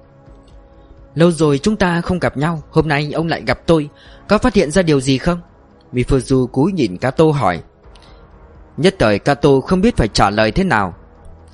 Lâu 1.15 1.31
rồi 1.31 1.59
chúng 1.59 1.77
ta 1.77 2.01
không 2.01 2.19
gặp 2.19 2.37
nhau, 2.37 2.63
Hôm 2.71 2.89
nay 2.89 3.13
ông 3.15 3.27
lại 3.27 3.43
gặp 3.47 3.61
tôi. 3.67 3.89
Có 4.29 4.39
phát 4.39 4.55
hiện 4.55 4.71
ra 4.71 4.83
điều 4.83 5.01
gì 5.01 5.19
không? 5.19 5.41
Mifuzu 5.93 6.47
cúi 6.47 6.73
nhìn 6.73 6.99
Kato 6.99 7.25
hỏi. 7.25 7.63
Nhất 8.77 8.95
thời 8.99 9.19
Kato 9.19 9.61
không 9.61 9.81
biết 9.81 9.97
phải 9.97 10.09
trả 10.09 10.31
lời 10.31 10.53
thế 10.53 10.65
nào. 10.65 10.95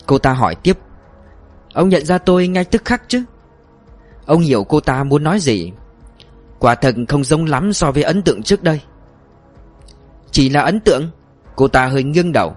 Cô 0.07 0.19
ta 0.19 0.33
hỏi 0.33 0.55
tiếp. 0.55 0.79
Ông 1.73 1.89
nhận 1.89 2.05
ra 2.05 2.19
tôi 2.19 2.49
ngay 2.49 2.65
tức 2.65 2.85
khắc 2.85 3.03
chứ? 3.09 3.25
Ông 4.27 4.41
hiểu 4.41 4.65
cô 4.65 4.81
ta 4.81 5.05
muốn 5.05 5.25
nói 5.25 5.41
gì. 5.41 5.73
Quả 6.59 6.75
thật 6.75 6.95
không 7.09 7.25
giống 7.25 7.45
lắm 7.45 7.73
so 7.73 7.93
với 7.93 8.03
ấn 8.03 8.23
tượng 8.23 8.43
trước 8.43 8.63
đây. 8.63 8.81
Chỉ 10.31 10.49
là 10.49 10.61
ấn 10.61 10.81
tượng. 10.81 11.11
Cô 11.57 11.69
ta 11.69 11.87
hơi 11.87 12.03
nghiêng 12.03 12.33
đầu. 12.33 12.57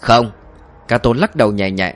Không. 0.00 0.30
Kato 0.88 1.12
lắc 1.16 1.36
đầu 1.36 1.52
nhẹ 1.52 1.70
nhẹ. 1.70 1.94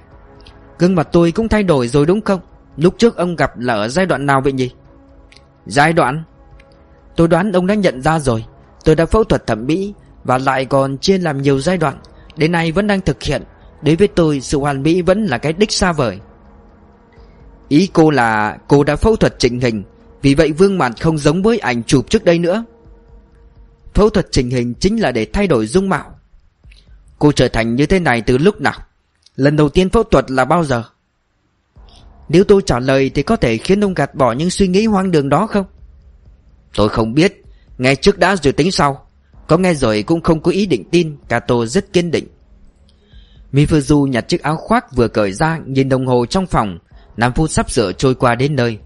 Gương 0.78 0.94
mặt 0.94 1.09
tôi 1.12 1.32
cũng 1.32 1.48
thay 1.48 1.62
đổi 1.62 1.88
rồi 1.88 2.06
đúng 2.06 2.20
không? 2.20 2.40
Lúc 2.76 2.94
trước 2.98 3.16
ông 3.16 3.36
gặp 3.36 3.59
là 3.59 3.74
ở 3.74 3.88
giai 3.88 4.06
đoạn 4.06 4.26
nào 4.26 4.40
vậy 4.40 4.52
nhỉ? 4.52 4.70
Giai 5.66 5.92
đoạn? 5.92 6.22
Tôi 7.16 7.28
đoán 7.28 7.52
ông 7.52 7.66
đã 7.66 7.74
nhận 7.74 8.02
ra 8.02 8.18
rồi. 8.18 8.44
Tôi 8.84 8.94
đã 8.94 9.06
phẫu 9.06 9.24
thuật 9.24 9.46
thẩm 9.46 9.66
mỹ 9.66 9.94
Và 10.24 10.38
lại 10.38 10.64
còn 10.64 10.98
chia 10.98 11.18
làm 11.18 11.42
nhiều 11.42 11.60
giai 11.60 11.76
đoạn. 11.76 11.98
Đến 12.36 12.52
nay 12.52 12.72
vẫn 12.72 12.86
đang 12.86 13.01
thực 13.01 13.22
hiện. 13.22 13.42
Đối 13.82 13.96
với 13.96 14.09
tôi, 14.09 14.40
sự 14.40 14.59
hoàn 14.59 14.82
mỹ 14.82 15.02
vẫn 15.02 15.24
là 15.24 15.38
cái 15.38 15.52
đích 15.52 15.72
xa 15.72 15.92
vời. 15.92 16.18
Ý 17.68 17.88
cô 17.92 18.10
là 18.10 18.59
cô 18.68 18.84
đã 18.84 18.96
phẫu 18.96 19.16
thuật 19.16 19.38
chỉnh 19.38 19.60
hình. 19.60 19.82
Vì 20.22 20.34
vậy 20.34 20.52
vương 20.52 20.78
mặt 20.78 20.92
không 21.01 21.18
giống 21.18 21.42
với 21.42 21.59
ảnh 21.59 21.82
chụp 21.82 22.10
trước 22.10 22.24
đây 22.24 22.38
nữa. 22.38 22.64
Phẫu 23.94 24.10
thuật 24.10 24.26
chỉnh 24.30 24.51
hình 24.51 24.74
chính 24.74 25.02
là 25.02 25.12
để 25.12 25.26
thay 25.32 25.46
đổi 25.46 25.66
dung 25.66 25.88
mạo. 25.88 26.18
Cô 27.18 27.32
trở 27.32 27.48
thành 27.48 27.74
như 27.74 27.86
thế 27.86 28.01
này 28.01 28.20
từ 28.20 28.38
lúc 28.38 28.60
nào? 28.60 28.78
Lần 29.36 29.56
đầu 29.56 29.69
tiên 29.69 29.90
phẫu 29.90 30.02
thuật 30.02 30.31
là 30.31 30.44
bao 30.44 30.65
giờ? 30.65 30.82
Nếu 32.28 32.44
tôi 32.44 32.62
trả 32.66 32.78
lời 32.78 33.11
thì 33.15 33.23
có 33.23 33.36
thể 33.36 33.56
khiến 33.56 33.85
ông 33.85 33.94
gạt 33.94 34.15
bỏ 34.15 34.32
những 34.32 34.51
suy 34.51 34.69
nghĩ 34.69 34.86
hoang 34.86 35.11
đường 35.11 35.28
đó 35.28 35.47
không? 35.47 35.66
Tôi 36.77 36.89
không 36.89 37.15
biết. 37.15 37.44
Nghe 37.78 37.94
trước 37.94 38.19
đã 38.19 38.36
rồi 38.36 38.52
tính 38.52 38.73
sau. 38.73 39.06
Có 39.47 39.56
nghe 39.56 39.74
rồi 39.74 40.02
cũng 40.02 40.20
không 40.20 40.40
có 40.40 40.51
ý 40.51 40.66
định 40.66 40.85
tin. 40.90 41.16
Kato 41.28 41.66
rất 41.66 41.93
kiên 41.93 42.11
định. 42.11 42.27
Mifuzu 43.52 44.06
nhặt 44.06 44.28
chiếc 44.28 44.43
áo 44.43 44.56
khoác 44.56 44.97
vừa 44.97 45.09
cởi 45.09 45.32
ra, 45.32 45.61
Nhìn 45.66 45.89
đồng 45.89 46.06
hồ 46.06 46.27
trong 46.27 46.47
phòng. 46.47 46.78
5 47.16 47.32
phút 47.32 47.51
sắp 47.51 47.70
sửa 47.70 47.93
trôi 47.93 48.15
qua 48.15 48.35
đến 48.35 48.56
nơi. 48.56 48.78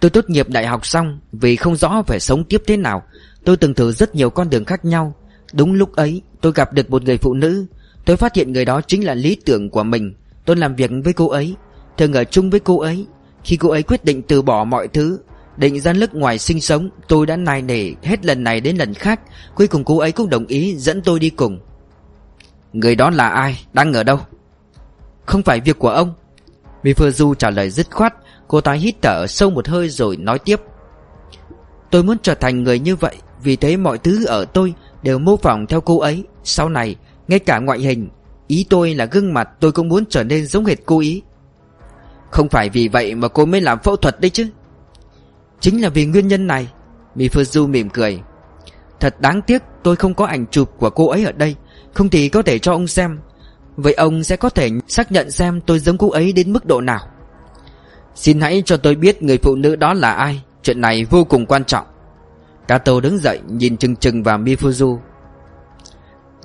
Tôi 0.00 0.10
tốt 0.10 0.30
nghiệp 0.30 0.48
đại 0.48 0.66
học 0.66 0.86
xong, 0.86 1.20
Vì 1.32 1.56
không 1.56 1.76
rõ 1.76 2.02
phải 2.06 2.20
sống 2.20 2.44
tiếp 2.44 2.62
thế 2.66 2.76
nào, 2.76 3.02
Tôi 3.44 3.56
từng 3.56 3.74
thử 3.74 3.92
rất 3.92 4.14
nhiều 4.14 4.30
con 4.30 4.50
đường 4.50 4.64
khác 4.64 4.84
nhau. 4.84 5.14
Đúng 5.52 5.72
lúc 5.72 5.96
ấy, 5.96 6.22
tôi 6.40 6.52
gặp 6.54 6.72
được 6.72 6.90
một 6.90 7.02
người 7.02 7.18
phụ 7.18 7.34
nữ. 7.34 7.66
Tôi 8.08 8.16
phát 8.16 8.34
hiện 8.34 8.52
người 8.52 8.64
đó 8.64 8.80
chính 8.80 9.04
là 9.04 9.14
lý 9.14 9.36
tưởng 9.44 9.70
của 9.70 9.82
mình. 9.82 10.14
Tôi 10.44 10.56
làm 10.56 10.74
việc 10.74 10.90
với 11.04 11.12
cô 11.12 11.28
ấy, 11.28 11.54
Thường 11.96 12.12
ở 12.12 12.24
chung 12.24 12.50
với 12.50 12.60
cô 12.60 12.78
ấy. 12.80 13.06
Khi 13.44 13.56
cô 13.56 13.68
ấy 13.68 13.82
quyết 13.82 14.04
định 14.04 14.22
từ 14.22 14.42
bỏ 14.42 14.64
mọi 14.64 14.88
thứ, 14.88 15.18
Định 15.56 15.80
ra 15.80 15.92
nước 15.92 16.14
ngoài 16.14 16.38
sinh 16.38 16.60
sống, 16.60 16.90
Tôi 17.08 17.26
đã 17.26 17.36
nài 17.36 17.62
nỉ 17.62 17.92
hết 18.02 18.24
lần 18.24 18.44
này 18.44 18.60
đến 18.60 18.76
lần 18.76 18.94
khác. 18.94 19.20
Cuối 19.54 19.66
cùng 19.66 19.84
cô 19.84 19.98
ấy 19.98 20.12
cũng 20.12 20.30
đồng 20.30 20.46
ý 20.46 20.76
dẫn 20.76 21.02
tôi 21.02 21.18
đi 21.18 21.30
cùng. 21.30 21.58
Người 22.72 22.94
đó 22.94 23.10
là 23.10 23.28
ai? 23.28 23.66
Đang 23.72 23.92
ở 23.92 24.02
đâu? 24.02 24.20
Không 25.26 25.42
phải 25.42 25.60
việc 25.60 25.78
của 25.78 25.90
ông. 25.90 26.14
Mifuzu 26.82 27.34
trả 27.34 27.50
lời 27.50 27.70
dứt 27.70 27.90
khoát. 27.90 28.14
Cô 28.48 28.60
ta 28.60 28.72
hít 28.72 28.94
thở 29.02 29.26
sâu 29.26 29.50
một 29.50 29.68
hơi 29.68 29.88
rồi 29.88 30.16
nói 30.16 30.38
tiếp. 30.38 30.60
Tôi 31.90 32.02
muốn 32.02 32.16
trở 32.22 32.34
thành 32.34 32.62
người 32.62 32.78
như 32.78 32.96
vậy 32.96 33.16
Vì 33.42 33.56
thế 33.56 33.76
mọi 33.76 33.98
thứ 33.98 34.24
ở 34.24 34.44
tôi 34.44 34.74
đều 35.02 35.18
mô 35.18 35.36
phỏng 35.36 35.66
theo 35.66 35.80
cô 35.80 35.98
ấy. 35.98 36.24
Sau 36.44 36.68
này 36.68 36.96
ngay 37.28 37.38
cả 37.38 37.58
ngoại 37.58 37.78
hình, 37.78 38.08
Ý 38.48 38.66
tôi 38.70 38.94
là 38.94 39.04
gương 39.04 39.34
mặt 39.34 39.48
tôi 39.60 39.72
cũng 39.72 39.88
muốn 39.88 40.04
trở 40.10 40.24
nên 40.24 40.46
giống 40.46 40.64
hệt 40.64 40.78
cô 40.86 41.00
ý. 41.00 41.22
Không 42.30 42.48
phải 42.48 42.68
vì 42.68 42.88
vậy 42.88 43.14
mà 43.14 43.28
cô 43.28 43.44
mới 43.44 43.60
làm 43.60 43.78
phẫu 43.78 43.96
thuật 43.96 44.20
đấy 44.20 44.30
chứ. 44.30 44.46
Chính 45.60 45.82
là 45.82 45.88
vì 45.88 46.06
nguyên 46.06 46.28
nhân 46.28 46.46
này 46.46 46.68
Mifuzu 47.16 47.68
mỉm 47.68 47.88
cười. 47.88 48.20
Thật 49.00 49.20
đáng 49.20 49.42
tiếc 49.42 49.62
tôi 49.82 49.96
không 49.96 50.14
có 50.14 50.26
ảnh 50.26 50.46
chụp 50.46 50.70
của 50.78 50.90
cô 50.90 51.08
ấy 51.08 51.24
ở 51.24 51.32
đây, 51.32 51.56
Không 51.94 52.08
thì 52.08 52.28
có 52.28 52.42
thể 52.42 52.58
cho 52.58 52.72
ông 52.72 52.86
xem. 52.86 53.18
Vậy 53.76 53.92
ông 53.92 54.24
sẽ 54.24 54.36
có 54.36 54.48
thể 54.48 54.70
xác 54.88 55.12
nhận 55.12 55.30
xem 55.30 55.60
tôi 55.60 55.78
giống 55.78 55.98
cô 55.98 56.10
ấy 56.10 56.32
đến 56.32 56.52
mức 56.52 56.66
độ 56.66 56.80
nào. 56.80 57.00
Xin 58.14 58.40
hãy 58.40 58.62
cho 58.66 58.76
tôi 58.76 58.94
biết 58.94 59.22
người 59.22 59.38
phụ 59.38 59.54
nữ 59.56 59.76
đó 59.76 59.94
là 59.94 60.12
ai, 60.12 60.42
Chuyện 60.62 60.80
này 60.80 61.04
vô 61.04 61.24
cùng 61.24 61.46
quan 61.46 61.64
trọng. 61.64 61.86
Kato 62.68 63.00
đứng 63.00 63.18
dậy, 63.18 63.40
nhìn 63.48 63.76
chừng 63.76 63.96
chừng 63.96 64.22
vào 64.22 64.38
Mifuzu 64.38 64.98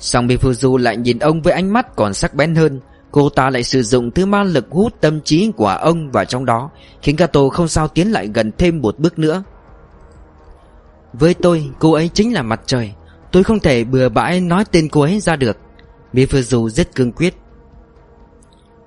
Xong 0.03 0.27
Mifuzu 0.27 0.77
lại 0.77 0.97
nhìn 0.97 1.19
ông 1.19 1.41
với 1.41 1.53
ánh 1.53 1.73
mắt 1.73 1.95
còn 1.95 2.13
sắc 2.13 2.33
bén 2.33 2.55
hơn. 2.55 2.79
Cô 3.11 3.29
ta 3.29 3.49
lại 3.49 3.63
sử 3.63 3.83
dụng 3.83 4.11
thứ 4.11 4.25
ma 4.25 4.43
lực 4.43 4.67
hút 4.69 4.93
tâm 5.01 5.21
trí 5.21 5.51
của 5.55 5.67
ông 5.67 6.11
vào 6.11 6.25
trong 6.25 6.45
đó, 6.45 6.69
Khiến 7.01 7.15
Kato 7.15 7.49
không 7.49 7.67
sao 7.67 7.87
tiến 7.87 8.11
lại 8.11 8.29
gần 8.33 8.51
thêm 8.57 8.81
một 8.81 8.99
bước 8.99 9.19
nữa. 9.19 9.43
Với 11.13 11.33
tôi, 11.33 11.69
cô 11.79 11.91
ấy 11.91 12.09
chính 12.13 12.33
là 12.33 12.41
mặt 12.41 12.61
trời. 12.65 12.91
Tôi 13.31 13.43
không 13.43 13.59
thể 13.59 13.83
bừa 13.83 14.09
bãi 14.09 14.41
nói 14.41 14.65
tên 14.71 14.89
cô 14.89 15.01
ấy 15.01 15.19
ra 15.19 15.35
được. 15.35 15.57
Mifuzu 16.13 16.69
rất 16.69 16.95
cương 16.95 17.11
quyết. 17.11 17.33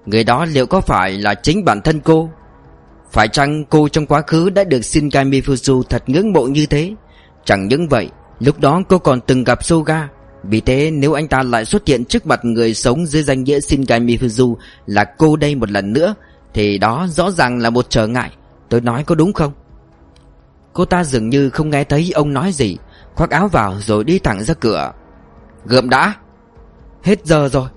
Người 0.06 0.24
đó 0.24 0.44
liệu 0.44 0.66
có 0.66 0.80
phải 0.80 1.12
là 1.12 1.34
chính 1.34 1.64
bản 1.64 1.82
thân 1.82 2.00
cô? 2.00 2.30
Phải 3.10 3.28
chăng 3.28 3.64
cô 3.64 3.88
trong 3.88 4.06
quá 4.06 4.22
khứ 4.26 4.50
đã 4.50 4.64
được 4.64 4.84
Shinkai 4.84 5.24
Mifuzu 5.24 5.82
thật 5.82 6.02
ngưỡng 6.06 6.32
mộ 6.32 6.44
như 6.44 6.66
thế? 6.66 6.94
Chẳng 7.44 7.68
những 7.68 7.88
vậy, 7.88 8.10
Lúc 8.40 8.60
đó 8.60 8.82
cô 8.88 8.98
còn 8.98 9.20
từng 9.20 9.44
gặp 9.44 9.64
Soga. 9.64 10.08
Vì 10.48 10.60
thế 10.60 10.90
nếu 10.90 11.12
anh 11.12 11.28
ta 11.28 11.42
lại 11.42 11.64
xuất 11.64 11.86
hiện 11.86 12.04
trước 12.04 12.26
mặt 12.26 12.44
người 12.44 12.74
sống 12.74 13.06
dưới 13.06 13.22
danh 13.22 13.44
nghĩa 13.44 13.60
Shinkai 13.60 14.00
Mifuzu 14.00 14.56
Là 14.86 15.04
cô 15.04 15.36
đây 15.36 15.54
một 15.54 15.70
lần 15.70 15.92
nữa 15.92 16.14
Thì 16.54 16.78
đó 16.78 17.06
rõ 17.10 17.30
ràng 17.30 17.58
là 17.58 17.70
một 17.70 17.86
trở 17.88 18.06
ngại. 18.06 18.30
Tôi 18.68 18.80
nói 18.80 19.04
có 19.04 19.14
đúng 19.14 19.32
không? 19.32 19.52
Cô 20.72 20.84
ta 20.84 21.04
dường 21.04 21.28
như 21.28 21.50
không 21.50 21.70
nghe 21.70 21.84
thấy 21.84 22.10
ông 22.14 22.32
nói 22.32 22.52
gì 22.52 22.76
Khoác 23.14 23.30
áo 23.30 23.48
vào 23.48 23.80
rồi 23.80 24.04
đi 24.04 24.18
thẳng 24.18 24.44
ra 24.44 24.54
cửa. 24.54 24.92
Gượm 25.64 25.90
đã! 25.90 26.14
Hết 27.02 27.26
giờ 27.26 27.48
rồi. 27.52 27.68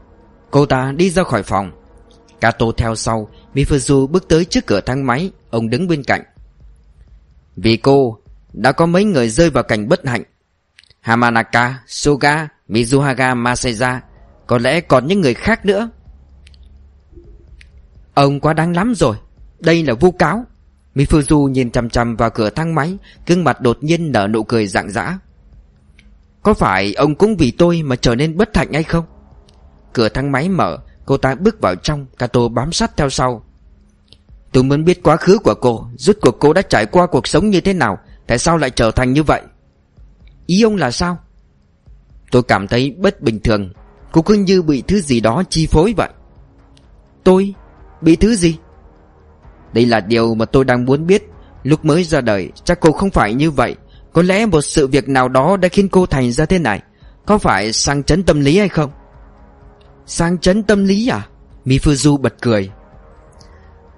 Cô 0.51 0.65
ta 0.65 0.91
đi 0.91 1.09
ra 1.09 1.23
khỏi 1.23 1.43
phòng. 1.43 1.71
Kato 2.41 2.65
theo 2.77 2.95
sau 2.95 3.29
Mifuzu 3.53 4.07
bước 4.07 4.27
tới 4.27 4.45
trước 4.45 4.65
cửa 4.65 4.81
thang 4.81 5.07
máy 5.07 5.31
Ông 5.49 5.69
đứng 5.69 5.87
bên 5.87 6.03
cạnh. 6.03 6.21
Vì 7.55 7.77
cô 7.77 8.17
Đã 8.53 8.71
có 8.71 8.85
mấy 8.85 9.03
người 9.03 9.29
rơi 9.29 9.49
vào 9.49 9.63
cảnh 9.63 9.89
bất 9.89 10.05
hạnh. 10.05 10.23
Hamanaka, 11.01 11.79
Soga, 11.87 12.47
Mizuhaga 12.69 13.35
Maseja 13.43 13.99
Có 14.47 14.57
lẽ 14.57 14.81
còn 14.81 15.07
những 15.07 15.21
người 15.21 15.33
khác 15.33 15.65
nữa. 15.65 15.89
Ông 18.13 18.39
quá 18.39 18.53
đáng 18.53 18.75
lắm 18.75 18.93
rồi, 18.95 19.15
Đây 19.59 19.83
là 19.83 19.93
vu 19.93 20.11
cáo. 20.11 20.43
Mifuzu 20.95 21.47
nhìn 21.47 21.71
chằm 21.71 21.89
chằm 21.89 22.15
vào 22.15 22.29
cửa 22.29 22.49
thang 22.49 22.75
máy, 22.75 22.97
Gương 23.27 23.43
mặt 23.43 23.61
đột 23.61 23.77
nhiên 23.81 24.11
nở 24.11 24.27
nụ 24.27 24.43
cười 24.43 24.67
rạng 24.67 24.89
rã 24.89 25.19
Có 26.43 26.53
phải 26.53 26.93
ông 26.93 27.15
cũng 27.15 27.37
vì 27.37 27.51
tôi 27.51 27.81
mà 27.83 27.95
trở 27.95 28.15
nên 28.15 28.37
bất 28.37 28.57
hạnh 28.57 28.73
hay 28.73 28.83
không? 28.83 29.05
Cửa 29.93 30.09
thang 30.09 30.31
máy 30.31 30.49
mở, 30.49 30.77
Cô 31.05 31.17
ta 31.17 31.35
bước 31.35 31.61
vào 31.61 31.75
trong, 31.75 32.05
Kato 32.17 32.47
bám 32.47 32.71
sát 32.71 32.97
theo 32.97 33.09
sau. 33.09 33.43
Tôi 34.51 34.63
muốn 34.63 34.85
biết 34.85 35.03
quá 35.03 35.17
khứ 35.17 35.37
của 35.43 35.55
cô, 35.61 35.87
Rốt 35.97 36.17
cuộc 36.21 36.39
cô 36.39 36.53
đã 36.53 36.61
trải 36.61 36.85
qua 36.85 37.07
cuộc 37.07 37.27
sống 37.27 37.49
như 37.49 37.61
thế 37.61 37.73
nào, 37.73 37.99
Tại 38.27 38.37
sao 38.37 38.57
lại 38.57 38.69
trở 38.69 38.91
thành 38.91 39.13
như 39.13 39.23
vậy? 39.23 39.41
Ý 40.45 40.61
ông 40.61 40.75
là 40.75 40.91
sao? 40.91 41.17
Tôi 42.31 42.43
cảm 42.43 42.67
thấy 42.67 42.95
bất 42.97 43.21
bình 43.21 43.39
thường. 43.39 43.73
Cô 44.11 44.21
cứ 44.21 44.33
như 44.33 44.61
bị 44.61 44.83
thứ 44.87 44.99
gì 45.01 45.19
đó 45.19 45.43
chi 45.49 45.67
phối 45.67 45.93
vậy. 45.97 46.09
Tôi? 47.23 47.53
Bị 48.01 48.15
thứ 48.15 48.35
gì? 48.35 48.57
Đây 49.73 49.85
là 49.85 49.99
điều 49.99 50.35
mà 50.35 50.45
tôi 50.45 50.65
đang 50.65 50.85
muốn 50.85 51.07
biết. 51.07 51.23
Lúc 51.63 51.85
mới 51.85 52.03
ra 52.03 52.21
đời, 52.21 52.51
chắc 52.63 52.79
cô 52.79 52.91
không 52.91 53.09
phải 53.09 53.33
như 53.33 53.51
vậy. 53.51 53.75
Có 54.13 54.21
lẽ 54.21 54.45
một 54.45 54.61
sự 54.61 54.87
việc 54.87 55.09
nào 55.09 55.29
đó 55.29 55.57
đã 55.57 55.69
khiến 55.69 55.89
cô 55.89 56.05
thành 56.05 56.31
ra 56.31 56.45
thế 56.45 56.59
này. 56.59 56.81
Có 57.25 57.37
phải 57.37 57.73
sang 57.73 58.03
chấn 58.03 58.23
tâm 58.23 58.39
lý 58.39 58.57
hay 58.57 58.69
không? 58.69 58.91
Sang 60.05 60.37
chấn 60.37 60.63
tâm 60.63 60.83
lý 60.83 61.07
à? 61.07 61.27
Mifuzu 61.65 62.17
bật 62.17 62.33
cười. 62.41 62.71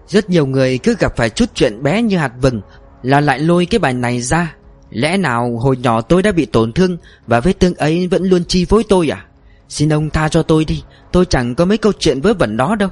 Rất 0.07 0.29
nhiều 0.29 0.45
người 0.45 0.77
cứ 0.77 0.95
gặp 0.99 1.17
phải 1.17 1.29
chút 1.29 1.49
chuyện 1.53 1.83
bé 1.83 2.01
như 2.01 2.17
hạt 2.17 2.31
vừng, 2.41 2.61
Là 3.03 3.21
lại 3.21 3.39
lôi 3.39 3.65
cái 3.65 3.79
bài 3.79 3.93
này 3.93 4.21
ra. 4.21 4.55
Lẽ 4.91 5.17
nào 5.17 5.57
hồi 5.57 5.77
nhỏ 5.77 6.01
tôi 6.01 6.23
đã 6.23 6.31
bị 6.31 6.45
tổn 6.45 6.73
thương 6.73 6.97
Và 7.27 7.39
vết 7.39 7.59
thương 7.59 7.73
ấy 7.73 8.07
vẫn 8.07 8.23
luôn 8.23 8.43
chi 8.47 8.65
phối 8.65 8.83
tôi 8.89 9.09
à? 9.09 9.25
Xin 9.69 9.93
ông 9.93 10.09
tha 10.09 10.29
cho 10.29 10.43
tôi 10.43 10.65
đi, 10.65 10.83
Tôi 11.11 11.25
chẳng 11.25 11.55
có 11.55 11.65
mấy 11.65 11.77
câu 11.77 11.91
chuyện 11.99 12.21
vớ 12.21 12.33
vẩn 12.33 12.57
đó 12.57 12.75
đâu. 12.75 12.89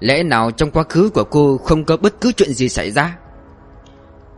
Lẽ 0.00 0.22
nào 0.22 0.50
trong 0.50 0.70
quá 0.70 0.84
khứ 0.88 1.10
của 1.14 1.24
cô 1.24 1.58
không 1.58 1.84
có 1.84 1.96
bất 1.96 2.20
cứ 2.20 2.32
chuyện 2.32 2.52
gì 2.52 2.68
xảy 2.68 2.90
ra? 2.90 3.18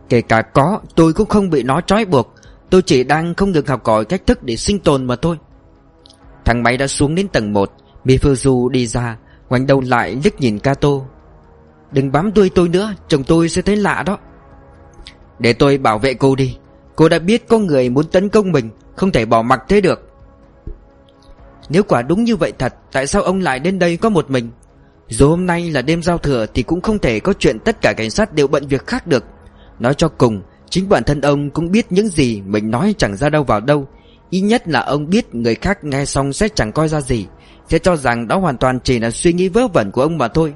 Kể 0.09 0.21
cả 0.21 0.41
có, 0.41 0.79
tôi 0.95 1.13
cũng 1.13 1.29
không 1.29 1.49
bị 1.49 1.63
nó 1.63 1.81
trói 1.81 2.05
buộc. 2.05 2.35
Tôi 2.69 2.81
chỉ 2.81 3.03
đang 3.03 3.35
không 3.35 3.53
được 3.53 3.67
học 3.67 3.85
hỏi 3.85 4.05
cách 4.05 4.21
thức 4.27 4.43
để 4.43 4.55
sinh 4.55 4.79
tồn 4.79 5.05
mà 5.05 5.15
thôi. 5.15 5.37
Thằng 6.45 6.63
máy 6.63 6.77
đã 6.77 6.87
xuống 6.87 7.15
đến 7.15 7.27
tầng 7.27 7.53
1 7.53 7.71
Mifuzu 8.05 8.69
đi 8.69 8.87
ra, 8.87 9.17
Ngoảnh 9.49 9.67
đầu 9.67 9.81
lại 9.81 10.17
liếc 10.23 10.41
nhìn 10.41 10.59
Kato. 10.59 10.89
Đừng 11.91 12.11
bám 12.11 12.33
đuôi 12.33 12.49
tôi 12.55 12.69
nữa, 12.69 12.93
Chồng 13.07 13.23
tôi 13.23 13.49
sẽ 13.49 13.61
thấy 13.61 13.75
lạ 13.75 14.03
đó. 14.05 14.17
Để 15.41 15.53
tôi 15.53 15.77
bảo 15.77 15.99
vệ 15.99 16.13
cô 16.13 16.35
đi. 16.35 16.57
Cô 16.95 17.09
đã 17.09 17.19
biết 17.19 17.47
có 17.47 17.59
người 17.59 17.89
muốn 17.89 18.07
tấn 18.07 18.29
công 18.29 18.51
mình, 18.51 18.69
Không 18.95 19.11
thể 19.11 19.25
bỏ 19.25 19.41
mặc 19.41 19.61
thế 19.67 19.81
được. 19.81 20.09
Nếu 21.69 21.83
quả 21.83 22.01
đúng 22.01 22.23
như 22.23 22.35
vậy 22.35 22.53
thật, 22.59 22.73
Tại 22.91 23.07
sao 23.07 23.21
ông 23.21 23.39
lại 23.39 23.59
đến 23.59 23.79
đây 23.79 23.97
có 23.97 24.09
một 24.09 24.29
mình? 24.29 24.49
Dù 25.07 25.29
hôm 25.29 25.45
nay 25.45 25.71
là 25.71 25.81
đêm 25.81 26.03
giao 26.03 26.17
thừa 26.17 26.45
Thì 26.53 26.63
cũng 26.63 26.81
không 26.81 26.99
thể 26.99 27.19
có 27.19 27.33
chuyện 27.39 27.59
tất 27.59 27.81
cả 27.81 27.93
cảnh 27.93 28.09
sát 28.09 28.33
đều 28.33 28.47
bận 28.47 28.67
việc 28.67 28.87
khác 28.87 29.07
được. 29.07 29.23
Nói 29.79 29.93
cho 29.93 30.07
cùng, 30.07 30.41
Chính 30.69 30.89
bản 30.89 31.03
thân 31.03 31.21
ông 31.21 31.49
cũng 31.49 31.71
biết 31.71 31.91
những 31.91 32.07
gì 32.07 32.41
Mình 32.41 32.71
nói 32.71 32.95
chẳng 32.97 33.15
ra 33.15 33.29
đâu 33.29 33.43
vào 33.43 33.59
đâu. 33.59 33.87
Ít 34.29 34.41
nhất 34.41 34.67
là 34.67 34.79
ông 34.79 35.09
biết 35.09 35.35
người 35.35 35.55
khác 35.55 35.83
nghe 35.83 36.05
xong 36.05 36.33
sẽ 36.33 36.47
chẳng 36.55 36.71
coi 36.71 36.87
ra 36.87 37.01
gì, 37.01 37.27
Sẽ 37.69 37.79
cho 37.79 37.95
rằng 37.95 38.27
đó 38.27 38.37
hoàn 38.37 38.57
toàn 38.57 38.79
chỉ 38.83 38.99
là 38.99 39.11
suy 39.11 39.33
nghĩ 39.33 39.49
vớ 39.49 39.67
vẩn 39.67 39.91
của 39.91 40.01
ông 40.01 40.17
mà 40.17 40.27
thôi. 40.27 40.53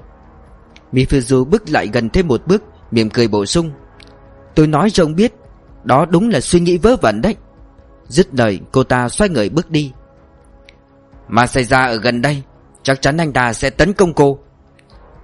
Mifuzu 0.94 1.46
bước 1.46 1.70
lại 1.70 1.90
gần 1.94 2.10
thêm 2.10 2.28
một 2.28 2.42
bước, 2.48 2.64
mỉm 2.92 3.10
cười 3.10 3.28
bổ 3.28 3.46
sung. 3.46 3.72
Tôi 4.56 4.68
nói 4.68 4.90
cho 4.90 5.04
ông 5.04 5.16
biết, 5.16 5.34
Đó 5.84 6.06
đúng 6.06 6.30
là 6.30 6.40
suy 6.40 6.60
nghĩ 6.60 6.78
vớ 6.78 6.96
vẩn 6.96 7.22
đấy. 7.22 7.36
Dứt 8.08 8.28
lời, 8.36 8.60
cô 8.72 8.84
ta 8.84 9.10
xoay 9.10 9.30
người 9.30 9.50
bước 9.50 9.70
đi. 9.72 9.92
Mà 11.28 11.48
xảy 11.48 11.64
ra 11.64 11.86
ở 11.86 11.98
gần 11.98 12.22
đây, 12.22 12.44
Chắc 12.84 13.02
chắn 13.02 13.18
anh 13.18 13.34
ta 13.34 13.54
sẽ 13.54 13.70
tấn 13.70 13.94
công 13.94 14.14
cô. 14.14 14.40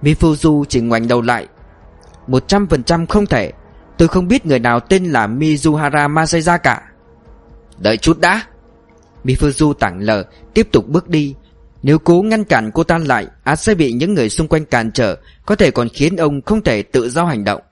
Mifuzu 0.02 0.64
chỉ 0.64 0.80
ngoảnh 0.80 1.08
đầu 1.08 1.22
lại. 1.22 1.46
Một 2.26 2.48
trăm 2.48 2.66
phần 2.66 2.82
trăm 2.82 3.06
không 3.06 3.26
thể. 3.26 3.52
Tôi 3.98 4.08
không 4.08 4.28
biết 4.28 4.46
người 4.46 4.58
nào 4.58 4.80
tên 4.80 5.04
là 5.04 5.26
Mizuhara 5.26 6.10
Masaya 6.10 6.56
cả. 6.56 6.82
Đợi 7.78 7.96
chút 7.96 8.20
đã. 8.20 8.42
Mifuzu 9.24 9.72
tảng 9.72 10.00
lờ, 10.00 10.24
Tiếp 10.54 10.68
tục 10.72 10.88
bước 10.88 11.08
đi. 11.08 11.34
Nếu 11.82 11.98
cố 11.98 12.22
ngăn 12.22 12.44
cản 12.44 12.70
cô 12.74 12.84
ta 12.84 12.98
lại, 12.98 13.26
át 13.44 13.58
sẽ 13.58 13.74
bị 13.74 13.92
những 13.92 14.14
người 14.14 14.28
xung 14.28 14.48
quanh 14.48 14.64
cản 14.64 14.92
trở, 14.92 15.16
Có 15.46 15.56
thể 15.56 15.70
còn 15.70 15.88
khiến 15.88 16.16
ông 16.16 16.42
không 16.42 16.62
thể 16.62 16.82
tự 16.82 17.10
do 17.10 17.24
hành 17.24 17.44
động. 17.44 17.62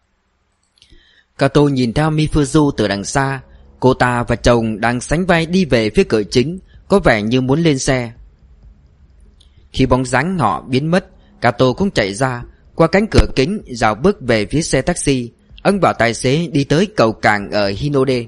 Kato 1.41 1.63
nhìn 1.63 1.93
theo 1.93 2.11
Mifuzu 2.11 2.71
từ 2.71 2.89
đằng 2.89 3.05
xa. 3.05 3.41
Cô 3.81 3.95
ta 3.95 4.23
và 4.23 4.37
chồng 4.37 4.81
đang 4.81 5.01
sánh 5.01 5.27
vai 5.27 5.47
đi 5.47 5.65
về 5.65 5.91
phía 5.91 6.05
cửa 6.05 6.23
chính 6.23 6.59
Có 6.89 6.99
vẻ 6.99 7.23
như 7.23 7.41
muốn 7.41 7.63
lên 7.63 7.79
xe. 7.79 8.13
Khi 9.73 9.87
bóng 9.87 10.05
dáng 10.05 10.39
họ 10.39 10.63
biến 10.69 10.91
mất 10.91 11.07
Kato 11.41 11.73
cũng 11.73 11.91
chạy 11.91 12.15
ra 12.15 12.43
Qua 12.75 12.87
cánh 12.87 13.07
cửa 13.11 13.27
kính 13.37 13.63
dạo 13.67 13.95
bước 13.95 14.21
về 14.21 14.47
phía 14.47 14.63
xe 14.63 14.83
taxi. 14.83 15.31
Ông 15.63 15.81
bảo 15.81 15.93
tài 15.93 16.15
xế 16.15 16.47
đi 16.47 16.65
tới 16.65 16.89
cầu 16.97 17.13
cảng 17.13 17.51
ở 17.51 17.69
Hinode. 17.69 18.25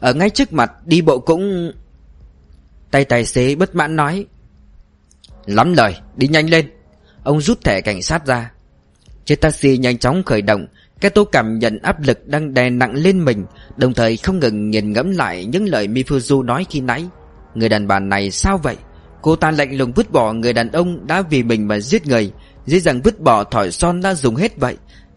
Ở 0.00 0.14
ngay 0.14 0.30
trước 0.30 0.52
mặt 0.52 0.72
đi 0.86 1.02
bộ 1.02 1.18
cũng... 1.18 1.72
Tay 2.90 3.04
tài 3.04 3.24
xế 3.24 3.54
bất 3.54 3.74
mãn 3.74 3.96
nói 3.96 4.26
Lắm 5.46 5.72
lời, 5.72 5.96
đi 6.16 6.28
nhanh 6.28 6.50
lên. 6.50 6.70
Ông 7.22 7.40
rút 7.40 7.64
thẻ 7.64 7.80
cảnh 7.80 8.02
sát 8.02 8.26
ra. 8.26 8.50
Chiếc 9.24 9.40
taxi 9.40 9.78
nhanh 9.78 9.98
chóng 9.98 10.22
khởi 10.22 10.42
động 10.42 10.66
cái 11.02 11.10
tô 11.10 11.24
cảm 11.24 11.58
nhận 11.58 11.78
áp 11.82 12.00
lực 12.00 12.26
đang 12.26 12.54
đè 12.54 12.70
nặng 12.70 12.94
lên 12.94 13.24
mình, 13.24 13.46
Đồng 13.76 13.94
thời 13.94 14.16
không 14.16 14.38
ngừng 14.38 14.70
nhìn 14.70 14.92
ngẫm 14.92 15.10
lại 15.10 15.44
những 15.44 15.68
lời 15.68 15.88
Mifuzu 15.88 16.42
nói 16.42 16.66
khi 16.70 16.80
nãy. 16.80 17.04
Người 17.54 17.68
đàn 17.68 17.86
bà 17.86 17.98
này 17.98 18.30
sao 18.30 18.58
vậy? 18.58 18.76
Cô 19.22 19.36
ta 19.36 19.50
lạnh 19.50 19.76
lùng 19.76 19.92
vứt 19.92 20.10
bỏ 20.10 20.32
người 20.32 20.52
đàn 20.52 20.72
ông 20.72 21.06
đã 21.06 21.22
vì 21.22 21.42
mình 21.42 21.68
mà 21.68 21.78
giết 21.78 22.06
người, 22.06 22.32
Dễ 22.66 22.78
dàng 22.78 23.00
vứt 23.02 23.20
bỏ 23.20 23.44
thỏi 23.44 23.70
son 23.70 24.00
đã 24.00 24.14
dùng 24.14 24.36
hết 24.36 24.56
vậy. 24.56 24.76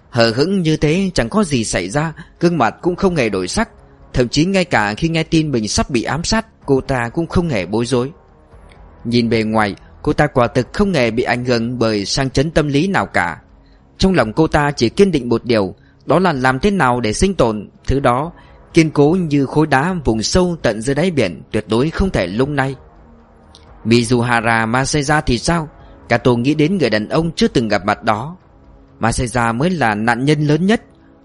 Hờ 0.09 0.31
hững 0.31 0.61
như 0.61 0.77
thế 0.77 1.09
chẳng 1.13 1.29
có 1.29 1.43
gì 1.43 1.63
xảy 1.63 1.89
ra, 1.89 2.13
Gương 2.39 2.57
mặt 2.57 2.75
cũng 2.81 2.95
không 2.95 3.15
hề 3.15 3.29
đổi 3.29 3.47
sắc. 3.47 3.69
Thậm 4.13 4.29
chí 4.29 4.45
ngay 4.45 4.65
cả 4.65 4.93
khi 4.93 5.09
nghe 5.09 5.23
tin 5.23 5.51
mình 5.51 5.67
sắp 5.67 5.89
bị 5.89 6.03
ám 6.03 6.23
sát, 6.23 6.45
Cô 6.65 6.81
ta 6.81 7.09
cũng 7.09 7.27
không 7.27 7.49
hề 7.49 7.65
bối 7.65 7.85
rối. 7.85 8.11
Nhìn 9.03 9.29
bề 9.29 9.43
ngoài, 9.43 9.75
Cô 10.01 10.13
ta 10.13 10.27
quả 10.27 10.47
thực 10.47 10.73
không 10.73 10.93
hề 10.93 11.11
bị 11.11 11.23
ảnh 11.23 11.45
hưởng 11.45 11.79
bởi 11.79 12.05
sang 12.05 12.29
chấn 12.29 12.51
tâm 12.51 12.67
lý 12.67 12.87
nào 12.87 13.05
cả. 13.05 13.37
Trong 13.97 14.13
lòng 14.13 14.33
cô 14.33 14.47
ta 14.47 14.71
chỉ 14.71 14.89
kiên 14.89 15.11
định 15.11 15.29
một 15.29 15.45
điều, 15.45 15.75
Đó 16.05 16.19
là 16.19 16.33
làm 16.33 16.59
thế 16.59 16.71
nào 16.71 17.01
để 17.01 17.13
sinh 17.13 17.35
tồn. 17.35 17.69
Thứ 17.87 17.99
đó, 17.99 18.31
kiên 18.73 18.91
cố 18.91 19.17
như 19.29 19.45
khối 19.45 19.67
đá 19.67 19.95
vùng 20.05 20.23
sâu 20.23 20.55
tận 20.61 20.81
dưới 20.81 20.95
đáy 20.95 21.11
biển, 21.11 21.41
Tuyệt 21.51 21.65
đối 21.67 21.89
không 21.89 22.09
thể 22.09 22.27
lung 22.27 22.53
lay. 22.53 22.75
Mizuhara 23.85 24.71
Maseja 24.71 25.21
thì 25.25 25.37
sao? 25.37 25.69
Kato 26.09 26.33
nghĩ 26.33 26.55
đến 26.55 26.77
người 26.77 26.89
đàn 26.89 27.09
ông 27.09 27.31
chưa 27.35 27.47
từng 27.47 27.67
gặp 27.67 27.85
mặt 27.85 28.03
đó. 28.03 28.37
Maseja 28.99 29.55
mới 29.55 29.69
là 29.69 29.95
nạn 29.95 30.25
nhân 30.25 30.47
lớn 30.47 30.65
nhất. 30.65 30.81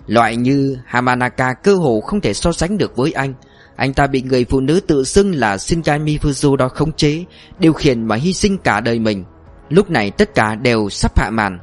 Loại 0.06 0.36
như 0.36 0.76
Hamanaka 0.86 1.52
cơ 1.52 1.74
hồ 1.74 2.00
không 2.00 2.20
thể 2.20 2.34
so 2.34 2.52
sánh 2.52 2.78
được 2.78 2.96
với 2.96 3.12
anh. 3.12 3.34
Anh 3.76 3.94
ta 3.94 4.06
bị 4.06 4.22
người 4.22 4.44
phụ 4.44 4.60
nữ 4.60 4.80
tự 4.80 5.04
xưng 5.04 5.34
là 5.34 5.58
Shinkai 5.58 5.98
Mifuzu 5.98 6.56
đó 6.56 6.68
khống 6.68 6.92
chế, 6.92 7.24
Điều 7.58 7.72
khiển 7.72 8.04
mà 8.04 8.16
hy 8.16 8.32
sinh 8.32 8.58
cả 8.58 8.80
đời 8.80 8.98
mình. 8.98 9.24
Lúc 9.68 9.90
này 9.90 10.10
tất 10.10 10.34
cả 10.34 10.54
đều 10.54 10.88
sắp 10.88 11.18
hạ 11.18 11.30
màn. 11.30 11.58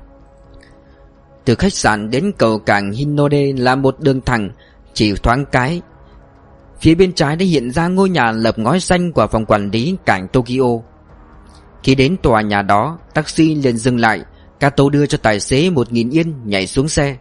Từ 1.48 1.56
khách 1.56 1.74
sạn 1.74 2.10
đến 2.10 2.32
cầu 2.38 2.60
cảng 2.60 2.92
Hinode 2.92 3.52
là 3.58 3.76
một 3.76 4.00
đường 4.00 4.22
thẳng, 4.22 4.50
Chỉ 4.94 5.14
thoáng 5.14 5.46
cái. 5.52 5.82
Phía 6.82 6.96
bên 6.96 7.14
trái 7.14 7.36
đã 7.36 7.46
hiện 7.46 7.72
ra 7.72 7.88
ngôi 7.88 8.10
nhà 8.10 8.32
lập 8.32 8.60
ngói 8.60 8.80
xanh 8.80 9.12
của 9.12 9.28
phòng 9.28 9.46
quản 9.46 9.70
lý 9.72 9.96
cảng 10.06 10.28
Tokyo. 10.28 10.80
Khi 11.84 11.96
đến 11.96 12.18
tòa 12.24 12.42
nhà 12.42 12.62
đó, 12.62 13.00
Taxi 13.14 13.56
liền 13.56 13.78
dừng 13.78 14.00
lại, 14.00 14.22
Kato 14.60 14.90
đưa 14.90 15.06
cho 15.06 15.18
tài 15.18 15.40
xế 15.40 15.70
một 15.70 15.92
nghìn 15.92 16.10
yên 16.10 16.34
nhảy 16.46 16.68
xuống 16.68 16.88
xe. 16.88 17.18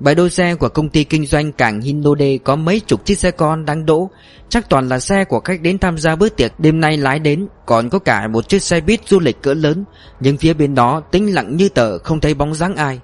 Bãi 0.00 0.14
đỗ 0.14 0.28
xe 0.28 0.54
của 0.54 0.68
công 0.68 0.88
ty 0.88 1.04
kinh 1.04 1.26
doanh 1.26 1.52
cảng 1.52 1.80
Hinode 1.80 2.38
có 2.38 2.56
mấy 2.56 2.80
chục 2.80 3.04
chiếc 3.04 3.18
xe 3.18 3.30
con 3.30 3.64
đang 3.64 3.86
đỗ, 3.86 4.10
Chắc 4.48 4.68
toàn 4.70 4.88
là 4.88 5.00
xe 5.00 5.24
của 5.24 5.40
khách 5.40 5.60
đến 5.62 5.78
tham 5.78 5.98
gia 5.98 6.16
bữa 6.16 6.28
tiệc 6.28 6.60
đêm 6.60 6.80
nay 6.80 6.96
lái 6.96 7.18
đến, 7.18 7.48
Còn 7.66 7.90
có 7.90 7.98
cả 7.98 8.28
một 8.28 8.48
chiếc 8.48 8.62
xe 8.62 8.80
buýt 8.80 9.08
du 9.08 9.20
lịch 9.20 9.42
cỡ 9.42 9.54
lớn, 9.54 9.84
Nhưng 10.20 10.36
phía 10.36 10.54
bên 10.54 10.74
đó 10.74 11.00
tĩnh 11.00 11.34
lặng 11.34 11.56
như 11.56 11.68
tờ, 11.68 11.98
không 11.98 12.20
thấy 12.20 12.34
bóng 12.34 12.54
dáng 12.54 12.76
ai. 12.76 13.00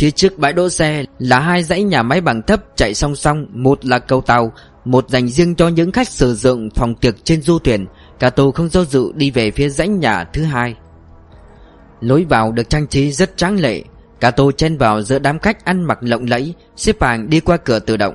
Phía 0.00 0.10
trước 0.10 0.38
bãi 0.38 0.52
đỗ 0.52 0.68
xe 0.68 1.04
là 1.18 1.40
hai 1.40 1.62
dãy 1.62 1.82
nhà 1.82 2.02
máy 2.02 2.20
bằng 2.20 2.42
thấp 2.42 2.64
chạy 2.76 2.94
song 2.94 3.16
song 3.16 3.46
Một 3.52 3.84
là 3.84 3.98
cầu 3.98 4.20
tàu, 4.20 4.52
một 4.84 5.08
dành 5.08 5.28
riêng 5.28 5.54
cho 5.54 5.68
những 5.68 5.92
khách 5.92 6.08
sử 6.08 6.34
dụng 6.34 6.70
phòng 6.74 6.94
tiệc 6.94 7.24
trên 7.24 7.42
du 7.42 7.58
thuyền. 7.58 7.86
Kato 8.18 8.50
không 8.54 8.68
do 8.68 8.84
dự 8.84 9.12
đi 9.14 9.30
về 9.30 9.50
phía 9.50 9.68
dãy 9.68 9.88
nhà 9.88 10.24
thứ 10.24 10.42
hai. 10.42 10.74
Lối 12.00 12.26
vào 12.28 12.52
được 12.52 12.70
trang 12.70 12.86
trí 12.86 13.12
rất 13.12 13.36
tráng 13.36 13.60
lệ. 13.60 13.82
Cato 14.20 14.44
chen 14.56 14.78
vào 14.78 15.02
giữa 15.02 15.18
đám 15.18 15.38
khách 15.38 15.64
ăn 15.64 15.84
mặc 15.84 15.98
lộng 16.00 16.24
lẫy 16.24 16.54
Xếp 16.76 17.02
hàng 17.02 17.30
đi 17.30 17.40
qua 17.40 17.56
cửa 17.56 17.78
tự 17.78 17.96
động. 17.96 18.14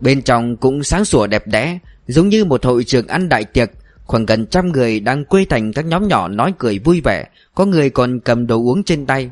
Bên 0.00 0.22
trong 0.22 0.56
cũng 0.56 0.82
sáng 0.82 1.04
sủa 1.04 1.26
đẹp 1.26 1.46
đẽ 1.46 1.78
Giống 2.06 2.28
như 2.28 2.44
một 2.44 2.64
hội 2.64 2.84
trường 2.84 3.06
ăn 3.06 3.28
đại 3.28 3.44
tiệc. 3.44 3.70
Khoảng 4.04 4.26
gần 4.26 4.46
trăm 4.46 4.72
người 4.72 5.00
đang 5.00 5.24
quây 5.24 5.46
thành 5.46 5.72
các 5.72 5.84
nhóm 5.84 6.08
nhỏ 6.08 6.28
nói 6.28 6.52
cười 6.58 6.78
vui 6.78 7.00
vẻ 7.00 7.26
Có 7.54 7.64
người 7.64 7.90
còn 7.90 8.20
cầm 8.20 8.46
đồ 8.46 8.56
uống 8.56 8.84
trên 8.84 9.06
tay. 9.06 9.30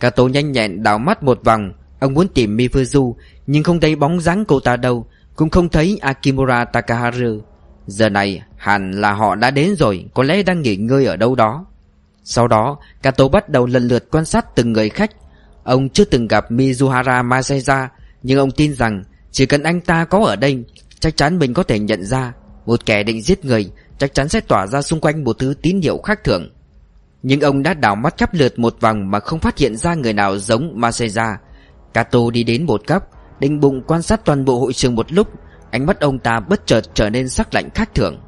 Kato 0.00 0.24
nhanh 0.24 0.52
nhẹn 0.52 0.82
đảo 0.82 0.98
mắt 0.98 1.22
một 1.22 1.40
vòng. 1.44 1.72
Ông 2.00 2.14
muốn 2.14 2.28
tìm 2.28 2.56
Mifuzu, 2.56 3.14
Nhưng 3.46 3.62
không 3.62 3.80
thấy 3.80 3.96
bóng 3.96 4.20
dáng 4.20 4.44
cô 4.44 4.60
ta 4.60 4.76
đâu, 4.76 5.06
Cũng 5.36 5.50
không 5.50 5.68
thấy 5.68 5.98
Akimura 6.00 6.64
Takaharu. 6.64 7.40
Giờ 7.86 8.08
này, 8.08 8.42
hẳn 8.56 8.92
là 8.92 9.12
họ 9.12 9.34
đã 9.34 9.50
đến 9.50 9.76
rồi, 9.76 10.04
Có 10.14 10.22
lẽ 10.22 10.42
đang 10.42 10.62
nghỉ 10.62 10.76
ngơi 10.76 11.06
ở 11.06 11.16
đâu 11.16 11.34
đó. 11.34 11.66
Sau 12.24 12.48
đó 12.48 12.78
Kato 13.02 13.28
bắt 13.28 13.48
đầu 13.48 13.66
lần 13.66 13.88
lượt 13.88 14.10
quan 14.10 14.24
sát 14.24 14.56
từng 14.56 14.72
người 14.72 14.88
khách. 14.88 15.10
Ông 15.64 15.88
chưa 15.88 16.04
từng 16.04 16.28
gặp 16.28 16.50
Mizuhara 16.50 17.28
Maseja 17.28 17.88
Nhưng 18.22 18.38
ông 18.38 18.50
tin 18.50 18.74
rằng 18.74 19.04
Chỉ 19.30 19.46
cần 19.46 19.62
anh 19.62 19.80
ta 19.80 20.04
có 20.04 20.24
ở 20.24 20.36
đây, 20.36 20.64
Chắc 21.00 21.16
chắn 21.16 21.38
mình 21.38 21.54
có 21.54 21.62
thể 21.62 21.78
nhận 21.78 22.04
ra. 22.04 22.32
Một 22.66 22.86
kẻ 22.86 23.02
định 23.02 23.22
giết 23.22 23.44
người, 23.44 23.70
Chắc 23.98 24.14
chắn 24.14 24.28
sẽ 24.28 24.40
tỏa 24.40 24.66
ra 24.66 24.82
xung 24.82 25.00
quanh 25.00 25.24
một 25.24 25.36
thứ 25.38 25.54
tín 25.62 25.80
hiệu 25.80 25.98
khác 25.98 26.24
thường. 26.24 26.50
Nhưng 27.22 27.40
ông 27.40 27.62
đã 27.62 27.74
đảo 27.74 27.96
mắt 27.96 28.14
khắp 28.18 28.34
lượt 28.34 28.58
một 28.58 28.76
vòng 28.80 29.10
Mà 29.10 29.20
không 29.20 29.40
phát 29.40 29.58
hiện 29.58 29.76
ra 29.76 29.94
người 29.94 30.12
nào 30.12 30.38
giống 30.38 30.80
Maseja 30.80 31.36
Kato 31.96 32.18
đi 32.32 32.44
đến 32.44 32.66
một 32.66 32.86
góc, 32.86 33.10
Định 33.40 33.60
bụng 33.60 33.82
quan 33.86 34.02
sát 34.02 34.24
toàn 34.24 34.44
bộ 34.44 34.60
hội 34.60 34.72
trường 34.72 34.94
một 34.94 35.12
lúc, 35.12 35.28
Ánh 35.70 35.86
mắt 35.86 36.00
ông 36.00 36.18
ta 36.18 36.40
bất 36.40 36.66
chợt 36.66 36.80
trở 36.94 37.10
nên 37.10 37.28
sắc 37.28 37.54
lạnh 37.54 37.68
khác 37.74 37.94
thường. 37.94 38.20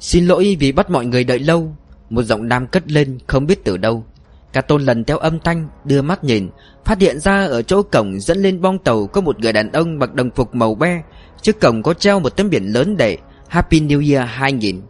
Xin 0.00 0.26
lỗi 0.26 0.56
vì 0.60 0.72
bắt 0.72 0.90
mọi 0.90 1.06
người 1.06 1.24
đợi 1.24 1.38
lâu, 1.38 1.76
Một 2.10 2.22
giọng 2.22 2.48
nam 2.48 2.66
cất 2.66 2.90
lên, 2.90 3.18
không 3.26 3.46
biết 3.46 3.64
từ 3.64 3.76
đâu. 3.76 4.04
Cả 4.52 4.62
lần 4.68 5.04
theo 5.04 5.18
âm 5.18 5.40
thanh, 5.40 5.68
Đưa 5.84 6.02
mắt 6.02 6.24
nhìn, 6.24 6.48
Phát 6.84 7.00
hiện 7.00 7.18
ra 7.20 7.44
ở 7.46 7.62
chỗ 7.62 7.82
cổng 7.82 8.20
dẫn 8.20 8.38
lên 8.38 8.60
bong 8.60 8.78
tàu 8.78 9.06
Có 9.06 9.20
một 9.20 9.40
người 9.40 9.52
đàn 9.52 9.72
ông 9.72 9.98
mặc 9.98 10.14
đồng 10.14 10.30
phục 10.30 10.54
màu 10.54 10.74
be, 10.74 11.02
Trước 11.42 11.60
cổng 11.60 11.82
có 11.82 11.94
treo 11.94 12.20
một 12.20 12.36
tấm 12.36 12.50
biển 12.50 12.64
lớn 12.64 12.96
để 12.96 13.18
Happy 13.48 13.80
New 13.80 14.12
Year 14.12 14.28
2000 14.32 14.82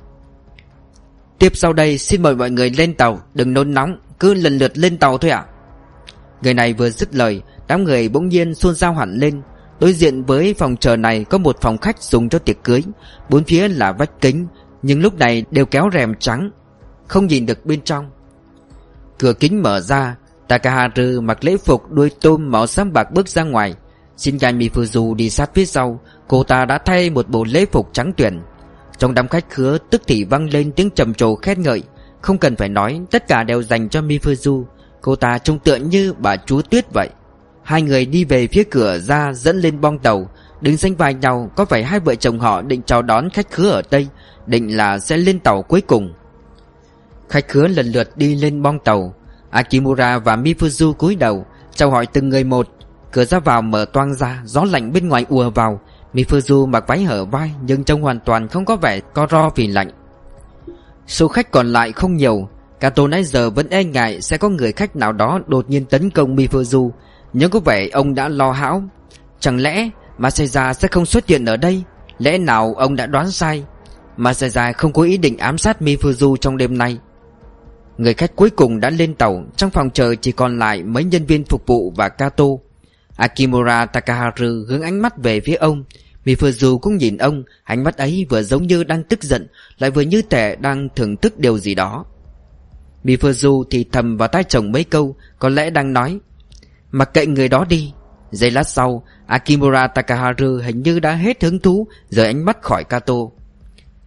Tiếp 1.38 1.56
sau 1.56 1.72
đây, 1.72 1.98
xin 1.98 2.22
mời 2.22 2.34
mọi 2.34 2.50
người 2.50 2.70
lên 2.70 2.94
tàu, 2.94 3.20
Đừng 3.34 3.52
nôn 3.52 3.74
nóng, 3.74 3.98
Cứ 4.20 4.34
lần 4.34 4.58
lượt 4.58 4.78
lên 4.78 4.98
tàu 4.98 5.18
thôi 5.18 5.30
ạ. 5.30 5.44
Người 6.42 6.54
này 6.54 6.72
vừa 6.72 6.90
dứt 6.90 7.14
lời, 7.14 7.42
Đám 7.68 7.84
người 7.84 8.08
bỗng 8.08 8.28
nhiên 8.28 8.54
xôn 8.54 8.74
xao 8.74 8.94
hẳn 8.94 9.14
lên. 9.14 9.42
Đối 9.80 9.92
diện 9.92 10.24
với 10.24 10.54
phòng 10.54 10.76
chờ 10.76 10.96
này 10.96 11.24
có 11.24 11.38
một 11.38 11.56
phòng 11.60 11.78
khách 11.78 12.02
dùng 12.02 12.28
cho 12.28 12.38
tiệc 12.38 12.64
cưới, 12.64 12.82
Bốn 13.30 13.44
phía 13.44 13.68
là 13.68 13.92
vách 13.92 14.20
kính, 14.20 14.46
Nhưng 14.82 15.02
lúc 15.02 15.14
này 15.18 15.44
đều 15.50 15.66
kéo 15.66 15.90
rèm 15.92 16.14
trắng, 16.14 16.50
Không 17.08 17.26
nhìn 17.26 17.46
được 17.46 17.66
bên 17.66 17.80
trong. 17.80 18.10
Cửa 19.18 19.32
kính 19.32 19.62
mở 19.62 19.80
ra, 19.80 20.16
Takaharu 20.48 21.20
mặc 21.20 21.44
lễ 21.44 21.56
phục, 21.56 21.90
đuôi 21.90 22.10
tôm 22.20 22.50
màu 22.50 22.66
xám 22.66 22.92
bạc 22.92 23.12
bước 23.12 23.28
ra 23.28 23.42
ngoài. 23.42 23.74
Shinkai 24.16 24.52
Mifuzu 24.52 25.14
đi 25.14 25.30
sát 25.30 25.50
phía 25.54 25.66
sau, 25.66 26.00
Cô 26.28 26.42
ta 26.42 26.64
đã 26.64 26.78
thay 26.78 27.10
một 27.10 27.28
bộ 27.28 27.44
lễ 27.44 27.66
phục 27.72 27.88
trắng 27.92 28.12
tuyển. 28.16 28.40
Trong 28.98 29.14
đám 29.14 29.28
khách 29.28 29.50
khứa, 29.50 29.78
tức 29.90 30.02
thì 30.06 30.24
vang 30.24 30.48
lên 30.50 30.72
tiếng 30.72 30.90
trầm 30.90 31.14
trồ 31.14 31.34
khen 31.34 31.62
ngợi. 31.62 31.82
Không 32.20 32.38
cần 32.38 32.56
phải 32.56 32.68
nói, 32.68 33.00
Tất 33.10 33.28
cả 33.28 33.42
đều 33.42 33.62
dành 33.62 33.88
cho 33.88 34.00
Mifuzu. 34.00 34.64
Cô 35.00 35.16
ta 35.16 35.38
trông 35.38 35.58
tựa 35.58 35.76
như 35.76 36.12
bà 36.18 36.36
chúa 36.36 36.62
tuyết 36.62 36.84
vậy. 36.94 37.08
Hai 37.62 37.82
người 37.82 38.06
đi 38.06 38.24
về 38.24 38.46
phía 38.46 38.64
cửa 38.64 38.98
ra, 38.98 39.32
dẫn 39.32 39.58
lên 39.58 39.80
bong 39.80 39.98
tàu. 39.98 40.30
Đứng 40.60 40.76
xanh 40.76 40.94
vai 40.94 41.14
nhau, 41.14 41.50
Có 41.56 41.64
phải 41.64 41.84
hai 41.84 42.00
vợ 42.00 42.14
chồng 42.14 42.40
họ 42.40 42.62
định 42.62 42.82
chào 42.82 43.02
đón 43.02 43.30
khách 43.30 43.50
khứa 43.50 43.70
ở 43.70 43.82
đây 43.90 44.08
Định 44.46 44.76
là 44.76 44.98
sẽ 44.98 45.16
lên 45.16 45.38
tàu 45.40 45.62
cuối 45.62 45.80
cùng. 45.80 46.12
Khách 47.28 47.48
khứa 47.48 47.68
lần 47.68 47.86
lượt 47.86 48.16
đi 48.16 48.34
lên 48.34 48.62
bong 48.62 48.78
tàu. 48.78 49.14
Akimura 49.50 50.18
và 50.18 50.36
Mifuzu 50.36 50.92
cúi 50.92 51.16
đầu, 51.16 51.46
Chào 51.74 51.90
hỏi 51.90 52.06
từng 52.06 52.28
người 52.28 52.44
một. 52.44 52.68
Cửa 53.12 53.24
ra 53.24 53.38
vào 53.38 53.62
mở 53.62 53.86
toang 53.92 54.14
ra, 54.14 54.42
Gió 54.44 54.64
lạnh 54.64 54.92
bên 54.92 55.08
ngoài 55.08 55.26
ùa 55.28 55.50
vào. 55.50 55.80
Mifuzu 56.14 56.66
mặc 56.66 56.84
váy 56.86 57.04
hở 57.04 57.24
vai, 57.24 57.52
Nhưng 57.62 57.84
trông 57.84 58.02
hoàn 58.02 58.20
toàn 58.20 58.48
không 58.48 58.64
có 58.64 58.76
vẻ 58.76 59.00
co 59.00 59.26
ro 59.30 59.50
vì 59.54 59.66
lạnh. 59.66 59.90
Số 61.06 61.28
khách 61.28 61.50
còn 61.50 61.66
lại 61.66 61.92
không 61.92 62.16
nhiều, 62.16 62.48
Kato 62.80 63.06
nãy 63.06 63.24
giờ 63.24 63.50
vẫn 63.50 63.68
e 63.70 63.84
ngại 63.84 64.20
Sẽ 64.20 64.36
có 64.38 64.48
người 64.48 64.72
khách 64.72 64.96
nào 64.96 65.12
đó 65.12 65.40
đột 65.46 65.70
nhiên 65.70 65.84
tấn 65.84 66.10
công 66.10 66.36
Mifuzu. 66.36 66.90
Nhưng 67.32 67.50
có 67.50 67.60
vẻ 67.60 67.88
ông 67.92 68.14
đã 68.14 68.28
lo 68.28 68.52
hão. 68.52 68.82
Chẳng 69.40 69.60
lẽ 69.60 69.90
Masaya 70.18 70.74
sẽ 70.74 70.88
không 70.88 71.06
xuất 71.06 71.26
hiện 71.26 71.44
ở 71.44 71.56
đây? 71.56 71.82
Lẽ 72.18 72.38
nào 72.38 72.74
ông 72.74 72.96
đã 72.96 73.06
đoán 73.06 73.30
sai? 73.30 73.64
Masaya 74.16 74.72
không 74.72 74.92
có 74.92 75.02
ý 75.02 75.18
định 75.18 75.38
ám 75.38 75.58
sát 75.58 75.82
Mifuzu 75.82 76.36
trong 76.36 76.56
đêm 76.56 76.78
nay. 76.78 76.98
Người 77.98 78.14
khách 78.14 78.36
cuối 78.36 78.50
cùng 78.50 78.80
đã 78.80 78.90
lên 78.90 79.14
tàu, 79.14 79.44
Trong 79.56 79.70
phòng 79.70 79.90
chờ 79.90 80.14
chỉ 80.14 80.32
còn 80.32 80.58
lại 80.58 80.82
mấy 80.82 81.04
nhân 81.04 81.26
viên 81.26 81.44
phục 81.44 81.66
vụ 81.66 81.92
và 81.96 82.08
Kato. 82.08 82.44
Akimura 83.16 83.86
Takaharu 83.86 84.64
hướng 84.68 84.82
ánh 84.82 85.02
mắt 85.02 85.16
về 85.16 85.40
phía 85.40 85.54
ông. 85.54 85.84
Mifuzu 86.24 86.78
cũng 86.78 86.96
nhìn 86.96 87.16
ông, 87.16 87.44
Ánh 87.64 87.84
mắt 87.84 87.96
ấy 87.96 88.26
vừa 88.30 88.42
giống 88.42 88.66
như 88.66 88.84
đang 88.84 89.02
tức 89.02 89.22
giận, 89.22 89.46
Lại 89.78 89.90
vừa 89.90 90.02
như 90.02 90.22
tẻ 90.22 90.56
đang 90.56 90.88
thưởng 90.96 91.16
thức 91.16 91.38
điều 91.38 91.58
gì 91.58 91.74
đó. 91.74 92.04
Mifuzu 93.04 93.64
thì 93.70 93.84
thầm 93.92 94.16
vào 94.16 94.28
tai 94.28 94.44
chồng 94.44 94.72
mấy 94.72 94.84
câu, 94.84 95.16
Có 95.38 95.48
lẽ 95.48 95.70
đang 95.70 95.92
nói, 95.92 96.18
Mặc 96.90 97.14
kệ 97.14 97.26
người 97.26 97.48
đó 97.48 97.64
đi. 97.68 97.92
Giây 98.30 98.50
lát 98.50 98.68
sau, 98.68 99.04
Akimura 99.26 99.86
Takaharu 99.86 100.56
hình 100.64 100.82
như 100.82 101.00
đã 101.00 101.12
hết 101.12 101.42
hứng 101.42 101.58
thú 101.58 101.86
Rời 102.08 102.26
ánh 102.26 102.44
mắt 102.44 102.62
khỏi 102.62 102.84
Kato. 102.84 103.14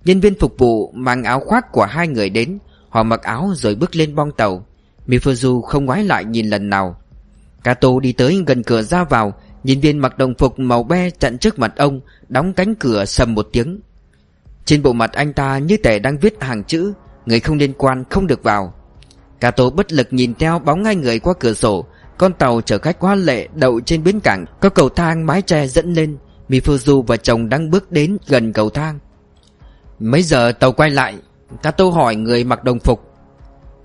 Nhân 0.05 0.19
viên 0.19 0.39
phục 0.39 0.57
vụ 0.57 0.91
mang 0.91 1.23
áo 1.23 1.39
khoác 1.39 1.71
của 1.71 1.85
hai 1.85 2.07
người 2.07 2.29
đến, 2.29 2.59
Họ 2.89 3.03
mặc 3.03 3.21
áo 3.21 3.51
rồi 3.55 3.75
bước 3.75 3.95
lên 3.95 4.15
bong 4.15 4.31
tàu. 4.31 4.65
Mifuzu 5.07 5.61
không 5.61 5.85
ngoái 5.85 6.03
lại 6.03 6.25
nhìn 6.25 6.49
lần 6.49 6.69
nào 6.69 6.98
Cato 7.63 7.89
đi 8.01 8.11
tới 8.11 8.43
gần 8.47 8.63
cửa 8.63 8.81
ra 8.81 9.03
vào, 9.03 9.33
nhìn 9.63 9.79
viên 9.79 9.97
mặc 9.97 10.17
đồng 10.17 10.33
phục 10.35 10.59
màu 10.59 10.83
be 10.83 11.09
chặn 11.09 11.37
trước 11.37 11.59
mặt 11.59 11.73
ông, 11.77 12.01
Đóng 12.29 12.53
cánh 12.53 12.75
cửa 12.75 13.05
sầm 13.05 13.35
một 13.35 13.47
tiếng. 13.51 13.79
Trên 14.65 14.83
bộ 14.83 14.93
mặt 14.93 15.13
anh 15.13 15.33
ta 15.33 15.57
như 15.57 15.77
thể 15.83 15.99
đang 15.99 16.17
viết 16.17 16.43
hàng 16.43 16.63
chữ, 16.63 16.93
Người 17.25 17.39
không 17.39 17.57
liên 17.57 17.73
quan 17.73 18.03
không 18.09 18.27
được 18.27 18.43
vào. 18.43 18.73
Cato 19.39 19.69
bất 19.69 19.93
lực 19.93 20.07
nhìn 20.11 20.33
theo 20.33 20.59
bóng 20.59 20.83
hai 20.83 20.95
người 20.95 21.19
qua 21.19 21.33
cửa 21.39 21.53
sổ, 21.53 21.85
Con 22.17 22.33
tàu 22.33 22.61
chở 22.61 22.77
khách 22.77 22.99
hoa 22.99 23.15
lệ 23.15 23.47
đậu 23.53 23.79
trên 23.79 24.03
bến 24.03 24.19
cảng, 24.19 24.45
Có 24.61 24.69
cầu 24.69 24.89
thang 24.89 25.25
mái 25.25 25.41
tre 25.41 25.67
dẫn 25.67 25.93
lên 25.93 26.17
Mifuzu 26.49 27.01
và 27.01 27.17
chồng 27.17 27.49
đang 27.49 27.69
bước 27.69 27.91
đến 27.91 28.17
gần 28.27 28.53
cầu 28.53 28.69
thang. 28.69 28.99
Mấy 29.99 30.23
giờ 30.23 30.51
tàu 30.51 30.71
quay 30.71 30.89
lại? 30.89 31.17
Cato 31.63 31.85
hỏi 31.85 32.15
người 32.15 32.43
mặc 32.43 32.63
đồng 32.63 32.79
phục. 32.79 33.13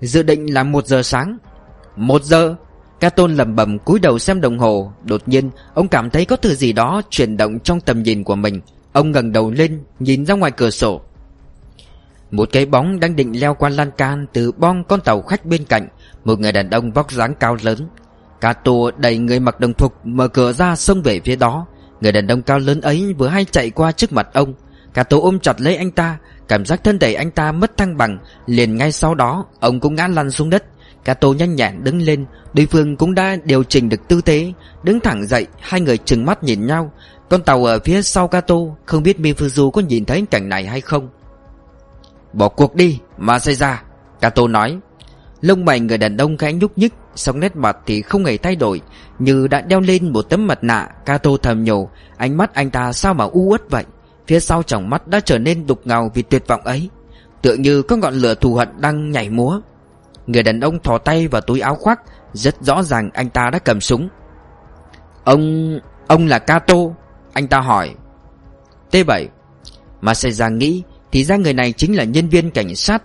Dự 0.01 0.23
định 0.23 0.53
là 0.53 0.63
một 0.63 0.87
giờ 0.87 1.03
sáng. 1.03 1.37
Một 1.95 2.23
giờ? 2.23 2.55
Ca 2.99 3.09
tôn 3.09 3.35
lầm 3.35 3.55
bầm 3.55 3.79
cúi 3.79 3.99
đầu 3.99 4.19
xem 4.19 4.41
đồng 4.41 4.59
hồ, 4.59 4.91
Đột 5.03 5.21
nhiên, 5.25 5.49
ông 5.73 5.87
cảm 5.87 6.09
thấy 6.09 6.25
có 6.25 6.35
thứ 6.35 6.55
gì 6.55 6.73
đó 6.73 7.01
Chuyển 7.09 7.37
động 7.37 7.59
trong 7.59 7.81
tầm 7.81 8.03
nhìn 8.03 8.23
của 8.23 8.35
mình. 8.35 8.61
Ông 8.93 9.11
ngẩng 9.11 9.31
đầu 9.31 9.51
lên, 9.51 9.83
nhìn 9.99 10.25
ra 10.25 10.35
ngoài 10.35 10.51
cửa 10.51 10.69
sổ. 10.69 11.01
Một 12.31 12.49
cái 12.51 12.65
bóng 12.65 12.99
đang 12.99 13.15
định 13.15 13.39
leo 13.39 13.53
qua 13.53 13.69
lan 13.69 13.91
can 13.91 14.25
Từ 14.33 14.51
bong 14.51 14.83
con 14.83 15.01
tàu 15.01 15.21
khách 15.21 15.45
bên 15.45 15.65
cạnh, 15.65 15.87
Một 16.25 16.39
người 16.39 16.51
đàn 16.51 16.69
ông 16.69 16.91
vóc 16.91 17.11
dáng 17.11 17.35
cao 17.39 17.57
lớn. 17.61 17.77
Ca 18.41 18.53
Tô 18.53 18.91
đẩy 18.97 19.17
người 19.17 19.39
mặc 19.39 19.59
đồng 19.59 19.73
phục 19.73 20.05
Mở 20.05 20.27
cửa 20.27 20.53
ra 20.53 20.75
xông 20.75 21.01
về 21.01 21.19
phía 21.25 21.35
đó. 21.35 21.65
Người 22.01 22.11
đàn 22.11 22.27
ông 22.27 22.41
cao 22.41 22.59
lớn 22.59 22.81
ấy 22.81 23.13
vừa 23.17 23.27
hay 23.27 23.45
chạy 23.45 23.69
qua 23.69 23.91
trước 23.91 24.13
mặt 24.13 24.27
ông. 24.33 24.53
Kato 24.93 25.17
ôm 25.17 25.39
chặt 25.39 25.61
lấy 25.61 25.75
anh 25.75 25.91
ta, 25.91 26.17
Cảm 26.47 26.65
giác 26.65 26.83
thân 26.83 26.99
thể 26.99 27.13
anh 27.13 27.31
ta 27.31 27.51
mất 27.51 27.77
thăng 27.77 27.97
bằng. 27.97 28.17
Liền 28.45 28.77
ngay 28.77 28.91
sau 28.91 29.15
đó, 29.15 29.45
Ông 29.59 29.79
cũng 29.79 29.95
ngã 29.95 30.07
lăn 30.07 30.31
xuống 30.31 30.49
đất. 30.49 30.63
Kato 31.05 31.27
nhanh 31.27 31.55
nhẹn 31.55 31.83
đứng 31.83 32.01
lên, 32.01 32.25
Đối 32.53 32.65
phương 32.65 32.95
cũng 32.97 33.15
đã 33.15 33.37
điều 33.43 33.63
chỉnh 33.63 33.89
được 33.89 34.07
tư 34.07 34.21
thế, 34.25 34.53
Đứng 34.83 34.99
thẳng 34.99 35.27
dậy, 35.27 35.47
Hai 35.59 35.81
người 35.81 35.97
chừng 35.97 36.25
mắt 36.25 36.43
nhìn 36.43 36.67
nhau. 36.67 36.91
Con 37.29 37.43
tàu 37.43 37.65
ở 37.65 37.79
phía 37.79 38.01
sau 38.01 38.27
Kato, 38.27 38.55
Không 38.85 39.03
biết 39.03 39.19
Mifuzu 39.19 39.71
có 39.71 39.81
nhìn 39.81 40.05
thấy 40.05 40.25
cảnh 40.31 40.49
này 40.49 40.65
hay 40.65 40.81
không? 40.81 41.09
Bỏ 42.33 42.49
cuộc 42.49 42.75
đi 42.75 42.99
Mà 43.17 43.39
xảy 43.39 43.55
ra 43.55 43.83
Kato 44.21 44.47
nói. 44.47 44.77
Lông 45.41 45.65
mày 45.65 45.79
người 45.79 45.97
đàn 45.97 46.17
ông 46.17 46.37
khẽ 46.37 46.53
nhúc 46.53 46.77
nhích 46.77 46.93
sống 47.15 47.39
nét 47.39 47.55
mặt 47.55 47.77
thì 47.85 48.01
không 48.01 48.25
hề 48.25 48.37
thay 48.37 48.55
đổi, 48.55 48.81
Như 49.19 49.47
đã 49.47 49.61
đeo 49.61 49.79
lên 49.79 50.13
một 50.13 50.21
tấm 50.21 50.47
mặt 50.47 50.63
nạ. 50.63 50.87
Kato 51.05 51.31
thầm 51.41 51.63
nhủ, 51.63 51.89
Ánh 52.17 52.37
mắt 52.37 52.53
anh 52.53 52.69
ta 52.69 52.93
sao 52.93 53.13
mà 53.13 53.25
u 53.25 53.41
uất 53.49 53.61
vậy? 53.69 53.83
Phía 54.27 54.39
sau 54.39 54.63
tròng 54.63 54.89
mắt 54.89 55.07
đã 55.07 55.19
trở 55.19 55.37
nên 55.37 55.67
đục 55.67 55.81
ngầu 55.87 56.11
vì 56.13 56.21
tuyệt 56.21 56.47
vọng 56.47 56.61
ấy. 56.61 56.89
Tựa 57.41 57.53
như 57.53 57.81
có 57.81 57.95
ngọn 57.95 58.13
lửa 58.13 58.35
thù 58.35 58.55
hận 58.55 58.69
đang 58.79 59.11
nhảy 59.11 59.29
múa. 59.29 59.61
Người 60.27 60.43
đàn 60.43 60.59
ông 60.59 60.79
thò 60.79 60.97
tay 60.97 61.27
vào 61.27 61.41
túi 61.41 61.59
áo 61.59 61.75
khoác, 61.75 62.01
Rất 62.33 62.55
rõ 62.61 62.83
ràng 62.83 63.09
anh 63.13 63.29
ta 63.29 63.49
đã 63.49 63.59
cầm 63.59 63.81
súng. 63.81 64.09
Ông... 65.23 65.79
ông 66.07 66.27
là 66.27 66.39
Kato, 66.39 66.75
Anh 67.33 67.47
ta 67.47 67.59
hỏi. 67.59 67.95
T7 68.91 69.27
mà 70.01 70.13
Seira 70.13 70.49
nghĩ 70.49 70.83
Thì 71.11 71.23
ra 71.23 71.35
người 71.35 71.53
này 71.53 71.71
chính 71.71 71.95
là 71.95 72.03
nhân 72.03 72.29
viên 72.29 72.51
cảnh 72.51 72.75
sát, 72.75 73.03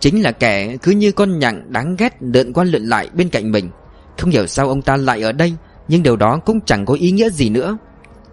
Chính 0.00 0.22
là 0.22 0.32
kẻ 0.32 0.76
cứ 0.76 0.92
như 0.92 1.12
con 1.12 1.38
nhặng 1.38 1.72
đáng 1.72 1.96
ghét 1.96 2.16
lượn 2.20 2.52
qua 2.52 2.64
lượn 2.64 2.82
lại 2.82 3.08
bên 3.14 3.28
cạnh 3.28 3.52
mình. 3.52 3.70
Không 4.18 4.30
hiểu 4.30 4.46
sao 4.46 4.68
ông 4.68 4.82
ta 4.82 4.96
lại 4.96 5.22
ở 5.22 5.32
đây, 5.32 5.54
Nhưng 5.88 6.02
điều 6.02 6.16
đó 6.16 6.40
cũng 6.46 6.60
chẳng 6.60 6.86
có 6.86 6.94
ý 6.94 7.10
nghĩa 7.10 7.30
gì 7.30 7.48
nữa. 7.48 7.76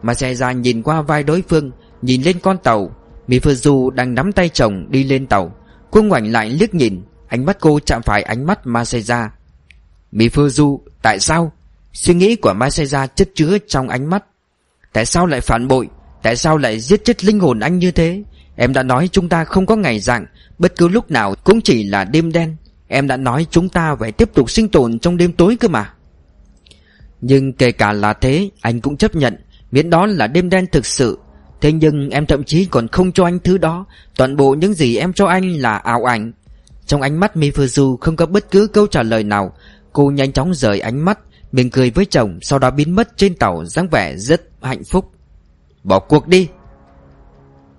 Mà 0.02 0.14
Seira 0.14 0.52
nhìn 0.52 0.82
qua 0.82 1.02
vai 1.02 1.24
đối 1.24 1.44
phương, 1.50 1.72
Nhìn 2.02 2.22
lên 2.22 2.40
con 2.40 2.58
tàu. 2.58 2.92
Mifuzu 3.28 3.90
đang 3.90 4.14
nắm 4.14 4.32
tay 4.32 4.50
chồng 4.50 4.86
đi 4.90 5.04
lên 5.04 5.28
tàu. 5.28 5.56
Cô 5.92 6.02
ngoảnh 6.02 6.32
lại 6.32 6.50
liếc 6.50 6.74
nhìn. 6.74 7.02
Ánh 7.34 7.46
mắt 7.46 7.58
cô 7.60 7.80
chạm 7.86 8.02
phải 8.02 8.24
ánh 8.24 8.46
mắt 8.46 8.68
Masaya. 8.68 9.32
Mifuzu 10.12 10.80
tại 11.02 11.20
sao? 11.20 11.52
Suy 11.94 12.14
nghĩ 12.14 12.36
của 12.36 12.54
Maseja 12.54 13.08
chất 13.08 13.30
chứa 13.36 13.58
trong 13.68 13.90
ánh 13.90 14.10
mắt. 14.10 14.24
Tại 14.94 15.06
sao 15.06 15.26
lại 15.26 15.42
phản 15.42 15.68
bội? 15.68 15.90
Tại 16.24 16.36
sao 16.36 16.58
lại 16.58 16.80
giết 16.80 17.06
chết 17.06 17.24
linh 17.24 17.40
hồn 17.40 17.60
anh 17.60 17.80
như 17.80 17.92
thế? 17.92 18.24
Em 18.56 18.74
đã 18.74 18.84
nói 18.84 19.10
chúng 19.12 19.30
ta 19.30 19.46
không 19.46 19.66
có 19.66 19.76
ngày 19.76 20.00
dạng 20.00 20.26
Bất 20.60 20.76
cứ 20.76 20.88
lúc 20.88 21.12
nào 21.12 21.36
cũng 21.44 21.62
chỉ 21.62 21.84
là 21.84 22.04
đêm 22.04 22.32
đen. 22.32 22.56
Em 22.88 23.08
đã 23.08 23.18
nói 23.18 23.48
chúng 23.52 23.70
ta 23.70 23.96
phải 23.96 24.12
tiếp 24.12 24.30
tục 24.34 24.50
sinh 24.50 24.70
tồn 24.70 25.00
trong 25.00 25.18
đêm 25.18 25.34
tối 25.34 25.58
cơ 25.60 25.68
mà. 25.68 25.94
Nhưng 27.22 27.54
kể 27.54 27.72
cả 27.72 27.94
là 27.94 28.14
thế, 28.14 28.50
Anh 28.62 28.82
cũng 28.82 28.98
chấp 28.98 29.16
nhận, 29.16 29.36
Miễn 29.72 29.90
đó 29.90 30.06
là 30.06 30.28
đêm 30.28 30.50
đen 30.50 30.66
thực 30.72 30.86
sự. 30.86 31.20
Thế 31.62 31.72
nhưng 31.72 32.10
em 32.10 32.26
thậm 32.26 32.44
chí 32.44 32.66
còn 32.66 32.88
không 32.88 33.12
cho 33.12 33.26
anh 33.26 33.40
thứ 33.40 33.58
đó, 33.58 33.86
Toàn 34.16 34.36
bộ 34.36 34.56
những 34.56 34.74
gì 34.74 34.98
em 34.98 35.14
cho 35.14 35.26
anh 35.26 35.50
là 35.50 35.78
ảo 35.78 36.04
ảnh. 36.04 36.32
Trong 36.86 37.02
ánh 37.02 37.20
mắt 37.20 37.36
Mifuzu 37.36 37.98
không 37.98 38.16
có 38.16 38.26
bất 38.26 38.52
cứ 38.52 38.68
câu 38.68 38.88
trả 38.88 39.04
lời 39.04 39.24
nào. 39.24 39.54
Cô 39.94 40.12
nhanh 40.12 40.32
chóng 40.32 40.54
rời 40.54 40.80
ánh 40.80 41.06
mắt 41.06 41.20
Mỉm 41.54 41.70
cười 41.70 41.90
với 41.90 42.06
chồng, 42.06 42.40
Sau 42.42 42.60
đó 42.60 42.72
biến 42.72 42.96
mất 42.96 43.18
trên 43.18 43.36
tàu, 43.36 43.66
dáng 43.66 43.88
vẻ 43.92 44.16
rất 44.18 44.42
hạnh 44.62 44.84
phúc. 44.84 45.12
Bỏ 45.84 46.00
cuộc 46.00 46.28
đi. 46.28 46.50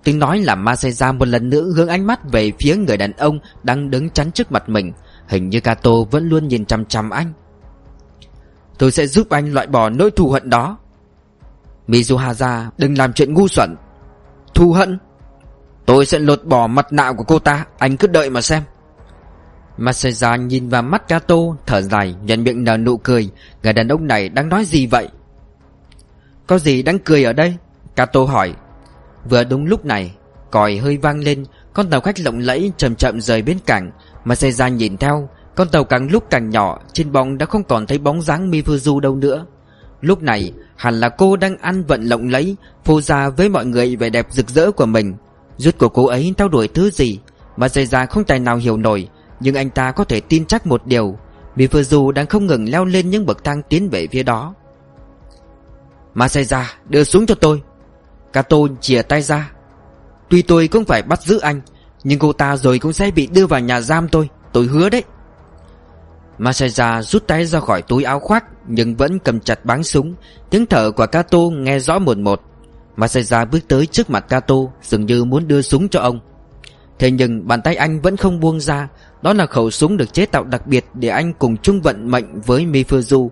Tiếng 0.03 0.19
nói 0.19 0.39
làm 0.39 0.63
Masaya 0.63 1.11
một 1.11 1.27
lần 1.27 1.49
nữa 1.49 1.71
hướng 1.75 1.87
ánh 1.87 2.07
mắt 2.07 2.19
về 2.31 2.51
phía 2.59 2.75
người 2.75 2.97
đàn 2.97 3.11
ông 3.11 3.39
đang 3.63 3.91
đứng 3.91 4.09
chắn 4.09 4.31
trước 4.31 4.51
mặt 4.51 4.69
mình. 4.69 4.93
Hình 5.27 5.49
như 5.49 5.59
Kato 5.59 5.91
vẫn 6.11 6.29
luôn 6.29 6.47
nhìn 6.47 6.65
chăm 6.65 6.85
chăm 6.85 7.09
anh. 7.09 7.33
Tôi 8.77 8.91
sẽ 8.91 9.07
giúp 9.07 9.29
anh 9.29 9.53
loại 9.53 9.67
bỏ 9.67 9.89
nỗi 9.89 10.11
thù 10.11 10.29
hận 10.29 10.49
đó. 10.49 10.77
Mizuhaza 11.87 12.65
đừng 12.77 12.97
làm 12.97 13.13
chuyện 13.13 13.33
ngu 13.33 13.47
xuẩn. 13.47 13.75
Thù 14.53 14.71
hận? 14.71 14.99
Tôi 15.85 16.05
sẽ 16.05 16.19
lột 16.19 16.43
bỏ 16.43 16.67
mặt 16.67 16.93
nạ 16.93 17.13
của 17.17 17.23
cô 17.23 17.39
ta. 17.39 17.65
Anh 17.77 17.97
cứ 17.97 18.07
đợi 18.07 18.29
mà 18.29 18.41
xem. 18.41 18.63
Masaya 19.77 20.35
nhìn 20.35 20.69
vào 20.69 20.81
mắt 20.81 21.07
Kato, 21.07 21.35
Thở 21.65 21.81
dài 21.81 22.15
nhận 22.23 22.43
miệng 22.43 22.63
nở 22.63 22.77
nụ 22.77 22.97
cười. 22.97 23.29
Người 23.63 23.73
đàn 23.73 23.87
ông 23.87 24.07
này 24.07 24.29
đang 24.29 24.49
nói 24.49 24.65
gì 24.65 24.87
vậy? 24.87 25.07
Có 26.47 26.57
gì 26.57 26.83
đang 26.83 26.99
cười 26.99 27.23
ở 27.23 27.33
đây? 27.33 27.55
Kato 27.95 28.23
hỏi. 28.23 28.53
Vừa 29.29 29.43
đúng 29.43 29.65
lúc 29.65 29.85
này, 29.85 30.11
Còi 30.51 30.77
hơi 30.77 30.97
vang 30.97 31.19
lên, 31.19 31.45
Con 31.73 31.89
tàu 31.89 32.01
khách 32.01 32.19
lộng 32.19 32.39
lẫy 32.39 32.71
chậm 32.77 32.95
chậm 32.95 33.21
rời 33.21 33.41
bến 33.41 33.57
cảng. 33.65 33.91
Masaya 34.23 34.67
nhìn 34.67 34.97
theo, 34.97 35.29
Con 35.55 35.69
tàu 35.69 35.83
càng 35.83 36.11
lúc 36.11 36.23
càng 36.29 36.49
nhỏ, 36.49 36.79
Trên 36.93 37.11
bóng 37.11 37.37
đã 37.37 37.45
không 37.45 37.63
còn 37.63 37.87
thấy 37.87 37.97
bóng 37.97 38.21
dáng 38.21 38.51
Mifuzu 38.51 38.99
đâu 38.99 39.15
nữa. 39.15 39.45
Lúc 40.01 40.21
này, 40.21 40.51
hẳn 40.75 40.99
là 40.99 41.09
cô 41.09 41.35
đang 41.35 41.57
ăn 41.57 41.83
vận 41.83 42.03
lộng 42.03 42.27
lẫy 42.27 42.55
Phô 42.85 43.01
ra 43.01 43.29
với 43.29 43.49
mọi 43.49 43.65
người 43.65 43.95
vẻ 43.95 44.09
đẹp 44.09 44.27
rực 44.29 44.49
rỡ 44.49 44.71
của 44.71 44.85
mình. 44.85 45.13
Rút 45.57 45.77
của 45.77 45.89
cô 45.89 46.05
ấy 46.05 46.33
theo 46.37 46.47
đuổi 46.47 46.67
thứ 46.67 46.89
gì? 46.89 47.19
Mà 47.57 47.69
dây 47.69 47.85
ra 47.85 48.05
không 48.05 48.23
tài 48.23 48.39
nào 48.39 48.57
hiểu 48.57 48.77
nổi 48.77 49.09
nhưng 49.39 49.55
anh 49.55 49.69
ta 49.69 49.91
có 49.91 50.03
thể 50.03 50.19
tin 50.19 50.45
chắc 50.45 50.67
một 50.67 50.85
điều 50.85 51.17
Mifuzu 51.55 52.11
đang 52.11 52.27
không 52.27 52.45
ngừng 52.45 52.69
leo 52.69 52.85
lên 52.85 53.09
những 53.09 53.25
bậc 53.25 53.43
thang 53.43 53.61
tiến 53.69 53.89
về 53.89 54.07
phía 54.11 54.23
đó. 54.23 54.53
Masaya 56.13 56.73
đưa 56.89 57.03
xuống 57.03 57.25
cho 57.25 57.35
tôi. 57.35 57.61
Kato 58.33 58.57
chìa 58.81 59.01
tay 59.01 59.21
ra. 59.21 59.51
Tuy 60.29 60.41
tôi 60.41 60.67
không 60.67 60.85
phải 60.85 61.01
bắt 61.01 61.21
giữ 61.21 61.39
anh, 61.39 61.61
Nhưng 62.03 62.19
cô 62.19 62.33
ta 62.33 62.57
rồi 62.57 62.79
cũng 62.79 62.93
sẽ 62.93 63.11
bị 63.11 63.27
đưa 63.27 63.45
vào 63.47 63.59
nhà 63.59 63.81
giam 63.81 64.07
tôi. 64.07 64.29
Tôi 64.53 64.65
hứa 64.65 64.89
đấy. 64.89 65.03
Masaya 66.37 67.01
rút 67.01 67.27
tay 67.27 67.45
ra 67.45 67.59
khỏi 67.59 67.81
túi 67.81 68.03
áo 68.03 68.19
khoác, 68.19 68.45
Nhưng 68.67 68.95
vẫn 68.95 69.19
cầm 69.19 69.39
chặt 69.39 69.65
báng 69.65 69.83
súng. 69.83 70.15
Tiếng 70.49 70.65
thở 70.65 70.91
của 70.91 71.05
Kato 71.05 71.39
nghe 71.39 71.79
rõ 71.79 71.99
một. 71.99 72.17
Một 72.17 72.41
Masaya 72.95 73.45
bước 73.45 73.67
tới 73.67 73.85
trước 73.85 74.09
mặt 74.09 74.25
Kato, 74.29 74.55
Dường 74.81 75.05
như 75.05 75.23
muốn 75.23 75.47
đưa 75.47 75.61
súng 75.61 75.89
cho 75.89 75.99
ông. 75.99 76.19
Thế 76.99 77.11
nhưng 77.11 77.47
bàn 77.47 77.61
tay 77.61 77.75
anh 77.75 78.01
vẫn 78.01 78.17
không 78.17 78.39
buông 78.39 78.59
ra. 78.59 78.87
Đó 79.21 79.33
là 79.33 79.45
khẩu 79.45 79.71
súng 79.71 79.97
được 79.97 80.13
chế 80.13 80.25
tạo 80.25 80.43
đặc 80.43 80.67
biệt 80.67 80.85
Để 80.93 81.09
anh 81.09 81.33
cùng 81.33 81.57
chung 81.57 81.81
vận 81.81 82.11
mệnh 82.11 82.41
với 82.41 82.65
Mifuzu. 82.65 83.29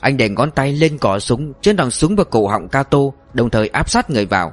Anh 0.00 0.16
để 0.16 0.28
ngón 0.28 0.50
tay 0.50 0.72
lên 0.72 0.98
cỏ 0.98 1.18
súng 1.18 1.52
Trên 1.60 1.76
đằng 1.76 1.90
súng 1.90 2.16
và 2.16 2.24
cổ 2.24 2.48
họng 2.48 2.68
Kato, 2.68 2.98
Đồng 3.34 3.50
thời 3.50 3.68
áp 3.68 3.90
sát 3.90 4.10
người 4.10 4.26
vào. 4.26 4.52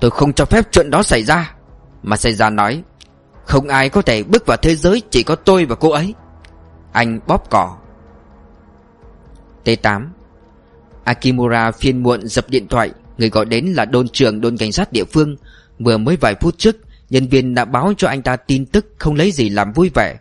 Tôi 0.00 0.10
không 0.10 0.32
cho 0.32 0.44
phép 0.44 0.64
chuyện 0.70 0.90
đó 0.90 1.02
xảy 1.02 1.22
ra, 1.22 1.54
mà 2.02 2.16
Seiya 2.16 2.50
nói. 2.50 2.82
Không 3.44 3.68
ai 3.68 3.88
có 3.88 4.02
thể 4.02 4.22
bước 4.22 4.46
vào 4.46 4.56
thế 4.56 4.74
giới 4.74 5.02
Chỉ 5.10 5.22
có 5.22 5.34
tôi 5.34 5.64
và 5.64 5.74
cô 5.74 5.90
ấy. 5.90 6.14
Anh 6.92 7.20
bóp 7.26 7.50
cỏ. 7.50 7.76
T8 9.64 10.06
Akimura 11.04 11.70
phiên 11.70 12.02
muộn 12.02 12.28
dập 12.28 12.44
điện 12.48 12.68
thoại. 12.68 12.90
Người 13.18 13.30
gọi 13.30 13.44
đến 13.44 13.66
là 13.66 13.84
đồn 13.84 14.08
trưởng 14.08 14.40
đồn 14.40 14.56
cảnh 14.56 14.72
sát 14.72 14.92
địa 14.92 15.04
phương. 15.04 15.36
Vừa 15.78 15.98
mới 15.98 16.16
vài 16.16 16.34
phút 16.40 16.58
trước 16.58 16.76
Nhân 17.14 17.28
viên 17.28 17.54
đã 17.54 17.64
báo 17.64 17.92
cho 17.96 18.08
anh 18.08 18.22
ta 18.22 18.36
tin 18.36 18.66
tức 18.66 18.86
Không 18.98 19.14
lấy 19.14 19.32
gì 19.32 19.48
làm 19.48 19.72
vui 19.72 19.90
vẻ. 19.94 20.16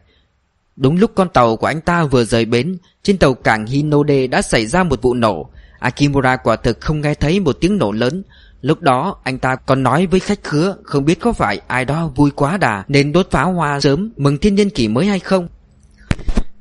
Đúng 0.75 0.97
lúc 0.97 1.11
con 1.15 1.29
tàu 1.29 1.55
của 1.57 1.67
anh 1.67 1.81
ta 1.81 2.03
vừa 2.03 2.25
rời 2.25 2.45
bến, 2.45 2.77
Trên 3.03 3.17
tàu 3.17 3.33
cảng 3.33 3.65
Hinode 3.65 4.27
đã 4.27 4.41
xảy 4.41 4.65
ra 4.65 4.83
một 4.83 5.01
vụ 5.01 5.13
nổ. 5.13 5.49
Akimura 5.79 6.35
quả 6.35 6.55
thực 6.55 6.81
không 6.81 7.01
nghe 7.01 7.13
thấy 7.13 7.39
một 7.39 7.57
tiếng 7.61 7.77
nổ 7.77 7.91
lớn. 7.91 8.23
Lúc 8.61 8.81
đó, 8.81 9.15
anh 9.23 9.39
ta 9.39 9.55
còn 9.55 9.83
nói 9.83 10.05
với 10.05 10.19
khách 10.19 10.43
khứa, 10.43 10.75
Không 10.83 11.05
biết 11.05 11.19
có 11.19 11.33
phải 11.33 11.61
ai 11.67 11.85
đó 11.85 12.11
vui 12.15 12.31
quá 12.31 12.57
đà, 12.57 12.83
Nên 12.87 13.11
đốt 13.11 13.31
pháo 13.31 13.53
hoa 13.53 13.79
sớm, 13.79 14.13
mừng 14.17 14.37
thiên 14.37 14.55
niên 14.55 14.69
kỷ 14.69 14.87
mới 14.87 15.05
hay 15.05 15.19
không? 15.19 15.47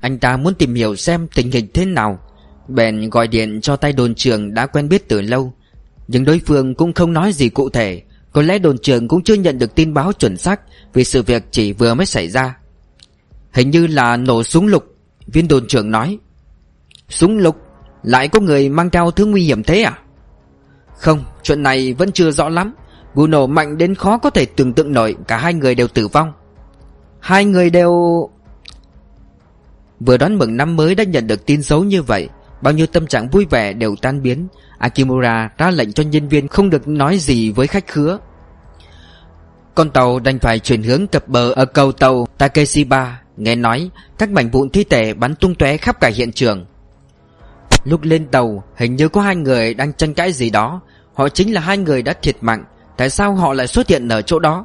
Anh 0.01 0.19
ta 0.19 0.37
muốn 0.37 0.55
tìm 0.55 0.75
hiểu 0.75 0.97
xem 0.97 1.29
tình 1.35 1.51
hình 1.51 1.69
thế 1.75 1.85
nào. 1.85 2.19
Bèn 2.69 3.11
gọi 3.11 3.29
điện 3.29 3.61
cho 3.61 3.77
tay 3.77 3.93
đồn 3.93 4.15
trưởng 4.15 4.55
đã 4.55 4.67
quen 4.67 4.89
biết 4.89 5.09
từ 5.09 5.21
lâu. 5.21 5.53
Nhưng 6.09 6.25
đối 6.25 6.41
phương 6.47 6.75
cũng 6.75 6.93
không 6.93 7.13
nói 7.13 7.33
gì 7.33 7.49
cụ 7.49 7.69
thể. 7.69 8.03
Có 8.33 8.43
lẽ 8.43 8.59
đồn 8.59 8.79
trưởng 8.79 9.09
cũng 9.09 9.23
chưa 9.23 9.35
nhận 9.35 9.59
được 9.59 9.75
tin 9.75 9.95
báo 9.95 10.13
chuẩn 10.13 10.37
xác 10.37 10.61
Vì 10.93 11.05
sự 11.05 11.23
việc 11.23 11.43
chỉ 11.51 11.73
vừa 11.73 11.95
mới 11.95 12.07
xảy 12.07 12.29
ra. 12.29 12.59
Hình 13.53 13.71
như 13.71 13.87
là 13.87 14.17
nổ 14.17 14.43
súng 14.43 14.67
lục, 14.67 14.85
Viên 15.27 15.49
đồn 15.49 15.67
trưởng 15.67 15.91
nói. 15.91 16.19
Súng 17.09 17.39
lục? 17.39 17.57
Lại 18.03 18.29
có 18.29 18.41
người 18.41 18.69
mang 18.69 18.91
theo 18.91 19.11
thứ 19.11 19.27
nguy 19.27 19.43
hiểm 19.43 19.63
thế 19.63 19.83
à? 19.83 19.99
Không, 20.99 21.25
Chuyện 21.43 21.63
này 21.63 21.93
vẫn 21.93 22.13
chưa 22.13 22.31
rõ 22.31 22.49
lắm. 22.49 22.75
Vụ 23.15 23.27
nổ 23.27 23.47
mạnh 23.47 23.79
đến 23.79 23.95
khó 23.95 24.19
có 24.19 24.31
thể 24.31 24.45
tưởng 24.45 24.73
tượng 24.73 24.93
nổi, 24.93 25.17
Cả 25.29 25.37
hai 25.37 25.55
người 25.55 25.75
đều 25.75 25.89
tử 25.89 26.09
vong. 26.09 26.33
Hai 27.21 27.45
người 27.45 27.71
đều 27.71 27.93
Vừa 30.01 30.17
đón 30.17 30.39
mừng 30.39 30.57
năm 30.57 30.77
mới 30.77 30.95
đã 30.95 31.05
nhận 31.05 31.27
được 31.27 31.47
tin 31.47 31.63
xấu 31.63 31.85
như 31.85 32.03
vậy 32.03 32.29
Bao 32.63 32.73
nhiêu 32.73 32.87
tâm 32.87 33.07
trạng 33.07 33.29
vui 33.29 33.47
vẻ 33.51 33.73
đều 33.73 33.97
tan 33.97 34.23
biến. 34.23 34.49
Akimura 34.79 35.51
ra 35.59 35.71
lệnh 35.71 35.93
cho 35.93 36.03
nhân 36.03 36.29
viên 36.29 36.49
không 36.49 36.71
được 36.71 36.89
nói 36.89 37.19
gì 37.19 37.51
với 37.51 37.67
khách 37.67 37.87
khứa. 37.87 38.19
Con 39.75 39.91
tàu 39.91 40.19
đành 40.19 40.39
phải 40.39 40.59
chuyển 40.59 40.83
hướng 40.83 41.07
cập 41.07 41.29
bờ 41.29 41.53
ở 41.53 41.65
cầu 41.65 41.93
tàu 41.93 42.27
Takeshiba. 42.39 43.21
Nghe 43.37 43.57
nói, 43.57 43.91
các 44.19 44.31
mảnh 44.31 44.51
vụn 44.51 44.71
thi 44.71 44.85
thể 44.85 45.15
bắn 45.15 45.35
tung 45.35 45.55
tóe 45.55 45.77
khắp 45.77 46.01
cả 46.01 46.11
hiện 46.15 46.33
trường. 46.33 46.67
Lúc 47.85 48.03
lên 48.03 48.27
tàu, 48.27 48.65
hình 48.77 48.97
như 48.97 49.09
có 49.09 49.21
hai 49.21 49.37
người 49.37 49.75
đang 49.75 49.93
tranh 49.93 50.15
cãi 50.15 50.33
gì 50.33 50.51
đó. 50.51 50.81
Họ 51.15 51.29
chính 51.29 51.55
là 51.55 51.61
hai 51.61 51.79
người 51.79 52.03
đã 52.03 52.13
thiệt 52.13 52.37
mạng. 52.41 52.65
Tại 52.97 53.11
sao 53.11 53.35
họ 53.35 53.53
lại 53.53 53.67
xuất 53.67 53.89
hiện 53.89 54.09
ở 54.09 54.23
chỗ 54.23 54.39
đó? 54.39 54.65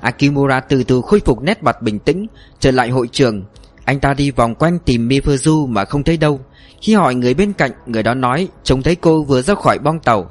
Akimura 0.00 0.60
từ 0.60 0.84
từ 0.84 1.00
khôi 1.00 1.20
phục 1.24 1.42
nét 1.42 1.62
mặt 1.62 1.82
bình 1.82 1.98
tĩnh, 1.98 2.26
Trở 2.60 2.70
lại 2.70 2.90
hội 2.90 3.08
trường. 3.12 3.44
Anh 3.84 4.00
ta 4.00 4.14
đi 4.14 4.30
vòng 4.30 4.54
quanh 4.54 4.78
tìm 4.78 5.08
Mifuzu 5.08 5.66
mà 5.66 5.84
không 5.84 6.04
thấy 6.04 6.16
đâu. 6.16 6.40
Khi 6.80 6.94
hỏi 6.94 7.14
người 7.14 7.34
bên 7.34 7.52
cạnh, 7.52 7.70
Người 7.86 8.02
đó 8.02 8.14
nói, 8.14 8.48
trông 8.62 8.82
thấy 8.82 8.96
cô 8.96 9.22
vừa 9.22 9.42
ra 9.42 9.54
khỏi 9.54 9.78
bong 9.78 10.00
tàu. 10.00 10.30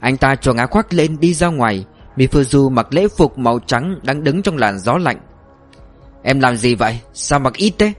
Anh 0.00 0.16
ta 0.16 0.34
cho 0.34 0.54
áo 0.56 0.66
khoác 0.66 0.92
lên 0.92 1.20
đi 1.20 1.34
ra 1.34 1.48
ngoài 1.48 1.84
Mifuzu 2.16 2.70
mặc 2.70 2.86
lễ 2.90 3.08
phục 3.16 3.38
màu 3.38 3.58
trắng 3.58 3.98
Đang 4.02 4.24
đứng 4.24 4.42
trong 4.42 4.56
làn 4.56 4.78
gió 4.78 4.98
lạnh. 4.98 5.18
Em 6.22 6.40
làm 6.40 6.56
gì 6.56 6.74
vậy? 6.74 7.00
Sao 7.12 7.38
mặc 7.38 7.54
ít 7.54 7.72
thế? 7.78 7.92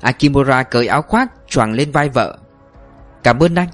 Akimura 0.00 0.62
cởi 0.62 0.86
áo 0.86 1.02
khoác, 1.02 1.32
choàng 1.48 1.72
lên 1.72 1.92
vai 1.92 2.08
vợ. 2.08 2.38
Cảm 3.22 3.38
ơn 3.38 3.54
anh. 3.54 3.68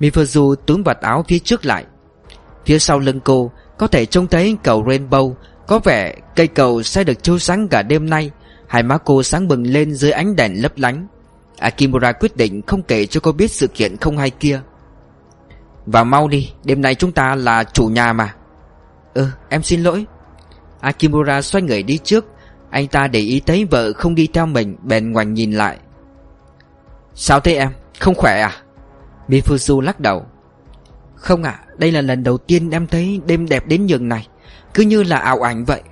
Mifuzu 0.00 0.54
túm 0.54 0.82
vạt 0.82 1.00
áo 1.00 1.24
phía 1.28 1.38
trước 1.38 1.66
lại. 1.66 1.84
Phía 2.66 2.78
sau 2.78 2.98
lưng 2.98 3.20
cô, 3.24 3.50
Có 3.78 3.86
thể 3.86 4.06
trông 4.06 4.26
thấy 4.26 4.56
cầu 4.62 4.84
Rainbow, 4.84 5.34
Có 5.66 5.78
vẻ 5.78 6.14
cây 6.36 6.46
cầu 6.46 6.82
sẽ 6.82 7.04
được 7.04 7.22
chiếu 7.22 7.38
sáng 7.38 7.68
cả 7.68 7.82
đêm 7.82 8.10
nay. 8.10 8.30
Hai 8.66 8.82
má 8.82 8.98
cô 8.98 9.22
sáng 9.22 9.48
bừng 9.48 9.62
lên 9.66 9.94
dưới 9.94 10.10
ánh 10.10 10.36
đèn 10.36 10.62
lấp 10.62 10.72
lánh. 10.76 11.06
Akimura 11.58 12.12
quyết 12.12 12.36
định 12.36 12.62
không 12.66 12.82
kể 12.82 13.06
cho 13.06 13.20
cô 13.20 13.32
biết 13.32 13.50
sự 13.50 13.66
kiện 13.66 13.96
không 13.96 14.18
hay 14.18 14.30
kia. 14.30 14.60
Vào 15.86 16.04
mau 16.04 16.28
đi, 16.28 16.52
Đêm 16.64 16.82
nay 16.82 16.94
chúng 16.94 17.12
ta 17.12 17.34
là 17.34 17.64
chủ 17.64 17.86
nhà 17.86 18.12
mà. 18.12 18.34
Ừ 19.14 19.28
em 19.48 19.62
xin 19.62 19.82
lỗi. 19.82 20.06
Akimura 20.80 21.42
xoay 21.42 21.62
người 21.62 21.82
đi 21.82 21.98
trước. 21.98 22.26
Anh 22.70 22.86
ta 22.88 23.06
để 23.06 23.20
ý 23.20 23.40
thấy 23.46 23.64
vợ 23.64 23.92
không 23.92 24.14
đi 24.14 24.26
theo 24.26 24.46
mình, 24.46 24.76
Bèn 24.82 25.12
ngoảnh 25.12 25.34
nhìn 25.34 25.52
lại. 25.52 25.78
Sao 27.14 27.40
thế 27.40 27.54
em? 27.54 27.70
Không 28.00 28.14
khỏe 28.14 28.40
à? 28.40 28.52
Mifuzu 29.28 29.80
lắc 29.80 30.00
đầu. 30.00 30.26
Không 31.14 31.42
ạ, 31.42 31.60
Đây 31.78 31.92
là 31.92 32.00
lần 32.00 32.22
đầu 32.22 32.38
tiên 32.38 32.70
em 32.70 32.86
thấy 32.86 33.20
đêm 33.26 33.48
đẹp 33.48 33.66
đến 33.66 33.86
nhường 33.86 34.08
này. 34.08 34.28
Cứ 34.74 34.82
như 34.82 35.02
là 35.02 35.18
ảo 35.18 35.40
ảnh 35.46 35.64
vậy. 35.64 35.82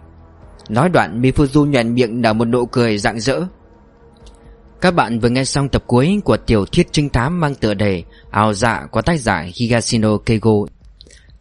Nói 0.68 0.88
đoạn, 0.88 1.22
Mifuzu 1.22 1.64
nhoèn 1.66 1.94
miệng 1.94 2.20
nở 2.20 2.32
một 2.32 2.44
nụ 2.44 2.66
cười 2.66 2.98
rạng 2.98 3.20
rỡ. 3.20 3.40
Các 4.80 4.90
bạn 4.90 5.20
vừa 5.20 5.28
nghe 5.28 5.44
xong 5.44 5.68
tập 5.68 5.84
cuối 5.86 6.20
của 6.24 6.36
tiểu 6.36 6.64
thuyết 6.66 6.92
trinh 6.92 7.08
thám 7.08 7.40
mang 7.40 7.54
tựa 7.54 7.74
đề 7.74 8.02
Ao 8.30 8.54
dạ 8.54 8.86
của 8.90 9.02
tác 9.02 9.20
giả 9.20 9.46
Higashino 9.54 10.18
Keigo. 10.18 10.52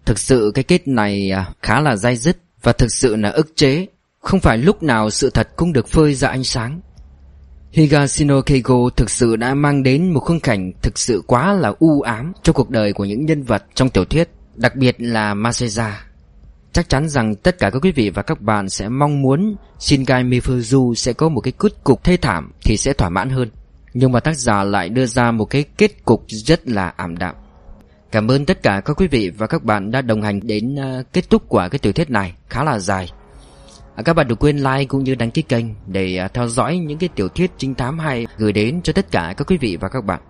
Thực 0.05 0.19
sự 0.19 0.51
cái 0.55 0.63
kết 0.63 0.87
này 0.87 1.31
à, 1.31 1.49
khá 1.61 1.79
là 1.79 1.95
dai 1.95 2.15
dứt 2.15 2.37
Và 2.63 2.71
thực 2.71 2.91
sự 2.91 3.15
là 3.15 3.29
ức 3.29 3.47
chế. 3.55 3.87
Không 4.19 4.39
phải 4.39 4.57
lúc 4.57 4.83
nào 4.83 5.09
sự 5.09 5.29
thật 5.29 5.49
cũng 5.55 5.73
được 5.73 5.87
phơi 5.87 6.13
ra 6.13 6.27
ánh 6.27 6.43
sáng. 6.43 6.81
Higashino 7.71 8.41
Keigo 8.41 8.89
thực 8.95 9.09
sự 9.09 9.35
đã 9.35 9.53
mang 9.53 9.83
đến 9.83 10.13
một 10.13 10.19
khung 10.19 10.39
cảnh 10.39 10.71
thực 10.81 10.99
sự 10.99 11.23
quá 11.27 11.53
là 11.53 11.73
u 11.79 12.01
ám 12.01 12.33
cho 12.43 12.53
cuộc 12.53 12.69
đời 12.69 12.93
của 12.93 13.05
những 13.05 13.25
nhân 13.25 13.43
vật 13.43 13.63
trong 13.73 13.89
tiểu 13.89 14.05
thuyết, 14.05 14.29
đặc 14.55 14.75
biệt 14.75 14.95
là 14.99 15.33
Maseja. 15.33 15.91
Chắc 16.75 16.89
chắn 16.89 17.09
rằng 17.09 17.35
tất 17.35 17.59
cả 17.59 17.69
các 17.69 17.79
quý 17.81 17.91
vị 17.91 18.09
và 18.09 18.21
các 18.21 18.41
bạn 18.41 18.69
sẽ 18.69 18.89
mong 18.89 19.21
muốn 19.21 19.55
Shingai 19.79 20.23
Mifuzu 20.23 20.93
sẽ 20.93 21.13
có 21.13 21.29
một 21.29 21.41
cái 21.41 21.53
kết 21.59 21.83
cục 21.83 22.03
thê 22.03 22.17
thảm 22.17 22.51
thì 22.63 22.77
sẽ 22.77 22.93
thỏa 22.93 23.09
mãn 23.09 23.29
hơn. 23.29 23.49
Nhưng 23.93 24.11
mà 24.11 24.19
tác 24.19 24.37
giả 24.37 24.63
lại 24.63 24.89
đưa 24.89 25.05
ra 25.05 25.31
một 25.31 25.45
cái 25.45 25.63
kết 25.63 26.05
cục 26.05 26.25
rất 26.27 26.67
là 26.67 26.93
ảm 26.97 27.17
đạm. 27.17 27.35
Cảm 28.11 28.31
ơn 28.31 28.45
tất 28.45 28.63
cả 28.63 28.81
các 28.85 28.93
quý 28.97 29.07
vị 29.07 29.31
và 29.37 29.47
các 29.47 29.63
bạn 29.63 29.91
đã 29.91 30.01
đồng 30.01 30.21
hành 30.21 30.39
đến 30.43 30.75
ờ, 30.75 31.03
kết 31.13 31.29
thúc 31.29 31.49
của 31.49 31.67
cái 31.71 31.79
tiểu 31.79 31.93
thuyết 31.93 32.09
này 32.09 32.33
khá 32.49 32.63
là 32.63 32.79
dài. 32.79 33.09
À, 33.95 34.03
các 34.03 34.13
bạn 34.13 34.27
đừng 34.27 34.37
quên 34.37 34.57
like 34.57 34.85
cũng 34.85 35.03
như 35.03 35.15
đăng 35.15 35.31
ký 35.31 35.41
kênh 35.41 35.65
để 35.87 36.17
ờ, 36.17 36.27
theo 36.27 36.47
dõi 36.47 36.77
những 36.77 36.97
cái 36.97 37.09
tiểu 37.15 37.29
thuyết 37.29 37.51
trinh 37.57 37.75
thám 37.75 37.99
hay 37.99 38.27
gửi 38.37 38.51
đến 38.51 38.81
cho 38.81 38.93
tất 38.93 39.11
cả 39.11 39.33
các 39.37 39.47
quý 39.47 39.57
vị 39.57 39.77
và 39.81 39.89
các 39.89 40.05
bạn. 40.05 40.21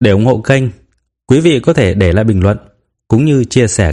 Để 0.00 0.10
ủng 0.10 0.26
hộ 0.26 0.40
kênh, 0.40 0.64
quý 1.26 1.40
vị 1.40 1.60
có 1.60 1.72
thể 1.72 1.94
để 1.94 2.12
lại 2.12 2.24
bình 2.24 2.42
luận 2.42 2.58
cũng 3.08 3.24
như 3.24 3.44
chia 3.44 3.66
sẻ 3.66 3.92